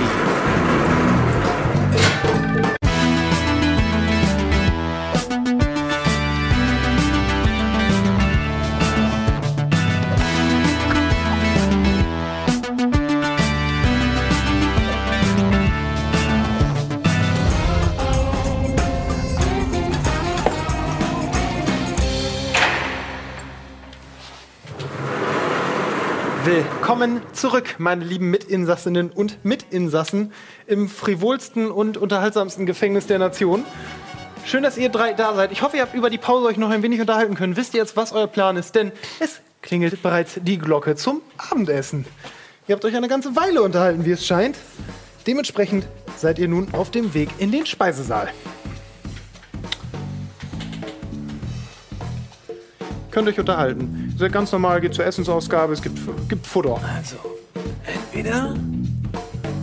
[26.97, 30.33] Willkommen zurück, meine lieben Mitinsassinnen und Mitinsassen
[30.65, 33.65] im frivolsten und unterhaltsamsten Gefängnis der Nation.
[34.47, 35.51] Schön, dass ihr drei da seid.
[35.51, 37.55] Ich hoffe, ihr habt über die Pause euch noch ein wenig unterhalten können.
[37.55, 38.73] Wisst ihr jetzt, was euer Plan ist?
[38.73, 42.07] Denn es klingelt bereits die Glocke zum Abendessen.
[42.67, 44.57] Ihr habt euch eine ganze Weile unterhalten, wie es scheint.
[45.27, 48.29] Dementsprechend seid ihr nun auf dem Weg in den Speisesaal.
[53.17, 54.11] Könnt euch unterhalten.
[54.13, 55.97] Ihr seid ganz normal, geht zur Essensausgabe, es gibt,
[56.29, 56.79] gibt Futter.
[56.95, 57.15] Also,
[57.83, 58.53] entweder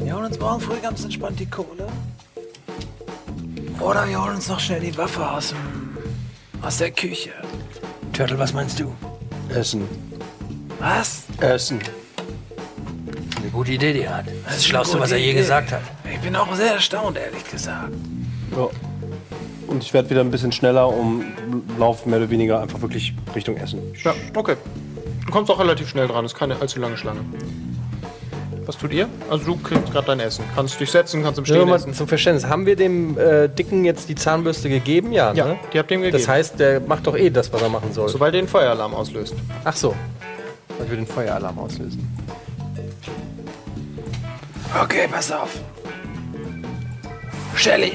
[0.02, 1.86] wir holen uns morgen früh ganz entspannt die Kohle.
[3.78, 5.58] Oder wir holen uns noch schnell die Waffe aus, dem,
[6.62, 7.30] aus der Küche.
[8.12, 8.92] Turtle, was meinst du?
[9.54, 9.86] Essen.
[10.80, 11.22] Was?
[11.38, 11.78] Essen.
[13.40, 14.26] Eine gute Idee, die er hat.
[14.26, 15.38] Das ist das Schlauste, was er je Idee.
[15.38, 15.82] gesagt hat.
[16.12, 17.92] Ich bin auch sehr erstaunt, ehrlich gesagt.
[18.50, 18.68] Ja.
[19.66, 21.24] Und ich werde wieder ein bisschen schneller und
[21.78, 23.80] laufe mehr oder weniger einfach wirklich Richtung Essen.
[24.02, 24.56] Ja, okay.
[25.26, 27.20] Du kommst auch relativ schnell dran, ist keine allzu lange Schlange.
[28.66, 29.08] Was tut ihr?
[29.28, 30.44] Also du kriegst gerade dein Essen.
[30.54, 31.92] Kannst dich setzen, kannst im Nur Stehen mal essen.
[31.92, 35.12] zum Verständnis, haben wir dem äh, Dicken jetzt die Zahnbürste gegeben?
[35.12, 35.56] Ja, Ja, ne?
[35.72, 36.18] die habt ihr ihm gegeben.
[36.18, 38.08] Das heißt, der macht doch eh das, was er machen soll.
[38.08, 39.34] Sobald ihr den Feueralarm auslöst.
[39.64, 39.94] Ach so.
[40.78, 42.08] Weil wir den Feueralarm auslösen.
[44.82, 45.50] Okay, pass auf.
[47.54, 47.92] Shelly.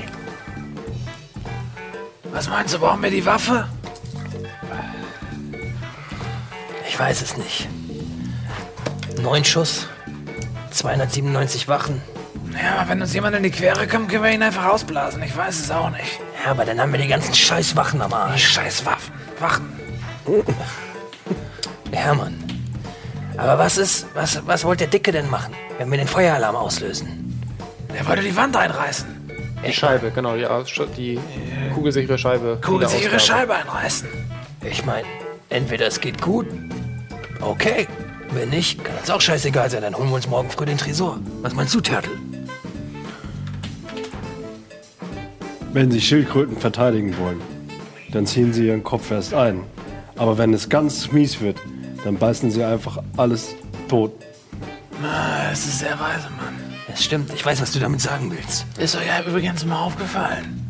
[2.32, 3.68] Was meinst du, brauchen wir die Waffe?
[6.88, 7.68] Ich weiß es nicht.
[9.22, 9.88] Neun Schuss,
[10.72, 12.02] 297 Wachen.
[12.54, 15.22] Ja, wenn uns jemand in die Quere kommt, können wir ihn einfach ausblasen.
[15.24, 16.20] Ich weiß es auch nicht.
[16.44, 18.48] Ja, aber dann haben wir die ganzen scheiß Wachen am Arsch.
[18.48, 19.14] scheiß Waffen.
[19.40, 19.80] Wachen.
[21.92, 22.44] Hermann.
[23.38, 27.42] Aber was ist, was, was wollte der Dicke denn machen, wenn wir den Feueralarm auslösen?
[27.94, 29.19] Der wollte die Wand einreißen.
[29.66, 31.20] Die Scheibe, genau, die, Aus- die
[31.76, 32.60] kugelsichere Scheibe.
[32.64, 33.20] Kugelsichere.
[33.20, 34.08] Scheibe einreißen.
[34.70, 35.06] Ich meine,
[35.50, 36.48] entweder es geht gut,
[37.42, 37.88] okay.
[38.32, 41.20] Wenn nicht, kann uns auch scheißegal sein, dann holen wir uns morgen früh den Tresor.
[41.42, 42.12] Was meinst du, Turtle?
[45.74, 47.42] Wenn sie Schildkröten verteidigen wollen,
[48.12, 49.62] dann ziehen sie ihren Kopf erst ein.
[50.16, 51.58] Aber wenn es ganz mies wird,
[52.04, 53.56] dann beißen sie einfach alles
[53.88, 54.12] tot.
[55.02, 56.69] Das ist sehr weise, Mann.
[56.94, 58.66] Es stimmt, ich weiß, was du damit sagen willst.
[58.78, 60.66] Ist euch ja übrigens mal aufgefallen,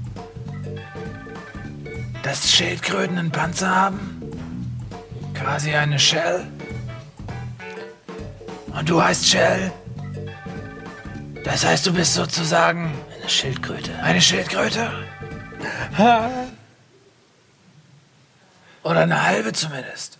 [2.23, 4.21] dass Schildkröten einen Panzer haben?
[5.33, 6.45] Quasi eine Shell?
[8.77, 9.71] Und du heißt Shell?
[11.45, 13.91] Das heißt, du bist sozusagen Eine Schildkröte.
[14.03, 14.91] eine Schildkröte?
[18.83, 20.17] Oder eine halbe zumindest.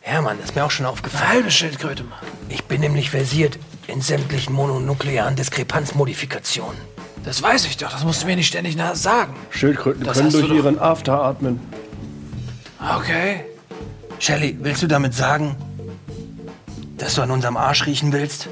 [0.00, 1.28] Hermann, ist mir auch schon Eine aufgefallen.
[1.28, 2.18] halbe Schildkröte, Mann.
[2.48, 3.58] Ich bin nämlich versiert
[3.88, 6.78] in sämtlichen mononuklearen Diskrepanzmodifikationen.
[7.24, 9.34] Das weiß ich doch, das musst du mir nicht ständig na- sagen.
[9.50, 11.58] Schildkröten Das können durch ihren After atmen.
[12.96, 13.44] Okay.
[14.18, 15.56] Shelly, willst du damit sagen,
[16.96, 18.48] dass du an unserem Arsch riechen willst?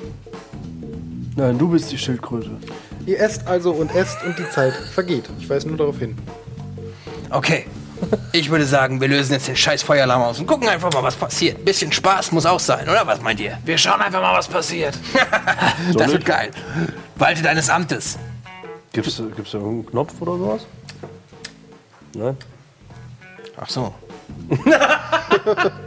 [1.37, 2.51] Nein, du bist die Schildkröte.
[3.05, 5.29] Ihr esst also und esst und die Zeit vergeht.
[5.39, 6.17] Ich weise nur darauf hin.
[7.31, 7.67] Okay.
[8.33, 11.17] Ich würde sagen, wir lösen jetzt den scheiß Feueralarm aus und gucken einfach mal, was
[11.17, 11.65] passiert.
[11.65, 13.07] Bisschen Spaß muss auch sein, oder?
[13.07, 13.59] Was meint ihr?
[13.65, 14.99] Wir schauen einfach mal, was passiert.
[15.95, 16.51] das wird geil.
[17.17, 18.19] Walte deines Amtes.
[18.93, 20.67] Gibt's, gibt's da irgendeinen Knopf oder sowas?
[22.15, 22.37] Nein?
[23.59, 23.95] Ach so.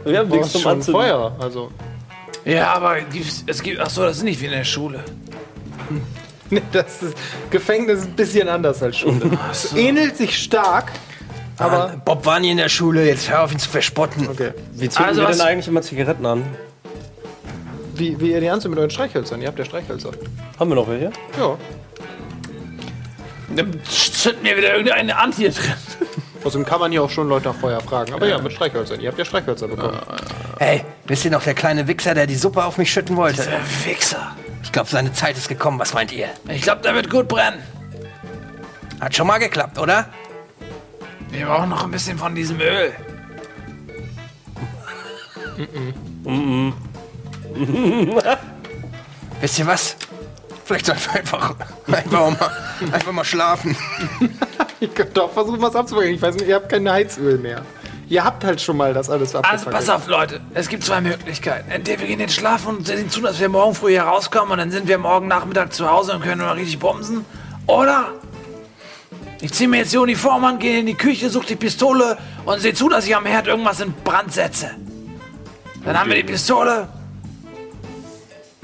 [0.04, 1.70] Wir haben Du hast schon Feuer, also.
[2.44, 3.80] Ja, aber gibt's- es gibt.
[3.80, 5.04] Ach so, das ist nicht wie in der Schule.
[6.50, 7.16] Nee, das ist,
[7.50, 9.38] Gefängnis ist ein bisschen anders als Schule.
[9.50, 10.90] Es ähnelt sich stark,
[11.60, 11.94] aber.
[12.04, 14.28] Bob war nie in der Schule, jetzt hör auf ihn zu verspotten.
[14.28, 14.52] Okay.
[14.72, 16.44] Wie zünden Also wir was- denn eigentlich immer Zigaretten an?
[17.94, 19.42] Wie, wie ihr die anzündet mit euren Streichhölzern.
[19.42, 20.10] Ihr habt ja Streichhölzer.
[20.58, 21.10] Haben wir noch welche?
[21.38, 21.56] Ja.
[23.54, 25.74] Dann zünden mir wieder irgendeine Ant hier drin.
[26.44, 28.14] Außerdem kann man hier auch schon Leute nach Feuer fragen.
[28.14, 29.00] Aber ja, mit Streichhölzern.
[29.00, 29.98] Ihr habt ja Streichhölzer bekommen.
[30.58, 33.42] Hey, wisst ihr noch, der kleine Wichser, der die Suppe auf mich schütten wollte?
[33.44, 34.34] Der Wichser.
[34.62, 35.78] Ich glaube, seine Zeit ist gekommen.
[35.78, 36.28] Was meint ihr?
[36.48, 37.58] Ich glaube, der wird gut brennen.
[39.00, 40.08] Hat schon mal geklappt, oder?
[41.30, 42.92] Wir brauchen noch ein bisschen von diesem Öl.
[49.40, 49.96] Wisst ihr was?
[50.64, 51.54] Vielleicht sollten wir einfach,
[51.88, 52.50] einfach, mal,
[52.92, 53.76] einfach mal schlafen.
[54.80, 56.14] Ihr könnt doch versuchen, was abzubringen.
[56.14, 57.62] Ich weiß nicht, ihr habt kein Heizöl mehr.
[58.08, 59.76] Ihr habt halt schon mal das alles Also abgefangen.
[59.76, 60.40] pass auf, Leute.
[60.54, 61.70] Es gibt zwei Möglichkeiten.
[61.70, 64.58] Entweder wir gehen jetzt schlafen und sehen zu, dass wir morgen früh hier rauskommen und
[64.58, 67.24] dann sind wir morgen Nachmittag zu Hause und können mal richtig bumsen.
[67.66, 68.08] Oder
[69.40, 72.60] ich ziehe mir jetzt die Uniform an, gehe in die Küche, suche die Pistole und
[72.60, 74.70] sehe zu, dass ich am Herd irgendwas in Brand setze.
[75.84, 76.88] Dann haben wir die Pistole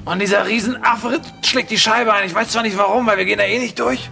[0.05, 2.27] und dieser Riesenaffe schlägt die Scheibe ein.
[2.27, 4.09] Ich weiß zwar nicht warum, weil wir gehen da eh nicht durch.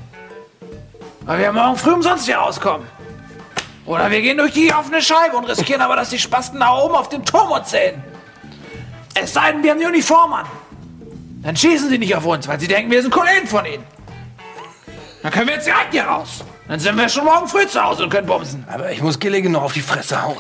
[1.25, 2.87] Weil wir morgen früh umsonst hier rauskommen.
[3.87, 6.95] Oder wir gehen durch die offene Scheibe und riskieren aber, dass die Spasten da oben
[6.95, 8.03] auf dem Turm uns sehen.
[9.15, 10.47] Es sei denn, wir haben die Uniform an.
[11.43, 13.85] Dann schießen sie nicht auf uns, weil sie denken, wir sind Kollegen von ihnen.
[15.23, 16.43] Dann können wir jetzt direkt hier raus.
[16.69, 18.65] Dann sind wir schon morgen früh zu Hause und können bumsen.
[18.73, 20.39] Aber ich muss Gilligan noch auf die Fresse hauen.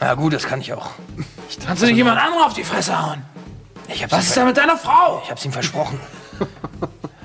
[0.00, 0.90] Na gut, das kann ich auch.
[1.66, 3.22] Kannst du nicht jemand anderen auf die Fresse hauen?
[3.88, 5.20] Ich hab's, Was ist denn mit deiner Frau?
[5.24, 6.00] ich hab's ihm versprochen.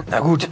[0.09, 0.49] Na gut.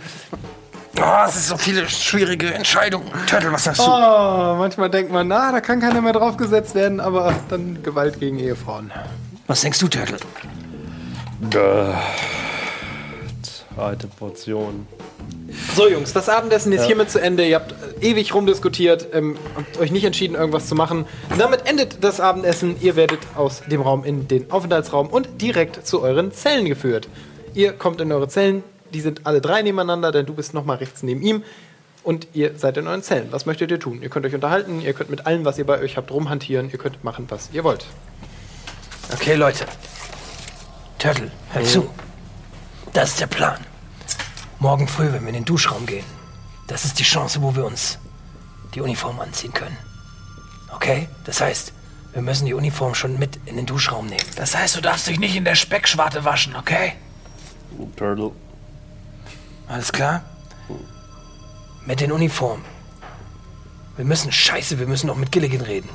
[1.00, 3.12] Oh, es ist so viele schwierige Entscheidungen.
[3.28, 3.86] Turtle, was sagst du?
[3.86, 8.40] Oh, manchmal denkt man, na, da kann keiner mehr draufgesetzt werden, aber dann Gewalt gegen
[8.40, 8.92] Ehefrauen.
[9.46, 10.18] Was denkst du, Turtle?
[13.78, 14.88] Zweite Portion.
[15.76, 17.48] So, Jungs, das Abendessen ist hiermit zu Ende.
[17.48, 21.06] Ihr habt ewig rumdiskutiert, ähm, habt euch nicht entschieden, irgendwas zu machen.
[21.38, 22.78] Damit endet das Abendessen.
[22.82, 27.08] Ihr werdet aus dem Raum in den Aufenthaltsraum und direkt zu euren Zellen geführt.
[27.54, 28.64] Ihr kommt in eure Zellen.
[28.96, 31.44] Die sind alle drei nebeneinander, denn du bist nochmal rechts neben ihm.
[32.04, 33.28] Und ihr seid in euren Zellen.
[33.30, 34.02] Was möchtet ihr tun?
[34.02, 36.72] Ihr könnt euch unterhalten, ihr könnt mit allem, was ihr bei euch habt, rumhantieren.
[36.72, 37.86] Ihr könnt machen, was ihr wollt.
[39.14, 39.66] Okay, Leute.
[40.98, 41.88] Turtle, hör zu.
[42.94, 43.60] Das ist der Plan.
[44.60, 46.06] Morgen früh, wenn wir in den Duschraum gehen,
[46.68, 48.00] das ist die Chance, wo wir uns
[48.74, 49.78] die Uniform anziehen können.
[50.74, 51.08] Okay?
[51.26, 51.74] Das heißt,
[52.14, 54.26] wir müssen die Uniform schon mit in den Duschraum nehmen.
[54.36, 56.94] Das heißt, du darfst dich nicht in der Speckschwarte waschen, okay?
[57.96, 58.32] Turtle.
[59.68, 60.24] Alles klar?
[61.86, 62.66] Mit den Uniformen.
[63.96, 65.90] Wir müssen, scheiße, wir müssen noch mit Gilligan reden.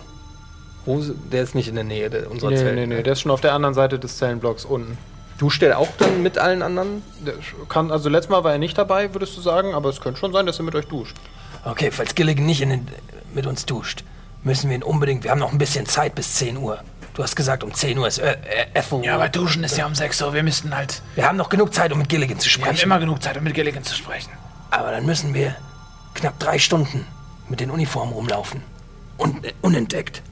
[0.84, 2.74] Wo, der ist nicht in der Nähe der, unserer Nee, Zelte.
[2.74, 4.98] nee, nee, der ist schon auf der anderen Seite des Zellenblocks unten.
[5.42, 7.02] Du stellst auch dann mit allen anderen?
[7.26, 7.34] Der
[7.68, 10.32] kann, also letztes Mal war er nicht dabei, würdest du sagen, aber es könnte schon
[10.32, 11.16] sein, dass er mit euch duscht.
[11.64, 12.88] Okay, falls Gilligan nicht in den,
[13.34, 14.04] mit uns duscht,
[14.44, 15.24] müssen wir ihn unbedingt.
[15.24, 16.78] Wir haben noch ein bisschen Zeit bis 10 Uhr.
[17.14, 19.04] Du hast gesagt, um 10 Uhr ist äh, äh, Ethel.
[19.04, 20.32] Ja, aber duschen ist ja um 6 Uhr.
[20.32, 21.02] Wir müssten halt.
[21.16, 22.84] wir haben noch genug Zeit, um mit Gilligan zu Wir haben sprechen.
[22.84, 24.30] immer genug Zeit, um mit Gilligan zu sprechen.
[24.70, 25.56] Aber dann müssen wir
[26.14, 27.04] knapp drei Stunden
[27.48, 28.62] mit den Uniformen rumlaufen.
[29.16, 30.22] Und äh, unentdeckt.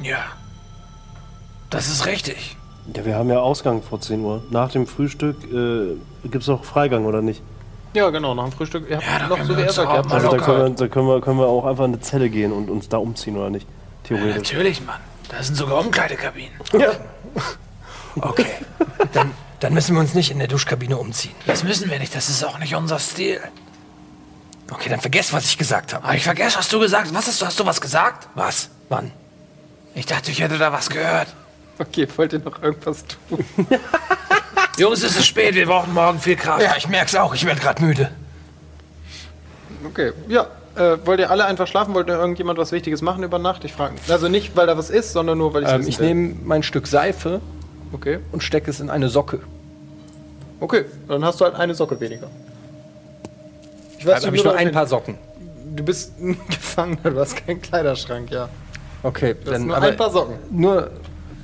[0.00, 0.26] Ja.
[1.72, 2.56] Das ist richtig.
[2.94, 4.42] Ja, wir haben ja Ausgang vor 10 Uhr.
[4.50, 5.96] Nach dem Frühstück äh,
[6.28, 7.42] gibt es noch Freigang, oder nicht?
[7.94, 8.88] Ja, genau, nach dem Frühstück.
[8.90, 10.58] Ihr habt Ja, da noch können so wir wie er auch mal Also da können,
[10.58, 12.98] wir, da können, wir, können wir auch einfach in eine Zelle gehen und uns da
[12.98, 13.66] umziehen, oder nicht?
[14.04, 14.52] Theoretisch.
[14.52, 15.00] Natürlich, Mann.
[15.30, 16.52] Da sind sogar Umkleidekabinen.
[16.78, 16.90] Ja.
[18.20, 18.44] Okay.
[19.14, 19.30] dann,
[19.60, 21.34] dann müssen wir uns nicht in der Duschkabine umziehen.
[21.46, 22.14] Das müssen wir nicht.
[22.14, 23.40] Das ist auch nicht unser Stil.
[24.70, 26.04] Okay, dann vergesst, was ich gesagt habe.
[26.04, 27.14] Aber ich vergesse, hast du gesagt?
[27.14, 27.46] Was hast du?
[27.46, 28.28] Hast du was gesagt?
[28.34, 28.68] Was?
[28.90, 29.12] Wann?
[29.94, 31.28] Ich dachte, ich hätte da was gehört.
[31.88, 33.44] Okay, wollt ihr noch irgendwas tun?
[34.78, 35.54] Jungs, es ist spät.
[35.54, 36.62] Wir brauchen morgen viel Kraft.
[36.62, 37.34] Ja, ich merk's auch.
[37.34, 38.10] Ich werde gerade müde.
[39.86, 40.46] Okay, ja.
[40.74, 41.92] Äh, wollt ihr alle einfach schlafen?
[41.92, 43.64] Wollt ihr irgendjemand was Wichtiges machen über Nacht?
[43.64, 43.94] Ich frage.
[44.08, 46.86] Also nicht, weil da was ist, sondern nur, weil ich Ähm, ich nehme mein Stück
[46.86, 47.40] Seife
[47.92, 48.20] Okay.
[48.32, 49.40] und stecke es in eine Socke.
[50.60, 52.28] Okay, dann hast du halt eine Socke weniger.
[53.98, 55.18] Ich weiß Dann habe ich nur ein paar Socken.
[55.76, 58.48] Du bist ein Gefangener, du hast keinen Kleiderschrank, ja.
[59.02, 60.36] Okay, Du hast dann nur aber ein paar Socken.
[60.50, 60.90] nur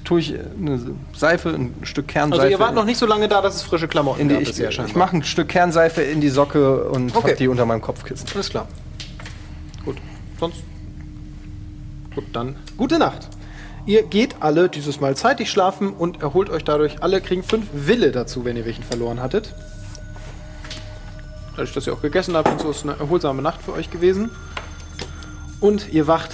[0.09, 0.81] tue ich eine
[1.15, 2.41] Seife, ein Stück Kernseife.
[2.43, 4.43] Also ihr wart noch nicht so lange da, dass es frische Klamotten in die, gab
[4.43, 7.33] ich, bisher ich mache ein Stück Kernseife in die Socke und Okay.
[7.33, 8.27] hab die unter meinem Kopfkissen.
[8.33, 8.67] Alles klar.
[9.85, 9.99] Gut.
[10.41, 10.63] Sonst.
[12.15, 12.57] Gut, dann.
[12.79, 13.29] Gute Nacht.
[13.85, 17.03] Ihr geht alle dieses Mal zeitig schlafen und erholt euch dadurch.
[17.03, 19.55] Alle kriegen fünf Wille dazu, wenn ihr welchen verloren hattet.
[21.51, 24.31] Dadurch, dass ihr auch gegessen habt und so, ist eine erholsame Nacht für euch gewesen.
[25.61, 26.31] Und ihr wacht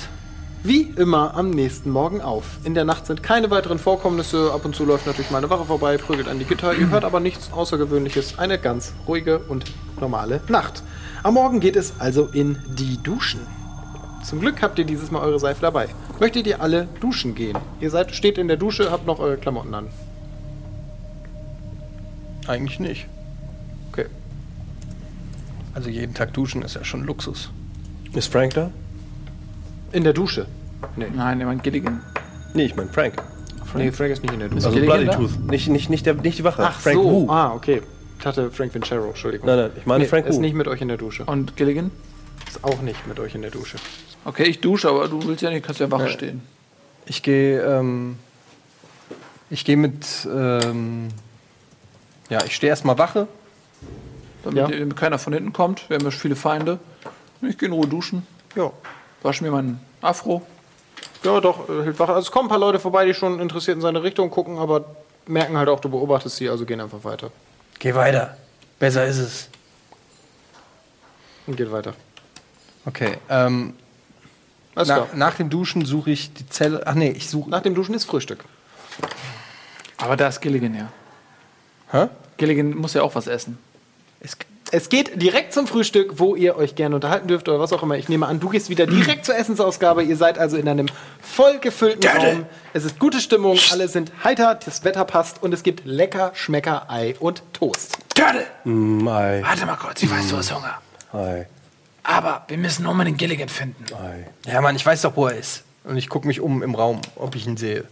[0.65, 2.59] wie immer am nächsten Morgen auf.
[2.65, 4.51] In der Nacht sind keine weiteren Vorkommnisse.
[4.53, 6.74] Ab und zu läuft natürlich mal eine Wache vorbei, prügelt an die Gitter.
[6.74, 8.39] Ihr hört aber nichts Außergewöhnliches.
[8.39, 9.67] Eine ganz ruhige und
[10.01, 10.83] normale Nacht.
[11.23, 13.41] Am Morgen geht es also in die Duschen.
[14.25, 15.89] Zum Glück habt ihr dieses Mal eure Seife dabei.
[16.18, 17.59] Möchtet ihr alle duschen gehen?
[17.81, 19.89] Ihr seid, steht in der Dusche, habt noch eure Klamotten an.
[22.47, 23.07] Eigentlich nicht.
[23.93, 24.07] Okay.
[25.75, 27.51] Also jeden Tag duschen ist ja schon Luxus.
[28.15, 28.70] Ist Frank da?
[29.94, 30.47] In der Dusche.
[30.97, 32.00] Nein, jemand Gilligan.
[32.52, 33.23] Nee, ich meine Frank.
[33.74, 34.66] Nee, Frank ist nicht in der Dusche.
[34.66, 35.16] Also Gilligan Bloody da?
[35.32, 35.50] Tooth.
[35.50, 36.62] Nicht, nicht, nicht, der, nicht die Wache.
[36.66, 37.05] Ach Frank so.
[37.05, 37.31] Wu.
[37.31, 37.81] Ah, okay.
[38.18, 39.47] Ich hatte Frank Vincero, Entschuldigung.
[39.47, 40.40] Nein, nein, ich meine Nee, Frank ist Wu.
[40.40, 41.24] nicht mit euch in der Dusche.
[41.24, 41.90] Und Gilligan?
[42.48, 43.76] Ist auch nicht mit euch in der Dusche.
[44.24, 46.08] Okay, ich dusche, aber du willst ja nicht, kannst ja Wache Ja.
[46.10, 46.42] stehen.
[47.06, 48.16] Ich gehe, ähm,
[49.50, 51.08] ich gehe mit, ähm,
[52.31, 53.28] ja, ich stehe erstmal Wache.
[54.42, 54.66] Damit Ja.
[54.68, 55.89] damit keiner von hinten kommt.
[55.89, 56.78] Wir haben ja viele Feinde.
[57.42, 58.26] Ich gehe in Ruhe duschen.
[58.56, 58.73] Ja.
[59.25, 60.43] Wasche mir meinen Afro.
[61.23, 62.12] Ja, doch, äh, hält Wache.
[62.12, 64.85] Also es kommen ein paar Leute vorbei, die schon interessiert in seine Richtung gucken, aber
[65.27, 67.31] merken halt auch, du beobachtest sie, also gehen einfach weiter.
[67.78, 68.36] Geh weiter.
[68.78, 69.49] Besser ist es.
[71.47, 71.94] Und geht weiter.
[72.86, 73.75] Okay, ähm,
[74.75, 75.09] Alles na, klar.
[75.15, 78.05] nach dem Duschen suche ich die Zelle, ach nee, ich suche, Nach dem Duschen ist
[78.05, 78.44] Frühstück.
[79.97, 80.89] Aber da ist Gilligan ja.
[81.93, 82.09] hä?
[82.36, 83.59] Gilligan muss ja auch was essen.
[84.20, 84.36] Es,
[84.75, 87.97] es geht direkt zum Frühstück, wo ihr euch gerne unterhalten dürft oder was auch immer.
[87.97, 90.03] Ich nehme an, du gehst wieder direkt zur Essensausgabe.
[90.03, 90.86] Ihr seid also in einem
[91.23, 92.47] voll gefüllten Raum.
[92.73, 96.91] Es ist gute Stimmung, alle sind heiter, das Wetter passt und es gibt lecker Schmecker,
[96.91, 97.99] Ei und Toast.
[98.17, 98.44] Turtle!
[98.65, 100.81] Mm, ei, Warte mal kurz, ich weiß, du hast Hunger.
[101.12, 101.47] ei,
[102.03, 103.85] Aber wir müssen unbedingt Gilligan finden.
[103.94, 104.27] ei.
[104.51, 105.62] Ja, Mann, ich weiß doch, wo er ist.
[105.85, 107.85] Und ich gucke mich um im Raum, ob ich ihn sehe.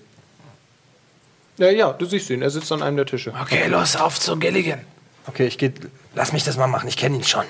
[1.58, 3.32] Ja, ja, du siehst ihn, er sitzt an einem der Tische.
[3.40, 4.80] Okay, los, auf zu Gilligan.
[5.28, 5.72] Okay, ich gehe,
[6.14, 6.88] Lass mich das mal machen.
[6.88, 7.44] Ich kenne ihn schon.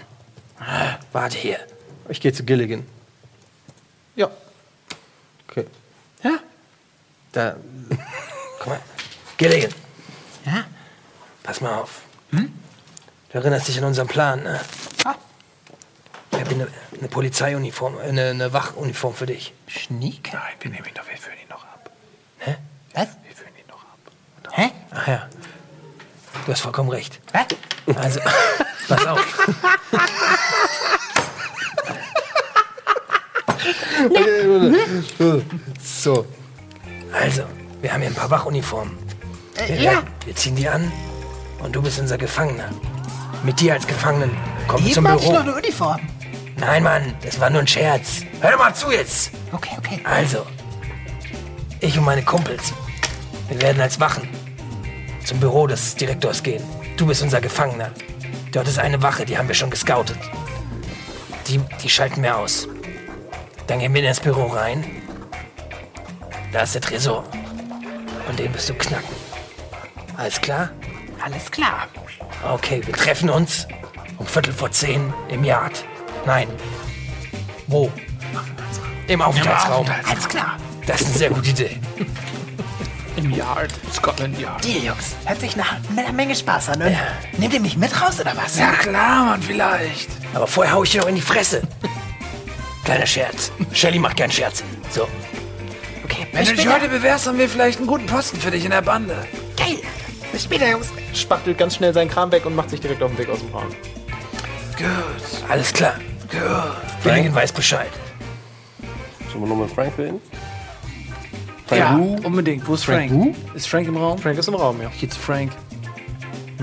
[1.13, 1.59] Warte hier.
[2.09, 2.87] ich gehe zu Gilligan.
[4.15, 4.31] Ja,
[5.49, 5.67] Okay.
[6.23, 6.39] Ja?
[7.33, 7.57] Da,
[8.59, 8.81] Guck mal.
[9.37, 9.73] Gilligan.
[10.47, 10.65] Ja?
[11.43, 12.03] Pass mal auf.
[12.31, 14.61] Du erinnerst dich an unseren Plan, ne?
[16.31, 16.69] Ich habe eine,
[16.99, 19.55] eine Polizeiuniform, äh, eine, eine Wachuniform für dich.
[19.67, 20.37] Schnieke?
[20.37, 21.91] Nein, wir nehmen ihn doch, wir führen ihn noch ab.
[22.39, 22.57] Hä?
[22.95, 23.09] Was?
[23.27, 23.99] Wir führen ihn noch ab.
[24.53, 24.71] Hä?
[24.91, 25.29] Ach ja.
[26.47, 27.21] Du hast vollkommen recht.
[27.33, 27.97] Was?
[27.97, 28.21] Also,
[28.89, 29.49] pass auf.
[35.83, 36.27] so.
[37.13, 37.43] Also,
[37.81, 38.97] wir haben hier ein paar Wachuniformen.
[39.67, 40.91] Wir, wir ziehen die an
[41.63, 42.71] und du bist unser Gefangener.
[43.45, 44.37] Mit dir als Gefangenen
[44.67, 45.39] kommen wir zum Eben hatte ich Büro.
[45.39, 46.01] noch eine Uniform.
[46.57, 48.23] Nein, Mann, das war nur ein Scherz.
[48.41, 49.31] Hör doch mal zu jetzt.
[49.53, 50.01] Okay, okay.
[50.05, 50.47] Also,
[51.81, 52.73] ich und meine Kumpels,
[53.49, 54.29] wir werden als Wachen
[55.25, 56.63] zum Büro des Direktors gehen.
[56.97, 57.91] Du bist unser Gefangener.
[58.53, 60.19] Dort ist eine Wache, die haben wir schon gescoutet.
[61.49, 62.69] Die, die schalten wir aus.
[63.67, 64.85] Dann gehen wir in das Büro rein.
[66.53, 67.25] Da ist der Tresor.
[68.29, 69.15] Und den wirst du knacken.
[70.17, 70.71] Alles klar?
[71.25, 71.89] Alles klar.
[72.45, 73.67] Okay, wir treffen uns
[74.19, 75.85] um Viertel vor zehn im Yard.
[76.27, 76.49] Nein.
[77.67, 77.91] Wo?
[79.07, 79.87] Im Aufenthaltsraum.
[80.09, 80.59] Alles klar.
[80.87, 81.81] Das ist eine sehr gute Idee.
[83.17, 83.71] Im Yard.
[83.93, 84.65] Scotland Yard.
[84.65, 86.83] Die Jungs, hört sich nach einer Menge Spaß an.
[86.83, 86.97] Und
[87.39, 88.59] Nehmt ihr mich mit raus oder was?
[88.59, 90.09] Ja klar, Mann, vielleicht.
[90.35, 91.63] Aber vorher hau ich dir noch in die Fresse.
[92.85, 93.53] Kleiner Scherz.
[93.73, 94.65] Shelly macht gern Scherze.
[94.91, 95.07] So.
[96.05, 98.71] Okay, Wenn du dich heute bewährst, haben wir vielleicht einen guten Posten für dich in
[98.71, 99.17] der Bande.
[99.57, 99.79] Geil.
[100.33, 100.89] Bis später, Jungs.
[101.15, 103.51] Spachtelt ganz schnell seinen Kram weg und macht sich direkt auf den Weg aus dem
[103.53, 103.69] Raum.
[104.79, 105.95] Gut, Alles klar.
[106.31, 106.41] gut.
[107.05, 107.91] Gilligan weiß Bescheid.
[109.31, 110.21] Sollen wir nochmal Frank reden?
[111.79, 112.67] Ja, unbedingt.
[112.67, 113.11] Wo ist Frank?
[113.13, 113.35] Who?
[113.55, 114.19] Ist Frank im Raum?
[114.19, 114.89] Frank ist im Raum, ja.
[114.95, 115.53] Ich geh zu Frank.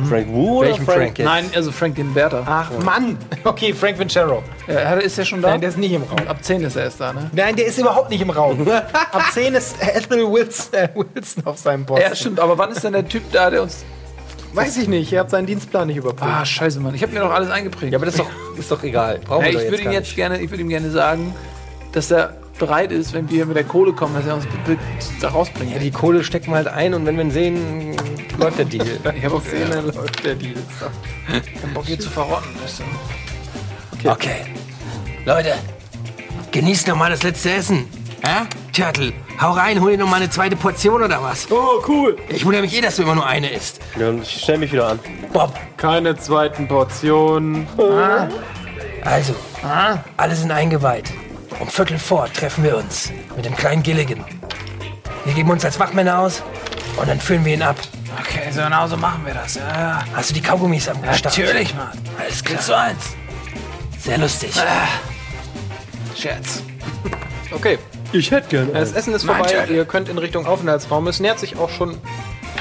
[0.08, 1.26] Frank Wu oder Welchem Frank jetzt?
[1.26, 2.44] Nein, also Frank den Wärter.
[2.46, 3.18] Ach, Mann!
[3.44, 4.42] Okay, Frank Vincero.
[4.68, 5.50] Er- ist der schon da?
[5.50, 6.26] Nein, der ist nicht im Raum.
[6.28, 7.30] Ab 10 ist er erst da, ne?
[7.34, 8.66] Nein, der ist überhaupt nicht im Raum.
[8.94, 12.04] Ab 10 ist Admiral Wilson, äh, Wilson auf seinem Posten.
[12.10, 12.40] Ja, stimmt.
[12.40, 13.84] Aber wann ist denn der Typ da, der uns...
[14.54, 16.24] Weiß ich nicht, ihr habt seinen Dienstplan nicht überprüft.
[16.24, 16.96] Ah, scheiße, Mann.
[16.96, 17.92] Ich habe mir doch alles eingeprägt.
[17.92, 19.20] Ja, aber das ist doch, ist doch egal.
[19.26, 21.36] Brauchen Ja, wir ich doch würde ihm jetzt gerne, ich würde ihm gerne sagen,
[21.92, 24.46] dass er bereit ist, wenn wir mit der Kohle kommen, dass er uns
[25.22, 25.72] da rausbringt.
[25.72, 27.96] Ja, die Kohle stecken wir halt ein und wenn wir ihn sehen,
[28.38, 28.86] läuft der Deal.
[29.18, 30.56] ich habe auch Szene läuft der Deal.
[31.62, 32.50] keinen Bock hier zu verrotten.
[32.62, 32.82] Weißt
[34.04, 34.10] du?
[34.10, 34.46] Okay.
[35.26, 35.56] Leute,
[36.52, 37.86] genießt noch mal das letzte Essen.
[38.24, 38.46] Hä?
[38.74, 41.52] Turtle, hau rein, hol dir noch mal eine zweite Portion oder was?
[41.52, 42.16] Oh, cool.
[42.30, 43.80] Ich wundere mich eh, dass du immer nur eine isst.
[43.98, 45.00] Ja, ich stell mich wieder an.
[45.34, 47.68] Bob, Keine zweiten Portionen.
[49.04, 49.36] also,
[50.18, 51.12] alle sind eingeweiht.
[51.60, 54.24] Um Viertel vor treffen wir uns mit dem kleinen Gilligan.
[55.26, 56.42] Wir geben uns als Wachmänner aus
[56.98, 57.76] und dann führen wir ihn ab.
[58.20, 59.56] Okay, so genau so machen wir das.
[59.56, 60.04] Ja, ja.
[60.14, 61.38] Hast du die Kaugummis am Start?
[61.38, 61.92] Natürlich, Mann.
[62.20, 62.60] Alles klar.
[62.62, 63.04] Zu eins.
[64.00, 64.54] Sehr lustig.
[66.16, 66.64] Scherz.
[67.52, 67.80] Okay,
[68.12, 68.72] Ich hätte gerne.
[68.74, 69.48] das Essen ist vorbei.
[69.52, 69.76] Turtle.
[69.78, 71.08] Ihr könnt in Richtung Aufenthaltsraum.
[71.08, 71.98] Es nähert sich auch schon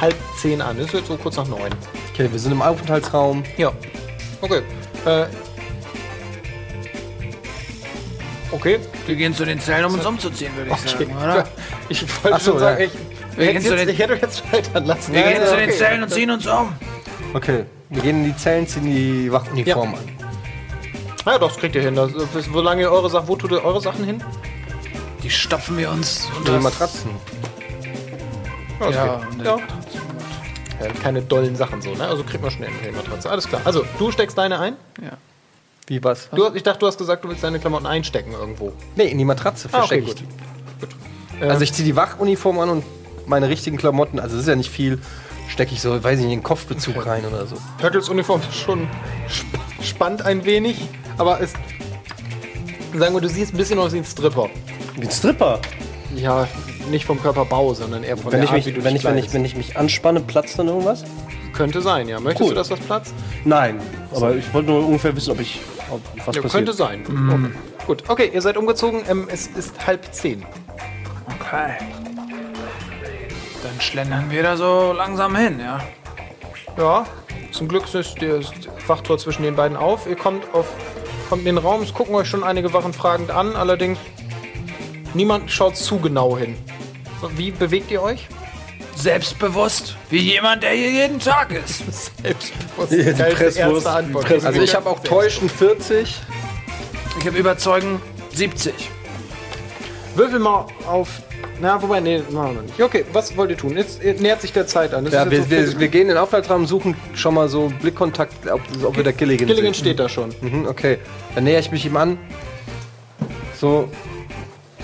[0.00, 0.78] halb zehn an.
[0.78, 1.70] Es ist jetzt so kurz nach neun.
[2.14, 3.44] Okay, wir sind im Aufenthaltsraum.
[3.58, 3.70] Ja.
[4.40, 4.62] Okay.
[5.04, 5.26] Äh.
[8.50, 8.78] Okay.
[9.06, 11.04] Wir gehen zu den Zellen, um uns umzuziehen, würde ich okay.
[11.06, 11.44] sagen, oder?
[11.90, 12.86] Ich wollte so, schon sagen, ja.
[12.86, 12.92] ich,
[13.36, 15.12] Wir zu jetzt, den- ich hätte euch jetzt scheitern lassen.
[15.12, 15.78] Wir Ja, gehen ja, zu den okay.
[15.78, 16.72] Zellen und ziehen uns um.
[17.34, 20.00] Okay, wir gehen in die Zellen, ziehen die Wachuniform an.
[21.26, 21.94] Ja, doch, das kriegt ihr hin.
[21.94, 24.22] Das, das, solange ihr eure Sachen, wo tut ihr eure Sachen hin?
[25.22, 27.10] Die stopfen wir uns unter die Matratzen.
[28.80, 28.86] Ja,
[29.16, 29.38] geht.
[29.38, 29.44] ne.
[29.44, 29.56] ja.
[29.56, 30.92] ja.
[31.02, 32.06] Keine dollen Sachen so, ne?
[32.06, 33.28] Also kriegt man schnell eine Matratze.
[33.28, 33.60] Alles klar.
[33.64, 34.76] Also, du steckst deine ein.
[35.88, 36.28] Wie was?
[36.30, 38.72] Du, ich dachte, du hast gesagt, du willst deine Klamotten einstecken irgendwo.
[38.96, 40.20] Nee, in die Matratze Ah, okay, verstecke ich gut.
[40.20, 40.86] die.
[40.86, 40.94] Gut.
[41.42, 42.84] Ähm, Also ich ziehe die Wachuniform an und
[43.26, 45.00] meine richtigen Klamotten, also das ist ja nicht viel,
[45.48, 47.56] stecke ich so, weiß ich nicht, in den Kopfbezug rein oder so.
[47.80, 48.88] Turtles Uniform ist schon
[49.28, 49.48] sp
[49.82, 50.76] spannend ein wenig,
[51.18, 51.52] aber es.
[52.94, 54.48] Sagen wir, du siehst ein bisschen aus wie ein Stripper.
[54.96, 55.60] Wie ein Stripper.
[56.16, 56.48] Ja,
[56.90, 59.02] nicht vom Körperbau, sondern eher von Wenn der ich, Art, mich, wie du wenn, dich
[59.02, 59.34] ich, wenn, ich, kleidest.
[59.34, 61.04] wenn ich mich anspanne, platzt dann irgendwas?
[61.52, 62.18] Könnte sein, ja.
[62.18, 62.48] Möchtest Cool.
[62.50, 63.14] du, dass das platzt?
[63.44, 63.78] Nein.
[64.14, 65.60] Aber ich wollte nur ungefähr wissen, ob ich.
[65.90, 66.52] Ob was Ja, passiert.
[66.52, 67.02] könnte sein.
[67.06, 67.86] Okay.
[67.86, 69.02] Gut, okay, ihr seid umgezogen.
[69.08, 70.44] Ähm, es ist halb zehn.
[71.40, 71.74] Okay.
[73.62, 75.80] Dann schlendern wir da so langsam hin, ja.
[76.76, 77.06] Ja,
[77.52, 78.52] zum Glück ist das
[78.86, 80.06] Wachtor zwischen den beiden auf.
[80.06, 80.66] Ihr kommt, auf,
[81.28, 83.98] kommt in den Raum, es gucken euch schon einige Wachen fragend an, allerdings
[85.14, 86.56] niemand schaut zu genau hin.
[87.36, 88.28] Wie bewegt ihr euch?
[89.00, 91.82] Selbstbewusst, wie jemand, der hier jeden Tag ist.
[92.22, 92.92] Selbstbewusst.
[92.92, 94.24] die Presswurst, erste Antwort.
[94.24, 94.46] die Presswurst.
[94.46, 96.16] Also ich habe auch täuschen 40.
[97.20, 98.00] Ich habe überzeugen
[98.34, 98.72] 70.
[100.14, 101.08] Würfel mal auf.
[101.60, 102.80] Na, wobei, nee, machen wir noch nicht.
[102.80, 103.76] Okay, was wollt ihr tun?
[103.76, 105.04] Jetzt äh, nähert sich der Zeit an.
[105.04, 107.72] Das Ja, ist wir, so wir, wir gehen in den Aufenthaltsraum, suchen schon mal so
[107.80, 109.80] Blickkontakt, ob, ob wir da Gilligan, Gilligan sehen.
[109.82, 110.34] steht da schon.
[110.40, 110.98] Mhm, okay,
[111.34, 112.18] dann näher ich mich ihm an.
[113.60, 113.88] So,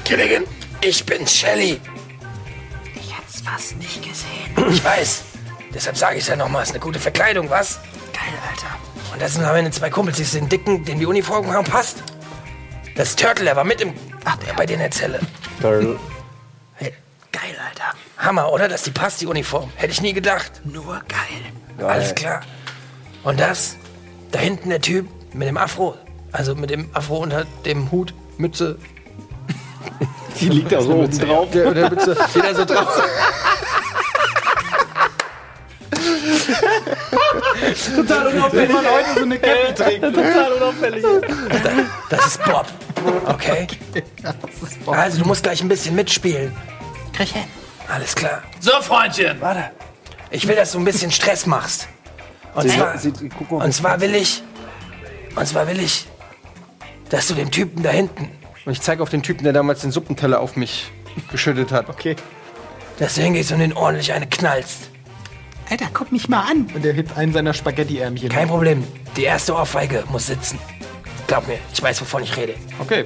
[0.04, 0.44] Gilligan,
[0.80, 1.80] ich bin Shelly.
[3.44, 4.70] Fast nicht gesehen.
[4.70, 5.22] Ich weiß.
[5.72, 7.80] Deshalb sage ich ja nochmal, ist eine gute Verkleidung, was?
[8.12, 8.66] Geil, Alter.
[9.12, 12.02] Und das sind am Ende zwei Kumpels, die sind dicken, denen die Uniform kaum passt.
[12.96, 13.92] Das ist Turtle, der war mit im,
[14.24, 15.20] Ach, der bei dir in der Zelle.
[15.60, 15.98] Turtle.
[16.76, 16.92] Hey,
[17.32, 17.96] Geil, Alter.
[18.16, 18.68] Hammer, oder?
[18.68, 19.70] Dass die passt, die Uniform.
[19.76, 20.62] Hätte ich nie gedacht.
[20.64, 21.86] Nur geil.
[21.86, 22.40] Alles klar.
[23.24, 23.76] Und das,
[24.30, 25.96] da hinten der Typ mit dem Afro.
[26.30, 28.78] Also mit dem Afro unter dem Hut, Mütze.
[30.40, 31.48] Die liegt da so oben drauf.
[31.52, 33.02] der, der Mütze, jeder so drauf.
[38.52, 40.04] Wenn man heute so eine Cappy trägt.
[42.10, 42.66] Das ist Bob.
[43.26, 43.66] Okay?
[44.86, 46.54] Also du musst gleich ein bisschen mitspielen.
[47.12, 47.44] Krieg hin.
[47.88, 48.42] Alles klar.
[48.60, 49.40] So, Freundchen.
[49.40, 49.70] Warte.
[50.30, 51.88] Ich will, dass du ein bisschen Stress machst.
[52.54, 53.64] Und zwar, Sie, guck mal.
[53.64, 54.42] und zwar will ich,
[55.36, 56.06] und zwar will ich,
[57.08, 58.30] dass du dem Typen da hinten
[58.64, 60.90] Und ich zeige auf den Typen, der damals den Suppenteller auf mich
[61.30, 61.88] geschüttet hat.
[61.88, 62.16] Okay.
[62.98, 64.90] Deswegen gehst du den ordentlich eine knallst.
[65.70, 66.70] Alter, guck mich mal an.
[66.74, 68.28] Und er hebt einen seiner Spaghetti-Ärmchen.
[68.28, 68.84] Kein Problem.
[69.16, 70.58] Die erste Ohrfeige muss sitzen.
[71.26, 72.54] Glaub mir, ich weiß, wovon ich rede.
[72.78, 73.04] Okay.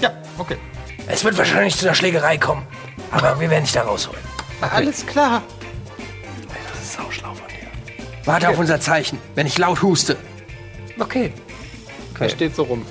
[0.00, 0.56] Ja, okay.
[1.06, 2.66] Es wird wahrscheinlich zu einer Schlägerei kommen.
[3.10, 4.20] Aber wir werden dich da rausholen.
[4.60, 5.42] Alles klar.
[8.24, 10.16] Warte auf unser Zeichen, wenn ich laut huste.
[10.98, 11.32] Okay.
[12.18, 12.86] Er steht so rum.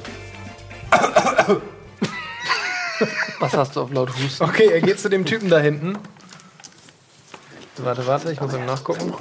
[3.39, 4.43] Was hast du auf laut Husten?
[4.43, 5.97] Okay, er geht zu dem Typen da hinten.
[7.77, 9.13] Warte, warte, ich muss ihm nachgucken.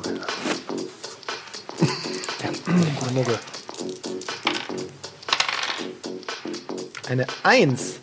[7.08, 7.94] Eine Eins.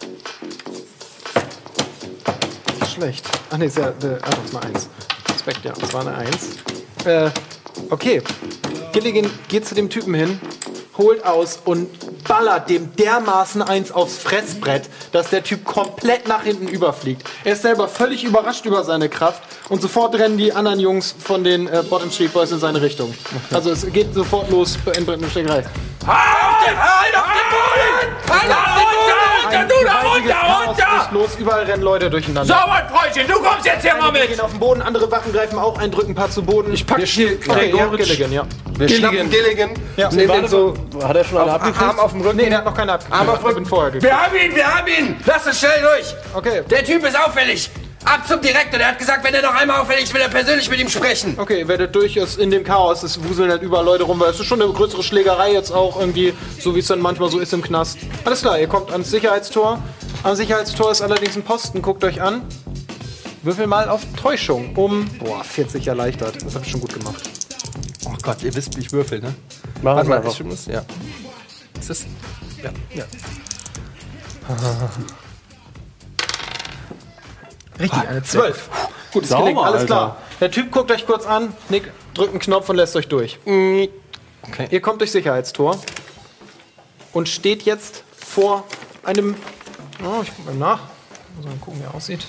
[2.93, 3.25] Schlecht.
[3.51, 4.89] Ach nee, ist ja, äh, ach, das ist eine Eins.
[5.31, 6.57] Respekt, ja, das war eine Eins.
[7.05, 7.29] Äh,
[7.89, 8.21] okay.
[8.91, 10.39] Gilligan geht zu dem Typen hin,
[10.97, 11.87] holt aus und
[12.27, 17.23] ballert dem dermaßen eins aufs Fressbrett, dass der Typ komplett nach hinten überfliegt.
[17.43, 21.43] Er ist selber völlig überrascht über seine Kraft und sofort rennen die anderen Jungs von
[21.43, 23.13] den äh, Bottom Street Boys in seine Richtung.
[23.51, 25.05] Also es geht sofort los in
[29.49, 29.97] Brettensteckerei.
[29.97, 32.53] Ein gewaltiges Chaos bricht los, überall rennen Leute durcheinander.
[32.53, 34.29] So, mein Freundchen, du kommst jetzt hier mal Wir mit!
[34.29, 36.73] gehen auf den Boden, andere Wachen greifen auch ein, drücken ein paar zu Boden.
[36.73, 38.05] Ich pack hier Gregoritsch.
[38.07, 38.45] Gilligan, ja.
[38.77, 40.09] Wir schnappen Gilligan, Ja.
[40.11, 41.81] nehmen den so Hat er schon eine abgekriegt?
[41.81, 42.37] Arm auf dem Rücken.
[42.37, 43.19] Nee, der hat noch keine abgekriegt.
[43.19, 43.65] Arm auf Ich bin Rücken.
[43.65, 44.01] vorher.
[44.01, 45.15] Wir haben ihn, wir haben ihn!
[45.25, 46.15] Lass uns schnell durch!
[46.33, 47.69] Okay, Der Typ ist auffällig!
[48.07, 50.69] Ab zum Direktor, der hat gesagt, wenn er noch einmal auffällig ist, will er persönlich
[50.69, 51.37] mit ihm sprechen.
[51.37, 54.29] okay, ihr werdet durch, es in dem Chaos, es wuseln halt überall Leute rum, weil
[54.29, 57.37] es ist schon eine größere Schlägerei jetzt auch irgendwie, so wie es dann manchmal so
[57.37, 57.97] ist im Knast.
[58.23, 59.83] Alles klar, ihr kommt ans Sicherheitstor.
[60.23, 62.43] Am Sicherheitstor ist allerdings ein Posten, guckt euch an.
[63.43, 66.45] Würfel mal auf Täuschung um, boah, 40 erleichtert.
[66.45, 67.29] Das habt ihr schon gut gemacht.
[68.05, 69.35] Oh Gott, ihr wisst, wie ich würfel, ne?
[69.81, 70.65] Machen Warte wir mal, ist schon das?
[70.67, 70.85] Ja.
[71.77, 72.05] Ist das?
[72.63, 72.71] Ja.
[72.95, 73.05] ja.
[77.79, 78.69] Richtig, eine 12.
[79.13, 79.85] Gut, es Sauber, gelingt, alles Alter.
[79.85, 80.17] klar.
[80.41, 83.39] Der Typ guckt euch kurz an, nickt, drückt einen Knopf und lässt euch durch.
[83.45, 84.67] Okay.
[84.69, 85.79] Ihr kommt durch Sicherheitstor
[87.13, 88.63] und steht jetzt vor
[89.03, 89.35] einem.
[90.03, 90.79] Oh, ich gucke mal nach.
[91.35, 92.25] Muss mal gucken, wie er aussieht.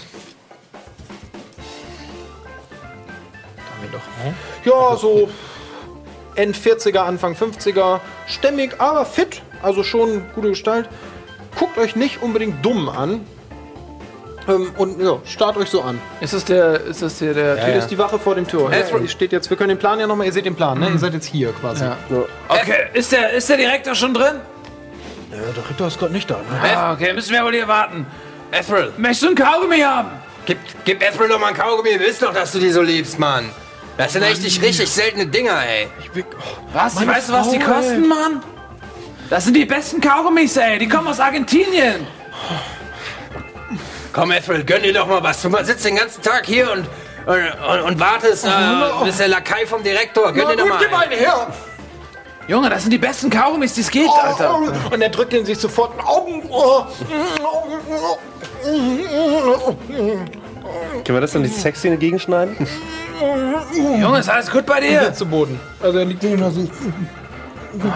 [3.57, 4.91] Da haben wir doch.
[4.91, 5.29] Ja, so
[6.35, 8.01] End 40er, Anfang 50er.
[8.27, 9.43] Stämmig, aber fit.
[9.63, 10.89] Also schon gute Gestalt.
[11.59, 13.27] Guckt euch nicht unbedingt dumm an.
[14.49, 16.01] Ähm, und ja, starrt euch so an.
[16.21, 18.73] Ist das der, ist das der, der Hier ist die Wache vor dem Tor.
[18.73, 20.89] Ezra- steht jetzt, wir können den Plan ja nochmal, ihr seht den Plan, ne?
[20.91, 21.85] Ihr seid jetzt hier quasi.
[21.85, 21.97] Ja.
[22.49, 24.37] Okay, ist der, ist der Direktor schon drin?
[25.31, 26.77] der Ritter ist gerade nicht da, ne?
[26.77, 28.07] Ah, okay, müssen wir wohl hier warten.
[28.51, 30.09] Ethel, möchtest du ein Kaugummi haben?
[30.47, 33.19] Gib, gib Ethel doch mal ein Kaugummi, wir wissen doch, dass du die so liebst,
[33.19, 33.51] Mann.
[33.99, 35.89] Das sind echt richtig seltene Dinger, ey.
[36.73, 36.95] Was?
[36.95, 38.43] Meine weißt du, was die Frau, kosten, Mann?
[39.29, 40.79] Das sind die besten Kaugummis, ey.
[40.79, 42.07] Die kommen aus Argentinien.
[44.13, 45.43] Komm, Ethel, gönn dir doch mal was.
[45.43, 46.87] Du sitzt den ganzen Tag hier und,
[47.27, 50.33] und, und wartest, äh, bist der Lakai vom Direktor.
[50.33, 51.05] Gönn dir doch mal.
[51.05, 51.13] einen.
[51.13, 51.49] her!
[52.49, 54.57] Junge, das sind die besten Kaugummis, die es gibt, Alter.
[54.91, 56.43] Und er drückt ihn sich sofort in Augen.
[56.49, 56.87] Oh.
[61.05, 62.57] Können wir das dann die Sexszene gegenschneiden?
[64.01, 65.13] Junge, ist alles gut bei dir?
[65.13, 65.61] zu Boden.
[65.83, 66.67] Also er liegt nur so.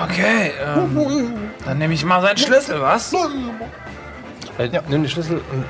[0.05, 3.13] Okay, ähm, dann nehme ich mal seinen Schlüssel, was?
[4.59, 5.65] Äh, Nimm den Schlüssel und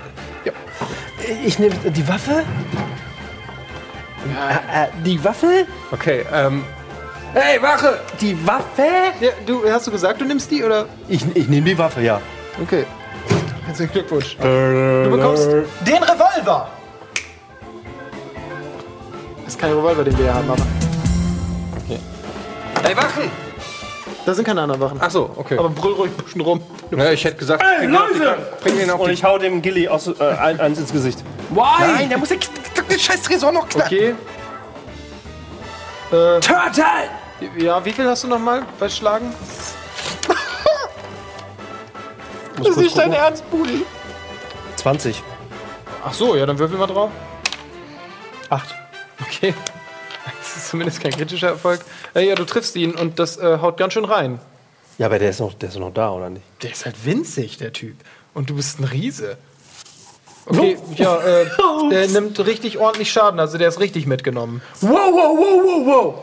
[1.45, 2.45] Ich nehme die Waffe.
[4.73, 5.67] Äh, äh, die Waffe?
[5.91, 6.65] Okay, ähm,
[7.35, 7.99] Hey, Wache!
[8.21, 8.87] Die Waffe?
[9.21, 10.87] Ja, du, hast du gesagt, du nimmst die oder?
[11.09, 12.21] Ich, ich nehme die Waffe, ja.
[12.61, 12.85] Okay.
[13.65, 14.37] Herzlichen Glückwunsch.
[14.37, 16.69] Du bekommst den Revolver.
[19.47, 20.63] Ist kein Revolver, den wir hier haben, aber
[22.85, 23.31] Hey, Wachen!
[24.25, 24.99] Da sind keine anderen Wachen.
[25.01, 25.59] ach so, okay.
[25.59, 26.61] Aber brüll ruhig ein bisschen rum.
[26.91, 29.25] ja, ich hätte gesagt, bring ihn auf die Kran- bring ihn auf Und die ich
[29.25, 31.23] hau dem Gilly aus, äh, ein, eins ins Gesicht.
[31.51, 31.61] Why?
[31.81, 32.39] Nein, der muss den,
[32.89, 33.97] den scheiß Tresor noch knacken.
[33.97, 34.15] Okay.
[36.13, 36.85] Äh, Turtle!
[37.59, 39.33] ja, wie viel hast du noch mal bei Schlagen?
[42.59, 43.85] Das ist nicht dein Ernst, Budi.
[44.77, 45.23] 20.
[46.05, 47.11] Ach so, ja, dann würfel mal drauf.
[48.51, 48.75] 8.
[49.23, 49.55] Okay.
[50.73, 51.85] Zumindest kein kritischer Erfolg.
[52.15, 54.41] Äh, ja, du triffst ihn und das äh, haut ganz schön rein.
[54.97, 56.47] Ja, aber der ist, noch, der ist noch da, oder nicht?
[56.63, 57.95] Der ist halt winzig, der Typ.
[58.33, 59.37] Und du bist ein Riese.
[60.47, 61.47] Okay, ja, äh,
[61.91, 64.63] der nimmt richtig ordentlich Schaden, also der ist richtig mitgenommen.
[64.81, 66.15] Wow, wow, wow, wow, wow.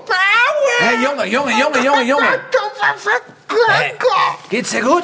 [0.79, 2.39] Hey, Junge, Junge, Junge, Junge, Junge.
[3.67, 3.91] Hey,
[4.49, 5.03] geht's dir gut?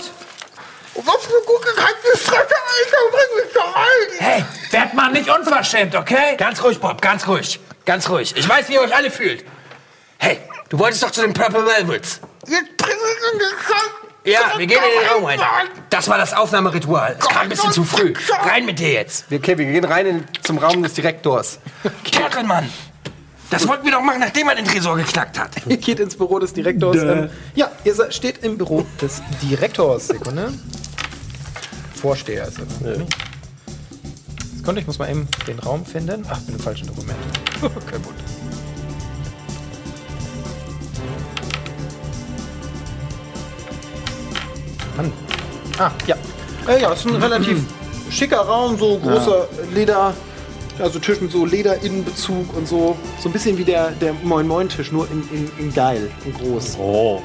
[0.96, 4.18] Was für gut gekalkte Fresse, Alter, bring mich doch ein!
[4.18, 6.38] Hey, werd mal nicht unverschämt, okay?
[6.38, 7.60] Ganz ruhig, Bob, ganz ruhig.
[7.86, 8.34] Ganz ruhig.
[8.38, 9.44] Ich weiß, wie ihr euch alle fühlt.
[10.18, 12.22] Hey, du wolltest doch zu den Purple Velvets.
[12.48, 14.06] Jetzt bring mich in den Kalk!
[14.24, 15.40] Ja, wir gehen in den Raum rein.
[15.90, 17.18] Das war das Aufnahmeritual.
[17.20, 18.14] Es kam ein bisschen zu früh.
[18.44, 19.26] Rein mit dir jetzt.
[19.32, 21.60] Okay, wir gehen rein in, zum Raum des Direktors.
[22.04, 22.72] Kerkelmann!
[23.52, 25.52] Das wollten wir doch machen, nachdem er den Tresor geknackt hat.
[25.68, 26.98] Ihr geht ins Büro des Direktors.
[26.98, 30.08] Ähm, ja, ihr steht im Büro des Direktors.
[30.08, 30.52] Sekunde.
[31.96, 33.06] Vorsteher ist er.
[34.58, 36.26] Sekunde, ich muss mal eben den Raum finden.
[36.30, 37.18] Ach, bin im falschen Dokument.
[37.62, 38.24] Kein Wunder.
[44.98, 45.12] Mann.
[45.78, 46.16] Ah, ja.
[46.68, 47.60] Äh, ja, ist ein relativ
[48.10, 50.14] schicker Raum, so großer Leder,
[50.80, 52.98] also Tisch mit so Lederinnenbezug und so.
[53.20, 56.34] So ein bisschen wie der, der Moin Moin Tisch, nur in, in, in geil, in
[56.34, 56.78] groß.
[56.80, 57.22] Oh.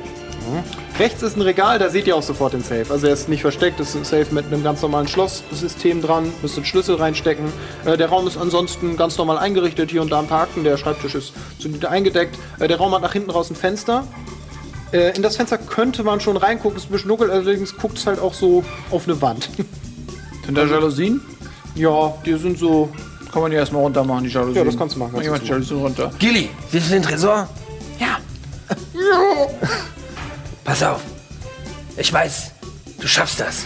[0.98, 2.86] Rechts ist ein Regal, da seht ihr auch sofort den Safe.
[2.90, 6.32] Also er ist nicht versteckt, es ist ein Safe mit einem ganz normalen Schlosssystem dran,
[6.42, 7.46] müsst einen Schlüssel reinstecken.
[7.84, 10.76] Äh, der Raum ist ansonsten ganz normal eingerichtet, hier und da ein paar Akten, der
[10.76, 12.36] Schreibtisch ist solide eingedeckt.
[12.58, 14.04] Äh, der Raum hat nach hinten raus ein Fenster.
[14.92, 18.06] Äh, in das Fenster könnte man schon reingucken, ist ein bisschen dunkel, allerdings guckt es
[18.06, 19.48] halt auch so auf eine Wand.
[20.44, 21.20] Sind da Jalousien?
[21.76, 22.88] ja, die sind so.
[23.32, 24.56] Kann man die erstmal runter machen, die Jalousien.
[24.56, 26.10] Ja, das kannst du machen, Ich kannst mach du die Jalousien runter.
[26.18, 27.48] Gilly, siehst du den Tresor?
[28.00, 28.18] Ja.
[30.70, 31.00] Pass auf.
[31.96, 32.52] Ich weiß,
[33.00, 33.64] du schaffst das.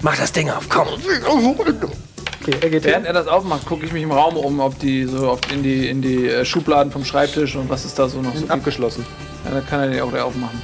[0.00, 0.88] Mach das Ding auf, komm.
[0.88, 3.04] Okay, er geht Während hin.
[3.04, 5.90] er das aufmacht, gucke ich mich im Raum um, ob die so auf, in die,
[5.90, 8.38] in die äh, Schubladen vom Schreibtisch und was ist da so noch so.
[8.38, 9.04] Sind abgeschlossen.
[9.44, 10.62] Ja, dann kann er die auch wieder aufmachen.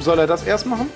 [0.00, 0.90] Soll er das erst machen?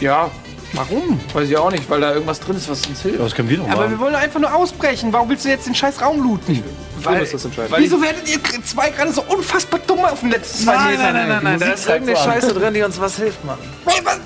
[0.00, 0.28] Ja,
[0.72, 1.20] warum?
[1.32, 3.20] Weiß ich auch nicht, weil da irgendwas drin ist, was uns hilft.
[3.20, 5.12] Das können wir doch Aber wir wollen einfach nur ausbrechen.
[5.12, 6.64] Warum willst du jetzt den scheiß Raum looten?
[7.04, 7.74] Musst das entscheiden.
[7.78, 11.02] Wieso werdet ihr zwei gerade so unfassbar dumm auf den letzten zwei Nein, Metern?
[11.02, 13.58] nein, nein, nein, nein, da ist irgendeine Scheiße drin, die uns was hilft, Mann.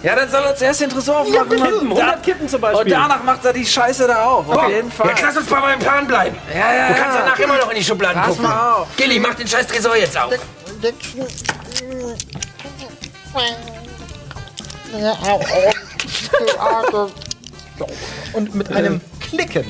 [0.03, 1.59] Ja, dann soll er uns erst den Tresor aufmachen.
[1.91, 4.49] und, dann, Kippen zum und danach macht er die Scheiße da auf.
[4.49, 5.09] Auf jeden Fall.
[5.09, 6.37] Jetzt lass uns bei meinem Plan bleiben.
[6.53, 7.23] Ja, ja, Du kannst ja.
[7.25, 8.45] danach immer noch in die Schubladen Pass gucken.
[8.45, 8.89] mal auf.
[8.97, 10.33] Gilly, mach den scheiß Tresor jetzt auf.
[18.33, 19.65] Und mit einem Klicken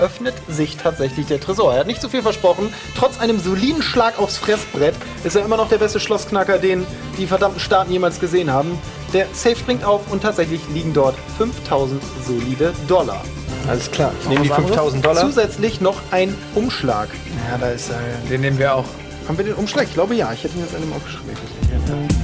[0.00, 1.74] öffnet sich tatsächlich der Tresor.
[1.74, 2.72] Er hat nicht so viel versprochen.
[2.96, 6.86] Trotz einem soliden Schlag aufs Fressbrett ist er immer noch der beste Schlossknacker, den
[7.18, 8.78] die verdammten Staaten jemals gesehen haben.
[9.12, 13.22] Der Safe springt auf und tatsächlich liegen dort 5000 solide Dollar.
[13.68, 15.22] Alles klar, ich nehme die 5000 Dollar.
[15.22, 17.08] Zusätzlich noch ein Umschlag.
[17.50, 18.00] Ja, da ist er.
[18.28, 18.84] Den nehmen wir auch.
[19.28, 19.84] Haben wir den Umschlag?
[19.84, 20.32] Ich glaube ja.
[20.32, 21.36] Ich hätte ihn jetzt einem aufgeschrieben.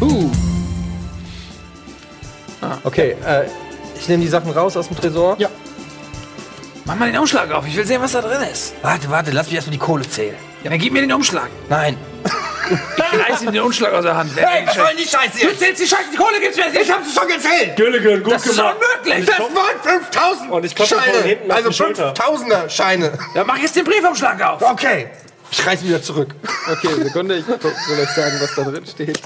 [0.00, 0.30] Uh.
[2.82, 3.44] Okay, äh,
[3.98, 5.36] ich nehme die Sachen raus aus dem Tresor.
[5.38, 5.48] Ja.
[6.86, 7.66] Mach mal den Umschlag auf.
[7.66, 8.74] Ich will sehen, was da drin ist.
[8.82, 10.36] Warte, warte, lass mich erstmal die Kohle zählen.
[10.62, 11.48] Ja, dann gib mir den Umschlag.
[11.68, 11.96] Nein.
[12.68, 14.30] Ich reiß ihm den Umschlag aus der Hand.
[14.36, 15.58] Hey, was soll denn die Scheiße Du jetzt?
[15.60, 16.80] zählst die Scheiße, die Kohle gibt's mir jetzt.
[16.80, 17.76] Ich hab's schon gezählt.
[17.76, 19.26] Gilligan, gut Das ist schon unmöglich.
[19.26, 21.22] Das waren 5000 Und ich klopfe von Scheine.
[21.22, 22.14] hinten auf Also die Schulter.
[22.14, 23.12] 5000er Scheine.
[23.34, 24.62] Dann mach jetzt den Briefumschlag auf.
[24.62, 25.08] Okay.
[25.50, 26.34] Ich reiß wieder zurück.
[26.72, 27.36] Okay, Sekunde.
[27.36, 27.56] Ich will
[28.00, 29.20] euch sagen, was da drin steht.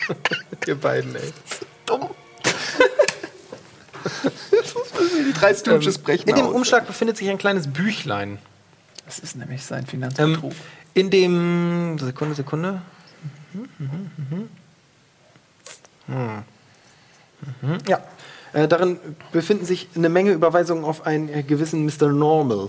[0.66, 1.32] Ihr beiden, ey.
[5.26, 6.54] Die drei Stooges brechen In dem aus.
[6.54, 8.38] Umschlag befindet sich ein kleines Büchlein.
[9.06, 10.52] Das ist nämlich sein Ähm, Finanzbetrug.
[10.94, 11.98] in dem.
[11.98, 12.80] Sekunde, Sekunde.
[13.52, 14.48] Mhm, mhm, mhm.
[16.06, 16.42] Hm.
[17.62, 18.00] Mhm, Ja.
[18.52, 18.98] Äh, darin
[19.30, 22.08] befinden sich eine Menge Überweisungen auf einen äh, gewissen Mr.
[22.08, 22.68] Normal.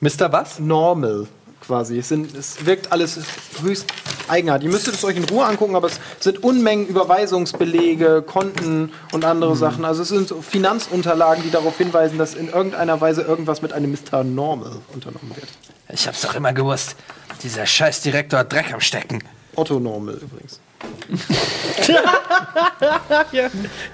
[0.00, 0.32] Mr.
[0.32, 0.58] was?
[0.58, 1.28] Normal
[1.62, 1.98] quasi.
[1.98, 3.18] Es, sind, es wirkt alles
[3.62, 3.86] höchst
[4.28, 4.66] eigenartig.
[4.66, 9.56] Ihr müsstet es euch in Ruhe angucken, aber es sind Unmengen Überweisungsbelege, Konten und andere
[9.56, 9.84] Sachen.
[9.84, 13.92] Also es sind so Finanzunterlagen, die darauf hinweisen, dass in irgendeiner Weise irgendwas mit einem
[13.92, 14.24] Mr.
[14.24, 15.48] Normal unternommen wird.
[15.88, 16.96] Ich hab's doch immer gewusst.
[17.42, 19.22] Dieser scheiß Direktor hat Dreck am Stecken.
[19.56, 20.60] Otto Normal übrigens.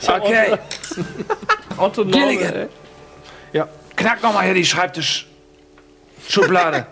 [0.06, 0.58] Okay.
[1.76, 2.68] Otto Gilligan.
[3.52, 3.68] Ja.
[3.96, 4.64] Knack nochmal hier die
[6.26, 6.86] Schreibtisch-Schublade.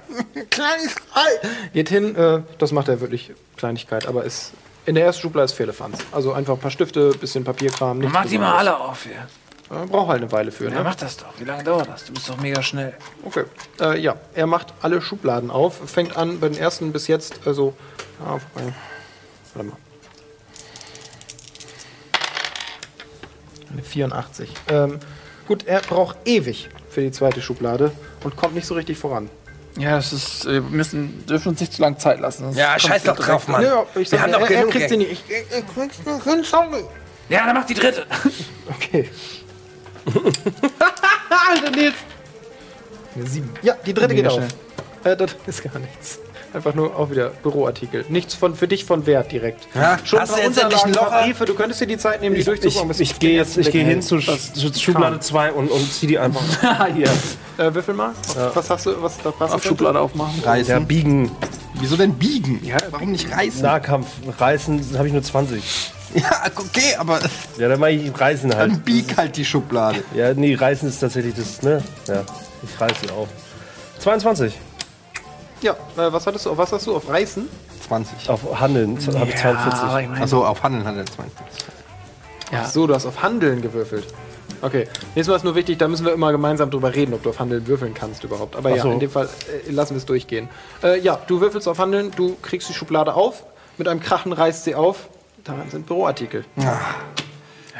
[1.72, 4.52] Geht hin, äh, das macht er wirklich Kleinigkeit, aber ist
[4.86, 5.98] in der ersten Schublade ist Fehlefanz.
[6.12, 7.98] Also einfach ein paar Stifte, bisschen Papierkram.
[7.98, 9.26] nichts Mach die mal alle auf hier.
[9.68, 10.84] Äh, braucht halt eine Weile für, Ja, ne?
[10.84, 11.26] mach das doch.
[11.38, 12.04] Wie lange dauert das?
[12.04, 12.94] Du bist doch mega schnell.
[13.24, 13.44] Okay.
[13.80, 17.74] Äh, ja, er macht alle Schubladen auf, fängt an bei den ersten bis jetzt, also,
[18.20, 18.72] ja, vorbei.
[19.54, 19.76] Warte mal.
[23.72, 24.50] Eine 84.
[24.68, 25.00] Ähm,
[25.48, 27.90] gut, er braucht ewig für die zweite Schublade
[28.26, 29.30] und kommt nicht so richtig voran.
[29.78, 32.42] Ja, das ist, wir müssen, dürfen uns nicht zu lange Zeit lassen.
[32.44, 33.62] sonst Ja, scheiß doch drauf, Mann.
[33.62, 35.12] Ja, ich Wir sag, haben er, doch er genug kriegt sie nicht.
[35.12, 36.82] Ich, ich, ich krieg's nicht hin, sorry.
[37.28, 38.04] Ja, dann mach die dritte.
[38.68, 39.08] Okay.
[41.50, 41.94] Alter Nils.
[43.14, 43.50] Eine 7.
[43.62, 44.48] Ja, die dritte Mega geht auf.
[45.04, 46.18] Äh, das ist gar nichts.
[46.52, 48.04] Einfach nur auch wieder Büroartikel.
[48.08, 49.66] Nichts von, für dich von Wert direkt.
[49.74, 51.10] Ja, Schon hast du jetzt endlich ein Loch?
[51.22, 51.44] Briefe.
[51.44, 53.72] Du könntest dir die Zeit nehmen, die Ich, ich, ich zum gehe jetzt ich ersten
[53.72, 56.40] geh hin zu, zu Schublade 2 und, und zieh die einfach
[56.94, 57.08] hier.
[57.58, 58.12] Äh, würfel mal.
[58.54, 59.02] Was hast du?
[59.02, 59.54] Was da passt?
[59.54, 60.42] Auf Schublade aufmachen.
[60.66, 61.30] ja, biegen.
[61.74, 62.64] Wieso denn biegen?
[62.64, 63.60] Ja, warum nicht reißen?
[63.62, 64.06] Nahkampf
[64.38, 65.62] reißen habe ich nur 20.
[66.14, 67.18] Ja, okay, aber
[67.58, 68.70] Ja, dann mache ich Reißen halt.
[68.70, 70.02] dann bieg halt die Schublade.
[70.14, 71.82] Ja, nee, Reißen ist tatsächlich das, ne?
[72.06, 72.22] Ja,
[72.62, 73.28] ich reiße sie auf.
[73.98, 74.54] 22.
[75.62, 76.50] Ja, äh, was hattest du?
[76.50, 76.94] Auf was hast du?
[76.96, 77.48] Auf Reißen?
[77.88, 78.28] 20.
[78.28, 79.80] Auf Handeln habe ich 42.
[79.82, 81.66] aber ich meine, Achso, auf Handeln er 42.
[82.52, 84.06] Ach so, du hast auf Handeln gewürfelt.
[84.62, 87.30] Okay, nächstes Mal ist nur wichtig, da müssen wir immer gemeinsam drüber reden, ob du
[87.30, 88.56] auf Handeln würfeln kannst überhaupt.
[88.56, 88.90] Aber Ach ja, so.
[88.90, 89.28] in dem Fall
[89.66, 90.48] äh, lassen wir es durchgehen.
[90.82, 93.44] Äh, ja, du würfelst auf Handeln, du kriegst die Schublade auf,
[93.78, 95.08] mit einem Krachen reißt sie auf.
[95.44, 96.44] Daran sind Büroartikel.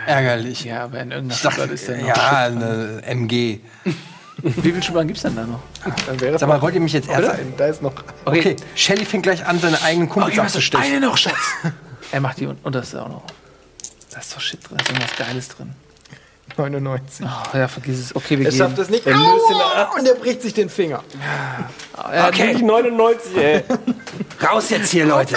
[0.07, 0.65] Ärgerlich.
[0.65, 2.07] ja, aber in irgendeiner Schublade ist der noch.
[2.09, 2.15] ja,
[2.47, 3.61] eine MG.
[4.47, 5.60] Wie viele Schubladen gibt es denn da noch?
[6.07, 7.28] Dann wäre es Sag mal, wollt ihr mich jetzt erst...
[7.28, 7.92] Nein, da ist noch.
[8.25, 10.84] Okay, Shelly fängt gleich an, seine eigenen Kumpels abzustechen.
[10.86, 11.34] eine noch, Schatz.
[12.12, 13.23] er macht die un- unterste auch noch.
[14.12, 15.73] Da ist doch Shit drin, da ist irgendwas Geiles drin.
[16.57, 17.26] 99.
[17.26, 18.16] Oh, ja, vergiss es.
[18.16, 18.58] Okay, wir Er gehen.
[18.58, 19.07] schafft es nicht.
[19.07, 19.91] Aua!
[19.99, 21.02] Und er bricht sich den Finger.
[22.28, 23.65] Okay, 99, ey.
[24.42, 25.36] raus jetzt hier, Leute.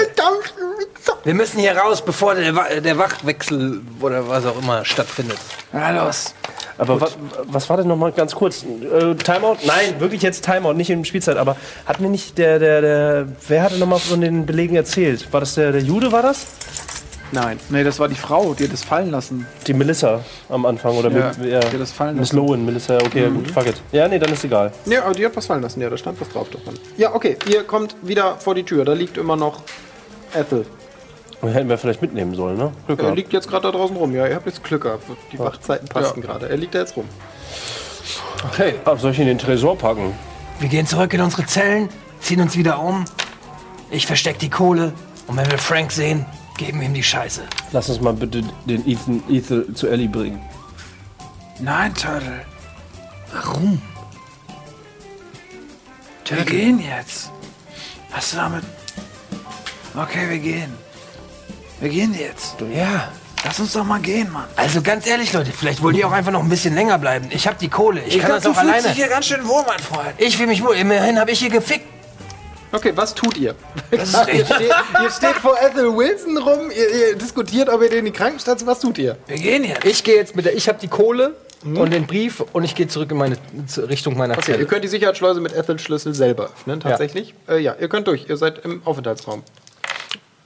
[1.24, 5.40] Wir müssen hier raus, bevor der, der Wachwechsel oder was auch immer stattfindet.
[5.74, 6.34] Na los.
[6.78, 8.64] Aber was, was war denn noch mal ganz kurz?
[8.64, 9.58] Äh, Timeout?
[9.66, 11.38] Nein, wirklich jetzt Timeout, nicht in Spielzeit.
[11.38, 11.56] Aber
[11.86, 15.32] hat mir nicht der, der, der, wer hatte noch mal von den Belegen erzählt?
[15.34, 16.46] War das der, der Jude, war das?
[17.32, 19.46] Nein, nee, das war die Frau, die hat das fallen lassen.
[19.68, 21.60] Die Melissa am Anfang oder Ja, mit, ja.
[21.60, 22.38] die hat das fallen Miss lassen.
[22.48, 23.76] Lowen, Melissa, okay, gut, fuck it.
[23.92, 24.72] Ja, nee, dann ist egal.
[24.88, 25.80] Ja, aber die hat was fallen lassen.
[25.80, 26.74] Ja, da stand was drauf davon.
[26.98, 28.84] Ja, okay, ihr kommt wieder vor die Tür.
[28.84, 29.62] Da liegt immer noch
[30.34, 30.66] Ethel.
[31.42, 32.72] Und hätten wir vielleicht mitnehmen sollen, ne?
[32.86, 33.18] Glück Er gehabt.
[33.18, 34.14] liegt jetzt gerade da draußen rum.
[34.14, 35.04] Ja, ihr habt jetzt Glück gehabt.
[35.32, 36.50] Die Wachzeiten passten gerade.
[36.50, 37.06] Er liegt da jetzt rum.
[38.52, 38.76] Okay.
[38.86, 40.14] Ah, soll ich in den Tresor packen?
[40.60, 41.88] Wir gehen zurück in unsere Zellen,
[42.20, 43.06] ziehen uns wieder um.
[43.90, 44.94] Ich versteck die Kohle.
[45.28, 46.26] Und wenn wir Frank sehen,
[46.58, 47.42] geben wir ihm die Scheiße.
[47.72, 50.42] Lass uns mal bitte den Ethan, Ethan zu Ellie bringen.
[51.60, 52.42] Nein, Turtle.
[53.34, 53.82] Warum?
[56.28, 57.32] Wir gehen jetzt.
[58.12, 58.64] Hast du damit.
[59.96, 60.74] Okay, wir gehen.
[61.80, 62.56] Wir gehen jetzt.
[62.74, 63.10] Ja.
[63.46, 64.46] Lass uns doch mal gehen, Mann.
[64.58, 67.28] Also ganz ehrlich, Leute, vielleicht wollt ihr auch einfach noch ein bisschen länger bleiben.
[67.32, 68.02] Ich hab die Kohle.
[68.06, 68.88] Ich, kann das du auch fühlst alleine.
[68.90, 70.14] dich hier ganz schön wohl, mein Freund.
[70.18, 70.76] Ich will mich wohl.
[70.76, 71.86] Immerhin habe ich hier gefickt.
[72.72, 73.56] Okay, was tut ihr?
[73.92, 78.06] Ihr, steht, ihr steht vor Ethel Wilson rum, ihr, ihr diskutiert, ob ihr den in
[78.06, 78.68] die Krankenstation.
[78.68, 79.18] Was tut ihr?
[79.26, 79.86] Wir gehen jetzt.
[79.86, 82.88] Ich gehe jetzt mit der, ich habe die Kohle und den Brief und ich gehe
[82.88, 83.38] zurück in meine
[83.88, 84.66] Richtung meiner Okay, ihr Zelle.
[84.68, 87.34] könnt die Sicherheitsschleuse mit Ethel Schlüssel selber öffnen, tatsächlich.
[87.48, 87.54] Ja.
[87.56, 88.30] Äh, ja, ihr könnt durch.
[88.30, 89.44] Ihr seid im Aufenthaltsraum.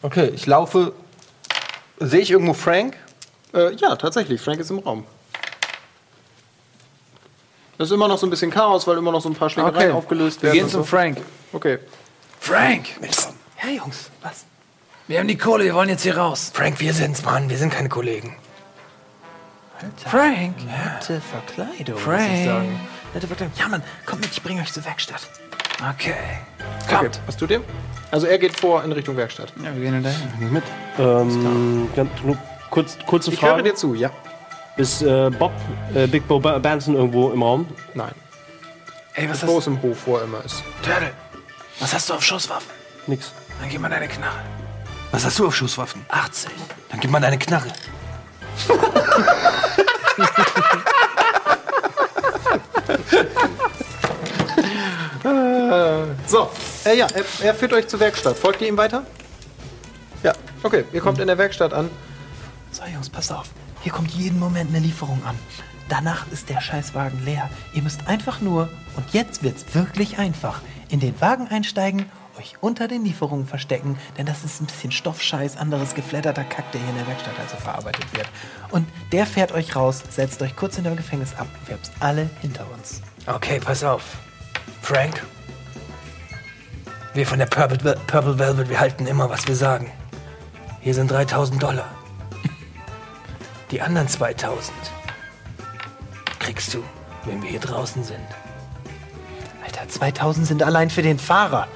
[0.01, 0.93] Okay, ich laufe.
[1.99, 2.97] Sehe ich irgendwo Frank?
[3.53, 4.41] Äh, ja, tatsächlich.
[4.41, 5.05] Frank ist im Raum.
[7.77, 9.89] Es ist immer noch so ein bisschen Chaos, weil immer noch so ein paar Schlägereien
[9.89, 9.91] Okay.
[9.91, 10.53] aufgelöst Wir werden.
[10.55, 10.85] gehen und zum so.
[10.87, 11.17] Frank.
[11.51, 11.79] Okay.
[12.39, 12.87] Frank!
[13.63, 14.45] Ja, Jungs, was?
[15.07, 16.51] Wir haben die Kohle, wir wollen jetzt hier raus.
[16.53, 17.49] Frank, wir sind's, Mann.
[17.49, 18.35] Wir sind keine Kollegen.
[20.05, 20.55] Frank!
[20.65, 22.29] Nette Verkleidung, Frank.
[22.29, 22.79] muss ich sagen.
[23.13, 23.55] Nette Verkleidung.
[23.57, 25.27] Ja, Mann, kommt mit, ich bringe euch zur Werkstatt.
[25.79, 26.13] Okay.
[26.85, 26.95] okay.
[26.95, 27.19] Kommt.
[27.25, 27.61] Was tut ihr?
[28.13, 29.51] Also er geht vor in Richtung Werkstatt.
[29.57, 30.61] Ja, wir gehen dahin.
[30.99, 32.37] Ähm, ganz, nur
[32.69, 33.63] kurz, kurze Ich höre Frage.
[33.63, 34.11] dir zu, ja.
[34.77, 35.51] Ist äh, Bob,
[35.95, 37.67] äh, Big Bo Ba- Benson irgendwo im Raum?
[37.95, 38.11] Nein.
[39.15, 40.63] Ey, was Wo hast es im Hof, wo er immer ist.
[40.83, 41.09] Turtle,
[41.79, 42.69] was hast du auf Schusswaffen?
[43.07, 43.31] Nix.
[43.59, 44.41] Dann gib mal deine Knarre.
[45.09, 46.05] Was hast du auf Schusswaffen?
[46.09, 46.51] 80.
[46.91, 47.65] Dann gib mal deine Knarre.
[56.27, 56.49] So,
[56.85, 58.37] äh, ja, er, er führt euch zur Werkstatt.
[58.37, 59.05] Folgt ihr ihm weiter?
[60.23, 60.33] Ja.
[60.61, 61.89] Okay, ihr kommt in der Werkstatt an.
[62.71, 63.49] So, Jungs, passt auf.
[63.81, 65.37] Hier kommt jeden Moment eine Lieferung an.
[65.89, 67.49] Danach ist der Scheißwagen leer.
[67.73, 72.05] Ihr müsst einfach nur, und jetzt wird's wirklich einfach, in den Wagen einsteigen,
[72.39, 76.81] euch unter den Lieferungen verstecken, denn das ist ein bisschen Stoffscheiß, anderes geflatterter Kack, der
[76.81, 78.27] hier in der Werkstatt also verarbeitet wird.
[78.71, 81.47] Und der fährt euch raus, setzt euch kurz hinter dem Gefängnis ab.
[81.65, 83.01] Wir haben's alle hinter uns.
[83.27, 84.03] Okay, pass auf.
[84.81, 85.23] Frank,
[87.13, 89.91] wir von der Purple, Purple Velvet, wir halten immer, was wir sagen.
[90.81, 91.89] Hier sind 3000 Dollar.
[93.71, 94.73] Die anderen 2000
[96.39, 96.83] kriegst du,
[97.25, 98.25] wenn wir hier draußen sind.
[99.63, 101.67] Alter, 2000 sind allein für den Fahrer.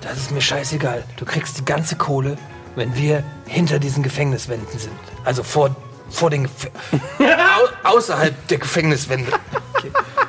[0.00, 1.04] Das ist mir scheißegal.
[1.16, 2.36] Du kriegst die ganze Kohle,
[2.74, 4.92] wenn wir hinter diesen Gefängniswänden sind.
[5.24, 5.74] Also vor,
[6.10, 6.70] vor den Gef
[7.18, 9.32] Au außerhalb der Gefängniswände.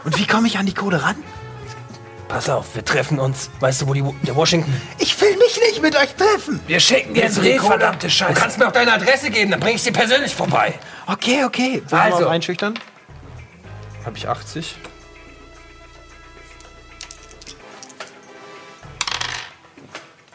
[0.03, 1.15] Und wie komme ich an die Kohle ran?
[2.31, 3.49] Pass auf, wir treffen uns.
[3.59, 4.71] Weißt du, wo die, der Washington...
[4.99, 6.61] Ich will mich nicht mit euch treffen.
[6.65, 7.71] Wir schicken dir Jetzt die red, Kohle.
[7.71, 8.33] verdammte Scheiße.
[8.33, 10.73] Du kannst mir auch deine Adresse geben, dann bring ich sie persönlich vorbei.
[11.07, 11.73] Okay, okay.
[11.79, 12.27] Soll ich mal Also.
[12.29, 12.79] einschüchtern?
[14.05, 14.75] Habe ich 80?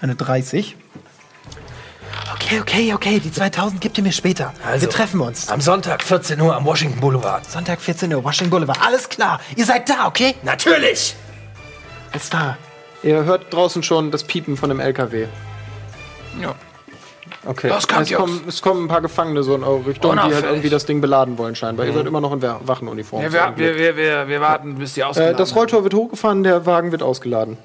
[0.00, 0.76] Eine 30.
[2.34, 3.20] Okay, okay, okay.
[3.20, 4.52] Die 2000 gebt ihr mir später.
[4.65, 4.83] Also.
[4.83, 5.49] Wir treffen uns.
[5.49, 7.50] Am Sonntag, 14 Uhr am Washington Boulevard.
[7.50, 8.78] Sonntag 14 Uhr, Washington Boulevard.
[8.84, 9.41] Alles klar.
[9.57, 10.34] Ihr seid da, okay?
[10.42, 11.15] Natürlich!
[12.17, 12.57] Alles klar.
[13.03, 15.27] Ihr hört draußen schon das Piepen von dem LKW.
[16.41, 16.55] Ja.
[17.45, 17.69] Okay.
[17.69, 20.27] Los, kommt, Es kommen, es kommen ein paar Gefangene so in eure Richtung, die halt
[20.28, 20.51] Unauffällig.
[20.51, 21.86] irgendwie das Ding beladen wollen scheinbar.
[21.86, 23.23] Ihr seid immer noch in Wa- Wachenuniform.
[23.23, 26.43] Ja, wir, wir, wir, wir, wir warten, bis die ausgeladen Äh, das Rolltor wird hochgefahren,
[26.43, 27.57] der Wagen wird ausgeladen.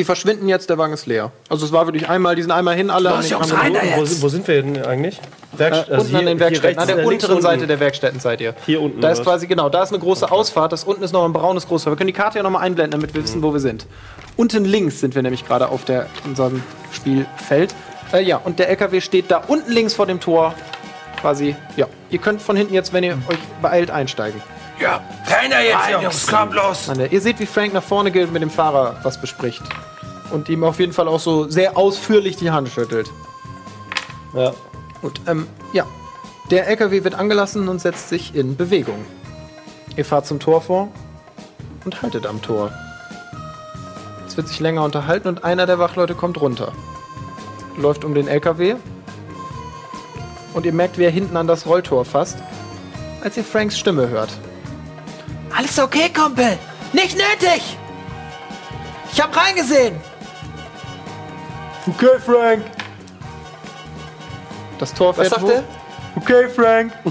[0.00, 1.30] Die verschwinden jetzt, der Wagen ist leer.
[1.50, 3.80] Also es war wirklich einmal, die sind einmal hin, alle Los, den Jungs, rein da.
[3.82, 4.22] Wo, jetzt!
[4.22, 5.20] wo sind wir denn eigentlich?
[5.52, 8.54] Werkst Äh, unten an den Werkstätten, an der unteren Seite der Werkstätten seid ihr.
[8.64, 11.26] Hier unten, Da ist quasi, genau, da ist eine große Ausfahrt, das unten ist noch
[11.26, 11.92] ein braunes Großfahrt.
[11.92, 13.86] Wir können die Karte ja nochmal einblenden, damit wir wissen, wo wir sind.
[14.38, 16.62] Unten links sind wir nämlich gerade auf der, unserem
[16.92, 17.74] Spielfeld.
[18.14, 20.54] Äh, ja, und der LKW steht da unten links vor dem Tor.
[21.20, 21.88] Quasi, ja.
[22.08, 24.40] Ihr könnt von hinten jetzt, wenn ihr euch beeilt, einsteigen.
[24.80, 26.26] Ja, Rein da jetzt, Jungs!
[26.26, 26.90] Kommt los!
[27.10, 29.62] Ihr seht, wie Frank nach vorne geht und mit dem Fahrer was bespricht.
[30.30, 33.10] Und ihm auf jeden Fall auch so sehr ausführlich die Hand schüttelt.
[34.34, 34.52] Ja.
[35.02, 35.86] Gut, ähm, ja.
[36.50, 39.04] Der LKW wird angelassen und setzt sich in Bewegung.
[39.96, 40.88] Ihr fahrt zum Tor vor
[41.84, 42.72] und haltet am Tor.
[44.26, 46.72] Es wird sich länger unterhalten und einer der Wachleute kommt runter.
[47.76, 48.76] Läuft um den LKW
[50.54, 52.38] und ihr merkt, wie er hinten an das Rolltor fasst,
[53.22, 54.30] als ihr Franks Stimme hört.
[55.56, 56.58] Alles okay, Kumpel.
[56.92, 57.76] Nicht nötig.
[59.12, 59.96] Ich hab reingesehen.
[61.86, 62.64] Okay, Frank.
[64.78, 65.50] Das Tor fährt sagt hoch.
[65.50, 65.64] er?
[66.16, 66.92] Okay, Frank.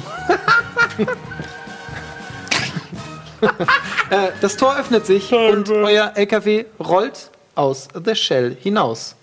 [4.10, 9.16] Äh, das Tor öffnet sich und euer LKW rollt aus The Shell hinaus.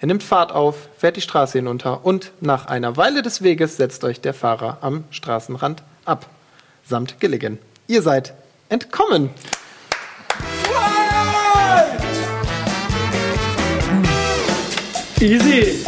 [0.00, 4.04] Er nimmt Fahrt auf, fährt die Straße hinunter und nach einer Weile des Weges setzt
[4.04, 6.26] euch der Fahrer am Straßenrand ab.
[6.84, 7.58] Samt Gilligan.
[7.86, 8.34] Ihr seid
[8.68, 9.30] entkommen.
[15.24, 15.82] Easy.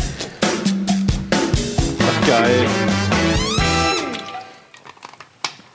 [2.00, 2.66] Ach, geil.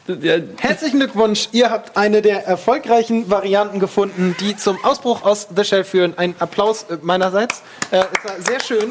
[0.07, 5.63] Ja, Herzlichen Glückwunsch, ihr habt eine der erfolgreichen Varianten gefunden, die zum Ausbruch aus The
[5.63, 6.17] Shell führen.
[6.17, 7.61] Ein Applaus äh, meinerseits.
[7.91, 8.89] Äh, es war sehr schön.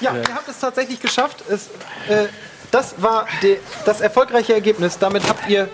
[0.00, 1.44] Ja, ihr habt es tatsächlich geschafft.
[1.50, 1.66] Es,
[2.08, 2.28] äh,
[2.70, 4.98] das war de, das erfolgreiche Ergebnis.
[4.98, 5.68] Damit habt ihr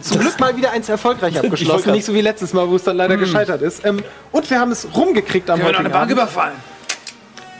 [0.00, 1.92] zum Glück mal wieder eins erfolgreich abgeschlossen.
[1.92, 3.84] Nicht so wie letztes Mal, wo es dann leider gescheitert ist.
[3.84, 6.12] Ähm, und wir haben es rumgekriegt am Wir haben noch heutigen eine Bank Abend.
[6.12, 6.75] überfallen.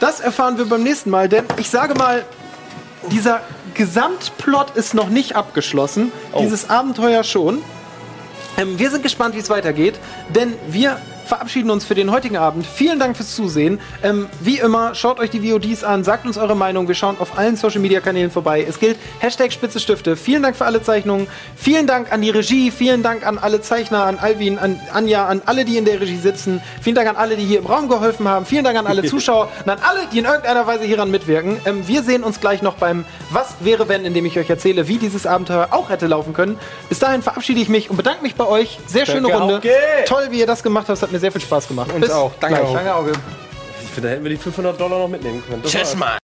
[0.00, 2.24] Das erfahren wir beim nächsten Mal, denn ich sage mal,
[3.10, 3.40] dieser
[3.74, 6.12] Gesamtplot ist noch nicht abgeschlossen.
[6.38, 7.62] Dieses Abenteuer schon.
[8.58, 9.94] Ähm, wir sind gespannt, wie es weitergeht,
[10.30, 12.66] denn wir verabschieden uns für den heutigen Abend.
[12.66, 13.80] Vielen Dank fürs Zusehen.
[14.02, 16.88] Ähm, wie immer, schaut euch die VODs an, sagt uns eure Meinung.
[16.88, 18.64] Wir schauen auf allen Social Media Kanälen vorbei.
[18.68, 20.16] Es gilt Hashtag Spitze Stifte.
[20.16, 21.26] Vielen Dank für alle Zeichnungen.
[21.56, 22.70] Vielen Dank an die Regie.
[22.70, 26.16] Vielen Dank an alle Zeichner, an Alvin, an Anja, an alle, die in der Regie
[26.16, 26.60] sitzen.
[26.80, 28.46] Vielen Dank an alle, die hier im Raum geholfen haben.
[28.46, 31.58] Vielen Dank an alle Zuschauer und an alle, die in irgendeiner Weise hieran mitwirken.
[31.64, 34.98] Ähm, wir sehen uns gleich noch beim Was wäre wenn, indem ich euch erzähle, wie
[34.98, 36.58] dieses Abenteuer auch hätte laufen können.
[36.88, 38.78] Bis dahin verabschiede ich mich und bedanke mich bei euch.
[38.86, 39.56] Sehr schöne Runde.
[39.56, 39.72] Auge.
[40.06, 41.02] Toll, wie ihr das gemacht habt.
[41.02, 41.92] Hat mir sehr viel Spaß gemacht.
[41.92, 42.32] Uns auch.
[42.40, 42.68] Danke gleich.
[42.68, 42.74] auch.
[42.74, 43.12] Danke, Auge.
[43.82, 45.62] Ich finde, da hätten wir die 500 Dollar noch mitnehmen können.
[45.62, 45.96] Das Tschüss.
[45.96, 46.18] Mann.